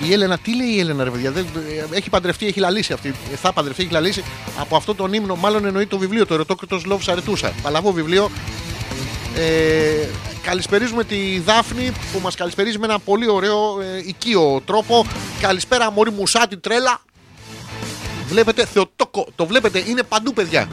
Η 0.08 0.12
Έλενα, 0.12 0.38
τι 0.38 0.56
λέει 0.56 0.68
η 0.68 0.78
Έλενα, 0.78 1.04
ρε 1.04 1.10
παιδιά. 1.10 1.30
Δεν, 1.30 1.46
ε, 1.92 1.96
έχει 1.96 2.10
παντρευτεί, 2.10 2.46
έχει 2.46 2.60
λαλήσει 2.60 2.92
αυτή. 2.92 3.14
Ε, 3.32 3.36
Θα 3.36 3.52
παντρευτεί, 3.52 3.82
έχει 3.82 3.92
λαλήσει. 3.92 4.24
Από 4.58 4.76
αυτόν 4.76 4.96
τον 4.96 5.12
ύμνο, 5.12 5.34
μάλλον 5.34 5.64
εννοεί 5.64 5.86
το 5.86 5.98
βιβλίο, 5.98 6.26
το 6.26 6.34
Ερωτόκριτος 6.34 6.84
Λόβς 6.84 7.04
Σαρετούσα. 7.04 7.52
Παλαβό 7.62 7.92
βιβλίο. 7.92 8.30
Ε, 9.36 10.08
καλησπερίζουμε 10.46 11.04
τη 11.04 11.38
Δάφνη 11.38 11.92
που 12.12 12.20
μας 12.22 12.34
καλησπερίζει 12.34 12.78
με 12.78 12.86
ένα 12.86 12.98
πολύ 12.98 13.28
ωραίο 13.30 13.80
ε, 13.80 14.02
οικείο 14.06 14.62
τρόπο. 14.66 15.06
Καλησπέρα 15.40 15.90
μωρή 15.90 16.10
μουσάτη 16.10 16.56
τρέλα. 16.56 17.00
Βλέπετε 18.28 18.64
Θεοτόκο, 18.66 19.26
το 19.34 19.46
βλέπετε, 19.46 19.82
είναι 19.86 20.02
παντού 20.02 20.32
παιδιά. 20.32 20.68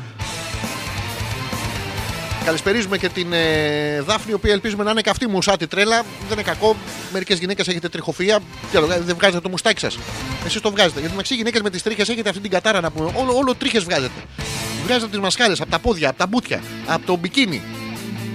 Καλησπερίζουμε 2.45 2.97
και 2.97 3.09
την 3.09 3.33
ε, 3.33 4.01
Δάφνη, 4.01 4.31
η 4.31 4.33
οποία 4.33 4.53
ελπίζουμε 4.53 4.83
να 4.83 4.91
είναι 4.91 5.01
και 5.01 5.09
αυτή 5.09 5.27
μουσάτη 5.27 5.67
τρέλα. 5.67 6.01
Δεν 6.01 6.31
είναι 6.31 6.41
κακό. 6.41 6.75
Μερικές 7.13 7.39
γυναίκες 7.39 7.67
έχετε 7.67 7.89
τριχοφία. 7.89 8.39
Τι 8.71 8.77
άλλο, 8.77 8.87
Δεν 8.87 9.15
βγάζετε 9.15 9.41
το 9.41 9.49
μουστάκι 9.49 9.79
σας. 9.79 9.97
Εσείς 10.45 10.61
το 10.61 10.71
βγάζετε. 10.71 10.99
Γιατί 10.99 11.11
μεταξύ 11.11 11.35
γυναίκες 11.35 11.61
με 11.61 11.69
τις 11.69 11.81
τρίχες 11.81 12.09
έχετε 12.09 12.29
αυτή 12.29 12.41
την 12.41 12.51
κατάρα 12.51 12.81
να 12.81 12.91
πούμε. 12.91 13.11
Όλο, 13.15 13.37
όλο 13.37 13.55
τρίχες 13.55 13.83
βγάζετε. 13.83 14.19
Βγάζετε 14.83 15.11
τις 15.11 15.19
μασχάλες 15.19 15.61
από 15.61 15.71
τα 15.71 15.79
πόδια, 15.79 16.09
από 16.09 16.17
τα 16.17 16.27
μπούτια, 16.27 16.63
από 16.85 17.05
το 17.05 17.15
μπικίνι. 17.15 17.61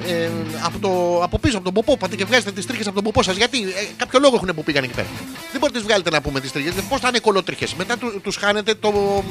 Ε, 0.08 0.30
από, 0.62 0.78
το, 0.78 1.22
από 1.22 1.38
πίσω, 1.38 1.56
από 1.56 1.64
τον 1.64 1.74
ποπό. 1.74 1.96
Πάτε 1.96 2.16
και 2.16 2.24
βγάζετε 2.24 2.52
τις 2.52 2.66
τρίχες 2.66 2.86
από 2.86 2.94
τον 2.94 3.04
ποπό 3.04 3.22
σας. 3.22 3.36
Γιατί 3.36 3.62
ε, 3.62 3.86
κάποιο 3.96 4.18
λόγο 4.18 4.34
έχουν 4.34 4.50
που 4.54 4.62
πήγαν 4.62 4.84
εκεί 4.84 4.94
πέρα. 4.94 5.08
Δεν 5.50 5.60
μπορείτε 5.60 5.78
να 5.78 5.84
τι 5.84 5.90
βγάλετε 5.90 6.10
να 6.10 6.20
πούμε 6.20 6.40
τις 6.40 6.52
τρίχες. 6.52 6.72
Πώς 6.88 7.00
θα 7.00 7.08
είναι 7.08 7.18
κολότριχε. 7.18 7.66
Μετά 7.76 7.96
του 7.98 8.32
χάνετε 8.38 8.74
το, 8.74 8.90
μ, 8.90 9.24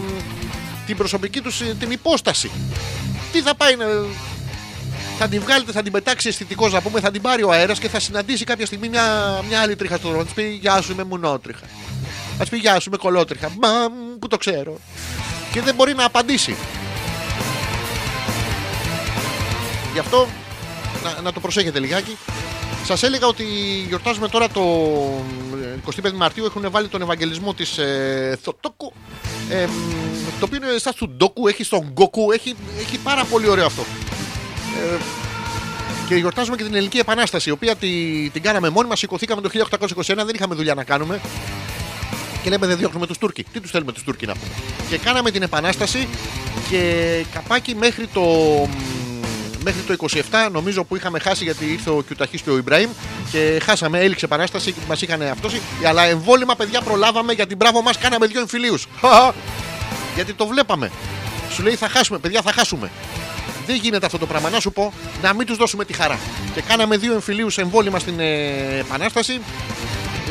την 0.85 0.97
προσωπική 0.97 1.41
τους 1.41 1.61
την 1.79 1.91
υπόσταση. 1.91 2.51
Τι 3.31 3.41
θα 3.41 3.55
πάει 3.55 3.75
να. 3.75 3.85
Θα 5.19 5.27
την 5.27 5.41
βγάλετε, 5.41 5.71
θα 5.71 5.83
την 5.83 5.91
πετάξει 5.91 6.27
αισθητικός 6.27 6.73
να 6.73 6.81
πούμε, 6.81 6.99
θα 6.99 7.11
την 7.11 7.21
πάρει 7.21 7.43
ο 7.43 7.51
αέρας 7.51 7.79
και 7.79 7.89
θα 7.89 7.99
συναντήσει 7.99 8.43
κάποια 8.43 8.65
στιγμή 8.65 8.89
μια, 8.89 9.03
μια 9.47 9.61
άλλη 9.61 9.75
τρίχα 9.75 9.97
στον 9.97 10.09
δρόμο. 10.09 10.25
Θα 10.25 10.33
της 10.33 10.43
πει 10.43 10.57
Γεια 10.61 10.81
σου, 10.81 10.91
είμαι 10.91 11.03
μουνότριχα. 11.03 11.65
Θα 12.37 12.43
τη 12.43 12.49
πει 12.49 12.57
Γεια 12.57 12.79
σου, 12.79 12.83
είμαι 12.87 12.97
κολότριχα. 12.97 13.51
Μα 13.61 13.69
μ, 13.69 14.19
που 14.19 14.27
το 14.27 14.37
ξέρω. 14.37 14.79
Και 15.51 15.61
δεν 15.61 15.75
μπορεί 15.75 15.93
να 15.93 16.05
απαντήσει. 16.05 16.55
Γι' 19.93 19.99
αυτό 19.99 20.27
να, 21.03 21.21
να 21.21 21.33
το 21.33 21.39
προσέχετε 21.39 21.79
λιγάκι. 21.79 22.17
Σας 22.87 23.03
έλεγα 23.03 23.27
ότι 23.27 23.43
γιορτάζουμε 23.87 24.27
τώρα 24.27 24.49
το 24.49 24.61
ε, 25.63 26.09
25 26.09 26.11
Μαρτίου. 26.11 26.45
Έχουν 26.45 26.71
βάλει 26.71 26.87
τον 26.87 27.01
Ευαγγελισμό 27.01 27.53
της 27.53 27.77
ε, 27.77 28.39
Θοτόκου. 28.41 28.93
Ε, 29.49 29.65
μ, 29.65 30.39
το 30.39 30.45
οποίο 30.45 30.57
είναι 30.57 30.77
σαν 30.77 30.93
του 30.95 31.09
Ντόκου, 31.09 31.47
έχει 31.47 31.63
στον 31.63 31.79
Γκόκου. 31.91 32.31
Έχει, 32.31 32.55
έχει 32.79 32.97
πάρα 32.97 33.23
πολύ 33.23 33.49
ωραίο 33.49 33.65
αυτό. 33.65 33.81
Ε, 34.93 34.97
και 36.07 36.15
γιορτάζουμε 36.15 36.55
και 36.55 36.63
την 36.63 36.73
Ελληνική 36.73 36.97
Επανάσταση, 36.97 37.49
η 37.49 37.51
οποία 37.51 37.75
τη, 37.75 37.89
την 38.29 38.41
κάναμε 38.41 38.69
μόνοι 38.69 38.87
μας. 38.87 38.99
Σηκωθήκαμε 38.99 39.41
το 39.41 39.49
1821, 39.69 40.03
δεν 40.05 40.31
είχαμε 40.33 40.55
δουλειά 40.55 40.73
να 40.73 40.83
κάνουμε. 40.83 41.21
Και 42.43 42.49
λέμε 42.49 42.67
δεν 42.67 42.77
διώχνουμε 42.77 43.07
τους 43.07 43.17
Τούρκοι. 43.17 43.43
Τι 43.43 43.59
τους 43.59 43.71
θέλουμε 43.71 43.91
τους 43.91 44.03
Τούρκοι 44.03 44.25
να 44.25 44.33
πούμε. 44.33 44.51
Και 44.89 44.97
κάναμε 44.97 45.31
την 45.31 45.41
Επανάσταση 45.41 46.07
και 46.69 47.23
καπάκι 47.33 47.75
μέχρι 47.75 48.07
το, 48.07 48.21
μέχρι 49.63 49.81
το 49.81 50.07
27 50.47 50.49
νομίζω 50.51 50.83
που 50.83 50.95
είχαμε 50.95 51.19
χάσει 51.19 51.43
γιατί 51.43 51.65
ήρθε 51.65 51.89
ο 51.89 52.01
Κιουταχής 52.07 52.41
και 52.41 52.49
ο 52.49 52.57
Ιμπραήμ 52.57 52.89
και 53.31 53.61
χάσαμε, 53.63 53.99
έληξε 53.99 54.25
επανάσταση 54.25 54.71
και 54.71 54.79
μας 54.87 55.01
είχαν 55.01 55.21
αυτόσει. 55.21 55.61
Αλλά 55.85 56.03
εμβόλυμα 56.03 56.55
παιδιά 56.55 56.81
προλάβαμε 56.81 57.33
για 57.33 57.47
την 57.47 57.57
μπράβο 57.57 57.81
μας 57.81 57.97
κάναμε 57.97 58.25
δύο 58.27 58.39
εμφυλίους. 58.39 58.87
γιατί 60.15 60.33
το 60.33 60.47
βλέπαμε. 60.47 60.91
Σου 61.51 61.63
λέει 61.63 61.75
θα 61.75 61.89
χάσουμε, 61.89 62.17
παιδιά 62.17 62.41
θα 62.41 62.51
χάσουμε. 62.51 62.91
Δεν 63.67 63.75
γίνεται 63.75 64.05
αυτό 64.05 64.17
το 64.17 64.25
πράγμα. 64.25 64.49
Να 64.49 64.59
σου 64.59 64.71
πω 64.71 64.93
να 65.21 65.33
μην 65.33 65.45
τους 65.47 65.57
δώσουμε 65.57 65.85
τη 65.85 65.93
χαρά. 65.93 66.19
Και 66.53 66.61
κάναμε 66.61 66.97
δύο 66.97 67.13
εμφυλίους 67.13 67.57
εμβόλυμα 67.57 67.99
στην 67.99 68.19
ε, 68.19 68.77
Επανάσταση. 68.79 69.41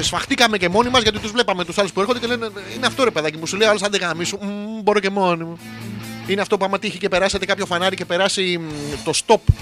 σφαχτήκαμε 0.00 0.58
και 0.58 0.68
μόνοι 0.68 0.88
μας 0.90 1.02
γιατί 1.02 1.18
τους 1.18 1.30
βλέπαμε 1.30 1.64
τους 1.64 1.78
άλλους 1.78 1.92
που 1.92 2.00
έρχονται 2.00 2.18
και 2.18 2.26
λένε 2.26 2.48
Είναι 2.76 2.86
αυτό 2.86 3.04
ρε 3.04 3.10
παιδάκι 3.10 3.36
μου. 3.36 3.46
Σου 3.46 3.56
λέει 3.56 3.68
άλλος 3.68 3.82
αν 3.82 3.90
δεν 3.90 4.00
γαμίσου. 4.00 4.38
«Μμμ, 4.42 4.82
Μπορώ 4.82 5.00
και 5.00 5.10
μόνοι 5.10 5.44
μου. 5.44 5.58
Είναι 6.26 6.40
αυτό 6.40 6.56
που 6.56 6.64
άμα 6.64 6.78
τύχει 6.78 6.98
και 6.98 7.08
περάσετε 7.08 7.46
κάποιο 7.46 7.66
φανάρι 7.66 7.96
και 7.96 8.04
περάσει 8.04 8.58
μ, 8.58 9.04
το 9.04 9.12
stop 9.26 9.52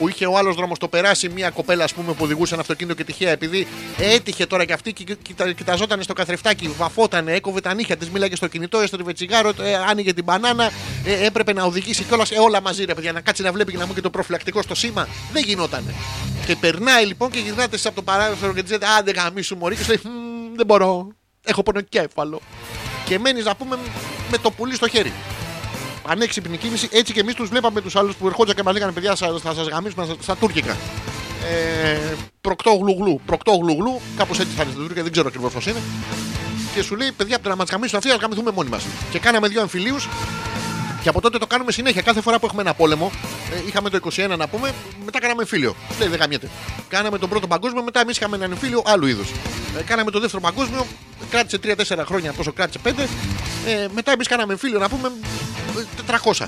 που 0.00 0.08
είχε 0.08 0.26
ο 0.26 0.36
άλλος 0.36 0.56
δρόμος, 0.56 0.78
το 0.78 0.88
περάσει 0.88 1.28
μια 1.28 1.50
κοπέλα 1.50 1.84
ας 1.84 1.94
πούμε, 1.94 2.12
που 2.12 2.24
οδηγούσε 2.24 2.52
ένα 2.52 2.62
αυτοκίνητο 2.62 2.96
και 2.96 3.04
τυχαία 3.04 3.30
επειδή 3.30 3.66
έτυχε 3.98 4.46
τώρα 4.46 4.64
και 4.64 4.72
αυτή 4.72 4.92
και 4.92 5.16
κοιτα, 5.22 5.52
κοιταζόταν 5.52 6.02
στο 6.02 6.12
καθρεφτάκι, 6.12 6.68
βαφότανε, 6.68 7.32
έκοβε 7.32 7.60
τα 7.60 7.74
νύχια 7.74 7.96
της, 7.96 8.10
μίλαγε 8.10 8.36
στο 8.36 8.46
κινητό, 8.46 8.78
έστρεβε 8.78 9.12
τσιγάρο, 9.12 9.48
ε, 9.48 9.74
άνοιγε 9.74 10.12
την 10.12 10.24
μπανάνα, 10.24 10.70
ε, 11.04 11.26
έπρεπε 11.26 11.52
να 11.52 11.64
οδηγήσει 11.64 12.04
κιόλας 12.04 12.30
ε, 12.30 12.38
όλα 12.38 12.60
μαζί 12.60 12.84
ρε 12.84 12.94
παιδιά, 12.94 13.12
να 13.12 13.20
κάτσει 13.20 13.42
να 13.42 13.52
βλέπει 13.52 13.72
και 13.72 13.78
να 13.78 13.86
μου 13.86 13.94
και 13.94 14.00
το 14.00 14.10
προφυλακτικό 14.10 14.62
στο 14.62 14.74
σήμα. 14.74 15.08
Δεν 15.32 15.44
γινότανε. 15.44 15.94
Και 16.46 16.56
περνάει 16.56 17.04
λοιπόν 17.04 17.30
και 17.30 17.38
γυρνάτε 17.38 17.74
εσείς 17.74 17.86
από 17.86 17.94
το 17.94 18.02
παράθυρο 18.02 18.52
και 18.54 18.62
της 18.62 18.70
λέτε 18.70 18.86
Άντε 18.98 19.10
γαμίσου 19.10 19.56
μωρή 19.56 19.76
και 19.76 19.82
σου 19.82 19.88
λέει 19.88 20.00
«Μμμ, 20.04 20.54
Δεν 20.56 20.66
μπορώ. 20.66 21.08
Έχω 21.44 21.62
πονοκέφαλο. 21.62 22.40
Και 23.04 23.18
μένεις 23.18 23.44
να 23.44 23.56
πούμε 23.56 23.78
με 24.30 24.38
το 24.38 24.50
πουλί 24.50 24.74
στο 24.74 24.88
χέρι. 24.88 25.12
Ανέξυπνη 26.06 26.56
κίνηση, 26.56 26.88
έτσι 26.92 27.12
και 27.12 27.20
εμείς 27.20 27.34
τους 27.34 27.48
βλέπαμε 27.48 27.80
τους 27.80 27.96
άλλους 27.96 28.14
που 28.14 28.26
ερχόντουσαν 28.26 28.56
και 28.56 28.62
μας 28.62 28.72
λέγανε 28.72 28.92
παιδιά, 28.92 29.16
θα, 29.16 29.38
θα 29.42 29.54
σας 29.54 29.68
γαμίσουμε 29.68 30.04
στα, 30.04 30.14
στα 30.20 30.36
τουρκικά. 30.36 30.76
Ε, 31.50 32.14
προκτό 32.40 32.70
γλουγλού, 32.70 33.20
προκτό 33.26 33.52
γλουγλού, 33.52 34.00
κάπως 34.16 34.38
έτσι 34.38 34.52
θα 34.56 34.62
είναι 34.62 34.72
στα 34.72 34.80
τουρκικά, 34.80 35.02
δεν 35.02 35.12
ξέρω 35.12 35.28
ακριβώς 35.28 35.52
πώς 35.52 35.66
είναι. 35.66 35.80
Και 36.74 36.82
σου 36.82 36.96
λέει, 36.96 37.12
παιδιά, 37.12 37.34
από 37.34 37.44
το 37.44 37.50
να 37.50 37.56
μας 37.56 37.68
γαμίσουν 37.70 37.98
αυτοί, 37.98 38.10
ας 38.10 38.18
γαμηθούμε 38.20 38.50
μόνοι 38.50 38.68
μας. 38.68 38.84
Και 39.10 39.18
κάναμε 39.18 39.48
δύο 39.48 39.60
εμφυλίους 39.60 40.08
και 41.02 41.08
από 41.08 41.20
τότε 41.20 41.38
το 41.38 41.46
κάνουμε 41.46 41.72
συνέχεια. 41.72 42.02
Κάθε 42.02 42.20
φορά 42.20 42.38
που 42.38 42.46
έχουμε 42.46 42.62
ένα 42.62 42.74
πόλεμο, 42.74 43.10
ε, 43.52 43.62
είχαμε 43.66 43.90
το 43.90 43.96
21 43.96 44.36
να 44.36 44.48
πούμε, 44.48 44.72
μετά 45.04 45.20
κάναμε 45.20 45.40
εμφύλιο. 45.40 45.74
Λέει 45.98 46.08
δεν 46.08 46.18
γαμιέται. 46.18 46.48
Κάναμε 46.88 47.18
τον 47.18 47.28
πρώτο 47.28 47.46
παγκόσμιο, 47.46 47.82
μετά 47.82 48.00
εμείς 48.00 48.16
είχαμε 48.16 48.36
ένα 48.36 48.44
εμφύλιο 48.44 48.82
άλλου 48.86 49.06
είδους. 49.06 49.30
Ε, 49.78 49.82
κάναμε 49.82 50.10
το 50.10 50.20
δεύτερο 50.20 50.42
παγκόσμιο, 50.42 50.86
κράτησε 51.30 51.58
3-4 51.58 52.04
χρόνια 52.06 52.32
πόσο 52.32 52.52
κράτησε 52.52 52.78
5. 52.84 53.08
Ε, 53.66 53.86
μετά 53.94 54.12
εμείς 54.12 54.28
κάναμε 54.28 54.52
εμφύλιο 54.52 54.78
να 54.78 54.88
πούμε 54.88 55.08
ε, 55.08 55.59
400. 56.06 56.46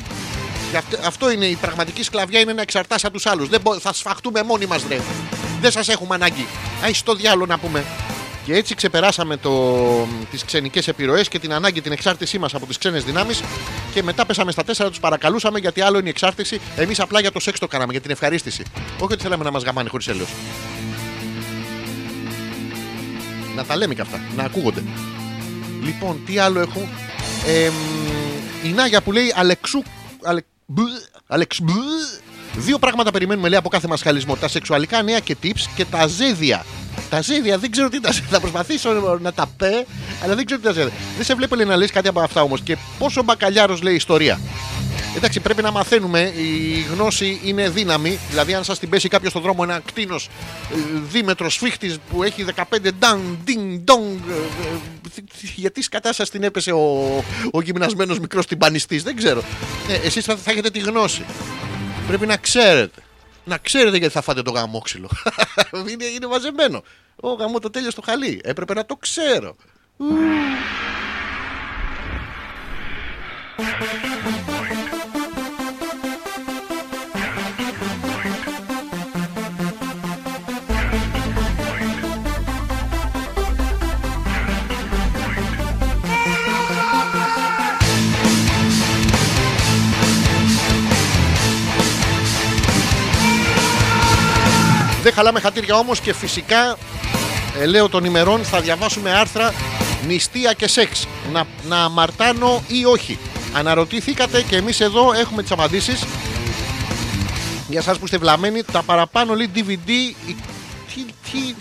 Και 0.71 0.77
αυτό, 0.77 0.99
αυτό 1.05 1.31
είναι 1.31 1.47
η 1.47 1.55
πραγματική 1.55 2.03
σκλαβιά, 2.03 2.41
είναι 2.41 2.53
να 2.53 2.63
εξαρτάσαι 2.63 3.07
από 3.07 3.15
τους 3.15 3.27
άλλους. 3.27 3.49
Θα 3.81 3.93
σφαχτούμε 3.93 4.43
μόνοι 4.43 4.67
μας, 4.67 4.85
ρε. 4.89 5.01
Δεν 5.61 5.71
σας 5.71 5.89
έχουμε 5.89 6.15
ανάγκη. 6.15 6.47
Α 6.83 6.91
το 7.05 7.15
διάλογο 7.15 7.47
να 7.47 7.59
πούμε. 7.59 7.85
Και 8.45 8.55
έτσι 8.55 8.75
ξεπεράσαμε 8.75 9.37
το, 9.37 9.53
τις 10.31 10.45
ξενικές 10.45 10.89
επιρροές 10.89 11.29
και 11.29 11.39
την 11.39 11.53
ανάγκη 11.53 11.81
την 11.81 11.93
εξάρτησή 11.93 12.39
μας 12.39 12.55
από 12.55 12.67
τις 12.67 12.79
ξένες 12.79 13.05
δυνάμεις 13.05 13.43
και 13.95 14.03
μετά 14.03 14.27
πέσαμε 14.27 14.53
στα 14.53 14.65
τέσσερα, 14.65 14.89
τους 14.89 15.01
παρακαλούσαμε 15.01 15.59
γιατί 15.59 15.81
άλλο 15.81 15.99
είναι 15.99 16.07
η 16.07 16.11
εξάρτηση. 16.11 16.61
Εμείς 16.77 17.01
απλά 17.01 17.21
για 17.21 17.33
το 17.33 17.41
σεξ 17.41 17.59
το 17.59 17.67
κάναμε, 17.67 17.93
για 17.93 18.01
την 18.01 18.11
ευχαρίστηση. 18.11 18.63
Όχι 18.99 19.13
ότι 19.13 19.23
θέλαμε 19.23 19.45
να 19.45 19.51
μας 19.51 19.63
γαμάνε 19.63 19.89
χωρίς 19.89 20.09
έλεος. 20.09 20.29
Να 23.57 23.65
τα 23.65 23.77
λέμε 23.77 23.95
και 23.95 24.01
αυτά, 24.01 24.21
να 24.37 24.43
ακούγονται. 24.43 24.83
Λοιπόν, 25.85 26.21
τι 26.27 26.39
άλλο 26.39 26.61
έχω; 26.61 26.89
Ε, 27.47 27.71
η 28.63 28.69
Νάγια 28.69 29.03
που 29.03 29.13
λέει 29.13 29.33
Αλεξού. 29.37 29.83
Ale, 30.31 30.39
μπου, 30.67 30.85
Αλεξ, 31.27 31.61
μπου. 31.61 31.81
Δύο 32.57 32.79
πράγματα 32.79 33.11
περιμένουμε 33.11 33.49
λέει 33.49 33.59
από 33.59 33.69
κάθε 33.69 33.89
μας 33.89 34.03
χαλισμό. 34.03 34.37
Τα 34.37 34.49
σεξουαλικά 34.49 35.03
νέα 35.03 35.19
και 35.19 35.37
tips 35.43 35.61
και 35.77 35.85
τα 35.85 36.07
ζέδια. 36.07 36.65
Τα 37.11 37.21
ζέδια 37.21 37.59
δεν 37.59 37.71
ξέρω 37.71 37.89
τι 37.89 38.01
τα 38.01 38.13
ζέδια. 38.13 38.29
Θα 38.31 38.41
προσπαθήσω 38.41 39.19
να 39.21 39.33
τα 39.33 39.47
πέ, 39.57 39.87
αλλά 40.25 40.35
δεν 40.35 40.45
ξέρω 40.45 40.61
τι 40.61 40.67
τα 40.67 40.73
ζέδια. 40.73 40.93
Δεν 41.17 41.25
σε 41.25 41.35
βλέπω 41.35 41.55
λέει, 41.55 41.67
να 41.67 41.77
λες 41.77 41.91
κάτι 41.91 42.09
από 42.09 42.21
αυτά 42.21 42.43
όμως. 42.43 42.61
Και 42.61 42.77
πόσο 42.99 43.23
μπακαλιάρος 43.23 43.83
λέει 43.83 43.95
ιστορία. 43.95 44.41
Εντάξει, 45.17 45.41
πρέπει 45.41 45.63
να 45.63 45.71
μαθαίνουμε. 45.71 46.21
Η 46.21 46.81
γνώση 46.93 47.41
είναι 47.45 47.69
δύναμη. 47.69 48.19
Δηλαδή, 48.31 48.55
αν 48.55 48.65
σας 48.65 48.79
την 48.79 48.89
πέσει 48.89 49.09
κάποιος 49.09 49.31
στον 49.31 49.43
δρόμο 49.43 49.61
ένα 49.63 49.81
κτίνος 49.87 50.29
δίμετρος 51.11 51.55
σφίχτης 51.55 51.99
που 52.11 52.23
έχει 52.23 52.45
15 52.45 52.93
ντάν, 52.99 53.39
ντινγκ, 53.45 53.79
ντόγκ. 53.85 54.01
ε, 54.29 54.33
ε, 55.17 55.21
Γιατί 55.55 55.83
σκατά 55.83 56.13
σα 56.13 56.25
την 56.27 56.43
έπεσε 56.43 56.73
ο, 56.73 57.17
ο 57.53 57.61
γυμνασμένος 57.61 58.19
μικρός 58.19 58.47
τυμπανιστής, 58.47 59.03
δεν 59.03 59.17
ξέρω. 59.17 59.43
Ε, 59.89 60.07
Εσείς 60.07 60.25
θα, 60.25 60.37
θα 60.37 60.51
έχετε 60.51 60.71
τη 60.71 60.79
γνώση. 60.79 61.25
Πρέπει 62.09 62.27
να 62.27 62.37
ξέρετε. 62.37 63.03
Να 63.45 63.59
ξέρετε 63.59 63.97
γιατί 63.97 64.13
θα 64.15 64.23
φάτε 64.23 64.43
το 64.43 64.51
γαμόξυλο. 64.51 65.11
είναι, 65.91 66.05
είναι 66.05 66.27
μαζεμένο. 66.27 66.83
Ο 67.17 67.33
γαμό 67.33 67.59
το 67.59 67.71
τέλειος 67.71 67.93
στο 67.93 68.03
χαλί. 68.03 68.41
Έπρεπε 68.45 68.75
να 68.75 68.87
το 68.87 68.97
ξέρω. 68.97 69.57
Δεν 95.03 95.13
χαλάμε 95.13 95.41
χατήρια 95.41 95.75
όμως 95.77 96.01
και 96.01 96.13
φυσικά 96.15 96.77
ε, 97.61 97.67
λέω 97.67 97.89
των 97.89 98.05
ημερών 98.05 98.45
θα 98.45 98.61
διαβάσουμε 98.61 99.11
άρθρα 99.13 99.55
νηστεία 100.07 100.53
και 100.53 100.69
σεξ. 100.69 101.07
Να, 101.33 101.45
να 101.69 101.85
αμαρτάνω 101.85 102.63
ή 102.69 102.85
όχι. 102.85 103.19
Αναρωτηθήκατε 103.55 104.43
και 104.43 104.57
εμείς 104.57 104.81
εδώ 104.81 105.13
έχουμε 105.13 105.43
τις 105.43 105.51
απαντήσεις. 105.51 106.05
Για 107.69 107.81
εσάς 107.81 107.99
που 107.99 108.05
είστε 108.05 108.19
βλαμμένοι, 108.19 108.63
τα 108.73 108.83
παραπάνω 108.83 109.35
λέει 109.35 109.51
DVD. 109.55 109.89
η- 109.91 110.37
Τι, 110.95 111.05
τι... 111.31 111.55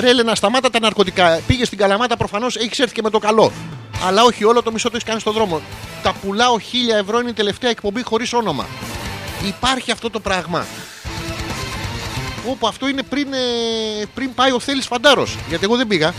Ρε 0.00 0.08
Έλενα, 0.08 0.34
σταμάτα 0.34 0.70
τα 0.70 0.80
ναρκωτικά. 0.80 1.40
Πήγες 1.46 1.66
στην 1.66 1.78
Καλαμάτα, 1.78 2.16
προφανώς 2.16 2.56
έχεις 2.56 2.78
έρθει 2.78 2.94
και 2.94 3.02
με 3.02 3.10
το 3.10 3.18
καλό. 3.18 3.52
Αλλά 4.06 4.22
όχι, 4.22 4.44
όλο 4.44 4.62
το 4.62 4.72
μισό 4.72 4.88
το 4.90 4.96
έχεις 4.96 5.08
κάνει 5.08 5.20
στον 5.20 5.32
δρόμο. 5.32 5.60
Τα 6.02 6.12
πουλάω 6.12 6.56
1000 6.56 7.00
ευρώ 7.00 7.18
είναι 7.20 7.30
η 7.30 7.32
τελευταία 7.32 7.70
εκπομπή 7.70 8.02
χωρίς 8.02 8.32
όνομα. 8.32 8.66
Υπάρχει 9.46 9.90
αυτό 9.90 10.10
το 10.10 10.20
πράγμα. 10.20 10.66
Όπου 12.48 12.66
αυτό 12.66 12.88
είναι 12.88 13.02
πριν, 13.02 13.32
ε, 13.32 14.04
πριν 14.14 14.34
πάει 14.34 14.52
ο 14.52 14.60
Θέλης 14.60 14.86
Φαντάρος 14.86 15.36
Γιατί 15.48 15.64
εγώ 15.64 15.76
δεν 15.76 15.86
πήγα. 15.86 16.14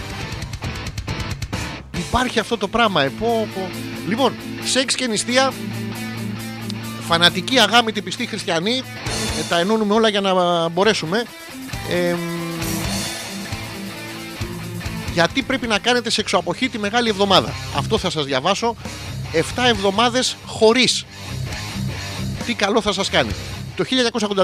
Υπάρχει 1.98 2.40
αυτό 2.40 2.58
το 2.58 2.68
πράγμα 2.68 3.02
ε, 3.02 3.12
πω, 3.20 3.48
πω. 3.54 3.70
Λοιπόν, 4.08 4.34
σεξ 4.64 4.96
και 4.96 5.08
νηστεία 5.08 5.54
Φανατική 7.08 7.60
αγάμητη 7.60 8.02
πιστή 8.02 8.26
χριστιανοί 8.26 8.84
ε, 9.40 9.44
Τα 9.50 9.60
ενώνουμε 9.60 9.94
όλα 9.94 10.10
για 10.10 10.22
να 10.22 10.68
μπορέσουμε. 10.70 11.24
Ε, 11.90 12.14
μ, 12.14 12.42
γιατί 15.14 15.42
πρέπει 15.42 15.68
να 15.68 15.80
κάνετε 15.80 16.10
σεξοαποχή 16.10 16.70
τη 16.70 16.80
Μεγάλη 16.80 17.10
Εβδομάδα. 17.10 17.54
Αυτό 17.78 17.98
θα 17.98 18.10
σας 18.10 18.26
διαβάσω. 18.26 18.76
7 19.34 19.40
εβδομάδες 19.68 20.36
χωρίς. 20.46 21.06
Τι 22.46 22.54
καλό 22.54 22.82
θα 22.82 22.94
σας 22.94 23.10
κάνει. 23.10 23.32
Το 23.82 23.88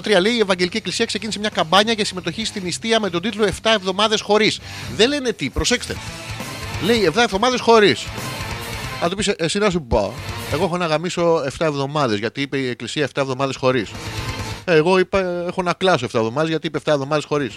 1983 0.03 0.21
λέει 0.21 0.33
η 0.33 0.39
Ευαγγελική 0.39 0.77
Εκκλησία 0.77 1.05
ξεκίνησε 1.05 1.39
μια 1.39 1.49
καμπάνια 1.49 1.93
για 1.93 2.05
συμμετοχή 2.05 2.45
στην 2.45 2.63
νηστεία 2.63 2.99
με 2.99 3.09
τον 3.09 3.21
τίτλο 3.21 3.45
7 3.45 3.49
εβδομάδες 3.63 4.21
χωρίς. 4.21 4.59
Δεν 4.95 5.09
λένε 5.09 5.31
τι, 5.31 5.49
προσέξτε. 5.49 5.95
Λέει 6.83 7.11
7 7.15 7.17
εβδομάδες 7.17 7.59
χωρίς. 7.59 8.05
Αν 9.01 9.09
του 9.09 9.15
πεις 9.15 9.27
εσύ 9.27 9.59
να 9.59 9.69
σου 9.69 9.81
πω, 9.81 10.13
εγώ 10.53 10.63
έχω 10.63 10.77
να 10.77 10.85
γαμίσω 10.85 11.43
7 11.57 11.65
εβδομάδες 11.65 12.19
γιατί 12.19 12.41
είπε 12.41 12.57
η 12.57 12.69
Εκκλησία 12.69 13.05
7 13.05 13.21
εβδομάδες 13.21 13.55
χωρίς. 13.55 13.91
Εγώ 14.65 14.99
είπα, 14.99 15.43
έχω 15.47 15.61
να 15.63 15.73
κλάσω 15.73 16.05
7 16.05 16.19
εβδομάδες 16.19 16.49
γιατί 16.49 16.67
είπε 16.67 16.79
7 16.85 16.91
εβδομάδες 16.91 17.25
χωρίς. 17.25 17.55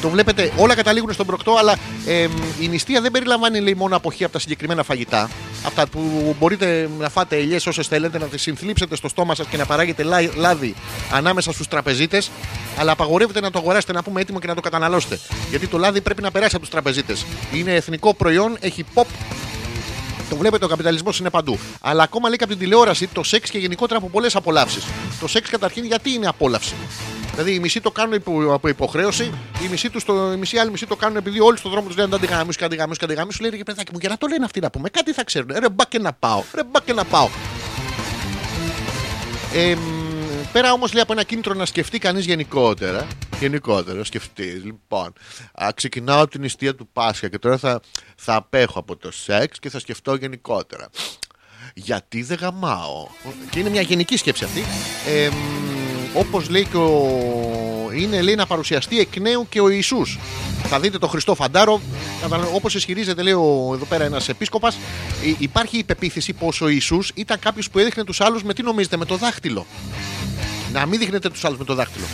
Το 0.00 0.08
βλέπετε, 0.08 0.52
όλα 0.56 0.74
καταλήγουν 0.74 1.12
στον 1.12 1.26
προκτό, 1.26 1.56
αλλά 1.58 1.76
εμ, 2.06 2.30
η 2.60 2.68
νηστεία 2.68 3.00
δεν 3.00 3.10
περιλαμβάνει 3.10 3.60
λέει, 3.60 3.74
μόνο 3.74 3.96
αποχή 3.96 4.24
από 4.24 4.32
τα 4.32 4.38
συγκεκριμένα 4.38 4.82
φαγητά. 4.82 5.30
Αυτά 5.66 5.86
που 5.88 6.34
μπορείτε 6.38 6.88
να 6.98 7.08
φάτε 7.08 7.36
ελιές 7.36 7.66
όσες 7.66 7.86
θέλετε, 7.86 8.18
να 8.18 8.26
τις 8.26 8.42
συνθλίψετε 8.42 8.96
στο 8.96 9.08
στόμα 9.08 9.34
σας 9.34 9.46
και 9.46 9.56
να 9.56 9.66
παράγετε 9.66 10.02
λά- 10.02 10.34
λάδι 10.36 10.74
ανάμεσα 11.12 11.52
στους 11.52 11.68
τραπεζίτες. 11.68 12.30
Αλλά 12.78 12.92
απαγορεύεται 12.92 13.40
να 13.40 13.50
το 13.50 13.58
αγοράσετε 13.58 13.92
να 13.92 14.02
πούμε 14.02 14.20
έτοιμο 14.20 14.38
και 14.38 14.46
να 14.46 14.54
το 14.54 14.60
καταναλώσετε. 14.60 15.18
Γιατί 15.50 15.66
το 15.66 15.78
λάδι 15.78 16.00
πρέπει 16.00 16.22
να 16.22 16.30
περάσει 16.30 16.50
από 16.54 16.64
τους 16.64 16.70
τραπεζίτες. 16.70 17.24
Είναι 17.52 17.74
εθνικό 17.74 18.14
προϊόν, 18.14 18.56
έχει 18.60 18.84
pop. 18.94 19.04
Το 20.30 20.36
βλέπετε, 20.36 20.64
ο 20.64 20.68
καπιταλισμός 20.68 21.18
είναι 21.18 21.30
παντού. 21.30 21.58
Αλλά 21.80 22.02
ακόμα 22.02 22.28
λέει 22.28 22.36
και 22.36 22.44
από 22.44 22.52
την 22.52 22.62
τηλεόραση 22.62 23.06
το 23.06 23.22
σεξ 23.22 23.50
και 23.50 23.58
γενικότερα 23.58 23.98
από 23.98 24.08
πολλές 24.08 24.36
απολαύσεις. 24.36 24.84
Το 25.20 25.28
σεξ 25.28 25.50
καταρχήν 25.50 25.84
γιατί 25.84 26.10
είναι 26.12 26.26
απόλαυση; 26.26 26.74
Δηλαδή 27.32 27.54
οι 27.54 27.58
μισοί 27.58 27.80
το 27.80 27.90
κάνουν 27.90 28.12
υπο- 28.14 28.52
από 28.54 28.68
υποχρέωση, 28.68 29.30
οι 29.64 29.68
μισοί, 29.70 29.90
τους 29.90 30.04
το, 30.04 30.32
οι 30.32 30.36
μισοί 30.36 30.58
άλλοι 30.58 30.70
μισοί 30.70 30.86
το 30.86 30.96
κάνουν 30.96 31.16
επειδή 31.16 31.40
όλοι 31.40 31.58
στον 31.58 31.70
δρόμο 31.70 31.86
τους 31.86 31.96
λένε 31.96 32.14
Αντί 32.14 32.26
γάμου, 32.26 32.50
κάτι 32.58 32.76
γάμου, 32.76 32.92
κάτι 32.98 33.14
γάμου. 33.14 33.32
Σου 33.32 33.40
λέει 33.42 33.50
ρε 33.50 33.62
παιδάκι 33.62 33.90
μου, 33.92 33.98
για 34.00 34.08
να 34.08 34.18
το 34.18 34.26
λένε 34.26 34.44
αυτοί 34.44 34.60
να 34.60 34.70
πούμε. 34.70 34.88
Κάτι 34.88 35.12
θα 35.12 35.24
ξέρουν. 35.24 35.50
Ρε 35.58 35.68
μπα 35.68 35.84
και 35.84 35.98
να 35.98 36.12
πάω. 36.12 36.42
Ρε 36.54 36.62
μπα 36.70 36.80
και 36.80 36.92
να 36.92 37.04
πάω. 37.04 37.28
Ε, 39.54 39.74
μ, 39.74 39.99
πέρα 40.52 40.72
όμως 40.72 40.92
λέει 40.92 41.02
από 41.02 41.12
ένα 41.12 41.22
κίνητρο 41.22 41.54
να 41.54 41.66
σκεφτεί 41.66 41.98
κανείς 41.98 42.24
γενικότερα. 42.24 43.06
Γενικότερα, 43.40 44.04
σκεφτεί. 44.04 44.44
Λοιπόν, 44.44 45.12
α, 45.62 45.68
ξεκινάω 45.74 46.28
την 46.28 46.40
νηστεία 46.40 46.74
του 46.74 46.88
Πάσχα 46.92 47.28
και 47.28 47.38
τώρα 47.38 47.58
θα, 47.58 47.80
θα 48.16 48.34
απέχω 48.34 48.78
από 48.78 48.96
το 48.96 49.10
σεξ 49.12 49.58
και 49.58 49.70
θα 49.70 49.78
σκεφτώ 49.78 50.14
γενικότερα. 50.14 50.88
Γιατί 51.74 52.22
δεν 52.22 52.38
γαμάω; 52.40 53.06
Και 53.50 53.58
είναι 53.58 53.70
μια 53.70 53.80
γενική 53.80 54.16
σκέψη 54.16 54.44
αυτή. 54.44 54.60
Ε, 55.06 55.28
Όπως 56.14 56.48
λέει 56.48 56.64
και 56.64 56.76
ο 56.76 57.90
είναι 57.94 58.22
λέει 58.22 58.34
να 58.34 58.46
παρουσιαστεί 58.46 58.98
εκ 59.00 59.16
νέου 59.16 59.46
και 59.48 59.60
ο 59.60 59.68
Ιησούς. 59.68 60.18
Θα 60.64 60.80
δείτε 60.80 60.98
το 60.98 61.06
Χριστό 61.06 61.34
Φαντάρο, 61.34 61.80
όπως 62.54 62.74
ισχυρίζεται, 62.74 63.22
λέει 63.22 63.32
ο, 63.32 63.70
εδώ 63.74 63.84
πέρα 63.84 64.04
ένας 64.04 64.28
επίσκοπας, 64.28 64.78
υπάρχει 65.38 65.78
η 65.78 65.84
πεποίθηση 65.84 66.32
πως 66.32 66.60
ο 66.60 66.68
Ιησούς 66.68 67.10
ήταν 67.14 67.38
κάποιος 67.38 67.70
που 67.70 67.78
έδειχνε 67.78 68.04
τους 68.04 68.20
άλλους 68.20 68.42
με 68.42 68.54
τι 68.54 68.62
νομίζετε, 68.62 68.96
με 68.96 69.04
το 69.04 69.16
δάχτυλο. 69.16 69.66
Να 70.72 70.86
μην 70.86 70.98
δείχνετε 70.98 71.30
τους 71.30 71.44
άλλους 71.44 71.58
με 71.58 71.64
το 71.64 71.74
δάχτυλο. 71.74 72.04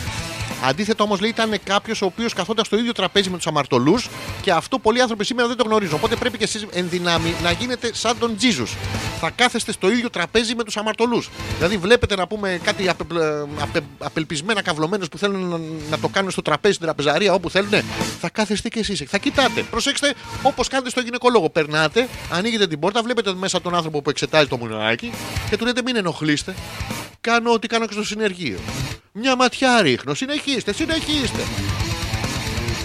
Αντίθετα 0.63 1.03
όμως 1.03 1.19
λέει 1.19 1.29
ήταν 1.29 1.59
κάποιος 1.63 2.01
ο 2.01 2.05
οποίος 2.05 2.33
καθόταν 2.33 2.65
στο 2.65 2.77
ίδιο 2.77 2.91
τραπέζι 2.91 3.29
με 3.29 3.37
τους 3.37 3.47
αμαρτωλούς 3.47 4.09
και 4.41 4.51
αυτό 4.51 4.79
πολλοί 4.79 5.01
άνθρωποι 5.01 5.25
σήμερα 5.25 5.47
δεν 5.47 5.57
το 5.57 5.63
γνωρίζουν. 5.63 5.95
Οπότε 5.95 6.15
πρέπει 6.15 6.37
και 6.37 6.43
εσείς 6.43 6.65
εν 6.71 6.89
δυνάμει 6.89 7.33
να 7.43 7.51
γίνετε 7.51 7.89
σαν 7.93 8.17
τον 8.19 8.37
Τζίζου. 8.37 8.65
Θα 9.19 9.29
κάθεστε 9.29 9.71
στο 9.71 9.89
ίδιο 9.89 10.09
τραπέζι 10.09 10.55
με 10.55 10.63
τους 10.63 10.77
αμαρτωλούς. 10.77 11.29
Δηλαδή 11.57 11.77
βλέπετε 11.77 12.15
να 12.15 12.27
πούμε 12.27 12.59
κάτι 12.63 12.89
απε, 12.89 13.03
απε, 13.59 13.81
απελπισμένα 13.97 14.61
καυλωμένους 14.61 15.09
που 15.09 15.17
θέλουν 15.17 15.49
να, 15.49 15.59
να 15.89 15.99
το 15.99 16.07
κάνουν 16.07 16.31
στο 16.31 16.41
τραπέζι, 16.41 16.73
στην 16.73 16.85
τραπεζαρία, 16.85 17.33
όπου 17.33 17.49
θέλουν. 17.49 17.71
Θα 18.19 18.29
κάθεστε 18.29 18.69
και 18.69 18.79
εσείς. 18.79 19.03
Θα 19.07 19.17
κοιτάτε. 19.17 19.61
Προσέξτε 19.61 20.13
όπως 20.41 20.67
κάνετε 20.67 20.89
στο 20.89 21.01
γυναικολόγο. 21.01 21.49
Περνάτε, 21.49 22.07
ανοίγετε 22.31 22.67
την 22.67 22.79
πόρτα, 22.79 23.01
βλέπετε 23.01 23.33
μέσα 23.33 23.61
τον 23.61 23.75
άνθρωπο 23.75 24.01
που 24.01 24.09
εξετάζει 24.09 24.47
το 24.47 24.57
μουνάκι 24.57 25.11
και 25.49 25.57
του 25.57 25.65
λέτε 25.65 25.81
μην 25.81 25.95
ενοχλείστε. 25.95 26.55
Κάνω 27.21 27.51
ό,τι 27.51 27.67
κάνω 27.67 27.85
και 27.85 27.93
στο 27.93 28.03
συνεργείο. 28.03 28.59
Μια 29.11 29.35
ματιά 29.35 29.81
ρίχνω. 29.81 30.13
Συνεχίστε, 30.13 30.73
συνεχίστε. 30.73 31.41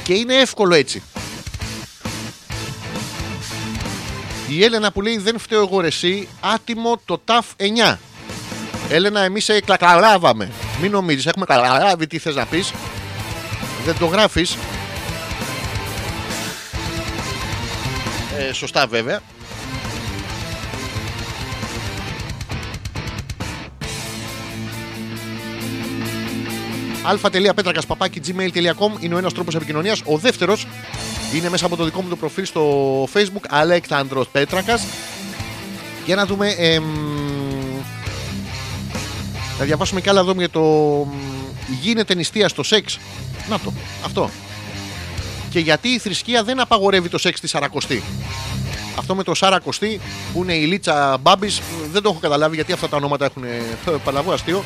Και 0.03 0.15
είναι 0.15 0.35
εύκολο 0.35 0.75
έτσι. 0.75 1.03
Η 4.49 4.65
Έλενα 4.65 4.93
που 4.93 5.03
λέει 5.03 5.19
δεν 5.19 5.39
φταίω 5.39 5.63
εγώ 5.63 5.81
ρε 5.81 5.87
εσύ, 5.87 6.29
άτιμο 6.41 7.01
το 7.05 7.19
ΤΑΦ 7.25 7.47
9. 7.91 7.99
Έλενα, 8.91 9.21
εμείς 9.21 9.45
σε 9.45 9.61
κλακλάβαμε. 9.61 10.51
Μην 10.81 10.91
νομίζεις, 10.91 11.27
έχουμε 11.27 11.45
καταλάβει 11.45 12.07
τι 12.07 12.19
θες 12.19 12.35
να 12.35 12.47
πεις. 12.47 12.73
Δεν 13.85 13.99
το 13.99 14.07
γράφεις. 14.07 14.57
Ε, 18.39 18.53
σωστά 18.53 18.87
βέβαια. 18.87 19.21
αλφα.πέτρακα.gmail.com 27.03 29.01
είναι 29.01 29.15
ο 29.15 29.19
ένας 29.19 29.33
τρόπος 29.33 29.55
επικοινωνίας. 29.55 30.03
Ο 30.05 30.19
δεύτερος 30.19 30.66
είναι 31.35 31.49
μέσα 31.49 31.66
από 31.66 31.77
το 31.77 31.85
δικό 31.85 32.03
μου 32.03 32.09
το 32.09 32.16
προφίλ 32.16 32.45
στο 32.45 33.05
facebook 33.12 33.45
Αλέξανδρος 33.49 34.29
Πέτρακας. 34.29 34.83
Για 36.05 36.16
να 36.16 36.27
δούμε 36.27 36.49
εμ, 36.49 36.85
θα 39.59 39.65
διαβάσουμε 39.65 40.01
κι 40.01 40.09
άλλα 40.09 40.20
εδώ 40.20 40.33
για 40.33 40.51
το 40.51 40.62
γίνεται 41.81 42.15
νηστεία 42.15 42.49
στο 42.49 42.62
σεξ 42.62 42.99
να 43.49 43.59
το, 43.59 43.73
αυτό. 44.05 44.31
Και 45.51 45.59
γιατί 45.59 45.89
η 45.89 45.99
θρησκεία 45.99 46.43
δεν 46.43 46.61
απαγορεύει 46.61 47.09
το 47.09 47.19
σεξ 47.19 47.41
τη 47.41 47.47
Σαρακοστή 47.47 48.03
αυτό 48.99 49.15
με 49.15 49.23
το 49.23 49.35
Σαρακοστή 49.35 50.01
που 50.33 50.43
είναι 50.43 50.55
η 50.55 50.65
Λίτσα 50.65 51.16
Μπάμπης 51.20 51.61
δεν 51.93 52.03
το 52.03 52.09
έχω 52.09 52.19
καταλάβει 52.19 52.55
γιατί 52.55 52.73
αυτά 52.73 52.89
τα 52.89 52.97
ονόματα 52.97 53.24
έχουν 53.24 53.45
παλαβό 54.05 54.33
αστείο 54.33 54.65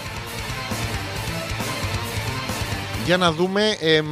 για 3.07 3.16
να 3.16 3.33
δούμε 3.33 3.77
εμ, 3.81 4.07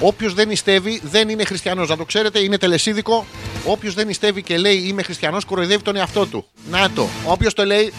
Όποιος 0.00 0.34
δεν 0.34 0.48
νηστεύει 0.48 1.00
δεν 1.04 1.28
είναι 1.28 1.44
χριστιανός. 1.44 1.88
Να 1.88 1.96
το 1.96 2.04
ξέρετε, 2.04 2.38
είναι 2.38 2.58
τελεσίδικο. 2.58 3.26
Όποιος 3.64 3.94
δεν 3.94 4.06
νηστεύει 4.06 4.42
και 4.42 4.58
λέει 4.58 4.74
Είμαι 4.76 5.02
χριστιανός, 5.02 5.44
κοροϊδεύει 5.44 5.82
τον 5.82 5.96
εαυτό 5.96 6.26
του. 6.26 6.46
Να 6.70 6.90
το. 6.90 7.08
Όποιος 7.24 7.54
το 7.54 7.64
λέει, 7.64 7.92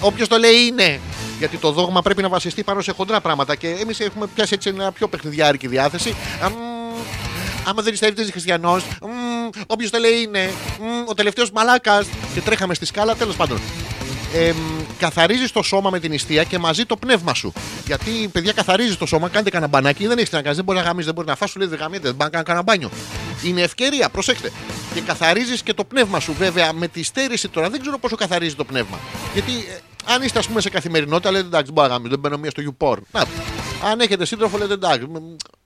όποιος 0.00 0.28
το 0.28 0.36
λέει 0.36 0.66
είναι. 0.66 1.00
Γιατί 1.38 1.56
το 1.56 1.72
δόγμα 1.72 2.02
πρέπει 2.02 2.22
να 2.22 2.28
βασιστεί 2.28 2.62
πάνω 2.62 2.80
σε 2.80 2.92
χοντρά 2.92 3.20
πράγματα. 3.20 3.54
Και 3.54 3.68
εμείς 3.68 4.00
έχουμε 4.00 4.26
πιάσει 4.34 4.54
έτσι 4.54 4.68
ένα 4.68 4.92
πιο 4.92 5.08
παιχνιδιάρικη 5.08 5.68
διάθεση. 5.68 6.14
Αμ, 6.42 6.52
άμα 7.64 7.82
δεν 7.82 7.90
νηστεύεις, 7.90 8.14
δεν 8.14 8.24
είσαι 8.24 8.32
χριστιανός. 8.32 8.84
Όποιος 9.66 9.90
το 9.90 9.98
λέει 9.98 10.20
είναι. 10.22 10.50
Μ, 10.80 11.08
ο 11.08 11.14
τελευταίος 11.14 11.50
μαλάκας. 11.50 12.06
Και 12.34 12.40
τρέχαμε 12.40 12.74
στη 12.74 12.86
σκάλα, 12.86 13.14
τέλος 13.14 13.36
πάντων 13.36 13.60
ε, 14.36 14.54
καθαρίζεις 14.98 15.52
το 15.52 15.62
σώμα 15.62 15.90
με 15.90 15.98
την 15.98 16.10
νηστεία 16.10 16.44
και 16.44 16.58
μαζί 16.58 16.84
το 16.84 16.96
πνεύμα 16.96 17.34
σου. 17.34 17.52
Γιατί 17.86 18.28
παιδιά 18.32 18.52
καθαρίζεις 18.52 18.96
το 18.96 19.06
σώμα, 19.06 19.28
κάντε 19.28 19.50
κανένα 19.50 19.70
μπανάκι, 19.70 20.06
δεν 20.06 20.18
έχεις 20.18 20.32
να 20.32 20.40
κάνεις, 20.42 20.56
δεν 20.56 20.64
μπορείς 20.64 20.80
να 20.80 20.86
γαμίσεις, 20.86 21.06
δεν 21.06 21.14
μπορείς 21.14 21.30
να 21.30 21.36
φας, 21.36 21.50
σου 21.50 21.58
λέει 21.58 21.68
δεν 21.68 21.78
γαμιέται, 21.78 22.06
δεν 22.06 22.14
μπορεί 22.14 22.30
να 22.32 22.42
κάνει 22.42 22.44
κανένα 22.44 22.64
μπάνιο. 22.64 22.90
Είναι 23.44 23.62
ευκαιρία, 23.62 24.08
προσέξτε. 24.08 24.52
Και 24.94 25.00
καθαρίζεις 25.00 25.62
και 25.62 25.74
το 25.74 25.84
πνεύμα 25.84 26.20
σου, 26.20 26.34
βέβαια 26.38 26.72
με 26.72 26.88
τη 26.88 27.02
στέρηση 27.02 27.48
τώρα 27.48 27.70
δεν 27.70 27.80
ξέρω 27.80 27.98
πόσο 27.98 28.16
καθαρίζει 28.16 28.54
το 28.54 28.64
πνεύμα. 28.64 28.98
Γιατί 29.32 29.52
ε, 29.52 30.12
αν 30.12 30.22
είστε 30.22 30.38
ας 30.38 30.46
πούμε 30.46 30.60
σε 30.60 30.70
καθημερινότητα, 30.70 31.30
λέτε 31.30 31.46
εντάξει, 31.46 31.72
μπορεί 31.72 31.88
να 31.88 31.94
γαμίσω, 31.94 32.10
δεν 32.10 32.18
μπαίνω 32.18 32.38
μία 32.38 32.50
στο 32.50 32.62
YouPorn. 32.62 33.00
Να, 33.12 33.24
αν 33.84 34.00
έχετε 34.00 34.24
σύντροφο, 34.24 34.58
λέτε 34.58 34.72
εντάξει, 34.72 35.06
μ, 35.06 35.16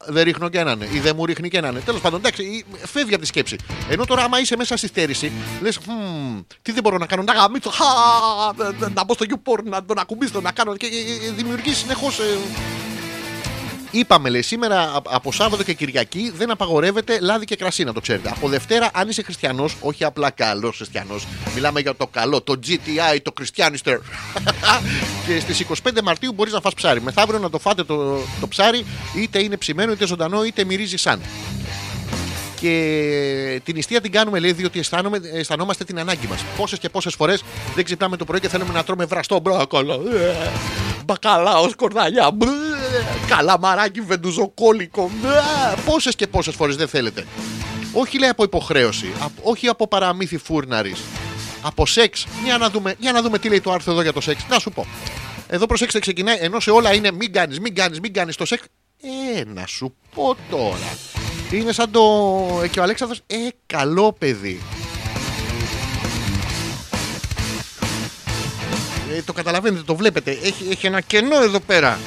δεν 0.07 0.25
ρίχνω 0.25 0.49
και 0.49 0.59
έναν 0.59 0.81
ή 0.93 0.99
δεν 0.99 1.17
μου 1.17 1.25
ρίχνει 1.27 1.49
και 1.49 1.59
έναν. 1.59 1.83
Τέλος 1.85 2.01
πάντων, 2.01 2.19
εντάξει, 2.19 2.43
ή- 2.43 2.65
φεύγει 2.87 3.13
από 3.13 3.23
τη 3.23 3.27
σκέψη. 3.29 3.57
Ενώ 3.89 4.05
τώρα, 4.05 4.23
άμα 4.23 4.41
είσαι 4.41 4.57
μέσα 4.57 4.77
στη 4.77 4.87
στέρηση, 4.87 5.33
λες, 5.61 5.79
τι 6.63 6.73
δεν 6.73 6.83
μπορώ 6.83 6.99
να 6.99 7.07
κάνω, 7.07 7.23
να 7.23 7.33
γαμίσω, 7.33 7.71
χα, 7.71 7.85
να 8.89 9.05
μπω 9.05 9.15
στο 9.15 9.25
YouPorn, 9.29 9.63
να 9.65 9.85
τον 9.85 9.99
ακουμπήσω, 9.99 10.41
να 10.41 10.53
κάνω. 10.53 10.77
Και 10.77 10.87
ε, 10.87 11.31
δημιουργείς 11.31 11.77
συνεχώς. 11.77 12.21
Είπαμε, 13.91 14.29
λέει, 14.29 14.43
σήμερα 14.43 14.81
α- 14.81 15.01
από 15.05 15.33
Σάββατο 15.33 15.63
και 15.63 15.73
Κυριακή 15.73 16.33
δεν 16.37 16.51
απαγορεύεται 16.51 17.19
λάδι 17.21 17.45
και 17.45 17.57
κρασί, 17.57 17.85
να 17.85 17.93
το 17.93 18.01
ξέρετε. 18.01 18.29
Από 18.29 18.49
Δευτέρα, 18.49 18.91
αν 18.95 19.09
είσαι 19.09 19.23
χριστιανός, 19.23 19.77
όχι 19.81 20.05
απλά 20.05 20.31
καλός 20.31 20.77
χριστιανός, 20.77 21.27
μιλάμε 21.55 21.81
για 21.81 21.95
το 21.97 22.07
καλό, 22.07 22.41
το 22.43 22.59
GTI, 22.67 23.19
το 23.23 23.33
Christianister. 23.41 23.99
και 25.27 25.41
στις 25.41 25.67
25 25.85 26.01
Μαρτίου 26.03 26.33
μπορείς 26.33 26.53
να 26.53 26.61
φας 26.61 26.75
ψάρι. 26.75 27.01
Μεθαύριο 27.03 27.39
να 27.39 27.51
το 27.51 27.59
φάτε 27.59 27.85
το, 27.85 28.19
το 28.41 28.49
ψάρι, 28.49 28.85
είτε 29.17 29.43
είναι 29.43 29.57
ψημένο, 29.57 29.93
είτε 29.93 30.07
ζωντανό, 30.07 30.45
είτε 30.45 30.65
μυρίζεις 30.65 31.01
σαν. 31.01 31.21
Και 32.61 33.61
την 33.65 33.75
νηστεία 33.75 34.01
την 34.01 34.13
κάνουμε, 34.13 34.39
λέει, 34.39 34.53
διότι 34.53 34.79
αισθάνομαι, 34.79 35.21
αισθανόμαστε 35.33 35.85
την 35.85 35.99
ανάγκη 35.99 36.27
μας. 36.27 36.45
Πόσες 36.57 36.79
και 36.79 36.89
πόσες 36.89 37.15
φορές 37.15 37.43
δεν 37.75 37.85
ξυπνάμε 37.85 38.17
το 38.17 38.25
πρωί 38.25 38.41
και 38.41 38.49
θέλουμε 38.49 38.73
να 38.73 38.85
τρώμε 38.85 39.05
βραστό 39.05 39.39
μπρόκολο. 39.41 39.93
Ε, 39.95 40.51
Μπακαλάος, 41.05 41.71
σκορδαλιά. 41.71 42.31
μπρε, 42.31 42.49
Καλαμαράκι, 43.29 44.01
βεντουζοκόλικο. 44.01 45.11
Πόσες 45.87 46.15
και 46.17 46.27
πόσες 46.27 46.55
φορές 46.55 46.77
δεν 46.77 46.89
θέλετε. 46.89 47.27
Όχι 47.93 48.19
λέει 48.19 48.29
από 48.29 48.43
υποχρέωση, 48.45 49.13
απ- 49.21 49.39
όχι 49.47 49.67
από 49.69 49.89
παραμύθι 49.89 50.37
φούρναρης. 50.39 51.01
Από 51.63 51.87
σεξ. 51.87 52.27
Για 52.45 52.59
να, 52.59 52.71
δούμε, 52.71 52.95
για 52.99 53.13
να 53.13 53.23
δούμε 53.23 53.39
τι 53.39 53.49
λέει 53.49 53.61
το 53.61 53.73
άρθρο 53.73 53.93
εδώ 53.93 54.03
για 54.03 54.13
το 54.13 54.21
σεξ. 54.21 54.47
Να 54.49 54.59
σου 54.59 54.71
πω. 54.71 54.87
Εδώ 55.49 55.67
προσέξτε, 55.67 55.99
ξεκινάει 55.99 56.37
ενώ 56.41 56.61
σε 56.61 56.71
όλα 56.71 56.95
είναι 56.95 57.11
μην 57.13 57.33
κάνεις, 57.33 57.61
μην 57.61 57.75
κάνεις, 57.75 58.01
μην 58.01 58.13
κάνεις 58.13 58.37
το 58.37 58.45
σεξ. 58.45 58.63
Ε, 59.37 59.43
να 59.55 59.67
σου 59.67 59.95
πω 60.15 60.37
τώρα. 60.51 60.97
Είναι 61.53 61.73
σαν 61.73 61.91
το. 61.91 62.03
ε, 62.63 62.69
και 62.69 62.81
ο 62.81 62.83
Αλέξανδρος, 62.83 63.21
ε, 63.27 63.37
καλό 63.67 64.13
παιδί. 64.19 64.61
Ε, 69.17 69.23
το 69.23 69.33
καταλαβαίνετε, 69.33 69.83
το 69.83 69.95
βλέπετε. 69.95 70.31
Έχει, 70.31 70.67
έχει 70.71 70.87
ένα 70.87 71.01
κενό 71.01 71.43
εδώ 71.43 71.61
πέρα. 71.61 71.99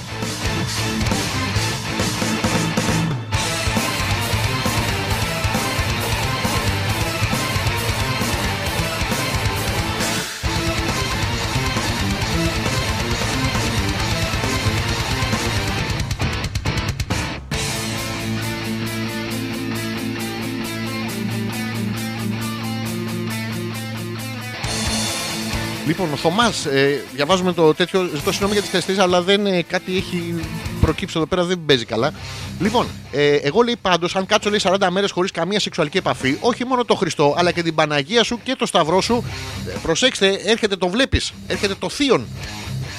Λοιπόν, 25.94 26.14
ο 26.14 26.16
Θωμάς, 26.16 26.66
ε, 26.66 27.04
διαβάζουμε 27.14 27.54
το 27.54 27.74
τέτοιο. 27.74 28.10
Ζητώ 28.14 28.32
συγγνώμη 28.32 28.54
για 28.54 28.62
τις 28.62 28.72
καθυστερήσει, 28.72 29.04
αλλά 29.04 29.22
δεν, 29.22 29.46
ε, 29.46 29.62
κάτι 29.62 29.98
έχει 29.98 30.36
προκύψει 30.82 31.18
εδώ 31.18 31.26
πέρα, 31.26 31.44
δεν 31.44 31.60
παίζει 31.66 31.86
καλά. 31.86 32.14
Λοιπόν, 32.60 32.88
ε, 33.12 33.36
εγώ 33.36 33.62
λέει 33.62 33.76
πάντως, 33.82 34.16
αν 34.16 34.26
κάτσω 34.26 34.50
λέει 34.50 34.60
40 34.64 34.90
μέρες 34.90 35.12
χωρίς 35.12 35.32
καμία 35.32 35.60
σεξουαλική 35.60 35.98
επαφή, 35.98 36.38
όχι 36.40 36.66
μόνο 36.66 36.86
το 36.86 36.96
Χριστό, 36.96 37.36
αλλά 37.38 37.52
και 37.52 37.64
την 37.64 37.76
Παναγία 37.76 38.24
σου 38.24 38.40
και 38.44 38.56
το 38.56 38.66
Σταυρό 38.66 39.02
σου, 39.02 39.24
ε, 39.68 39.72
προσέξτε, 39.82 40.40
έρχεται 40.46 40.76
το 40.76 40.88
βλέπεις, 40.88 41.34
έρχεται 41.48 41.76
το 41.80 41.90
Θείον. 41.90 42.26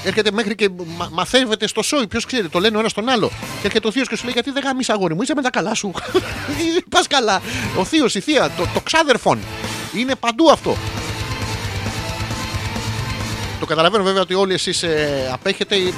Έρχεται 0.05 0.31
μέχρι 0.33 0.55
και 0.55 0.69
μα, 0.97 1.09
μαθαίνεται 1.13 1.67
στο 1.67 1.83
σόι. 1.83 2.07
Ποιος 2.07 2.25
ξέρει, 2.25 2.49
το 2.49 2.59
λένε 2.59 2.77
ο 2.77 2.79
ένας 2.79 2.93
τον 2.93 3.09
άλλο. 3.09 3.29
Και 3.61 3.67
έρχεται 3.67 3.89
ο 3.89 3.91
Θείος 3.91 4.09
και 4.09 4.17
σου 4.17 4.25
λέει: 4.25 4.33
Γιατί 4.33 4.51
δεν 4.51 4.63
γάμισε 4.63 4.93
αγόρι 4.93 5.15
μου, 5.15 5.23
είσαι 5.23 5.35
με 5.35 5.43
τα 5.43 5.51
καλά 5.51 5.75
σου. 5.75 5.93
Πας 6.91 7.07
καλά. 7.07 7.43
Ο 7.79 7.85
Θείος, 7.85 8.15
η 8.15 8.21
Θεία, 8.21 8.51
το, 8.57 8.67
το 8.75 8.81
ξάδερφον. 8.81 9.39
Είναι 9.95 10.15
παντού 10.15 10.51
αυτό. 10.51 10.77
Το 13.65 13.71
καταλαβαίνω 13.71 14.05
βέβαια 14.05 14.23
ότι 14.23 14.35
όλοι 14.35 14.55
εσείς 14.55 14.83
ε, 14.83 15.29
απέχετε. 15.33 15.75
ε, 15.77 15.93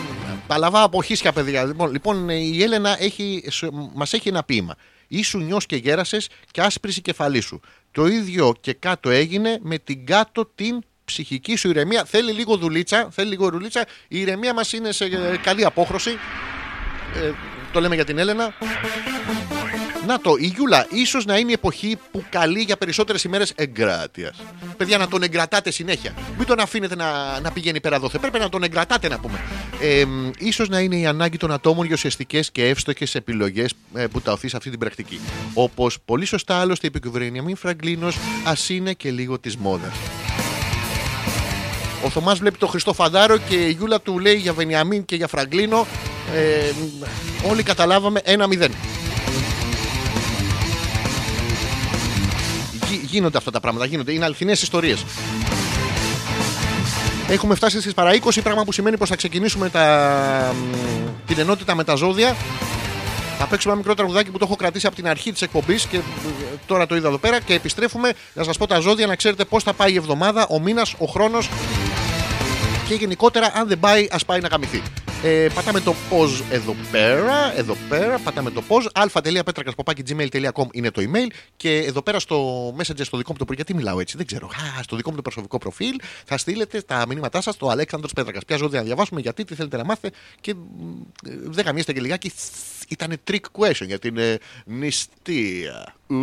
Παλαβά 0.47 0.83
από 0.83 1.03
χίσια 1.03 1.33
παιδιά. 1.33 1.65
Λοιπόν, 1.65 1.93
λοιπόν 1.93 2.29
ε, 2.31 2.35
η 2.35 2.63
Έλενα 2.63 2.97
έχει, 3.03 3.45
σ- 3.51 3.69
μας 3.95 4.13
έχει 4.13 4.29
ένα 4.29 4.43
ποίημα. 4.45 4.75
Ήσου 5.09 5.39
νιός 5.39 5.67
και 5.67 5.77
γέρασες 5.77 6.29
και 6.51 6.61
άσπρης 6.61 6.97
η 6.97 7.01
κεφαλή 7.01 7.41
σου. 7.41 7.61
Το 7.93 8.07
ίδιο 8.07 8.55
και 8.61 8.73
κάτω 8.73 9.11
έγινε 9.11 9.59
με 9.63 9.79
την 9.79 10.07
κάτω 10.07 10.51
την 10.55 10.79
ψυχική 11.05 11.57
σου 11.57 11.69
ηρεμία. 11.69 12.05
Θέλει 12.05 12.33
λίγο 12.33 12.57
δουλίτσα, 12.57 13.09
θέλει 13.11 13.29
λίγο 13.29 13.51
δουλίτσα. 13.51 13.87
Η 14.09 14.21
ηρεμία 14.21 14.55
μας 14.55 14.73
είναι 14.73 14.93
σε 14.93 15.05
ε, 15.05 15.37
καλή 15.43 15.65
απόχρωση. 15.65 16.11
Ε, 17.15 17.31
το 17.73 17.81
λέμε 17.81 17.95
για 17.95 18.05
την 18.05 18.19
Έλενα. 18.19 18.55
Να 20.07 20.21
το, 20.21 20.37
η 20.39 20.47
Γιούλα, 20.47 20.87
ίσως 20.91 21.25
να 21.25 21.39
είναι 21.39 21.51
η 21.51 21.53
εποχή 21.53 21.99
που 22.11 22.25
καλεί 22.31 22.61
για 22.61 22.77
περισσότερες 22.77 23.25
ημέρες 23.25 23.53
εγκράτειας. 23.57 24.43
Παιδιά, 24.77 24.99
να 24.99 25.09
τον 25.09 25.23
εγκρατάτε 25.23 25.71
συνέχεια. 25.71 26.15
Μην 26.39 26.47
τον 26.47 26.61
αφήνετε 26.61 26.97
να, 26.97 27.41
να 27.41 27.51
πηγαίνει 27.51 27.81
πέρα 27.81 27.99
δόθε. 27.99 28.19
Πρέπει 28.19 28.39
να 28.39 28.49
τον 28.49 28.63
εγκρατάτε, 28.63 29.09
να 29.09 29.19
πούμε. 29.19 29.41
Ε, 29.81 30.05
σω 30.51 30.65
να 30.69 30.81
είναι 30.81 30.97
η 30.97 31.07
ανάγκη 31.07 31.37
των 31.37 31.53
ατόμων 31.53 31.87
για 31.87 31.95
ουσιαστικές 31.95 32.51
και 32.51 32.69
εύστοχες 32.69 33.15
επιλογές 33.15 33.73
ε, 33.95 34.07
που 34.07 34.21
ταωθεί 34.21 34.49
σε 34.49 34.57
αυτή 34.57 34.71
την 34.71 34.79
πρακτική. 34.79 35.21
Όπως 35.55 35.99
πολύ 36.05 36.25
σωστά 36.25 36.57
άλλωστε 36.57 36.87
είπε 36.87 37.09
ο 37.09 37.43
μην 37.43 37.57
Φραγκλίνος, 37.57 38.19
ας 38.45 38.69
είναι 38.69 38.93
και 38.93 39.11
λίγο 39.11 39.39
της 39.39 39.57
μόδας. 39.57 39.95
Ο 42.05 42.11
Θωμάς 42.11 42.39
βλέπει 42.39 42.59
τον 42.59 42.69
Χριστό 42.69 42.93
Φαντάρο 42.93 43.39
και 43.39 43.55
η 43.55 43.71
Γιούλα 43.71 44.01
του 44.01 44.19
λέει 44.19 44.35
για 44.35 44.53
Βενιαμίν 44.53 45.05
και 45.05 45.17
για 45.17 45.27
Φραγκλίνο. 45.27 45.87
Ε, 46.35 46.73
όλοι 47.51 47.63
καταλάβαμε 47.63 48.21
1-0. 48.25 48.69
Γίνονται 53.17 53.39
αυτά 53.39 53.51
τα 53.51 53.61
πράγματα, 53.61 53.87
γίνονται. 53.87 54.13
Είναι 54.13 54.25
αληθινές 54.25 54.63
ιστορίες. 54.63 55.05
Έχουμε 57.29 57.55
φτάσει 57.55 57.81
στις 57.81 57.95
παρά 57.95 58.11
20, 58.15 58.39
πράγμα 58.43 58.65
που 58.65 58.73
σημαίνει 58.73 58.97
πως 58.97 59.09
θα 59.09 59.17
ξεκινήσουμε 59.17 59.69
τα, 59.69 60.55
μ, 60.55 61.27
την 61.27 61.39
ενότητα 61.39 61.75
με 61.75 61.85
τα 61.85 61.95
ζώδια. 61.95 62.37
Θα 63.39 63.47
παίξουμε 63.47 63.73
ένα 63.73 63.83
μικρό 63.83 63.95
τραγουδάκι 63.95 64.31
που 64.31 64.39
το 64.39 64.45
έχω 64.45 64.57
κρατήσει 64.57 64.87
από 64.87 64.97
την 64.97 65.09
αρχή 65.09 65.33
της 65.33 65.43
εκπομπής 65.43 65.87
και 65.87 65.97
ε, 65.97 66.01
τώρα 66.67 66.87
το 66.87 66.97
είδα 66.97 67.09
εδώ 67.09 67.19
πέρα. 67.19 67.41
Και 67.41 67.55
επιστρέφουμε 67.55 68.13
να 68.35 68.45
σας 68.45 68.57
πω 68.57 68.67
τα 68.67 68.79
ζώδια 68.79 69.07
να 69.07 69.17
ξέρετε 69.17 69.45
πώς 69.45 69.63
θα 69.63 69.73
πάει 69.73 69.93
η 69.93 69.97
εβδομάδα, 69.97 70.47
ο 70.51 70.61
μήνας, 70.61 70.95
ο 70.99 71.07
χρόνος 71.07 71.49
και 72.89 72.95
γενικότερα 72.95 73.53
αν 73.55 73.69
δεν 73.69 73.79
πάει, 73.79 74.09
ας 74.11 74.25
πάει 74.25 74.41
να 74.41 74.49
γαμηθεί. 74.49 74.83
Ε, 75.23 75.49
πατάμε 75.55 75.81
το 75.81 75.95
pause 76.11 76.43
εδώ 76.51 76.77
πέρα, 76.91 77.59
εδώ 77.59 77.77
πέρα, 77.89 78.19
πατάμε 78.19 78.51
το 78.51 78.63
pause, 78.69 78.87
αλφα.πέτρακα.gmail.com 78.95 80.67
είναι 80.73 80.91
το 80.91 81.03
email 81.03 81.33
και 81.57 81.77
εδώ 81.77 82.03
πέρα 82.03 82.19
στο 82.21 82.69
messenger 82.79 83.01
στο 83.05 83.17
δικό 83.17 83.33
μου 83.33 83.39
το 83.39 83.45
προφίλ, 83.45 83.55
γιατί 83.55 83.75
μιλάω 83.75 84.01
έτσι, 84.01 84.17
δεν 84.17 84.27
ξέρω, 84.27 84.47
Α, 84.47 84.83
στο 84.83 84.97
δικό 84.97 85.11
μου 85.11 85.17
το 85.17 85.23
προσωπικό 85.23 85.59
προφίλ 85.59 85.97
θα 86.25 86.37
στείλετε 86.37 86.81
τα 86.81 87.05
μηνύματά 87.09 87.41
σας 87.41 87.55
στο 87.55 87.69
Αλέξανδρος 87.69 88.13
Πέτρακας. 88.13 88.45
Ποια 88.45 88.57
ζώδια 88.57 88.79
να 88.79 88.85
διαβάσουμε, 88.85 89.21
γιατί, 89.21 89.45
τι 89.45 89.55
θέλετε 89.55 89.77
να 89.77 89.85
μάθετε 89.85 90.17
και 90.41 90.55
μ, 90.55 90.59
ε, 91.27 91.39
δεν 91.43 91.65
γαμίστε 91.65 91.93
και 91.93 92.01
λιγάκι, 92.01 92.33
ήταν 92.89 93.17
trick 93.31 93.45
question 93.59 93.87
για 93.87 93.99
την 93.99 94.19
ε, 94.19 94.39
νηστεία. 94.65 95.95
Ου. 96.07 96.17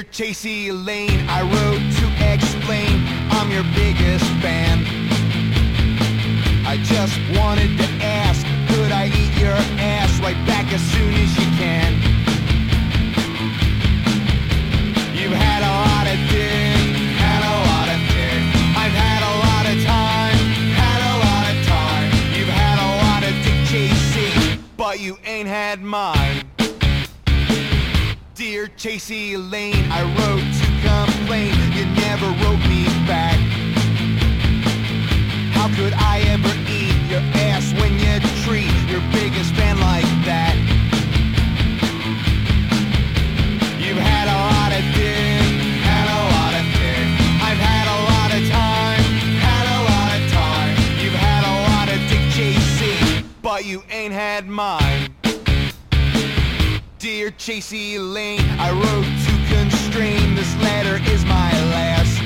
Dear 0.00 0.08
Chasey 0.12 0.86
Lane, 0.86 1.28
I 1.28 1.42
wrote 1.42 1.84
to 2.00 2.32
explain 2.32 3.04
I'm 3.36 3.50
your 3.50 3.64
biggest 3.74 4.24
fan. 4.40 4.78
I 6.64 6.78
just 6.84 7.18
wanted 7.36 7.76
to 7.76 7.84
ask, 8.02 8.46
could 8.72 8.92
I 8.92 9.08
eat 9.08 9.38
your 9.38 9.52
ass 9.76 10.18
right 10.20 10.40
back 10.46 10.72
as 10.72 10.80
soon 10.80 11.12
as 11.12 11.36
you 11.36 11.44
can? 11.60 11.92
You've 15.12 15.36
had 15.36 15.60
a 15.68 15.72
lot 15.84 16.06
of 16.08 16.18
dick, 16.32 16.96
had 17.20 17.42
a 17.44 17.56
lot 17.68 17.88
of 17.92 18.00
dick. 18.08 18.40
I've 18.80 18.96
had 19.04 19.20
a 19.20 19.34
lot 19.44 19.64
of 19.68 19.76
time, 19.84 20.40
had 20.80 21.00
a 21.12 21.14
lot 21.28 21.44
of 21.52 21.56
time. 21.66 22.08
You've 22.32 22.48
had 22.48 22.78
a 22.80 22.90
lot 23.04 23.22
of 23.28 23.32
dick 23.44 23.68
chasing, 23.68 24.64
but 24.78 24.98
you 24.98 25.18
ain't 25.26 25.48
had 25.48 25.82
mine. 25.82 26.49
Dear 28.40 28.68
Chasey 28.68 29.36
Lane, 29.36 29.84
I 29.92 30.00
wrote 30.16 30.40
to 30.40 30.68
complain. 30.80 31.52
You 31.76 31.84
never 32.00 32.24
wrote 32.40 32.64
me 32.70 32.86
back. 33.04 33.36
How 35.52 35.68
could 35.76 35.92
I 35.92 36.20
ever 36.32 36.48
eat 36.64 36.96
your 37.10 37.20
ass 37.36 37.74
when 37.74 37.92
you 38.00 38.16
treat 38.40 38.72
your 38.88 39.02
biggest 39.12 39.52
fan 39.56 39.78
like 39.80 40.08
that? 40.24 40.56
You've 43.76 44.00
had 44.00 44.24
a 44.24 44.38
lot 44.56 44.72
of 44.72 44.88
dick, 44.96 45.44
had 45.84 46.08
a 46.08 46.20
lot 46.32 46.56
of 46.56 46.64
dick. 46.80 47.08
I've 47.44 47.60
had 47.60 47.86
a 47.92 47.98
lot 48.08 48.30
of 48.32 48.42
time, 48.48 49.04
had 49.36 49.66
a 49.68 49.80
lot 49.84 50.10
of 50.16 50.22
time. 50.32 50.72
You've 50.96 51.12
had 51.12 51.44
a 51.44 51.54
lot 51.68 51.92
of 51.92 52.00
dick 52.08 52.24
chasing, 52.32 53.22
but 53.42 53.66
you 53.66 53.82
ain't 53.90 54.14
had 54.14 54.48
mine. 54.48 55.19
Dear 57.00 57.30
Chasey 57.30 57.96
Lane, 57.96 58.44
I 58.60 58.72
wrote 58.72 59.08
to 59.24 59.32
constrain. 59.48 60.34
This 60.34 60.54
letter 60.56 61.00
is 61.10 61.24
my 61.24 61.50
last. 61.72 62.20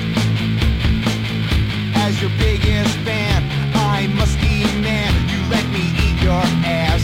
As 1.95 2.19
your 2.19 2.29
biggest 2.37 2.97
fan, 3.07 3.47
I 3.73 4.07
must 4.17 4.37
demand 4.37 5.15
you 5.31 5.39
let 5.47 5.63
me 5.71 5.95
eat 6.03 6.21
your 6.21 6.43
ass. 6.67 7.01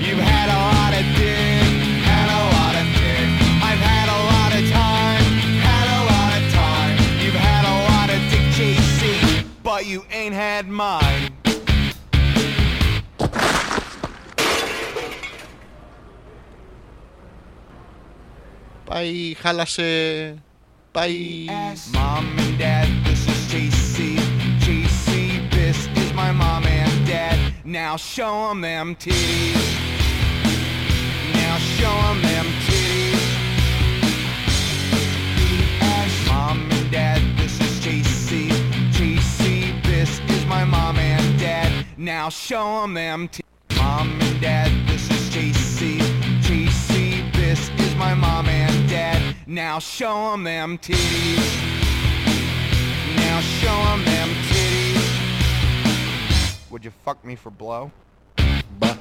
You've 0.00 0.24
had 0.24 0.48
a 0.48 0.60
lot 0.72 0.92
of 0.96 1.04
dick, 1.20 1.68
had 2.08 2.28
a 2.32 2.42
lot 2.56 2.74
of 2.80 2.86
dick. 2.96 3.28
I've 3.60 3.82
had 3.84 4.08
a 4.08 4.20
lot 4.32 4.52
of 4.56 4.64
time, 4.72 5.24
had 5.60 5.86
a 5.92 6.02
lot 6.08 6.32
of 6.32 6.44
time. 6.56 6.96
You've 7.20 7.36
had 7.36 7.64
a 7.68 7.76
lot 7.92 8.08
of 8.08 8.18
dick 8.30 8.46
chasing, 8.56 9.50
but 9.62 9.84
you 9.84 10.02
ain't 10.10 10.34
had 10.34 10.66
mine. 10.66 11.35
Πάει, 18.85 19.35
χάλασε. 19.41 20.35
Πάει. 20.91 21.45
Mom 21.93 22.25
and 22.43 22.57
dad, 22.57 22.87
this 23.05 23.23
is 23.33 23.41
JC. 23.51 23.97
JC, 24.65 25.07
this 25.57 25.79
is 26.01 26.09
my 26.21 26.31
mom 26.41 26.63
and 26.79 26.97
dad. 27.11 27.37
Now 27.79 27.93
show 28.13 28.35
'em 28.49 28.59
them 28.67 28.87
titties. 29.03 29.67
Now 31.39 31.55
show 31.75 31.95
'em 32.09 32.19
them 32.29 32.47
titties. 32.65 33.23
Mom 36.29 36.59
and 36.75 36.87
dad, 36.97 37.21
this 37.39 37.55
is 37.65 37.73
JC. 37.85 38.29
JC, 38.97 39.43
this 39.89 40.11
is 40.33 40.43
my 40.55 40.63
mom 40.75 40.97
and 41.13 41.27
dad. 41.45 41.71
Now 42.11 42.25
show 42.45 42.67
'em 42.83 42.91
them 43.01 43.21
titties. 43.33 43.49
Mom 43.81 44.07
and 44.25 44.37
dad, 44.45 44.71
this 44.89 45.05
is 45.15 45.23
JC. 45.35 45.79
JC, 46.47 46.84
this 47.45 47.61
is 47.83 47.91
my 47.95 48.13
mom 48.13 48.45
and 48.47 48.77
dad. 48.89 49.21
Now 49.47 49.75
show 49.79 50.33
'em 50.33 50.43
them 50.43 50.77
titties. 50.85 51.51
Now 53.23 53.37
show 53.59 53.77
'em 53.91 54.01
them 54.11 54.29
titties. 54.49 55.09
Would 56.71 56.83
you 56.87 56.93
fuck 57.05 57.19
me 57.29 57.35
for 57.43 57.51
blow? 57.61 57.83
Μπα. 58.79 58.91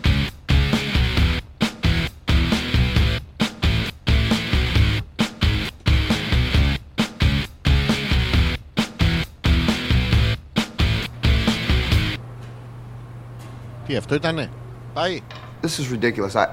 Τι 13.86 13.96
αυτό 13.96 14.14
ήτανε. 14.14 14.50
Πάει. 14.92 15.20
This 15.62 15.78
is 15.78 15.90
ridiculous. 15.90 16.34
I, 16.34 16.46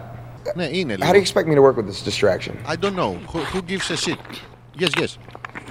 Ναι, 0.54 0.68
είναι 0.72 0.96
how 0.98 1.02
do 1.02 1.06
you 1.06 1.12
λίγο. 1.12 1.24
expect 1.24 1.46
me 1.46 1.54
to 1.54 1.62
work 1.62 1.76
with 1.76 1.86
this 1.86 2.02
distraction? 2.02 2.54
I 2.66 2.76
don't 2.76 2.96
know. 2.96 3.12
Who, 3.32 3.38
who 3.52 3.62
gives 3.62 3.90
a 3.90 3.96
shit? 3.96 4.18
Yes, 4.82 4.92
yes. 5.00 5.18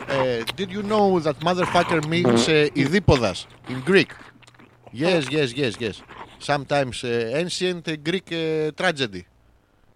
Uh, 0.09 0.43
did 0.55 0.69
you 0.71 0.83
know 0.83 1.19
that 1.19 1.37
motherfucker 1.39 2.01
means 2.07 2.47
uh, 2.47 2.69
ειδίποδας 2.73 3.47
in 3.69 3.81
Greek? 3.91 4.11
Yes, 4.93 5.29
yes, 5.29 5.53
yes, 5.53 5.73
yes. 5.79 5.95
Sometimes 6.39 7.03
uh, 7.03 7.41
ancient 7.41 7.87
uh, 7.87 7.95
Greek 8.09 8.27
uh, 8.31 8.71
tragedy. 8.79 9.23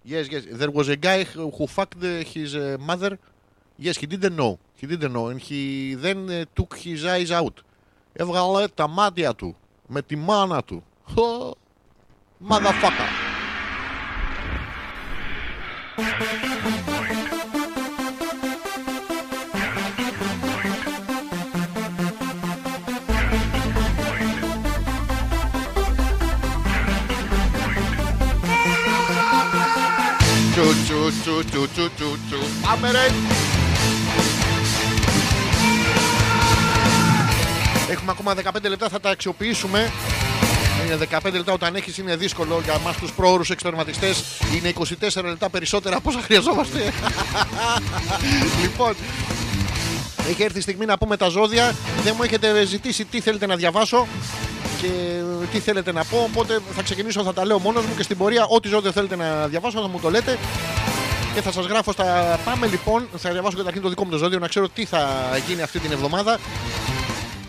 Yes, 0.04 0.26
yes. 0.34 0.44
There 0.62 0.72
was 0.80 0.88
a 0.90 0.96
guy 0.96 1.20
who, 1.24 1.50
who 1.56 1.68
fucked 1.68 2.04
uh, 2.04 2.24
his 2.34 2.56
uh, 2.56 2.78
mother. 2.80 3.18
Yes, 3.78 3.98
he 3.98 4.06
didn't 4.14 4.36
know. 4.42 4.54
He 4.80 4.86
didn't 4.88 5.14
know. 5.18 5.28
And 5.32 5.40
he 5.48 5.96
then 6.06 6.20
uh, 6.30 6.46
took 6.56 6.72
his 6.78 7.06
eyes 7.06 7.32
out. 7.32 7.62
Έβγαλε 8.14 8.68
τα 8.68 8.88
μάτια 8.88 9.36
του 9.36 9.56
με 9.88 10.02
τη 10.02 10.16
μάνα 10.16 10.64
του. 10.64 10.84
Χω. 11.04 11.56
Motherfucker. 12.50 13.25
Τσου 15.96 16.04
τσου 30.84 31.12
τσου 31.22 31.46
τσου 31.46 31.68
τσου 31.74 31.90
τσου 31.96 32.18
τσου. 32.28 32.38
Πάμε 32.62 32.92
ρε. 32.92 33.08
Έχουμε 37.90 38.12
ακόμα 38.12 38.34
15 38.34 38.70
λεπτά, 38.70 38.90
θα 38.90 39.00
τα 39.00 39.10
αξιοποιήσουμε. 39.10 39.92
Είναι 40.86 40.98
15 41.24 41.32
λεπτά 41.34 41.54
όταν 41.54 41.76
έχεις 41.76 41.98
είναι 41.98 42.16
δύσκολο 42.16 42.62
για 42.64 42.74
εμά 42.74 42.94
τους 42.94 43.12
πρόωρους 43.12 43.50
εξπερματιστές. 43.50 44.24
Είναι 44.56 44.74
24 45.14 45.24
λεπτά 45.24 45.50
περισσότερα 45.50 45.96
από 45.96 46.10
όσα 46.10 46.20
χρειαζόμαστε. 46.22 46.94
λοιπόν, 48.62 48.96
έχει 50.30 50.44
έρθει 50.44 50.58
η 50.58 50.62
στιγμή 50.62 50.86
να 50.86 50.98
πούμε 50.98 51.18
τα 51.18 51.28
ζώδια. 51.28 51.76
Δεν 52.04 52.14
μου 52.18 52.24
έχετε 52.24 52.66
ζητήσει 52.66 53.06
τι 53.06 53.20
θέλετε 53.20 53.46
να 53.46 53.56
διαβάσω 53.56 54.08
και 54.82 54.90
τι 55.52 55.60
θέλετε 55.60 55.92
να 55.92 56.04
πω. 56.04 56.18
Οπότε 56.32 56.60
θα 56.76 56.82
ξεκινήσω, 56.82 57.24
θα 57.24 57.34
τα 57.34 57.46
λέω 57.46 57.60
μόνος 57.60 57.86
μου 57.86 57.96
και 57.96 58.04
στην 58.04 58.18
πορεία, 58.18 58.46
ό,τι 58.46 58.68
ζώδιο 58.68 58.92
θέλετε 58.92 59.16
να 59.16 59.48
διαβάσω, 59.48 59.82
θα 59.82 59.88
μου 59.88 60.00
το 60.00 60.10
λέτε 60.10 60.38
και 61.36 61.42
θα 61.42 61.52
σας 61.52 61.66
γράφω 61.66 61.92
στα. 61.92 62.40
Πάμε 62.46 62.68
λοιπόν, 62.68 63.08
θα 63.18 63.32
διαβάσω 63.32 63.58
καταρχήν 63.58 63.82
το 63.82 63.90
δικό 63.90 64.04
μου 64.04 64.12
το 64.12 64.18
ζώδιο 64.18 64.40
να 64.40 64.48
ξέρω 64.48 64.70
τι 64.70 64.86
θα 64.86 65.30
γίνει 65.48 65.62
αυτή 65.62 65.80
την 65.80 65.92
εβδομάδα. 65.92 66.40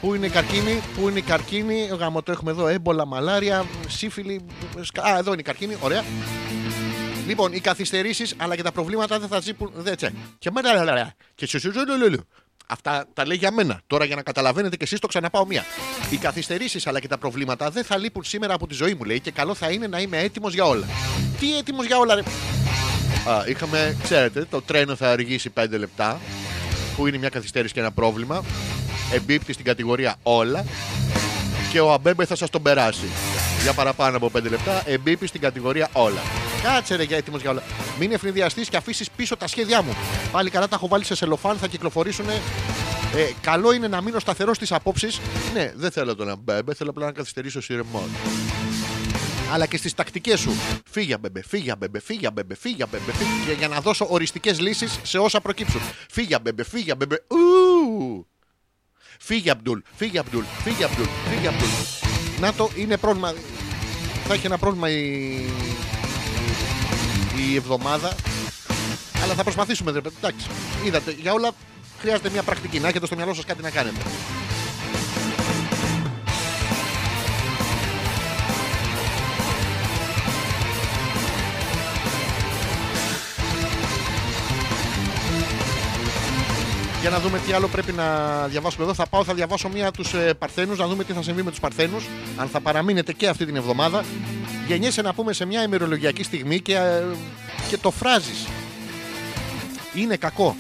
Πού 0.01 0.15
είναι 0.15 0.27
η 0.27 0.31
καρκίνη, 0.31 0.83
πού 1.01 1.09
είναι 1.09 1.19
η 1.19 1.23
καρκίνη, 1.23 1.89
γάμο 1.99 2.23
το 2.23 2.33
έχουμε 2.33 2.51
εδώ, 2.51 2.67
έμπολα, 2.67 3.07
μαλάρια, 3.07 3.65
σύφυλλη. 3.89 4.41
σκα- 4.83 5.05
Α, 5.07 5.19
εδώ 5.19 5.31
είναι 5.33 5.41
η 5.41 5.45
καρκίνη, 5.45 5.77
ωραία. 5.81 6.05
Λοιπόν, 7.27 7.53
οι 7.53 7.61
καθυστερήσεις 7.61 8.35
αλλά 8.37 8.57
και 8.57 8.63
τα 8.63 8.73
προβλήματα 8.73 9.19
δεν 9.19 9.29
θα 9.29 9.41
ζήσουν. 9.41 9.71
Δεν 9.77 9.97
τσε. 9.97 10.13
Και 10.39 10.51
μένα, 10.51 10.73
λα, 10.75 10.85
λα, 10.85 10.93
λα. 10.95 11.13
Και 11.35 11.47
σου 11.47 11.61
σου 11.61 11.73
σου 11.73 11.85
λου, 11.87 11.97
λου, 11.99 12.11
λου. 12.11 12.29
Αυτά 12.67 13.07
τα 13.15 13.27
λέει 13.27 13.37
για 13.37 13.51
μένα. 13.53 13.81
Τώρα 13.87 14.05
για 14.05 14.17
να 14.17 14.23
καταλαβαίνετε 14.23 14.77
και 14.77 14.85
εσείς 14.85 14.99
το 14.99 15.07
ξαναπάω 15.07 15.47
μία. 15.47 15.65
Οι 16.11 16.17
καθυστερήσεις 16.17 16.87
αλλά 16.87 17.01
και 17.01 17.09
τα 17.09 17.19
προβλήματα 17.19 17.71
δεν 17.71 17.85
θα 17.85 17.97
λείπουν 17.97 18.25
σήμερα 18.25 18.55
από 18.55 18.67
τη 18.67 18.75
ζωή 18.75 18.95
μου, 18.95 19.05
λέει, 19.05 19.21
και 19.21 19.31
καλό 19.31 19.55
θα 19.55 19.71
είναι 19.71 19.87
να 19.87 19.99
είμαι 20.01 20.19
έτοιμος 20.19 20.55
για 20.55 20.65
όλα. 20.65 20.87
Τι 21.41 21.57
έτοιμος 21.57 21.87
για 21.87 21.99
όλα, 21.99 22.15
ρε; 22.15 22.21
Α, 23.31 23.45
είχαμε, 23.49 23.97
ξέρετε, 24.03 24.47
το 24.51 24.63
τρένο 24.63 24.97
θα 24.97 25.11
αργήσει 25.11 25.51
5 25.51 25.79
λεπτά, 25.79 26.21
που 26.97 27.07
είναι 27.07 27.19
μια 27.19 27.29
καθυστέρηση 27.29 27.75
και 27.75 27.81
ένα 27.81 27.93
πρόβλημα. 27.93 28.45
Εμπίπτει 29.13 29.53
στην 29.53 29.65
κατηγορία 29.65 30.17
όλα 30.23 30.65
και 31.73 31.81
ο 31.81 31.93
Αμπέμπε 31.93 32.25
θα 32.25 32.37
σας 32.37 32.51
τον 32.51 32.63
περάσει. 32.63 33.07
Για 33.63 33.73
παραπάνω 33.73 34.17
από 34.17 34.31
5 34.37 34.43
λεπτά, 34.43 34.83
εμπίπτει 34.87 35.27
στην 35.27 35.41
κατηγορία 35.41 35.89
όλα. 35.93 36.21
Κάτσε 36.63 36.97
ρε 36.97 37.03
για 37.03 37.17
έτοιμος 37.17 37.41
για 37.41 37.51
όλα. 37.51 37.63
Μην 37.99 38.13
ευνηδιαστείς 38.13 38.69
και 38.69 38.77
αφήσεις 38.77 39.11
πίσω 39.11 39.37
τα 39.37 39.47
σχέδιά 39.47 39.83
μου. 39.83 39.97
Πάλι 40.33 40.51
καλά 40.51 40.69
τα 40.69 40.77
έχω 40.77 40.89
βάλει 40.89 41.05
σε 41.05 41.15
σελοφάν, 41.15 41.57
θα 41.57 41.67
κυκλοφορήσουν. 41.67 42.29
Ε, 42.29 42.39
καλό 43.41 43.73
είναι 43.73 43.89
να 43.89 44.01
μείνω 44.01 44.19
σταθερός 44.19 44.57
στις 44.57 44.73
απόψεις. 44.73 45.21
Ναι, 45.53 45.73
δεν 45.77 45.91
θέλω 45.91 46.17
τον 46.17 46.29
Αμπέμπε, 46.29 46.75
θέλω 46.75 46.91
απλά 46.91 47.07
να 47.07 47.13
καθυστερήσω 47.13 47.61
σειρμόν 47.61 48.11
αλλά 49.53 49.67
και 49.67 49.77
στις 49.77 49.95
τακτικές 49.95 50.41
σου. 50.41 50.51
Φύγε, 50.91 51.19
μπεμπε, 51.19 51.43
φύγε, 51.43 51.77
μπεμπε, 51.77 52.01
φύγε, 52.01 52.31
μπεμπε, 52.31 52.55
φύγε, 52.55 52.87
μπεμπε, 52.87 53.13
φύγε. 53.13 53.47
Και 53.47 53.53
για 53.53 53.69
να 53.69 53.81
δώσω 53.81 54.07
οριστικές 54.11 54.61
λύσεις 54.61 54.99
σε 55.03 55.19
όσα 55.19 55.41
προκύψουν. 55.41 55.81
Φύγε, 56.11 56.39
μπεμπε, 56.39 56.65
φύγε, 56.65 56.95
μπεμπε. 56.95 57.25
Ου! 57.29 58.27
Φύγε, 59.19 59.51
Αμπτούλ, 59.51 59.79
φύγε, 59.97 60.19
Αμπτούλ, 60.19 60.45
φύγε, 60.63 60.85
Αμπτούλ, 60.85 61.07
φύγε, 61.31 61.49
Αμπτούλ. 61.49 61.69
Να 62.41 62.53
το, 62.53 62.71
είναι 62.77 62.97
πρόβλημα. 62.97 63.35
Θα 64.27 64.35
έχει 64.35 64.47
ένα 64.47 64.59
πρόβλημα 64.59 64.91
η, 64.91 65.05
η 67.51 67.55
εβδομάδα. 67.57 68.17
Αλλά 69.23 69.35
θα 69.35 69.43
προσπαθήσουμε. 69.43 69.93
Δε, 69.93 69.99
εντάξει, 69.99 70.47
είδατε, 70.85 71.11
για 71.21 71.33
όλα 71.33 71.51
χρειάζεται 72.01 72.31
μια 72.31 72.43
πρακτική. 72.43 72.81
Να 72.81 72.89
έχετε 72.89 73.07
στο 73.07 73.17
μυαλό 73.17 73.35
σας 73.35 73.45
κάτι 73.45 73.63
να 73.63 73.71
κάνετε. 73.71 74.01
Για 87.07 87.17
να 87.17 87.21
δούμε 87.21 87.39
τι 87.39 87.53
άλλο 87.53 87.69
πρέπει 87.69 87.93
να 87.93 88.07
διαβάσουμε 88.47 88.85
εδώ. 88.85 88.95
Θα 88.95 89.07
πάω, 89.07 89.25
θα 89.25 89.35
διαβάσω 89.35 89.69
μία 89.69 89.91
τους 89.91 90.15
ε, 90.15 90.35
Παρθένους, 90.35 90.79
να 90.79 90.87
δούμε 90.87 91.05
τι 91.05 91.13
θα 91.13 91.23
συμβεί 91.23 91.43
με 91.43 91.51
τους 91.51 91.61
Παρθένους. 91.61 92.07
Αν 92.37 92.49
θα 92.49 92.61
παραμείνετε 92.61 93.13
και 93.13 93.29
αυτή 93.29 93.47
την 93.47 93.57
εβδομάδα. 93.57 94.05
Γεννιέσαι 94.67 95.03
να 95.03 95.15
πούμε 95.15 95.33
σε 95.33 95.45
μια 95.45 95.63
ημερολογιακή 95.63 96.23
στιγμή 96.23 96.61
και, 96.61 96.75
ε, 96.75 97.05
και 97.69 97.77
το 97.79 97.91
φράζεις. 97.91 98.47
Είναι 99.95 100.17
κακό. 100.17 100.57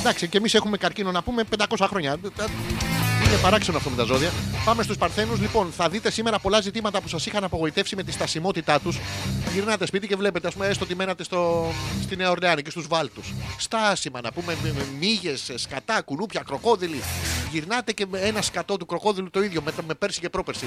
Εντάξει, 0.00 0.28
και 0.28 0.38
εμείς 0.38 0.54
έχουμε 0.54 0.76
καρκίνο 0.76 1.10
να 1.10 1.22
πούμε 1.22 1.42
500 1.56 1.86
χρόνια. 1.88 2.16
Είναι 3.30 3.38
παράξενο 3.38 3.76
αυτό 3.76 3.90
με 3.90 3.96
τα 3.96 4.04
ζώδια. 4.04 4.30
Πάμε 4.64 4.82
στους 4.82 4.96
Παρθένους. 4.96 5.40
Λοιπόν, 5.40 5.72
θα 5.76 5.88
δείτε 5.88 6.10
σήμερα 6.10 6.38
πολλά 6.38 6.60
ζητήματα 6.60 7.00
που 7.00 7.08
σας 7.08 7.26
είχαν 7.26 7.44
απογοητεύσει 7.44 7.96
με 7.96 8.02
τη 8.02 8.12
στασιμότητά 8.12 8.80
τους. 8.80 8.98
Γυρνάτε 9.52 9.86
σπίτι 9.86 10.06
και 10.06 10.16
βλέπετε, 10.16 10.46
ας 10.46 10.52
πούμε, 10.52 10.66
έστω 10.66 10.84
ότι 10.84 10.94
μένατε 10.94 11.24
στο, 11.24 11.72
στη 12.02 12.16
Νέα 12.16 12.30
Ορλεάνη 12.30 12.62
και 12.62 12.70
στους 12.70 12.86
Βάλτους. 12.86 13.32
Στάσιμα, 13.58 14.20
να 14.20 14.32
πούμε, 14.32 14.56
με, 14.62 14.72
με 14.72 14.86
μύγες, 14.98 15.50
σκατά, 15.54 16.00
κουνούπια, 16.00 16.42
κροκόδιλοι. 16.46 17.02
Γυρνάτε 17.52 17.92
και 17.92 18.06
με 18.10 18.18
ένα 18.18 18.42
σκατό 18.42 18.76
του 18.76 18.86
κροκόδιλου 18.86 19.30
το 19.30 19.42
ίδιο 19.42 19.62
με, 19.62 19.72
με 19.86 19.94
πέρσι 19.94 20.20
και 20.20 20.28
πρόπερσι. 20.28 20.66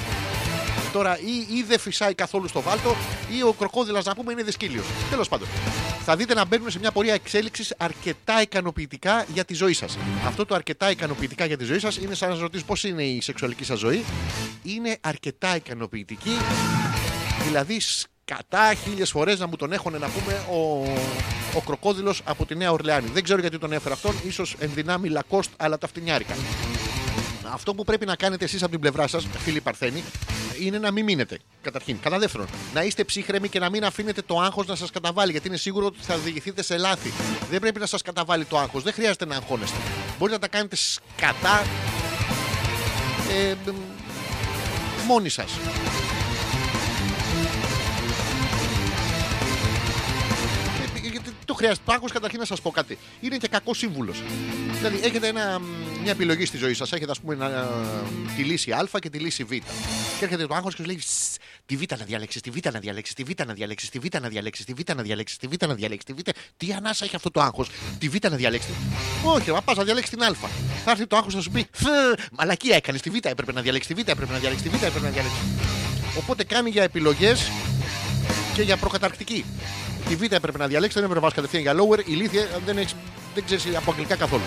Τώρα 0.94 1.20
ή, 1.20 1.56
ή 1.58 1.64
δεν 1.64 1.80
φυσάει 1.80 2.14
καθόλου 2.14 2.48
στο 2.48 2.62
βάλτο 2.62 2.96
ή 3.38 3.44
ο 3.44 3.54
κροκόδηλας 3.54 4.06
να 4.06 4.16
πούμε 4.16 4.32
είναι 4.32 4.44
δυσκύλιος. 4.44 4.86
Τέλος 5.10 5.30
πάντων. 5.30 5.48
Θα 6.06 6.16
δείτε 6.16 6.34
να 6.34 6.46
μπαίνουμε 6.46 6.70
σε 6.70 6.80
μια 6.80 6.92
πορεία 6.92 7.14
εξέλιξης 7.14 7.74
αρκετά 7.78 8.42
ικανοποιητικά 8.42 9.26
για 9.34 9.46
τη 9.46 9.54
ζωή 9.54 9.74
σας. 9.74 9.98
Αυτό 10.28 10.46
το 10.46 10.56
αρκετά 10.56 10.92
ικανοποιητικά 10.92 11.46
για 11.46 11.58
τη 11.58 11.64
ζωή 11.64 11.80
σας 11.80 11.98
είναι 11.98 12.14
σαν 12.14 12.28
να 12.28 12.34
σας 12.34 12.44
ρωτήσω 12.44 12.66
πώς 12.66 12.84
είναι 12.84 13.04
η 13.04 13.22
σεξουαλική 13.22 13.64
σας 13.64 13.80
ζωή; 13.80 14.04
Είναι 14.64 14.98
αρκετά 15.02 15.56
ικανοποιητική. 15.56 16.38
Δηλαδή 17.46 17.80
σκατά 17.80 18.74
χίλιες 18.74 19.12
φορές 19.12 19.40
να 19.40 19.48
μου 19.48 19.56
τον 19.56 19.72
έχωνε 19.72 19.98
να 19.98 20.08
πούμε 20.08 20.34
ο, 20.34 20.84
ο 21.56 21.62
κροκόδηλος 21.62 22.22
από 22.24 22.46
τη 22.46 22.56
Νέα 22.56 22.72
Ορλεάνη. 22.72 23.08
Δεν 23.14 23.24
ξέρω 23.24 23.40
γιατί 23.40 23.58
τον 23.58 23.72
έφερα 23.72 23.94
αυτόν, 23.94 24.16
ίσως 24.26 24.56
εν 24.60 24.72
δυνάμει 24.74 25.10
Λακόστ, 25.10 25.52
αλλά 25.58 25.78
τα 25.78 25.88
φτηνιάρικα. 25.88 26.34
Αυτό 27.54 27.74
που 27.74 27.84
πρέπει 27.84 28.06
να 28.06 28.16
κάνετε 28.16 28.46
εσείς 28.46 28.62
από 28.62 28.72
την 28.72 28.80
πλευρά 28.80 29.08
σας, 29.08 29.28
φίλοι 29.38 29.62
Παρθένοι, 29.62 30.04
είναι 30.60 30.80
να 30.80 30.92
μην 30.92 31.04
μείνετε. 31.04 31.40
Καταρχήν. 31.62 32.00
Κατά 32.00 32.20
δεύτερον, 32.20 32.48
να 32.74 32.84
είστε 32.84 33.04
ψύχρεμοι 33.04 33.50
και 33.50 33.60
να 33.60 33.70
μην 33.70 33.86
αφήνετε 33.86 34.22
το 34.22 34.40
άγχος 34.40 34.68
να 34.68 34.76
σας 34.76 34.90
καταβάλει. 34.90 35.32
Γιατί 35.32 35.48
είναι 35.48 35.58
σίγουρο 35.58 35.86
ότι 35.86 35.98
θα 36.02 36.18
διηγηθείτε 36.18 36.64
σε 36.64 36.78
λάθη. 36.78 37.12
Δεν 37.50 37.60
πρέπει 37.60 37.80
να 37.80 37.86
σας 37.86 38.02
καταβάλει 38.02 38.46
το 38.46 38.58
άγχος. 38.58 38.84
Δεν 38.84 38.94
χρειάζεται 38.94 39.26
να 39.26 39.36
αγχώνεστε. 39.36 39.78
Μπορείτε 40.20 40.38
να 40.38 40.40
τα 40.40 40.48
κάνετε 40.48 40.76
σκατά 40.76 41.64
ε, 43.32 43.56
μ, 43.72 45.06
μόνοι 45.08 45.30
σας. 45.30 45.52
Γιατί 51.02 51.32
το 51.46 51.54
χρειάζεται. 51.54 51.82
Το 51.86 51.94
άγχος 51.94 52.12
καταρχήν 52.12 52.40
να 52.40 52.46
σας 52.46 52.62
πω 52.62 52.72
κάτι. 52.72 52.98
Είναι 53.22 53.38
και 53.38 53.48
κακός 53.48 53.78
σύμβουλος. 53.78 54.24
Δηλαδή, 54.78 55.00
έχετε 55.04 55.28
ένα, 55.28 55.62
μια 56.04 56.12
επιλογή 56.12 56.46
στη 56.46 56.58
ζωή 56.58 56.74
σας. 56.74 56.92
Έχετε, 56.92 57.12
ας 57.12 57.20
πούμε, 57.20 57.34
ένα, 57.34 57.70
τη 58.36 58.44
λύση 58.44 58.72
Α 58.72 58.88
και 59.00 59.10
τη 59.10 59.20
λύση 59.20 59.44
Β. 59.44 59.50
Και 59.50 59.60
έρχεται 60.22 60.48
το 60.48 60.56
άγχος 60.56 60.76
και 60.76 60.82
σου 60.82 60.88
λέει 60.88 61.00
«Σσ, 61.00 61.38
τη 61.66 61.76
Β 61.78 61.82
να 61.90 62.06
διαλέξει, 62.06 62.40
τη 62.40 62.50
Β 62.50 62.56
να 62.72 62.80
διαλέξει, 62.80 63.16
τη 63.16 63.24
Β 63.24 63.30
να 63.46 63.54
διαλέξει, 63.54 63.92
τη 63.92 64.00
Β 64.00 64.06
να 64.22 64.28
διαλέξει, 64.28 64.64
τη 64.64 64.70
Β 64.76 64.80
να 64.96 65.04
διαλέξει, 65.04 65.40
τη 65.40 65.48
Β 65.48 65.66
να 65.68 65.74
διαλέξει, 65.74 66.06
τη 66.06 66.14
Β. 66.14 66.20
Τι 66.58 66.74
ανάσα 66.74 67.06
έχει 67.06 67.16
αυτό 67.16 67.32
το 67.32 67.42
άγχο, 67.42 67.66
τη 68.00 68.10
Β 68.10 68.16
να 68.30 68.36
διαλέξει. 68.36 68.70
Όχι, 69.24 69.52
μα 69.52 69.62
πα 69.62 69.74
να 69.76 69.84
διαλέξει 69.84 70.12
την 70.12 70.24
Α. 70.24 70.34
Θα 70.86 70.92
έρθει 70.92 71.08
το 71.08 71.16
άγχο 71.16 71.30
να 71.32 71.42
σου 71.42 71.52
πει 71.52 71.68
«Φ, 71.72 71.84
Μαλακία 72.32 72.76
έκανε, 72.76 72.98
τη 72.98 73.10
Β 73.10 73.16
έπρεπε 73.16 73.52
να 73.52 73.62
διαλέξει, 73.62 73.88
τη 73.88 73.94
Β 73.94 74.08
έπρεπε 74.10 74.32
να 74.32 74.38
διαλέξει, 74.38 74.64
τη 74.64 74.70
Β 74.70 74.74
έπρεπε 74.74 75.06
να 75.06 75.10
διαλέξει. 75.10 75.42
Οπότε 76.18 76.44
κάνει 76.44 76.70
για 76.70 76.84
επιλογέ 76.84 77.34
και 78.54 78.62
για 78.62 78.78
προκαταρκτική. 78.78 79.46
Τη 80.08 80.16
Β 80.16 80.22
έπρεπε 80.22 80.58
να 80.58 80.68
διαλέξει, 80.68 81.00
δεν 81.00 81.04
έπρεπε 81.04 81.26
να 81.26 81.26
πας 81.26 81.36
κατευθείαν 81.36 81.62
για 81.62 81.74
lower. 81.74 82.00
Η 82.00 82.04
ηλίθεια 82.08 82.48
δεν, 82.66 82.78
έχεις, 82.78 82.96
δεν 83.34 83.44
ξέρει 83.46 83.76
από 83.76 83.92
αγγλικά 83.92 84.16
καθόλου. 84.16 84.44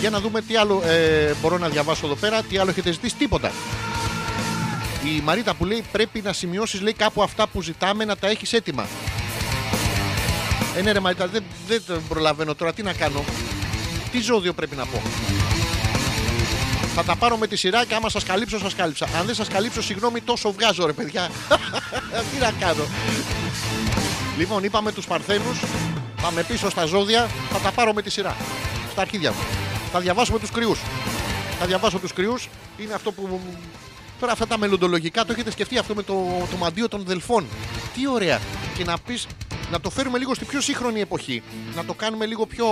Για 0.00 0.10
να 0.10 0.20
δούμε 0.20 0.40
τι 0.40 0.56
άλλο 0.56 0.82
ε, 0.84 1.34
μπορώ 1.40 1.58
να 1.58 1.68
διαβάσω 1.68 2.06
εδώ 2.06 2.14
πέρα, 2.14 2.42
τι 2.42 2.58
άλλο 2.58 2.70
έχετε 2.70 2.92
ζητήσει, 2.92 3.16
τίποτα. 3.16 3.52
Η 5.04 5.20
Μαρίτα 5.20 5.54
που 5.54 5.64
λέει 5.64 5.84
πρέπει 5.92 6.20
να 6.20 6.32
σημειώσεις 6.32 6.80
λέει 6.80 6.92
κάπου 6.92 7.22
αυτά 7.22 7.46
που 7.46 7.62
ζητάμε 7.62 8.04
να 8.04 8.16
τα 8.16 8.28
έχεις 8.28 8.52
έτοιμα. 8.52 8.86
Ε, 10.76 10.82
ναι, 10.82 10.92
ρε 10.92 11.00
Μαρίτα, 11.00 11.26
δεν, 11.26 11.42
δεν 11.66 11.82
το 11.86 12.00
προλαβαίνω 12.08 12.54
τώρα. 12.54 12.72
Τι 12.72 12.82
να 12.82 12.92
κάνω; 12.92 13.24
Τι 14.12 14.20
ζώδιο 14.20 14.52
πρέπει 14.52 14.76
να 14.76 14.86
πω; 14.86 15.02
Θα 16.94 17.04
τα 17.04 17.16
πάρω 17.16 17.36
με 17.36 17.46
τη 17.46 17.56
σειρά 17.56 17.84
και 17.84 17.94
άμα 17.94 18.08
σας 18.08 18.24
καλύψω, 18.24 18.58
σας 18.58 18.74
κάλυψα. 18.74 19.08
Αν 19.18 19.26
δεν 19.26 19.34
σας 19.34 19.48
καλύψω, 19.48 19.82
συγγνώμη, 19.82 20.20
τόσο 20.20 20.52
βγάζω, 20.52 20.86
ρε 20.86 20.92
παιδιά. 20.92 21.30
Τι 22.32 22.38
να 22.40 22.52
κάνω; 22.60 22.84
Λοιπόν, 24.38 24.64
είπαμε 24.64 24.92
τους 24.92 25.06
Παρθένους. 25.06 25.60
Πάμε 26.22 26.42
πίσω 26.42 26.70
στα 26.70 26.84
ζώδια. 26.84 27.28
Θα 27.52 27.58
τα 27.58 27.70
πάρω 27.70 27.92
με 27.92 28.02
τη 28.02 28.10
σειρά. 28.10 28.36
Στα 28.90 29.00
αρχίδια 29.00 29.30
μου. 29.30 29.69
Θα 29.92 30.00
διαβάσουμε 30.00 30.38
τους 30.38 30.50
κρυούς. 30.50 30.80
Θα 31.58 31.66
διαβάσω 31.66 31.98
τους 31.98 32.12
κρυούς. 32.12 32.48
Είναι 32.78 32.92
αυτό 32.94 33.12
που. 33.12 33.40
Τώρα 34.20 34.32
αυτά 34.32 34.46
τα 34.46 34.58
μελλοντολογικά 34.58 35.24
το 35.24 35.32
έχετε 35.32 35.50
σκεφτεί 35.50 35.78
αυτό 35.78 35.94
με 35.94 36.02
το, 36.02 36.14
το 36.50 36.56
μαντίο 36.56 36.88
των 36.88 37.02
Δελφών. 37.04 37.46
Τι 37.94 38.06
ωραία. 38.08 38.40
Και 38.76 38.84
να 38.84 38.98
πεις 38.98 39.26
να 39.70 39.80
το 39.80 39.90
φέρουμε 39.90 40.18
λίγο 40.18 40.34
στη 40.34 40.44
πιο 40.44 40.60
σύγχρονη 40.60 41.00
εποχή. 41.00 41.42
Να 41.76 41.84
το 41.84 41.94
κάνουμε 41.94 42.26
λίγο 42.26 42.46
πιο. 42.46 42.66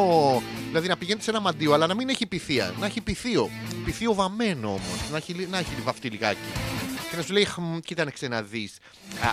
Δηλαδή 0.69 0.89
να 0.89 0.97
πηγαίνει 0.97 1.21
σε 1.23 1.31
ένα 1.31 1.41
μαντίο, 1.41 1.73
αλλά 1.73 1.87
να 1.87 1.95
μην 1.95 2.09
έχει 2.09 2.27
πυθία. 2.27 2.75
Να 2.81 2.87
έχει 2.87 3.01
πυθίο. 3.01 3.51
Πυθίο 3.85 4.15
βαμμένο 4.15 4.69
όμως. 4.69 5.11
Να 5.11 5.17
έχει, 5.17 5.33
λι- 5.33 5.51
να 5.51 5.59
έχει 5.59 5.71
βαφτεί 5.85 6.09
λιγάκι. 6.09 6.39
και 7.11 7.17
να 7.17 7.23
σου 7.23 7.33
λέει 7.33 7.45
«Χμ, 7.45 7.79
κοίτα 7.79 8.05
να 8.05 8.11
ξαναδεί. 8.11 8.71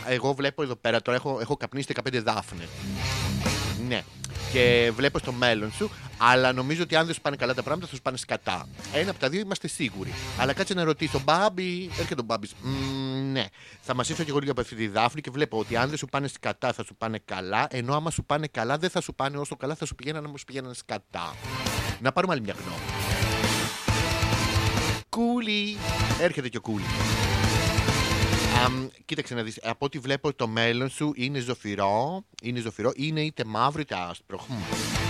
Εγώ 0.07 0.33
βλέπω 0.33 0.63
εδώ 0.63 0.75
πέρα 0.75 1.01
τώρα 1.01 1.17
έχω, 1.17 1.37
έχω 1.41 1.57
καπνίσει 1.57 1.87
15 2.09 2.19
δάφνε. 2.23 2.67
Ναι. 3.87 4.03
Και 4.51 4.91
βλέπω 4.95 5.19
στο 5.19 5.31
μέλλον 5.31 5.71
σου, 5.71 5.91
αλλά 6.17 6.53
νομίζω 6.53 6.83
ότι 6.83 6.95
αν 6.95 7.05
δεν 7.05 7.15
σου 7.15 7.21
πάνε 7.21 7.35
καλά 7.35 7.53
τα 7.53 7.63
πράγματα 7.63 7.87
θα 7.87 7.95
σου 7.95 8.01
πάνε 8.01 8.17
σκατά. 8.17 8.67
Ένα 8.93 9.09
από 9.09 9.19
τα 9.19 9.29
δύο 9.29 9.39
είμαστε 9.39 9.67
σίγουροι. 9.67 10.13
Αλλά 10.39 10.53
κάτσε 10.53 10.73
να 10.73 10.83
ρωτήσω, 10.83 11.19
Μπάμπι, 11.19 11.89
έρχεται 11.99 12.21
ο 12.21 12.23
Μπάμπης. 12.23 12.53
Ναι. 13.31 13.45
Θα 13.81 13.95
μας 13.95 14.09
ήρθε 14.09 14.23
και 14.23 14.29
εγώ 14.29 14.39
λίγο 14.39 14.51
από 14.51 14.61
αυτή 14.61 14.75
τη 14.75 14.87
δάφνη 14.87 15.21
και 15.21 15.29
βλέπω 15.31 15.57
ότι 15.57 15.75
αν 15.75 15.89
δεν 15.89 15.97
σου 15.97 16.05
πάνε 16.05 16.27
σκατά 16.27 16.73
θα 16.73 16.83
σου 16.83 16.95
πάνε 16.95 17.19
καλά, 17.25 17.67
ενώ 17.69 17.95
άμα 17.95 18.11
σου 18.11 18.23
πάνε 18.25 18.47
καλά 18.47 18.77
δεν 18.77 18.89
θα 18.89 19.01
σου 19.01 19.13
πάνε 19.15 19.37
όσο 19.37 19.55
καλά 19.55 19.75
θα 19.75 19.85
σου 19.85 19.95
πηγαίναν 19.95 20.25
άμα 20.25 20.37
σου 20.37 20.45
πηγαίναν 20.45 20.73
σκατά. 20.73 21.35
Να 22.01 22.11
πάρουμε 22.11 22.33
άλλη 22.33 22.41
μια 22.41 22.55
γνώμη. 22.65 22.81
Κούλι. 25.09 25.77
Έρχεται 26.19 26.49
και 26.49 26.57
ο 26.57 26.61
Κούλι. 26.61 26.85
Αμ, 28.63 28.87
κοίταξε 29.05 29.33
να 29.35 29.41
δεις, 29.43 29.59
από 29.63 29.85
ό,τι 29.85 29.99
βλέπω 29.99 30.33
το 30.33 30.47
μέλλον 30.47 30.89
σου 30.89 31.11
είναι 31.15 31.39
ζωφυρό, 31.39 32.25
είναι 32.41 32.59
ζωφυρό, 32.59 32.91
είναι 32.95 33.21
είτε 33.21 33.43
μαύρο 33.45 33.79
είτε 33.81 33.95
άσπρο. 34.09 34.37
Χμ. 34.37 34.53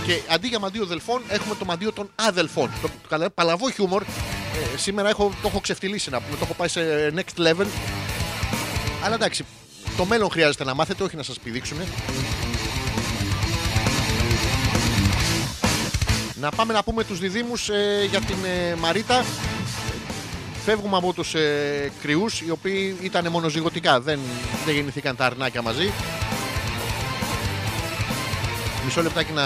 Και 0.06 0.20
αντί 0.30 0.48
για 0.48 0.58
μαντίο 0.58 0.86
δελφών 0.86 1.22
έχουμε 1.28 1.54
το 1.54 1.64
μαντίο 1.64 1.92
των 1.92 2.10
αδελφών. 2.14 2.70
Το, 2.82 2.88
το 3.02 3.08
καλά- 3.08 3.30
παλαβό 3.30 3.70
χιούμορ. 3.70 4.02
Ε, 4.02 4.76
σήμερα 4.76 5.08
έχω, 5.08 5.32
το 5.42 5.48
έχω 5.48 5.60
ξεφτυλίσει 5.60 6.10
να 6.10 6.20
πούμε, 6.20 6.36
το 6.36 6.44
έχω 6.44 6.54
πάει 6.54 6.68
σε 6.68 7.12
next 7.16 7.40
level. 7.46 7.66
Αλλά 9.04 9.14
εντάξει, 9.14 9.44
το 9.96 10.04
μέλλον 10.04 10.30
χρειάζεται 10.30 10.64
να 10.64 10.74
μάθετε, 10.74 11.02
όχι 11.04 11.16
να 11.16 11.22
σας 11.22 11.38
πηδήξουν. 11.38 11.78
Να 16.40 16.50
πάμε 16.50 16.72
να 16.72 16.82
πούμε 16.82 17.04
τους 17.04 17.18
διδήμους 17.18 17.68
ε, 17.68 18.06
για 18.10 18.20
την 18.20 18.36
ε, 18.44 18.74
Μαρίτα. 18.74 19.24
Φεύγουμε 20.66 20.96
από 20.96 21.12
τους 21.12 21.34
ε, 21.34 21.92
κρυούς, 22.02 22.40
οι 22.40 22.50
οποίοι 22.50 22.96
ήταν 23.02 23.30
μονοζυγωτικά, 23.30 24.00
δεν, 24.00 24.20
δεν 24.64 24.74
γεννηθήκαν 24.74 25.16
τα 25.16 25.24
αρνάκια 25.24 25.62
μαζί. 25.62 25.92
Μισό 28.84 29.02
λεπτάκι 29.02 29.32
να, 29.32 29.44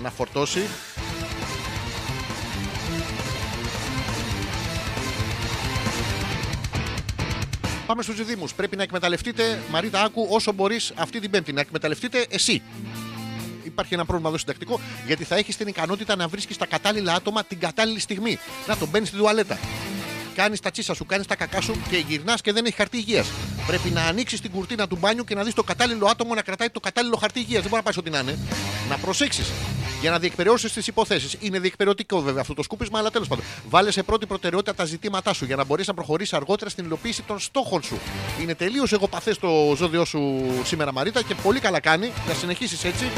να 0.00 0.10
φορτώσει. 0.10 0.60
Πάμε 7.86 8.02
στους 8.02 8.16
διδήμους. 8.16 8.54
Πρέπει 8.54 8.76
να 8.76 8.82
εκμεταλλευτείτε, 8.82 9.62
Μαρίτα 9.70 10.02
Άκου, 10.02 10.26
όσο 10.30 10.52
μπορείς 10.52 10.92
αυτή 10.96 11.20
την 11.20 11.30
Πέμπτη. 11.30 11.52
Να 11.52 11.60
εκμεταλλευτείτε 11.60 12.26
εσύ 12.28 12.62
υπάρχει 13.64 13.94
ένα 13.94 14.04
πρόβλημα 14.04 14.28
εδώ 14.28 14.38
συντακτικό, 14.38 14.80
γιατί 15.06 15.24
θα 15.24 15.36
έχεις 15.36 15.56
την 15.56 15.66
ικανότητα 15.66 16.16
να 16.16 16.28
βρίσκεις 16.28 16.56
τα 16.56 16.66
κατάλληλα 16.66 17.14
άτομα 17.14 17.44
την 17.44 17.58
κατάλληλη 17.58 18.00
στιγμή. 18.00 18.38
Να 18.66 18.76
τον 18.76 18.88
μπαίνεις 18.88 19.08
στην 19.08 19.20
τουαλέτα. 19.20 19.58
Κάνεις 20.34 20.60
τα 20.60 20.70
τσίσα 20.70 20.94
σου, 20.94 21.06
κάνεις 21.06 21.26
τα 21.26 21.36
κακά 21.36 21.60
σου 21.60 21.74
και 21.90 21.96
γυρνάς 22.08 22.40
και 22.40 22.52
δεν 22.52 22.64
έχει 22.64 22.76
χαρτί 22.76 22.96
υγείας. 22.96 23.26
Πρέπει 23.66 23.88
να 23.90 24.02
ανοίξεις 24.02 24.40
την 24.40 24.50
κουρτίνα 24.50 24.88
του 24.88 24.96
μπάνιου 25.00 25.24
και 25.24 25.34
να 25.34 25.42
δεις 25.42 25.54
το 25.54 25.62
κατάλληλο 25.62 26.06
άτομο 26.06 26.34
να 26.34 26.42
κρατάει 26.42 26.70
το 26.70 26.80
κατάλληλο 26.80 27.16
χαρτί 27.16 27.40
υγείας. 27.40 27.60
Δεν 27.60 27.70
μπορεί 27.70 27.82
να 27.84 27.92
πάει 27.92 27.98
ό,τι 27.98 28.10
να 28.10 28.18
είναι. 28.18 28.38
Να 28.88 28.96
προσέξεις 28.96 29.50
για 30.00 30.10
να 30.10 30.18
διεκπαιρεώσεις 30.18 30.72
τις 30.72 30.86
υποθέσεις. 30.86 31.36
Είναι 31.40 31.58
διεκπαιρεωτικό 31.58 32.20
βέβαια 32.20 32.40
αυτό 32.40 32.54
το 32.54 32.62
σκούπισμα, 32.62 32.98
αλλά 32.98 33.10
τέλος 33.10 33.28
πάντων. 33.28 33.44
Βάλε 33.68 33.90
σε 33.90 34.02
πρώτη 34.02 34.26
προτεραιότητα 34.26 34.74
τα 34.74 34.84
ζητήματά 34.84 35.32
σου 35.32 35.44
για 35.44 35.56
να 35.56 35.64
μπορείς 35.64 35.86
να 35.86 35.94
προχωρήσεις 35.94 36.32
αργότερα 36.32 36.70
στην 36.70 36.84
υλοποίηση 36.84 37.22
των 37.22 37.38
στόχων 37.38 37.82
σου. 37.82 37.98
Είναι 38.40 38.54
τελείως 38.54 38.92
εγωπαθές 38.92 39.38
το 39.38 39.74
ζώδιό 39.76 40.04
σου 40.04 40.42
σήμερα, 40.64 40.92
Μαρίτα, 40.92 41.22
και 41.22 41.34
πολύ 41.34 41.60
καλά 41.60 41.80
κάνει 41.80 42.12
να 42.28 42.34
συνεχίσεις 42.34 42.84
έτσι 42.84 43.10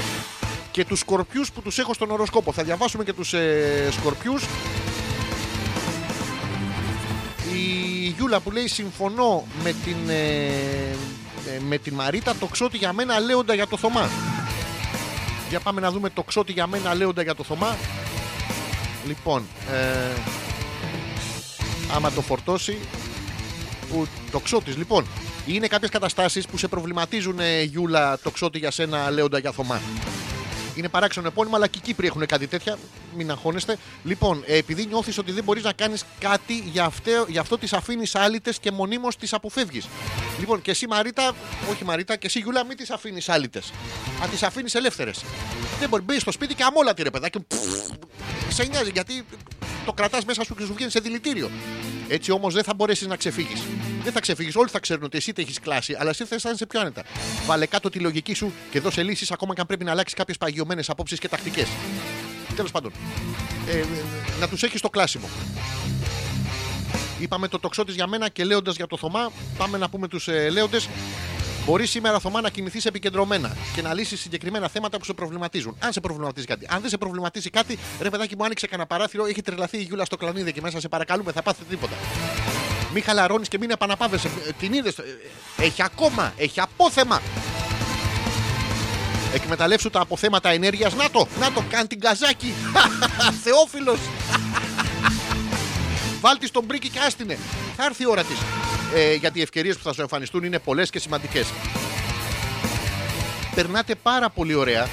και 0.70 0.84
τους 0.84 0.98
σκορπιούς 0.98 1.52
που 1.52 1.62
τους 1.62 1.78
έχω 1.78 1.94
στον 1.94 2.10
οροσκόπο. 2.10 2.52
Θα 2.52 2.62
διαβάσουμε 2.62 3.04
και 3.04 3.12
τους 3.12 3.32
ε, 3.32 3.88
σκορπιούς. 3.90 4.44
Η 7.54 8.14
Γιούλα 8.16 8.40
που 8.40 8.50
λέει 8.50 8.66
συμφωνώ 8.66 9.46
με 9.62 9.74
την, 9.84 9.96
ε, 10.08 10.46
ε, 11.54 11.60
με 11.68 11.78
την 11.78 11.94
Μαρίτα 11.94 12.34
το 12.40 12.46
ξότι 12.46 12.76
για 12.76 12.92
μένα 12.92 13.20
λέοντα 13.20 13.54
για 13.54 13.66
το 13.66 13.76
Θωμά. 13.76 14.08
Για 15.48 15.60
πάμε 15.60 15.80
να 15.80 15.90
δούμε 15.90 16.10
το 16.10 16.22
ξότι 16.22 16.52
για 16.52 16.66
μένα 16.66 16.94
λέοντα 16.94 17.22
για 17.22 17.34
το 17.34 17.44
Θωμά. 17.44 17.76
Λοιπόν, 19.06 19.46
ε, 19.72 20.20
άμα 21.94 22.10
το 22.10 22.20
φορτώσει 22.20 22.78
που 23.90 24.06
το 24.30 24.38
ξώτης 24.38 24.76
λοιπόν 24.76 25.06
είναι 25.46 25.66
κάποιες 25.66 25.90
καταστάσεις 25.90 26.46
που 26.46 26.56
σε 26.56 26.68
προβληματίζουν 26.68 27.38
ε, 27.38 27.62
Γιούλα 27.62 28.18
το 28.18 28.30
ξότι 28.30 28.58
για 28.58 28.70
σένα 28.70 29.10
λέοντα 29.10 29.38
για 29.38 29.52
Θωμά 29.52 29.80
είναι 30.74 30.88
παράξενο 30.88 31.26
επώνυμο, 31.26 31.56
αλλά 31.56 31.66
και 31.66 31.78
οι 31.78 31.84
Κύπροι 31.84 32.06
έχουν 32.06 32.26
κάτι 32.26 32.46
τέτοια. 32.46 32.78
Μην 33.16 33.30
αγχώνεστε. 33.30 33.76
Λοιπόν, 34.04 34.42
ε, 34.46 34.56
επειδή 34.56 34.86
νιώθεις 34.86 35.18
ότι 35.18 35.32
δεν 35.32 35.44
μπορείς 35.44 35.62
να 35.62 35.72
κάνεις 35.72 36.04
κάτι, 36.18 36.54
γι' 36.54 36.78
αυτό, 36.78 37.26
γι 37.28 37.38
αυτό 37.38 37.58
τι 37.58 37.68
αφήνεις 37.72 38.14
άλυτες 38.14 38.58
και 38.58 38.70
μονίμως 38.70 39.16
τι 39.16 39.28
αποφεύγεις. 39.30 39.88
Λοιπόν, 40.38 40.62
και 40.62 40.70
εσύ 40.70 40.86
Μαρίτα, 40.86 41.32
όχι 41.70 41.84
Μαρίτα, 41.84 42.16
και 42.16 42.26
εσύ 42.26 42.38
Γιούλα, 42.38 42.64
μην 42.64 42.76
τις 42.76 42.90
αφήνεις 42.90 43.28
άλυτες. 43.28 43.72
Αν 44.22 44.30
τις 44.30 44.42
αφήνεις 44.42 44.74
ελεύθερες. 44.74 45.24
Δεν 45.78 45.88
μπορεί, 45.88 46.02
μπει 46.02 46.18
στο 46.18 46.32
σπίτι 46.32 46.54
και 46.54 46.62
αμόλατη 46.62 47.02
ρε 47.02 47.10
παιδάκι. 47.10 47.40
Πφ, 47.40 47.56
Σε 48.48 48.64
νοιάζει 48.64 48.90
γιατί 48.92 49.24
το 49.86 49.92
κρατάς 49.92 50.24
μέσα 50.24 50.44
σου 50.44 50.54
και 50.54 50.64
σου 50.64 50.74
βγαίνει 50.74 50.90
σε 50.90 51.00
δηλητήριο. 51.00 51.50
Έτσι 52.08 52.30
όμως 52.30 52.54
δεν 52.54 52.64
θα 52.64 52.74
μπορέσεις 52.74 53.06
να 53.06 53.16
ξεφύγεις. 53.16 53.62
Δεν 54.04 54.12
θα 54.12 54.20
ξεφύγεις. 54.20 54.56
Όλοι 54.56 54.68
θα 54.68 54.78
ξέρουν 54.78 55.04
ότι 55.04 55.16
εσύ 55.16 55.32
te 55.36 55.38
έχεις 55.38 55.60
κλάσει, 55.60 55.96
αλλά 55.98 56.10
εσύ 56.10 56.24
θα 56.24 56.34
αισθάνεσαι 56.34 56.66
πιο 56.66 56.80
άνετα. 56.80 57.02
Βάλε 57.46 57.66
κάτω 57.66 57.90
τη 57.90 57.98
λογική 57.98 58.34
σου 58.34 58.52
και 58.70 58.80
δώσε 58.80 59.02
λύσεις 59.02 59.30
ακόμα 59.30 59.54
και 59.54 59.60
αν 59.60 59.66
πρέπει 59.66 59.84
να 59.84 59.90
αλλάξεις 59.90 60.14
κάποιες 60.14 60.38
παγιωμένες 60.38 60.90
απόψεις 60.90 61.18
και 61.18 61.28
τακτικές. 61.28 61.68
Τέλος 62.56 62.70
πάντων. 62.70 62.92
Ε, 63.68 63.78
ε, 63.78 63.84
να 64.40 64.48
τους 64.48 64.62
έχεις 64.62 64.78
στο 64.78 64.90
κλάσιμο. 64.90 65.28
Είπαμε 67.20 67.48
το 67.48 67.58
τοξό 67.58 67.84
τη 67.84 67.92
για 67.92 68.06
μένα 68.06 68.28
και 68.28 68.44
λέοντας 68.44 68.76
για 68.76 68.86
το 68.86 68.96
Θωμά, 68.96 69.30
πάμε 69.58 69.78
να 69.78 69.88
πούμε 69.88 70.08
τους 70.08 70.28
ε, 70.28 70.48
λέοντες. 70.50 70.88
Μπορείς 71.66 71.90
σήμερα, 71.90 72.18
Θωμά, 72.18 72.40
να 72.40 72.50
κινηθεί 72.50 72.80
επικεντρωμένα 72.84 73.56
και 73.74 73.82
να 73.82 73.94
λύσεις 73.94 74.20
συγκεκριμένα 74.20 74.68
θέματα 74.68 74.98
που 74.98 75.04
σε 75.04 75.12
προβληματίζουν. 75.12 75.76
Αν 75.78 75.92
σε 75.92 76.00
προβληματίζει 76.00 76.46
κάτι. 76.46 76.66
Αν 76.70 76.80
δεν 76.80 76.90
σε 76.90 76.98
προβληματίζει 76.98 77.50
κάτι, 77.50 77.78
ρε 78.00 78.10
παιδάκι 78.10 78.36
μου, 78.36 78.44
άνοιξε 78.44 78.66
κανένα 78.66 78.88
παράθυρο, 78.88 79.26
έχει 79.26 79.42
τρελαθεί 79.42 79.78
η 79.78 79.82
Γιούλα 79.82 80.04
στο 80.04 80.16
κλανίδι 80.16 80.52
και 80.52 80.60
μέσα, 80.60 80.80
σε 80.80 80.88
παρακαλούμε, 80.88 81.32
θα 81.32 81.42
πάθετε 81.42 81.64
τίποτα. 81.70 81.94
Μην 82.94 83.02
χαλαρώνεις 83.02 83.48
και 83.48 83.58
μην 83.58 83.70
επαναπάβεσαι. 83.70 84.30
Ε, 84.48 84.50
Την 84.58 84.72
είδες. 84.72 84.94
Έχει 85.56 85.82
ακόμα, 85.82 86.32
έχει 86.36 86.60
απόθεμα. 86.60 87.22
Εκμεταλλεύσου 89.34 89.90
τα 89.90 90.00
αποθέματα 90.00 90.48
ενέργειας. 90.48 90.94
Να 90.94 91.10
το, 91.10 91.28
να 91.40 91.52
το, 91.52 91.64
κάνει 91.70 91.86
την 91.86 92.00
καζάκι. 92.00 92.54
Θεόφιλος. 93.44 93.98
Βάλτη 96.20 96.46
στον 96.46 96.64
μπρίκι 96.64 96.88
και 96.88 96.98
άστινε. 96.98 97.38
Θα 97.76 97.84
έρθει 97.84 98.02
η 98.02 98.06
ώρα 98.06 98.22
της. 98.22 98.36
Ε, 98.94 99.14
γιατί 99.14 99.38
οι 99.38 99.42
ευκαιρίες 99.42 99.76
που 99.76 99.82
θα 99.82 99.92
σου 99.92 100.00
εμφανιστούν 100.00 100.44
είναι 100.44 100.58
πολλές 100.58 100.90
και 100.90 100.98
σημαντικές. 100.98 101.46
Περνάτε 103.54 103.94
πάρα 103.94 104.30
πολύ 104.30 104.54
ωραία. 104.54 104.88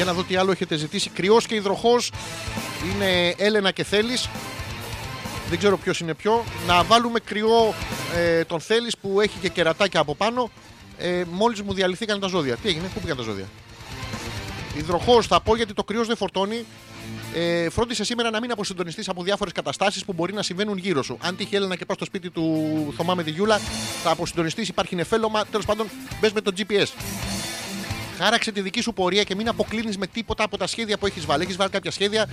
Για 0.00 0.08
να 0.08 0.14
δω 0.14 0.24
τι 0.24 0.36
άλλο 0.36 0.50
έχετε 0.50 0.76
ζητήσει. 0.76 1.10
Κρυός 1.10 1.46
και 1.46 1.54
υδροχός 1.54 2.12
είναι 2.84 3.34
Έλενα 3.36 3.70
και 3.70 3.84
Θέλει. 3.84 4.18
Δεν 5.48 5.58
ξέρω 5.58 5.78
ποιος 5.78 6.00
είναι 6.00 6.14
ποιο. 6.14 6.44
Να 6.66 6.82
βάλουμε 6.82 7.20
κρυό 7.20 7.74
ε, 8.16 8.44
τον 8.44 8.60
Θέλει 8.60 8.90
που 9.00 9.20
έχει 9.20 9.38
και 9.40 9.48
κερατάκια 9.48 10.00
από 10.00 10.14
πάνω. 10.14 10.50
Ε, 10.98 11.22
Μόλις 11.30 11.62
μου 11.62 11.72
διαλυθήκαν 11.74 12.20
τα 12.20 12.26
ζώδια. 12.26 12.56
Τι 12.56 12.68
έγινε, 12.68 12.88
πού 12.94 13.00
πήγαν 13.00 13.16
τα 13.16 13.22
ζώδια; 13.22 13.44
Υδροχός 14.76 15.26
θα 15.26 15.40
πω 15.40 15.56
γιατί 15.56 15.72
το 15.72 15.84
κρυός 15.84 16.06
δεν 16.06 16.16
φορτώνει. 16.16 16.64
Ε, 17.34 17.70
φρόντισε 17.70 18.04
σήμερα 18.04 18.30
να 18.30 18.40
μην 18.40 18.50
αποσυντονιστείς 18.50 19.08
από 19.08 19.22
διάφορες 19.22 19.52
καταστάσεις 19.52 20.04
που 20.04 20.12
μπορεί 20.12 20.32
να 20.32 20.42
συμβαίνουν 20.42 20.78
γύρω 20.78 21.02
σου. 21.02 21.18
Αν 21.20 21.36
τύχει 21.36 21.56
Έλενα 21.56 21.76
και 21.76 21.84
πας 21.84 21.96
στο 21.96 22.04
σπίτι 22.04 22.30
του 22.30 22.94
Θωμά 22.96 23.14
με 23.14 23.22
τη 23.22 23.30
Γιούλα, 23.30 23.60
θα 24.02 24.10
αποσυντονιστείς, 24.10 24.68
υπάρχει 24.68 24.94
νεφέλωμα. 24.94 25.44
Τέλος 25.44 25.66
πάντων, 25.66 25.86
μπες 26.20 26.32
με 26.32 26.40
το 26.40 26.52
GPS. 26.56 26.88
Χάραξε 28.22 28.52
τη 28.52 28.60
δική 28.60 28.80
σου 28.80 28.92
πορεία 28.92 29.22
και 29.22 29.34
μην 29.34 29.48
αποκλίνεις 29.48 29.96
με 29.98 30.06
τίποτα 30.06 30.44
από 30.44 30.56
τα 30.56 30.66
σχέδια 30.66 30.98
που 30.98 31.06
έχεις 31.06 31.26
βάλει. 31.26 31.42
Έχεις 31.42 31.56
βάλει 31.56 31.70
κάποια 31.70 31.90
σχέδια. 31.90 32.28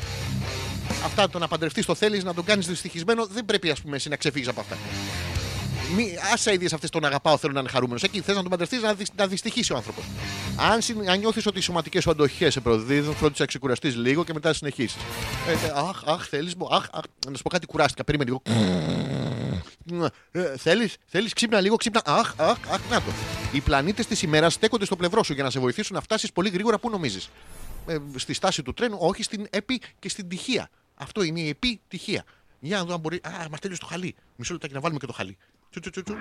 Αυτά 1.05 1.29
το 1.29 1.39
να 1.39 1.47
παντρευτείς 1.47 1.85
το 1.85 1.95
θέλεις, 1.95 2.23
να 2.23 2.33
τον 2.33 2.43
κάνεις 2.43 2.67
δυστυχισμένο, 2.67 3.25
δεν 3.25 3.45
πρέπει 3.45 3.69
ας 3.69 3.81
πούμε, 3.81 3.95
εσύ 3.95 4.09
να 4.09 4.15
ξεφύγεις 4.15 4.47
από 4.47 4.59
αυτά. 4.59 4.77
Μη, 5.95 6.17
άσε 6.33 6.53
ίδιες 6.53 6.73
αυτές 6.73 6.89
τον 6.89 7.05
αγαπάω, 7.05 7.37
θέλω 7.37 7.53
να 7.53 7.59
είναι 7.59 7.69
χαρούμενος. 7.69 8.03
Εκεί 8.03 8.21
θες 8.21 8.35
να 8.35 8.41
τον 8.41 8.49
παντρευτείς, 8.49 8.81
να, 8.81 8.93
δυσ- 8.93 9.13
να 9.17 9.27
δυστυχήσει 9.27 9.73
ο 9.73 9.75
άνθρωπος. 9.75 10.03
Αν, 10.71 10.81
συν- 10.81 11.09
αν 11.09 11.19
νιώθεις 11.19 11.45
ότι 11.45 11.57
οι 11.57 11.61
σωματικές 11.61 12.03
σου 12.03 12.09
αντοχές 12.09 12.53
σε 12.53 12.59
προδίδουν, 12.59 13.15
φρόντισε 13.15 13.41
να 13.41 13.47
ξεκουραστείς 13.47 13.95
λίγο 13.95 14.23
και 14.23 14.33
μετά 14.33 14.53
συνεχίσεις. 14.53 15.01
Ε, 15.47 15.51
ε, 15.51 15.71
αχ, 15.75 16.03
αχ, 16.05 16.27
θέλεις 16.29 16.55
μου, 16.55 16.67
αχ, 16.75 16.85
αχ. 16.91 17.03
Να 17.29 17.35
σου 17.37 17.43
πω 17.43 17.49
κάτι, 17.49 17.65
κουράστηκα. 17.65 18.03
Περίμενε 18.03 18.29
λίγο. 18.29 18.41
Ε, 20.31 20.57
θέλεις, 20.57 20.97
θέλεις, 21.05 21.33
ξύπνα 21.33 21.61
λίγο, 21.61 21.75
ξύπνα. 21.75 22.01
Αχ, 22.05 22.33
αχ, 22.37 22.57
αχ, 22.71 22.89
να 22.89 23.01
το. 23.01 23.11
Οι 23.51 23.61
πλανήτες 23.61 24.05
της 24.07 24.21
ημέρας 24.21 24.53
στέκονται 24.53 24.85
στο 24.85 24.95
πλευρό 24.95 25.23
σου 25.23 25.33
για 25.33 25.43
να 25.43 25.49
σε 25.49 25.59
βοηθήσουν 25.59 25.95
να 25.95 26.01
φτάσεις 26.01 26.31
πολύ 26.31 26.49
γρήγορα 26.49 26.79
που 26.79 26.89
νομίζεις; 26.89 27.29
Ε, 27.87 27.97
στη 28.15 28.33
στάση 28.33 28.63
του 28.63 28.73
τρένου, 28.73 28.97
όχι 28.99 29.23
στην 29.23 29.47
επί 29.49 29.81
και 29.99 30.09
στην 30.09 30.27
τυχεία. 30.27 30.69
Αυτό 30.95 31.23
είναι 31.23 31.39
η 31.39 31.49
επιτυχία. 31.49 32.23
Για 32.59 32.77
να 32.77 32.83
δω 32.83 32.93
αν 32.93 32.99
μπορεί. 32.99 33.15
Α, 33.23 33.47
μας 33.51 33.59
τέλειωσε 33.59 33.81
το 33.81 33.87
χαλί. 33.87 34.15
Μισό 34.35 34.53
λεπτάκι 34.53 34.73
να 34.73 34.79
βάλουμε 34.79 34.99
και 34.99 35.05
το 35.05 35.13
χαλί. 35.13 35.37
Τσου, 35.69 35.79
τσου, 35.79 35.91
τσου, 35.91 36.03
τσου. 36.03 36.15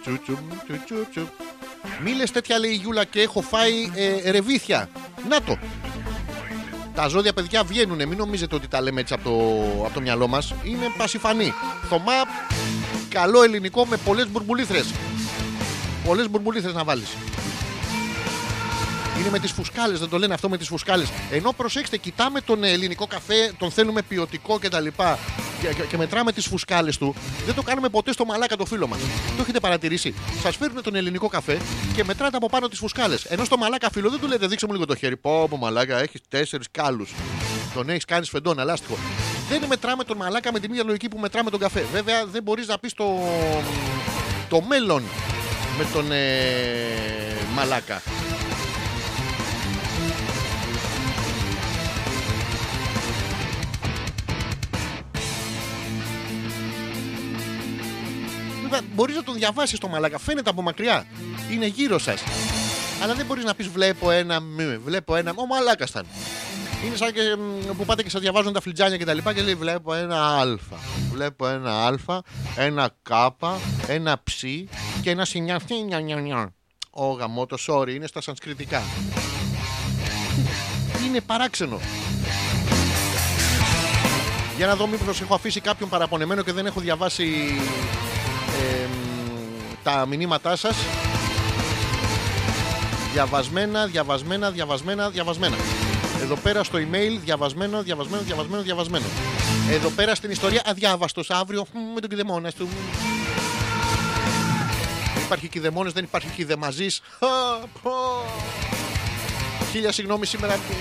Τσουτσουμ, 0.00 0.48
τσουτσουτσουμ. 0.64 1.26
Μη 2.02 2.12
λες 2.14 2.30
τέτοια 2.30 2.58
λέει 2.58 2.70
η 2.70 2.74
Γιούλα 2.74 3.04
και 3.04 3.20
έχω 3.20 3.40
φάει 3.40 3.90
ε, 3.94 4.30
ρεβίθια. 4.30 4.88
Να 5.28 5.42
το. 5.42 5.58
Τα 6.94 7.08
ζώδια 7.08 7.32
παιδιά 7.32 7.64
βγαίνουν. 7.64 7.96
Μην 7.96 8.16
νομίζετε 8.16 8.54
ότι 8.54 8.68
τα 8.68 8.80
λέμε 8.80 9.00
έτσι 9.00 9.14
από 9.14 9.22
το, 9.22 9.30
από 9.84 9.94
το 9.94 10.00
μυαλό 10.00 10.28
μας. 10.28 10.54
Είναι 10.64 10.86
πασιφανή. 10.98 11.52
Θωμά, 11.88 12.12
καλό 13.08 13.42
ελληνικό 13.42 13.86
με 13.86 13.96
πολλές 13.96 14.30
μπουρμπουλήθρες. 14.30 14.92
Πολλές 16.04 16.30
μπουρμπουλήθρες 16.30 16.74
να 16.74 16.84
βάλεις. 16.84 17.16
Είναι 19.20 19.30
με 19.30 19.38
τις 19.38 19.52
φουσκάλες, 19.52 19.98
δεν 19.98 20.08
το 20.08 20.18
λένε 20.18 20.34
αυτό 20.34 20.48
με 20.48 20.56
τις 20.56 20.68
φουσκάλες. 20.68 21.08
Ενώ 21.30 21.52
προσέξτε, 21.52 21.96
κοιτάμε 21.96 22.40
τον 22.40 22.64
ελληνικό 22.64 23.06
καφέ, 23.06 23.52
τον 23.58 23.70
θέλουμε 23.70 24.02
ποιοτικό 24.02 24.58
κτλ. 24.58 24.86
Και, 25.60 25.68
και, 25.68 25.82
και 25.88 25.96
μετράμε 25.96 26.32
τις 26.32 26.46
φουσκάλες 26.46 26.98
του. 26.98 27.14
Δεν 27.46 27.54
το 27.54 27.62
κάνουμε 27.62 27.88
ποτέ 27.88 28.12
στο 28.12 28.24
μαλάκα 28.24 28.56
το 28.56 28.64
φίλο 28.64 28.86
μας. 28.86 28.98
Το 29.36 29.42
έχετε 29.42 29.60
παρατηρήσει. 29.60 30.14
Σας 30.42 30.56
φέρνουν 30.56 30.82
τον 30.82 30.94
ελληνικό 30.94 31.28
καφέ 31.28 31.58
και 31.94 32.04
μετράτε 32.04 32.36
από 32.36 32.48
πάνω 32.48 32.68
τις 32.68 32.78
φουσκάλες. 32.78 33.24
Ενώ 33.24 33.44
στο 33.44 33.56
μαλάκα 33.56 33.90
φίλο 33.90 34.10
δεν 34.10 34.20
του 34.20 34.26
λέτε, 34.26 34.46
δείξε 34.46 34.66
μου 34.66 34.72
λίγο 34.72 34.84
το 34.84 34.94
χέρι. 34.94 35.16
Πω, 35.16 35.48
πω 35.48 35.56
μαλάκα, 35.56 35.98
έχεις 35.98 36.20
τέσσερις 36.28 36.66
κάλους. 36.70 37.14
Τον 37.74 37.88
έχεις 37.88 38.04
κάνεις 38.04 38.26
σφεντόνα, 38.26 38.64
λάστιχο. 38.64 38.96
Δεν 39.48 39.62
μετράμε 39.68 40.04
τον 40.04 40.16
μαλάκα 40.16 40.52
με 40.52 40.60
την 40.60 40.70
ίδια 40.70 40.84
λογική 40.84 41.08
που 41.08 41.18
μετράμε 41.18 41.50
τον 41.50 41.60
καφέ. 41.60 41.86
Βέβαια 41.92 42.26
δεν 42.26 42.42
μπορείς 42.42 42.66
να 42.66 42.78
πεις 42.78 42.94
το, 42.94 43.04
το 44.48 44.60
μέλλον 44.60 45.02
με 45.78 45.86
τον 45.92 46.12
ε, 46.12 46.26
μαλάκα. 47.54 48.02
Μπορείς 58.94 59.16
να 59.16 59.22
τον 59.22 59.34
διαβάσεις 59.34 59.78
το 59.78 59.88
μαλάκα. 59.88 60.18
Φαίνεται 60.18 60.50
από 60.50 60.62
μακριά. 60.62 61.06
Είναι 61.50 61.66
γύρω 61.66 61.98
σας. 61.98 62.22
Αλλά 63.02 63.14
δεν 63.14 63.26
μπορείς 63.26 63.44
να 63.44 63.54
πεις 63.54 63.68
βλέπω 63.68 64.10
ένα 64.10 64.40
μ, 64.40 64.56
βλέπω 64.84 65.16
ένα. 65.16 65.32
Ο 65.36 65.46
μαλάκας 65.46 65.90
ήταν. 65.90 66.06
Είναι 66.84 66.96
σαν 66.96 67.12
και 67.12 67.20
μ, 67.38 67.76
που 67.76 67.84
πάτε 67.84 68.02
και 68.02 68.10
σας 68.10 68.20
διαβάζουν 68.20 68.52
τα 68.52 68.60
φλιτζάνια 68.60 68.96
και 68.96 69.04
τα 69.04 69.14
λοιπά 69.14 69.34
και 69.34 69.42
λέει 69.42 69.54
βλέπω 69.54 69.94
ένα 69.94 70.26
α. 70.26 70.44
Βλέπω 71.12 71.46
ένα 71.46 71.86
α, 71.86 72.20
ένα 72.56 72.90
κ, 73.02 73.10
ένα 73.86 74.20
ψ 74.24 74.40
και 75.02 75.10
ένα 75.10 75.24
σινιαφτή 75.24 75.74
νια 75.74 76.00
νια 76.00 76.16
νια. 76.16 76.54
Ο 76.90 77.10
γαμότο, 77.10 77.56
sorry, 77.68 77.94
είναι 77.94 78.06
στα 78.06 78.20
σανσκριτικά. 78.20 78.82
Είναι 81.06 81.20
παράξενο. 81.20 81.80
Για 84.56 84.66
να 84.66 84.76
δω 84.76 84.86
μήπως 84.86 85.20
έχω 85.20 85.34
αφήσει 85.34 85.60
κάποιον 85.60 85.88
παραπονεμένο 85.88 86.42
και 86.42 86.52
δεν 86.52 86.66
έχω 86.66 86.80
διαβάσει 86.80 87.54
ε, 88.60 88.88
τα 89.82 90.06
μηνύματά 90.06 90.56
σας 90.56 90.76
διαβασμένα, 93.12 93.86
διαβασμένα, 93.86 94.50
διαβασμένα, 94.50 95.08
διαβασμένα. 95.10 95.56
Εδώ 96.22 96.36
πέρα 96.36 96.64
στο 96.64 96.78
email 96.78 97.18
διαβασμένο, 97.24 97.82
διαβασμένο, 97.82 98.22
διαβασμένο, 98.22 98.62
διαβασμένο. 98.62 99.04
Εδώ 99.70 99.88
πέρα 99.88 100.14
στην 100.14 100.30
ιστορία 100.30 100.62
αδιάβαστος 100.66 101.30
αύριο 101.30 101.66
μ, 101.72 101.78
με 101.94 102.00
τον 102.00 102.10
κηδεμόνας 102.10 102.54
του. 102.54 102.68
Δεν 105.14 105.22
υπάρχει 105.24 105.48
κηδεμόνες, 105.48 105.92
δεν 105.92 106.04
υπάρχει 106.04 106.28
κηδεμαζής. 106.28 107.00
Α, 107.18 107.26
πω. 107.82 107.90
Χίλια 109.72 109.92
συγγνώμη 109.92 110.26
σήμερα 110.26 110.54
που 110.54 110.74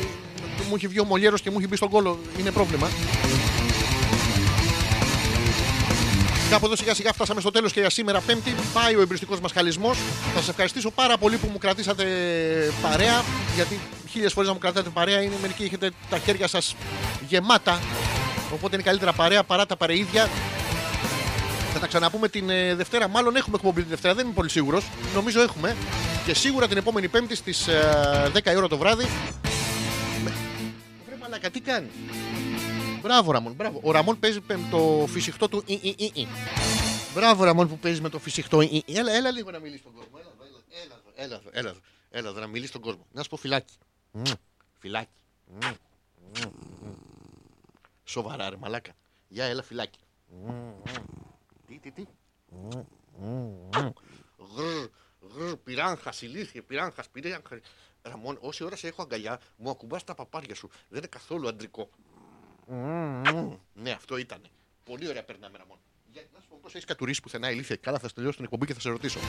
που 0.60 0.66
μου 0.70 0.76
έχει 0.76 0.88
βγει 0.88 1.00
ο 1.00 1.06
Μολιέρος 1.06 1.42
και 1.42 1.50
μου 1.52 1.58
έχει 1.60 1.68
μπει 1.68 1.76
στον 1.76 1.90
κόλο. 1.90 2.20
Είναι 2.40 2.52
πρόβλημα. 2.52 2.88
Κάπου 6.50 6.66
εδώ 6.66 6.76
σιγά 6.76 6.94
σιγά 6.94 7.14
φτάσαμε 7.14 7.42
στο 7.42 7.52
τέλος 7.52 7.72
και 7.74 7.80
για 7.80 7.90
σήμερα 7.90 8.20
Πέμπτη. 8.20 8.56
Πάει 8.74 8.96
ο 8.96 9.02
εμπριστικός 9.02 9.40
μας 9.40 9.52
χαλισμός. 9.52 9.98
Θα 10.34 10.40
σας 10.40 10.50
ευχαριστήσω 10.50 10.92
πάρα 10.92 11.18
πολύ 11.18 11.38
που 11.38 11.48
μου 11.52 11.58
κρατήσατε 11.58 12.04
παρέα. 12.82 13.24
Γιατί 13.56 13.80
χίλιες 14.10 14.34
φορές 14.34 14.48
να 14.48 14.54
μου 14.56 14.60
κρατάτε 14.60 14.90
παρέα 14.90 15.22
είναι 15.22 15.34
μερικοί 15.42 15.64
έχετε 15.64 15.92
τα 16.10 16.18
χέρια 16.18 16.48
σας 16.48 16.76
γεμάτα. 17.28 17.80
Οπότε 18.54 18.76
είναι 18.76 18.84
καλύτερα 18.84 19.14
παρέα 19.14 19.44
παρά 19.44 19.66
τα 19.66 19.76
παρεΐδια. 19.76 20.30
Θα 21.74 21.80
τα 21.80 21.88
ξαναπούμε 21.88 22.28
την 22.30 22.50
ε, 22.50 22.76
Δευτέρα. 22.76 23.08
Μάλλον 23.08 23.36
έχουμε 23.36 23.56
εκπομπή 23.56 23.82
τη 23.84 23.90
Δευτέρα, 23.90 24.14
δεν 24.14 24.26
είμαι 24.26 24.34
πολύ 24.34 24.50
σίγουρος. 24.50 24.86
Νομίζω 25.16 25.42
έχουμε. 25.42 25.76
Και 26.26 26.34
σίγουρα 26.34 26.68
την 26.68 26.78
επόμενη 26.78 27.08
Πέμπτη 27.08 27.36
στις 27.36 27.68
10 28.34 28.52
η 28.52 28.56
ώρα 28.56 28.68
το 28.68 28.78
βράδυ. 28.78 29.06
Με- 30.24 30.34
Βρε 31.06 31.16
μαλάκα, 31.22 31.50
τι 31.50 31.60
κάνει; 31.60 31.88
Μπράβο, 33.02 33.32
Ραμόν. 33.32 33.54
Μπράβο. 33.54 33.80
Ο 33.84 33.92
Ραμόν 33.92 34.20
παίζει 34.20 34.40
με 34.48 34.68
το 34.72 35.06
φυσιχτό 35.08 35.50
του. 35.50 35.64
Ι, 35.66 35.74
ι, 35.74 35.96
ι, 35.98 36.12
ι. 36.14 36.28
Μπράβο, 37.14 37.44
Ραμόν 37.44 37.68
που 37.68 37.78
παίζει 37.78 38.02
με 38.02 38.10
το 38.10 38.20
φυσιχτό. 38.20 38.62
Ι, 38.62 38.84
ι. 38.86 38.98
Έλα, 38.98 39.12
έλα 39.12 39.32
λίγο 39.32 39.52
να 39.52 39.60
μιλήσεις 39.60 39.82
στον 39.82 39.94
κόσμο. 39.94 40.18
Έλα, 40.18 40.32
εδώ, 40.46 40.60
έλα, 40.70 40.96
έλα, 41.16 41.36
εδώ, 41.36 41.50
έλα, 41.52 41.70
εδώ, 41.70 41.80
έλα, 42.10 42.30
εδώ, 42.30 42.40
να 42.40 42.48
μιλήσεις 42.48 42.70
στον 42.70 42.82
κόσμο. 42.82 43.06
Να 43.12 43.24
σου 43.24 43.30
πω 43.30 43.38
φυλάκι. 43.38 43.74
Μμμ, 44.12 44.24
Φυλάκι. 44.78 45.10
Μμμ, 45.46 45.76
μμμ, 46.34 46.52
μμμ. 46.82 46.94
Σοβαρά, 48.04 48.50
ρε 48.50 48.58
μαλάκα. 48.58 48.92
Για 49.28 49.46
έλα, 49.46 49.64
φυλάκι. 49.64 50.00
Τι, 51.68 51.80
τι, 51.80 51.92
τι. 51.92 52.04
Γρρ, 54.56 54.88
γρρ, 55.36 55.56
πυράγχας, 55.56 56.22
ηλίθιε, 56.22 56.62
πυράγχας, 56.62 57.10
πυράγχας. 57.10 57.60
Ραμόν, 58.02 58.38
όση 58.42 58.64
ώρα 58.64 58.76
σε 58.76 58.88
έχω 58.88 59.02
αγκαλιά, 59.02 59.40
μου 59.56 59.70
ακουμπάς 59.70 60.04
τα 60.04 60.16
παπάρια 60.16 60.56
σου. 60.56 60.70
Δεν 60.90 60.98
είναι 60.98 61.08
καθόλου 61.08 61.48
αντρικό. 61.48 61.90
Ναι, 63.74 63.92
αυτό 63.92 64.18
ήταν. 64.18 64.42
Πολύ 64.84 65.08
ωραία 65.08 65.24
περνάμε, 65.24 65.58
Ραμόν. 65.58 65.78
Για 66.12 66.22
να 66.34 66.40
σου 66.40 66.48
πω 66.50 66.58
πώς 66.62 66.74
έχεις 66.74 66.86
κατουρίσει 66.86 67.22
πουθενά 67.22 67.52
ηλίθεια. 67.52 67.76
Καλά, 67.76 68.00
θα 68.00 68.08
σε 68.08 68.14
τελειώσω 68.14 68.36
την 68.36 68.46
εκπομπή 68.46 68.66
και 68.66 68.74
θα 68.74 68.80
σε 68.80 68.90
ρωτήσω. 68.90 69.20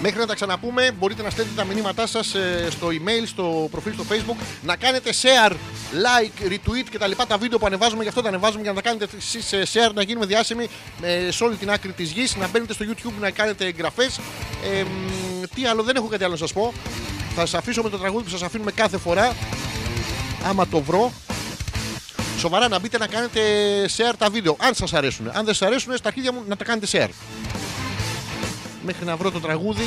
Μέχρι 0.00 0.18
να 0.18 0.26
τα 0.26 0.34
ξαναπούμε, 0.34 0.92
μπορείτε 0.92 1.22
να 1.22 1.30
στέλνετε 1.30 1.56
τα 1.56 1.66
μηνύματά 1.66 2.06
σας 2.06 2.34
στο 2.70 2.88
email, 2.88 3.26
στο 3.26 3.68
προφίλ 3.70 3.92
στο 3.92 4.04
facebook, 4.10 4.36
να 4.62 4.76
κάνετε 4.76 5.10
share, 5.22 5.52
like, 5.92 6.52
retweet 6.52 6.88
και 6.90 6.98
τα 6.98 7.06
λοιπά 7.06 7.26
τα 7.26 7.38
βίντεο 7.38 7.58
που 7.58 7.66
ανεβάζουμε. 7.66 8.02
Γι' 8.02 8.08
αυτό 8.08 8.22
τα 8.22 8.28
ανεβάζουμε 8.28 8.62
για 8.62 8.72
να 8.72 8.82
τα 8.82 8.88
κάνετε 8.88 9.16
εσείς 9.16 9.72
share, 9.72 9.92
να 9.94 10.02
γίνουμε 10.02 10.26
διάσημοι 10.26 10.68
ε, 11.02 11.30
σε 11.30 11.44
όλη 11.44 11.56
την 11.56 11.70
άκρη 11.70 11.92
της 11.92 12.10
γης. 12.10 12.36
Να 12.36 12.48
μπαίνετε 12.48 12.72
στο 12.72 12.84
YouTube 12.88 13.20
να 13.20 13.30
κάνετε 13.30 13.64
εγγραφές. 13.66 14.20
Ε, 14.64 14.82
μ, 14.82 15.42
τι 15.54 15.66
άλλο, 15.66 15.82
δεν 15.82 15.96
έχω 15.96 16.06
κάτι 16.06 16.24
άλλο 16.24 16.32
να 16.32 16.38
σας 16.38 16.52
πω. 16.52 16.72
Θα 17.34 17.40
σας 17.40 17.54
αφήσω 17.54 17.82
με 17.82 17.88
το 17.88 17.98
τραγούδι 17.98 18.24
που 18.24 18.30
σας 18.30 18.42
αφήνουμε 18.42 18.72
κάθε 18.72 18.98
φορά. 18.98 19.36
Άμα 20.44 20.66
το 20.66 20.80
βρω, 20.80 21.12
Σοβαρά 22.38 22.68
να 22.68 22.78
μπείτε 22.78 22.98
να 22.98 23.06
κάνετε 23.06 23.40
share 23.96 24.14
τα 24.18 24.30
βίντεο. 24.30 24.56
Αν 24.60 24.74
σας 24.74 24.92
αρέσουν. 24.92 25.26
Αν 25.26 25.44
δεν 25.44 25.54
σας 25.54 25.68
αρέσουν, 25.68 25.96
στα 25.96 26.08
αρχίδια 26.08 26.32
μου 26.32 26.42
να 26.46 26.56
τα 26.56 26.64
κάνετε 26.64 26.86
share. 26.90 27.10
Μέχρι 28.84 29.04
να 29.04 29.16
βρω 29.16 29.30
το 29.30 29.40
τραγούδι. 29.40 29.84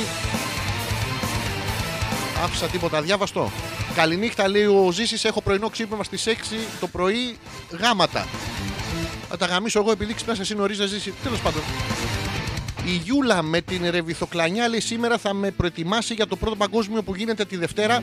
Άφησα 2.44 2.66
τίποτα 2.66 3.02
διάβαστο. 3.02 3.50
Καληνύχτα 3.94 4.48
λέει 4.48 4.64
ο 4.64 4.90
Ζήσης 4.92 5.24
Έχω 5.24 5.42
πρωινό 5.42 5.68
ξύπνημα 5.68 6.04
στις 6.04 6.26
6 6.26 6.32
το 6.80 6.86
πρωί 6.86 7.36
γάματα. 7.70 8.26
Θα 9.28 9.36
τα 9.36 9.46
γαμίσω 9.46 9.78
εγώ 9.78 9.90
επειδή 9.90 10.14
ξυπνάς 10.14 10.38
εσύ 10.38 10.54
νωρίς 10.54 10.78
να 10.78 10.86
ζήσει. 10.86 11.14
Τέλος 11.22 11.40
πάντων. 11.40 11.62
Η 12.84 13.00
Γιούλα 13.04 13.42
με 13.42 13.60
την 13.60 13.90
ρεβιθοκλανιά 13.90 14.68
λέει 14.68 14.80
σήμερα 14.80 15.18
θα 15.18 15.34
με 15.34 15.50
προετοιμάσει 15.50 16.14
για 16.14 16.26
το 16.26 16.36
πρώτο 16.36 16.56
παγκόσμιο 16.56 17.02
που 17.02 17.14
γίνεται 17.14 17.44
τη 17.44 17.56
Δευτέρα. 17.56 18.02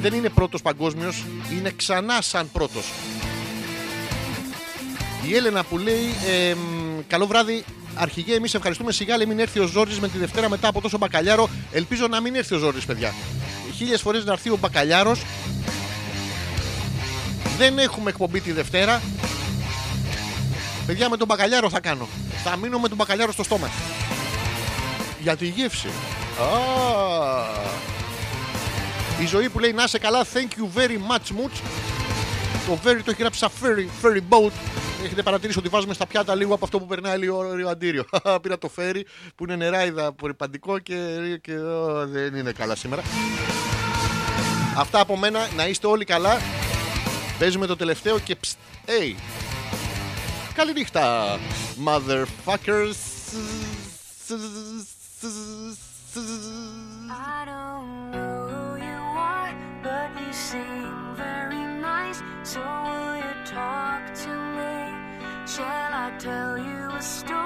Δεν 0.00 0.14
είναι 0.14 0.28
πρώτος 0.28 0.62
παγκόσμιος, 0.62 1.24
είναι 1.58 1.72
ξανά 1.76 2.20
σαν 2.20 2.50
πρώτος. 2.52 2.84
Η 5.28 5.36
Έλενα 5.36 5.64
που 5.64 5.78
λέει 5.78 6.14
εμ, 6.50 6.58
Καλό 7.06 7.26
βράδυ. 7.26 7.64
Αρχηγέ, 7.94 8.34
εμείς 8.34 8.54
ευχαριστούμε. 8.54 8.92
Σιγά 8.92 9.16
λέει 9.16 9.26
μην 9.26 9.38
έρθει 9.38 9.58
ο 9.58 9.66
Ζόρι 9.66 9.96
με 10.00 10.08
τη 10.08 10.18
Δευτέρα 10.18 10.48
μετά 10.48 10.68
από 10.68 10.80
τόσο 10.80 10.98
μπακαλιάρο. 10.98 11.48
Ελπίζω 11.72 12.06
να 12.06 12.20
μην 12.20 12.34
έρθει 12.34 12.54
ο 12.54 12.58
Ζόρι, 12.58 12.80
παιδιά. 12.86 13.14
Χίλιες 13.76 14.00
φορές 14.00 14.24
να 14.24 14.32
έρθει 14.32 14.50
ο 14.50 14.56
μπακαλιάρος. 14.60 15.22
Δεν 17.58 17.78
έχουμε 17.78 18.10
εκπομπή 18.10 18.40
τη 18.40 18.52
Δευτέρα. 18.52 19.02
Παιδιά, 20.86 21.08
με 21.08 21.16
τον 21.16 21.26
μπακαλιάρο 21.26 21.70
θα 21.70 21.80
κάνω. 21.80 22.08
Θα 22.44 22.56
μείνω 22.56 22.78
με 22.78 22.88
τον 22.88 22.96
μπακαλιάρο 22.96 23.32
στο 23.32 23.42
στόμα. 23.42 23.70
Για 25.22 25.36
τη 25.36 25.46
γεύση. 25.46 25.88
Α. 25.88 26.48
Η 29.22 29.26
ζωή 29.26 29.48
που 29.48 29.58
λέει 29.58 29.72
να 29.72 29.82
είσαι 29.82 29.98
καλά. 29.98 30.24
Thank 30.24 30.60
you 30.60 30.78
very 30.78 30.98
much, 31.10 31.36
much. 31.36 31.60
Το 32.70 32.78
very 32.84 33.00
το 33.04 33.10
έχει 33.10 33.20
γράψει 33.20 33.38
σαν 33.38 33.50
ferry, 33.62 34.04
ferry 34.04 34.20
boat. 34.28 34.50
Έχετε 35.04 35.22
παρατηρήσει 35.22 35.58
ότι 35.58 35.68
βάζουμε 35.68 35.94
στα 35.94 36.06
πιάτα 36.06 36.34
λίγο 36.34 36.54
από 36.54 36.64
αυτό 36.64 36.78
που 36.78 36.86
περνάει 36.86 37.18
λίγο 37.18 37.54
ριοαντήριο. 37.54 38.04
Πήρα 38.42 38.58
το 38.58 38.68
φέρι 38.68 39.06
που 39.34 39.44
είναι 39.44 39.56
νεράιδα 39.56 40.06
απορριπαντικό 40.06 40.78
και, 40.78 40.96
και 41.42 41.58
ω, 41.58 42.06
δεν 42.06 42.34
είναι 42.34 42.52
καλά 42.52 42.74
σήμερα. 42.74 43.02
Αυτά 44.76 45.00
από 45.00 45.16
μένα. 45.16 45.48
Να 45.56 45.66
είστε 45.66 45.86
όλοι 45.86 46.04
καλά. 46.04 46.38
Παίζουμε 47.38 47.66
το 47.66 47.76
τελευταίο 47.76 48.18
και 48.18 48.36
ψ, 48.36 48.54
hey. 48.86 49.14
Καληνύχτα, 50.54 51.38
motherfuckers. 51.86 52.96
I 57.08 57.44
don't 57.44 57.69
story. 67.00 67.39